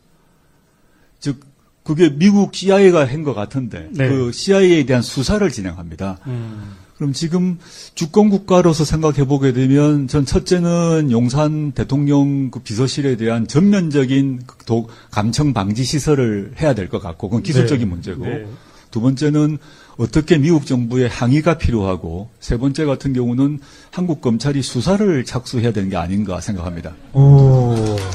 즉 1.20 1.40
그게 1.85 2.10
미국 2.10 2.55
CIA가 2.55 3.06
한 3.06 3.24
것 3.24 3.32
같은데 3.32 3.89
네. 3.93 4.10
그 4.10 4.31
CIA에 4.31 4.85
대한 4.85 5.01
수사를 5.02 5.48
진행합니다. 5.51 6.19
음. 6.27 6.74
그럼 6.97 7.14
지금 7.14 7.59
주권 7.94 8.28
국가로서 8.28 8.85
생각해 8.85 9.24
보게 9.27 9.55
되면 9.55 10.06
전 10.06 10.27
첫째는 10.27 11.10
용산 11.10 11.73
대통령 11.73 12.51
그 12.51 12.60
비서실에 12.60 13.16
대한 13.16 13.48
전면적인 13.48 14.43
그 14.47 14.59
도- 14.66 14.90
감청 15.10 15.55
방지 15.55 15.85
시설을 15.85 16.52
해야 16.60 16.74
될 16.74 16.90
것 16.90 17.01
같고 17.01 17.31
그건 17.31 17.43
기술적인 17.43 17.86
네. 17.86 17.90
문제고 17.90 18.24
네. 18.27 18.47
두 18.90 19.01
번째는 19.01 19.56
어떻게 20.02 20.36
미국 20.36 20.66
정부의 20.66 21.08
항의가 21.08 21.58
필요하고 21.58 22.28
세 22.40 22.58
번째 22.58 22.86
같은 22.86 23.12
경우는 23.12 23.60
한국 23.92 24.20
검찰이 24.20 24.60
수사를 24.60 25.24
착수해야 25.24 25.72
되는 25.72 25.90
게 25.90 25.96
아닌가 25.96 26.40
생각합니다. 26.40 26.92
오, 27.12 27.72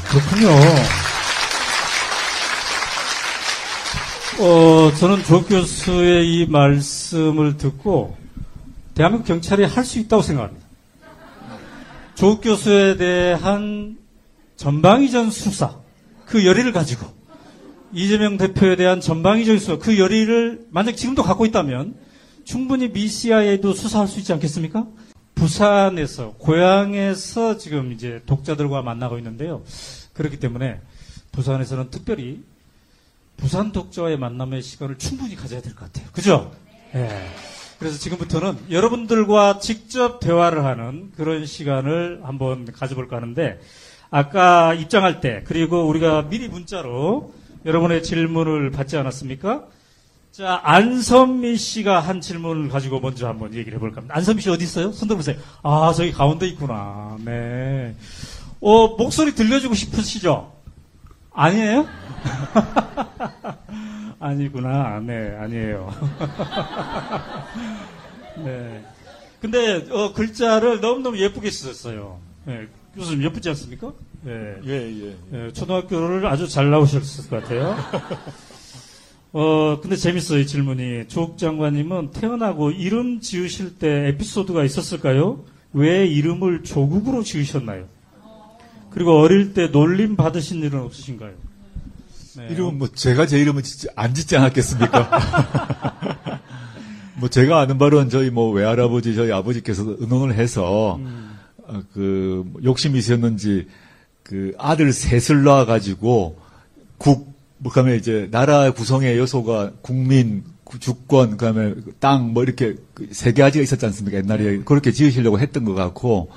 그렇군요. 0.09 0.49
어, 4.39 4.91
저는 4.99 5.23
조 5.23 5.43
교수의 5.45 6.27
이 6.27 6.45
말씀을 6.47 7.55
듣고 7.57 8.17
대한민국 8.93 9.25
경찰이 9.25 9.63
할 9.63 9.85
수 9.85 9.99
있다고 9.99 10.21
생각합니다. 10.21 10.67
조 12.15 12.41
교수에 12.41 12.97
대한 12.97 13.97
전방위전 14.57 15.31
수사, 15.31 15.75
그 16.25 16.45
열의를 16.45 16.73
가지고 16.73 17.07
이재명 17.93 18.37
대표에 18.37 18.75
대한 18.75 18.99
전방위적인 19.01 19.59
수사, 19.59 19.77
그 19.77 19.97
열의를 19.97 20.67
만약 20.69 20.95
지금도 20.95 21.23
갖고 21.23 21.45
있다면 21.45 21.95
충분히 22.43 22.91
미 22.91 23.07
CIA도 23.07 23.73
수사할 23.73 24.07
수 24.07 24.19
있지 24.19 24.33
않겠습니까? 24.33 24.85
부산에서 25.35 26.33
고향에서 26.39 27.57
지금 27.57 27.91
이제 27.91 28.21
독자들과 28.25 28.81
만나고 28.81 29.17
있는데요. 29.19 29.63
그렇기 30.13 30.39
때문에 30.39 30.79
부산에서는 31.31 31.91
특별히 31.91 32.41
부산 33.37 33.71
독자와의 33.71 34.17
만남의 34.17 34.63
시간을 34.63 34.97
충분히 34.97 35.35
가져야 35.35 35.61
될 35.61 35.75
것 35.75 35.85
같아요. 35.85 36.07
그죠? 36.11 36.51
예. 36.95 37.09
그래서 37.77 37.99
지금부터는 37.99 38.57
여러분들과 38.71 39.59
직접 39.59 40.19
대화를 40.19 40.65
하는 40.65 41.11
그런 41.15 41.45
시간을 41.45 42.21
한번 42.23 42.65
가져볼까 42.71 43.17
하는데 43.17 43.59
아까 44.09 44.73
입장할 44.73 45.21
때 45.21 45.43
그리고 45.45 45.87
우리가 45.87 46.27
미리 46.29 46.47
문자로 46.47 47.31
여러분의 47.67 48.01
질문을 48.01 48.71
받지 48.71 48.95
않았습니까? 48.95 49.65
자, 50.31 50.61
안선미 50.63 51.57
씨가 51.57 51.99
한 51.99 52.21
질문을 52.21 52.69
가지고 52.69 53.01
먼저 53.01 53.27
한번 53.27 53.53
얘기를 53.53 53.75
해볼까 53.77 53.97
합니다. 53.97 54.15
안선미 54.15 54.41
씨 54.41 54.49
어디 54.49 54.63
있어요? 54.63 54.93
손 54.93 55.09
들어보세요. 55.09 55.35
아, 55.63 55.91
저기 55.93 56.13
가운데 56.13 56.47
있구나. 56.47 57.17
네. 57.25 57.93
어, 58.61 58.95
목소리 58.95 59.35
들려주고 59.35 59.75
싶으시죠? 59.75 60.53
아니에요? 61.33 61.85
아니구나. 64.19 65.01
네, 65.01 65.35
아니에요. 65.37 65.93
네. 68.45 68.85
근데, 69.41 69.85
어, 69.91 70.13
글자를 70.13 70.79
너무너무 70.79 71.19
예쁘게 71.19 71.51
쓰셨어요. 71.51 72.17
네. 72.45 72.67
교수님 72.97 73.23
예쁘지 73.23 73.49
않습니까? 73.49 73.93
네. 74.23 74.55
예, 74.65 74.71
예. 74.71 75.15
네, 75.29 75.53
초등학교를 75.53 76.25
아주 76.25 76.47
잘 76.47 76.69
나오셨을 76.69 77.29
것 77.29 77.43
같아요. 77.43 77.75
어, 79.33 79.79
근데 79.81 79.95
재밌어요, 79.95 80.39
이 80.39 80.47
질문이. 80.47 81.07
조국 81.07 81.37
장관님은 81.37 82.11
태어나고 82.11 82.71
이름 82.71 83.19
지으실 83.19 83.77
때 83.77 84.07
에피소드가 84.07 84.63
있었을까요? 84.63 85.43
왜 85.73 86.07
이름을 86.07 86.63
조국으로 86.63 87.23
지으셨나요? 87.23 87.85
그리고 88.89 89.19
어릴 89.19 89.53
때 89.53 89.67
놀림 89.67 90.15
받으신 90.15 90.63
일은 90.63 90.79
없으신가요? 90.79 91.33
네. 92.37 92.47
이름은 92.49 92.79
뭐 92.79 92.87
제가 92.87 93.27
제 93.27 93.39
이름은 93.39 93.61
짓지, 93.61 93.87
안 93.95 94.15
짓지 94.15 94.37
않았겠습니까? 94.37 95.19
뭐 97.17 97.29
제가 97.29 97.59
아는 97.59 97.77
바로는 97.77 98.09
저희 98.09 98.31
뭐 98.31 98.51
외할아버지 98.51 99.13
저희 99.13 99.31
아버지께서 99.31 99.83
의논을 99.99 100.35
해서 100.35 100.95
음. 100.95 101.36
어, 101.67 101.81
그 101.93 102.45
욕심이 102.63 102.97
있었는지 102.99 103.67
그 104.23 104.53
아들 104.57 104.91
셋을 104.93 105.43
낳아 105.43 105.65
가지고 105.65 106.39
국 106.97 107.35
뭐그다음에 107.59 107.95
이제 107.95 108.27
나라 108.31 108.71
구성의 108.71 109.17
요소가 109.17 109.71
국민 109.81 110.43
구- 110.63 110.79
주권 110.79 111.37
그다음에 111.37 111.75
땅 111.99 112.33
뭐 112.33 112.43
이렇게 112.43 112.75
그세 112.93 113.31
가지가 113.33 113.63
있었지 113.63 113.85
않습니까 113.85 114.17
옛날에 114.17 114.59
그렇게 114.59 114.91
지으시려고 114.91 115.39
했던 115.39 115.63
것 115.65 115.73
같고 115.73 116.29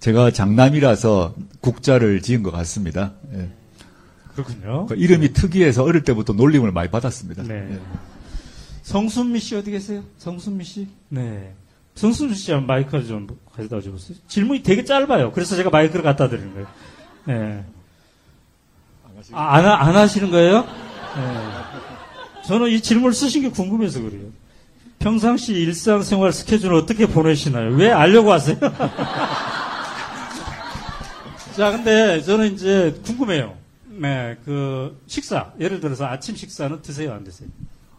제가 0.00 0.30
장남이라서 0.32 1.34
국자를 1.60 2.22
지은 2.22 2.42
것 2.42 2.50
같습니다. 2.52 3.12
예. 3.34 3.48
그렇군요. 4.34 4.86
그 4.86 4.94
이름이 4.94 5.32
특이해서 5.32 5.82
어릴 5.82 6.04
때부터 6.04 6.32
놀림을 6.34 6.72
많이 6.72 6.90
받았습니다. 6.90 7.42
네. 7.42 7.68
예. 7.72 7.78
성순미 8.82 9.40
씨 9.40 9.56
어디 9.56 9.70
계세요? 9.70 10.02
성순미 10.18 10.64
씨? 10.64 10.88
네. 11.08 11.52
성순미 11.94 12.34
씨 12.34 12.52
마이크를 12.54 13.06
좀 13.06 13.26
가져다 13.54 13.80
주세요. 13.80 14.16
질문이 14.28 14.62
되게 14.62 14.84
짧아요. 14.84 15.32
그래서 15.32 15.56
제가 15.56 15.70
마이크를 15.70 16.02
갖다 16.02 16.28
드리는 16.28 16.52
거예요. 16.52 16.68
네. 17.24 17.64
아, 19.32 19.56
안, 19.56 19.96
하시는 19.96 20.30
거예요? 20.30 20.62
네. 20.62 22.42
저는 22.46 22.68
이 22.70 22.80
질문을 22.80 23.12
쓰신 23.12 23.42
게 23.42 23.50
궁금해서 23.50 24.00
그래요. 24.00 24.28
평상시 24.98 25.52
일상생활 25.52 26.32
스케줄을 26.32 26.74
어떻게 26.74 27.06
보내시나요? 27.06 27.74
왜 27.74 27.90
알려고 27.90 28.32
하세요? 28.32 28.58
자, 31.56 31.72
근데 31.72 32.20
저는 32.22 32.54
이제 32.54 32.98
궁금해요. 33.04 33.56
네, 33.86 34.36
그 34.44 34.98
식사 35.06 35.52
예를 35.60 35.80
들어서 35.80 36.06
아침 36.06 36.34
식사는 36.34 36.80
드세요, 36.82 37.12
안 37.12 37.24
드세요? 37.24 37.48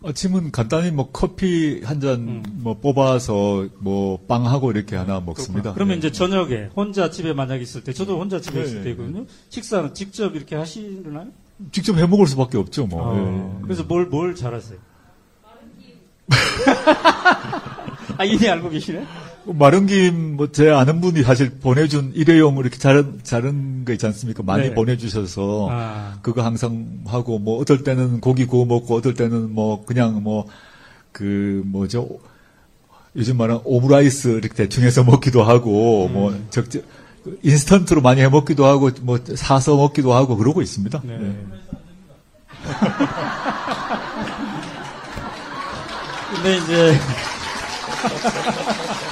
아침은 0.04 0.52
간단히 0.52 0.90
뭐 0.92 1.10
커피 1.12 1.82
한잔뭐 1.84 2.80
뽑아서 2.82 3.68
뭐 3.78 4.18
빵하고 4.28 4.72
이렇게 4.72 4.96
하나 4.96 5.20
먹습니다. 5.20 5.74
그러면 5.74 5.96
예. 5.96 5.98
이제 6.00 6.12
저녁에 6.12 6.70
혼자 6.76 7.12
집에 7.12 7.34
만약 7.34 7.62
있을 7.62 7.84
때, 7.84 7.94
저도 7.94 8.20
혼자 8.20 8.42
집에 8.42 8.60
네, 8.60 8.66
있을 8.66 8.84
네, 8.84 8.92
때거든요. 8.92 9.26
식사는 9.50 9.94
직접 9.94 10.36
이렇게 10.36 10.56
하시나요? 10.56 11.28
직접 11.72 11.96
해 11.98 12.08
먹을 12.08 12.26
수밖에 12.26 12.58
없죠, 12.58 12.88
뭐. 12.88 13.02
어, 13.04 13.16
예. 13.16 13.64
그래서 13.64 13.84
뭘, 13.84 14.08
뭘 14.08 14.34
잘하세요? 14.34 14.80
아, 18.18 18.24
이미 18.26 18.50
알고 18.50 18.70
계시네? 18.70 19.06
마른 19.54 19.88
김, 19.88 20.38
뭐, 20.38 20.52
제 20.52 20.70
아는 20.70 21.02
분이 21.02 21.24
사실 21.24 21.50
보내준 21.50 22.12
일회용 22.16 22.58
이렇게 22.58 22.78
자른, 22.78 23.20
자른 23.24 23.86
거 23.86 23.94
있지 23.94 24.06
않습니까? 24.06 24.44
많이 24.44 24.70
네. 24.70 24.74
보내주셔서, 24.74 25.68
아. 25.72 26.18
그거 26.22 26.44
항상 26.44 27.02
하고, 27.06 27.40
뭐, 27.40 27.60
어떨 27.60 27.84
때는 27.84 28.22
고기 28.22 28.46
구워 28.46 28.66
먹고, 28.66 28.96
어떨 28.96 29.14
때는 29.14 29.54
뭐, 29.54 29.86
그냥 29.86 30.24
뭐, 30.24 30.48
그, 31.12 31.62
뭐죠, 31.66 32.08
요즘 33.16 33.38
말하는 33.38 33.62
오므라이스 33.66 34.30
이렇게 34.30 34.54
대충 34.54 34.84
해서 34.84 35.04
먹기도 35.04 35.44
하고, 35.44 36.08
음. 36.08 36.14
뭐, 36.14 36.40
적지, 36.50 36.84
인스턴트로 37.44 38.02
많이 38.02 38.22
해 38.22 38.30
먹기도 38.30 38.66
하고, 38.66 38.90
뭐, 39.02 39.20
사서 39.36 39.76
먹기도 39.76 40.14
하고, 40.14 40.38
그러고 40.38 40.62
있습니다. 40.62 41.02
네. 41.04 41.18
네. 41.18 41.36
근데 46.34 46.58
이제, 46.58 46.98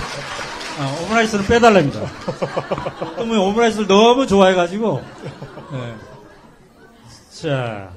아, 0.79 1.03
오므라이스는 1.03 1.45
빼달랍니다. 1.45 1.99
또뭐 3.17 3.49
오므라이스를 3.49 3.87
너무 3.87 4.25
좋아해가지고, 4.25 5.01
네. 5.73 5.95
자, 7.31 7.93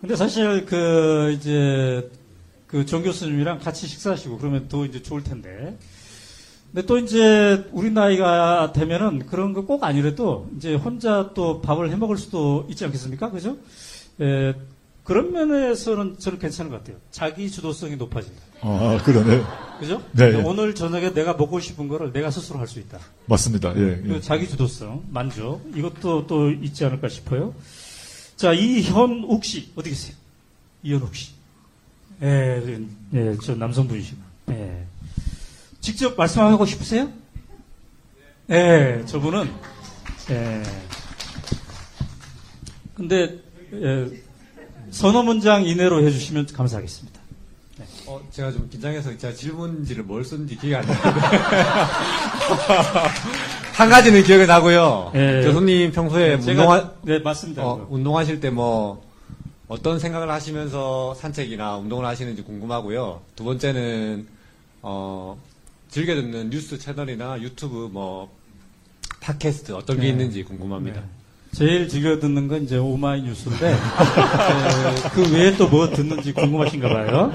근데 0.00 0.14
사실 0.14 0.64
그, 0.66 1.32
이제, 1.36 2.08
그정 2.68 3.02
교수님이랑 3.02 3.58
같이 3.58 3.86
식사하시고 3.88 4.38
그러면 4.38 4.68
더 4.68 4.84
이제 4.84 5.02
좋을 5.02 5.24
텐데. 5.24 5.76
근데 6.72 6.86
또 6.86 6.98
이제 6.98 7.64
우리 7.72 7.90
나이가 7.90 8.72
되면은 8.72 9.26
그런 9.26 9.52
거 9.52 9.62
꼭 9.62 9.82
아니래도 9.84 10.48
이제 10.56 10.74
혼자 10.74 11.30
또 11.34 11.60
밥을 11.62 11.90
해 11.90 11.96
먹을 11.96 12.16
수도 12.18 12.66
있지 12.68 12.84
않겠습니까? 12.84 13.30
그죠? 13.30 13.56
에, 14.20 14.54
그런 15.04 15.32
면에서는 15.32 16.18
저는 16.18 16.38
괜찮은 16.38 16.70
것 16.70 16.78
같아요. 16.78 16.98
자기 17.10 17.50
주도성이 17.50 17.96
높아진다. 17.96 18.42
아, 18.60 18.98
그러네. 19.04 19.42
그죠? 19.80 20.02
네. 20.12 20.34
오늘 20.42 20.74
저녁에 20.74 21.12
내가 21.12 21.34
먹고 21.34 21.60
싶은 21.60 21.86
거를 21.88 22.12
내가 22.12 22.30
스스로 22.30 22.58
할 22.58 22.66
수 22.66 22.78
있다. 22.78 22.98
맞습니다. 23.26 23.70
예. 23.70 23.74
그 23.74 24.12
예. 24.16 24.20
자기 24.20 24.48
주도성, 24.48 25.04
만족 25.10 25.70
이것도 25.74 26.26
또 26.26 26.50
있지 26.50 26.84
않을까 26.84 27.08
싶어요. 27.08 27.54
자, 28.36 28.52
이현욱 28.52 29.44
씨 29.44 29.70
어디 29.76 29.90
계세요? 29.90 30.16
이현욱 30.82 31.14
씨. 31.14 31.32
예, 32.22 32.62
예, 33.14 33.36
저 33.42 33.54
남성분이시고. 33.54 34.18
예. 34.50 34.84
직접 35.80 36.16
말씀하고 36.16 36.64
싶으세요? 36.64 37.10
예, 38.50 39.02
저분은 39.06 39.50
예. 40.30 40.62
근데 42.94 43.38
예, 43.74 44.06
서너 44.90 45.22
문장 45.22 45.64
이내로 45.66 46.02
해주시면 46.06 46.46
감사하겠습니다. 46.46 47.15
어, 48.06 48.20
제가 48.30 48.52
좀 48.52 48.68
긴장해서 48.70 49.16
제가 49.18 49.34
질문지를 49.34 50.04
뭘 50.04 50.24
썼는지 50.24 50.56
기억이 50.56 50.74
안 50.76 50.86
나는데. 50.86 51.20
한 53.74 53.88
가지는 53.90 54.22
기억이 54.22 54.46
나고요. 54.46 55.10
예. 55.14 55.42
교수님 55.44 55.92
평소에 55.92 56.38
제가- 56.38 56.48
운동하, 56.48 56.90
네, 57.02 57.18
맞습니다. 57.18 57.62
어, 57.64 57.86
운동하실 57.90 58.40
때 58.40 58.50
뭐, 58.50 59.02
어떤 59.68 59.98
생각을 59.98 60.30
하시면서 60.30 61.14
산책이나 61.14 61.76
운동을 61.76 62.04
하시는지 62.06 62.42
궁금하고요. 62.42 63.20
두 63.34 63.44
번째는, 63.44 64.26
어, 64.82 65.36
즐겨 65.90 66.14
듣는 66.14 66.50
뉴스 66.50 66.78
채널이나 66.78 67.40
유튜브 67.40 67.88
뭐, 67.92 68.30
팟캐스트 69.20 69.72
어떤 69.72 69.96
게 69.96 70.02
네. 70.02 70.08
있는지 70.10 70.44
궁금합니다. 70.44 71.02
제일 71.52 71.88
즐겨 71.88 72.18
듣는 72.20 72.46
건 72.48 72.62
이제 72.64 72.76
오마이뉴스인데 72.76 73.70
에, 73.72 73.74
그 75.14 75.32
외에 75.32 75.56
또 75.56 75.66
뭐 75.68 75.88
듣는지 75.90 76.32
궁금하신가 76.32 76.88
봐요. 76.88 77.32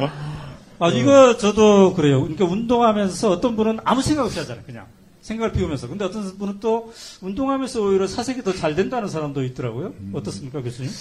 아 0.82 0.90
이거 0.90 1.38
저도 1.38 1.94
그래요. 1.94 2.22
그러니까 2.22 2.46
운동하면서 2.46 3.30
어떤 3.30 3.56
분은 3.56 3.80
아무 3.84 4.02
생각 4.02 4.26
없이 4.26 4.40
하잖아요. 4.40 4.64
그냥 4.66 4.86
생각을 5.22 5.52
비우면서. 5.52 5.88
근데 5.88 6.06
어떤 6.06 6.38
분은 6.38 6.56
또 6.60 6.92
운동하면서 7.22 7.82
오히려 7.82 8.08
사색이 8.08 8.44
더 8.44 8.54
잘 8.54 8.76
된다는 8.76 9.08
사람도 9.08 9.44
있더라고요. 9.44 9.94
어떻습니까, 10.14 10.62
교수님? 10.62 10.92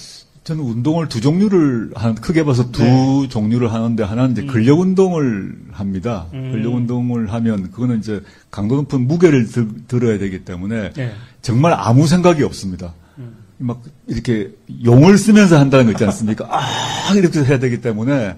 저는 0.44 0.62
운동을 0.64 1.08
두 1.08 1.20
종류를 1.20 1.92
한 1.94 2.14
크게 2.14 2.44
봐서 2.44 2.70
두 2.70 2.82
네. 2.82 3.28
종류를 3.28 3.72
하는데 3.72 4.02
하나는 4.02 4.32
이제 4.32 4.42
근력 4.44 4.80
운동을 4.80 5.54
합니다. 5.72 6.26
음. 6.32 6.52
근력 6.52 6.74
운동을 6.74 7.32
하면 7.32 7.70
그거는 7.70 7.98
이제 7.98 8.22
강도 8.50 8.76
높은 8.76 9.06
무게를 9.06 9.46
들, 9.48 10.04
어야 10.04 10.18
되기 10.18 10.44
때문에 10.44 10.92
네. 10.94 11.12
정말 11.42 11.74
아무 11.74 12.06
생각이 12.06 12.42
없습니다. 12.42 12.94
음. 13.18 13.36
막 13.58 13.82
이렇게 14.06 14.50
용을 14.84 15.18
쓰면서 15.18 15.58
한다는 15.58 15.86
거 15.86 15.92
있지 15.92 16.04
않습니까? 16.04 16.46
아 16.50 17.14
이렇게 17.14 17.42
해야 17.44 17.58
되기 17.58 17.80
때문에 17.82 18.36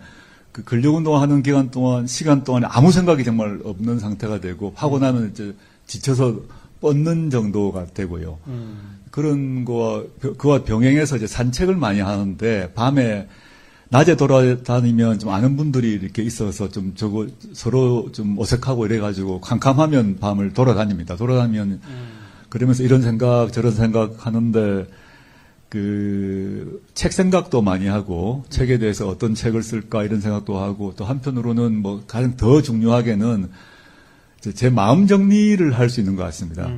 그 0.52 0.62
근력 0.64 0.94
운동하는 0.94 1.42
기간 1.42 1.70
동안 1.70 2.06
시간 2.06 2.44
동안에 2.44 2.66
아무 2.68 2.92
생각이 2.92 3.24
정말 3.24 3.60
없는 3.64 3.98
상태가 3.98 4.40
되고 4.40 4.72
하고 4.76 4.98
나면 4.98 5.30
이제 5.30 5.54
지쳐서 5.86 6.40
뻗는 6.80 7.30
정도가 7.30 7.86
되고요. 7.94 8.38
음. 8.48 9.00
그런 9.10 9.64
거와 9.64 10.04
그와 10.38 10.64
병행해서 10.64 11.16
이제 11.16 11.26
산책을 11.26 11.76
많이 11.76 12.00
하는데 12.00 12.72
밤에 12.74 13.28
낮에 13.90 14.16
돌아다니면 14.16 15.18
좀 15.18 15.30
아는 15.30 15.56
분들이 15.56 15.92
이렇게 15.92 16.22
있어서 16.22 16.68
좀 16.70 16.94
저거 16.94 17.26
서로 17.52 18.10
좀 18.12 18.38
어색하고 18.38 18.86
이래가지고 18.86 19.42
캄캄하면 19.42 20.18
밤을 20.18 20.54
돌아다닙니다. 20.54 21.16
돌아다니면 21.16 21.80
그러면서 22.48 22.82
이런 22.82 23.02
생각 23.02 23.52
저런 23.52 23.72
생각 23.72 24.26
하는데 24.26 24.86
그 25.72 26.80
책 26.94 27.12
생각도 27.14 27.62
많이 27.62 27.86
하고 27.86 28.44
책에 28.50 28.78
대해서 28.78 29.08
어떤 29.08 29.34
책을 29.34 29.62
쓸까 29.62 30.04
이런 30.04 30.20
생각도 30.20 30.58
하고 30.58 30.92
또 30.96 31.04
한편으로는 31.06 31.80
뭐 31.80 32.04
가장 32.06 32.36
더 32.36 32.60
중요하게는 32.60 33.48
제 34.54 34.68
마음 34.70 35.06
정리를 35.06 35.72
할 35.78 35.88
수 35.88 36.00
있는 36.00 36.14
것 36.16 36.22
같습니다. 36.24 36.70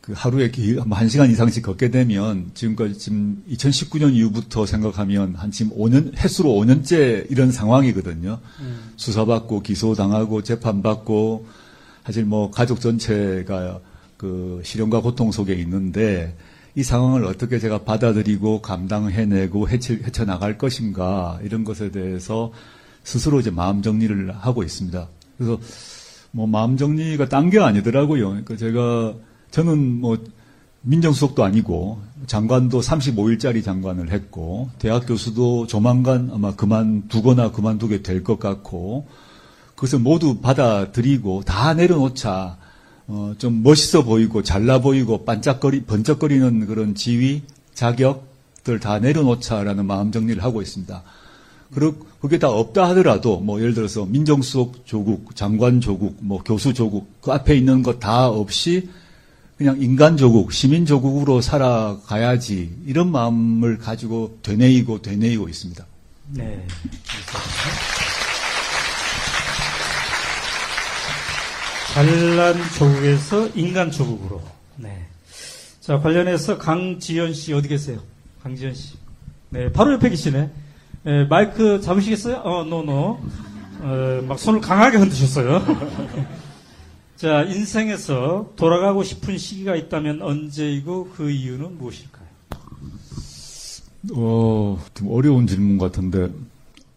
그 0.00 0.12
하루에 0.16 0.50
기- 0.50 0.74
뭐한 0.86 1.08
시간 1.08 1.30
이상씩 1.30 1.62
걷게 1.62 1.90
되면 1.90 2.50
지금까지 2.54 2.98
지금 2.98 3.42
2019년 3.50 4.12
이후부터 4.14 4.64
생각하면 4.66 5.34
한 5.34 5.50
지금 5.50 5.76
5년 5.76 6.16
횟수로 6.16 6.50
5년째 6.50 7.30
이런 7.30 7.50
상황이거든요. 7.52 8.38
수사받고 8.96 9.60
기소당하고 9.62 10.42
재판받고 10.42 11.46
사실 12.06 12.24
뭐 12.24 12.50
가족 12.50 12.80
전체가 12.80 13.80
그 14.16 14.60
시련과 14.64 15.00
고통 15.00 15.30
속에 15.32 15.54
있는데 15.54 16.36
이 16.76 16.82
상황을 16.82 17.24
어떻게 17.24 17.58
제가 17.58 17.84
받아들이고 17.84 18.60
감당해내고 18.62 19.68
헤쳐, 19.68 19.94
헤쳐 19.94 20.24
나갈 20.24 20.58
것인가 20.58 21.38
이런 21.44 21.64
것에 21.64 21.90
대해서 21.90 22.52
스스로 23.04 23.38
이제 23.40 23.50
마음 23.50 23.82
정리를 23.82 24.34
하고 24.34 24.62
있습니다. 24.62 25.06
그래서 25.38 25.58
뭐 26.32 26.46
마음 26.46 26.76
정리가 26.76 27.28
딴 27.28 27.50
게 27.50 27.60
아니더라고요. 27.60 28.28
그러니까 28.30 28.56
제가 28.56 29.14
저는 29.52 30.00
뭐 30.00 30.18
민정수석도 30.82 31.44
아니고 31.44 32.00
장관도 32.26 32.80
35일짜리 32.80 33.62
장관을 33.64 34.10
했고 34.10 34.68
대학 34.78 35.06
교수도 35.06 35.66
조만간 35.66 36.30
아마 36.32 36.54
그만두거나 36.54 37.52
그만두게 37.52 38.02
될 38.02 38.24
것 38.24 38.38
같고 38.40 39.06
그것을 39.76 40.00
모두 40.00 40.40
받아들이고 40.40 41.42
다 41.44 41.72
내려놓자 41.74 42.58
어, 43.06 43.34
좀 43.38 43.62
멋있어 43.62 44.02
보이고 44.02 44.42
잘나 44.42 44.78
보이고 44.80 45.24
반짝거리 45.24 45.82
번쩍거리는 45.84 46.66
그런 46.66 46.94
지위 46.94 47.42
자격들 47.74 48.80
다 48.80 48.98
내려놓자라는 48.98 49.84
마음 49.86 50.10
정리를 50.10 50.42
하고 50.42 50.62
있습니다. 50.62 51.02
그리고 51.74 52.06
그게 52.20 52.38
다 52.38 52.48
없다 52.48 52.88
하더라도 52.90 53.40
뭐 53.40 53.60
예를 53.60 53.74
들어서 53.74 54.06
민정수석 54.06 54.86
조국, 54.86 55.34
장관 55.36 55.80
조국, 55.80 56.16
뭐 56.20 56.42
교수 56.42 56.72
조국 56.72 57.20
그 57.20 57.32
앞에 57.32 57.56
있는 57.56 57.82
것 57.82 57.98
다 57.98 58.28
없이 58.28 58.88
그냥 59.58 59.80
인간 59.80 60.16
조국, 60.16 60.52
시민 60.52 60.86
조국으로 60.86 61.40
살아가야지 61.40 62.74
이런 62.86 63.10
마음을 63.12 63.78
가지고 63.78 64.38
되뇌이고 64.42 65.02
되뇌이고 65.02 65.48
있습니다. 65.48 65.86
네. 66.30 66.66
잘난 71.94 72.56
조국에서 72.76 73.48
인간 73.54 73.88
조국으로. 73.88 74.42
네. 74.78 75.06
자, 75.80 76.00
관련해서 76.00 76.58
강지연 76.58 77.32
씨 77.32 77.52
어디 77.52 77.68
계세요? 77.68 78.00
강지연 78.42 78.74
씨. 78.74 78.96
네, 79.50 79.70
바로 79.70 79.92
옆에 79.92 80.10
계시네. 80.10 80.50
네, 81.04 81.24
마이크 81.26 81.80
잡으시겠어요? 81.80 82.38
어, 82.38 82.64
노노. 82.64 83.20
어, 83.78 84.24
막 84.26 84.40
손을 84.40 84.60
강하게 84.60 84.96
흔드셨어요. 84.96 85.62
자, 87.14 87.42
인생에서 87.42 88.50
돌아가고 88.56 89.04
싶은 89.04 89.38
시기가 89.38 89.76
있다면 89.76 90.20
언제이고 90.20 91.10
그 91.16 91.30
이유는 91.30 91.78
무엇일까요? 91.78 92.26
어, 94.14 94.84
좀 94.94 95.12
어려운 95.12 95.46
질문 95.46 95.78
같은데 95.78 96.28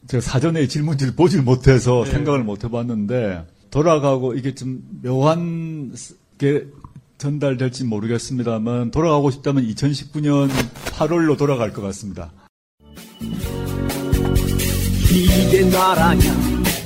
제가 0.08 0.22
사전에 0.22 0.68
질문지를 0.68 1.14
보질 1.14 1.44
못해서 1.44 2.04
네. 2.04 2.12
생각을 2.14 2.44
못 2.44 2.64
해봤는데 2.64 3.57
돌아가고 3.70 4.34
이게 4.34 4.56
좀 4.56 4.82
묘한 5.04 5.96
게 6.38 6.66
전달될지 7.18 7.84
모르겠습니다만 7.84 8.92
돌아가고 8.92 9.32
싶다면 9.32 9.68
2019년 9.68 10.50
8월로 10.98 11.38
돌아갈 11.38 11.74
것 11.74 11.82
같습니다. 11.82 12.32
이게 15.12 15.64
나라냐? 15.70 16.22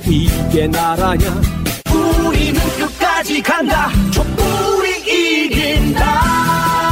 이게 0.08 0.66
나라냐? 0.68 1.42
우리는 1.92 2.60
끝까지 2.78 3.42
간다. 3.42 3.88
촛불이 4.10 5.44
이긴다. 5.46 6.91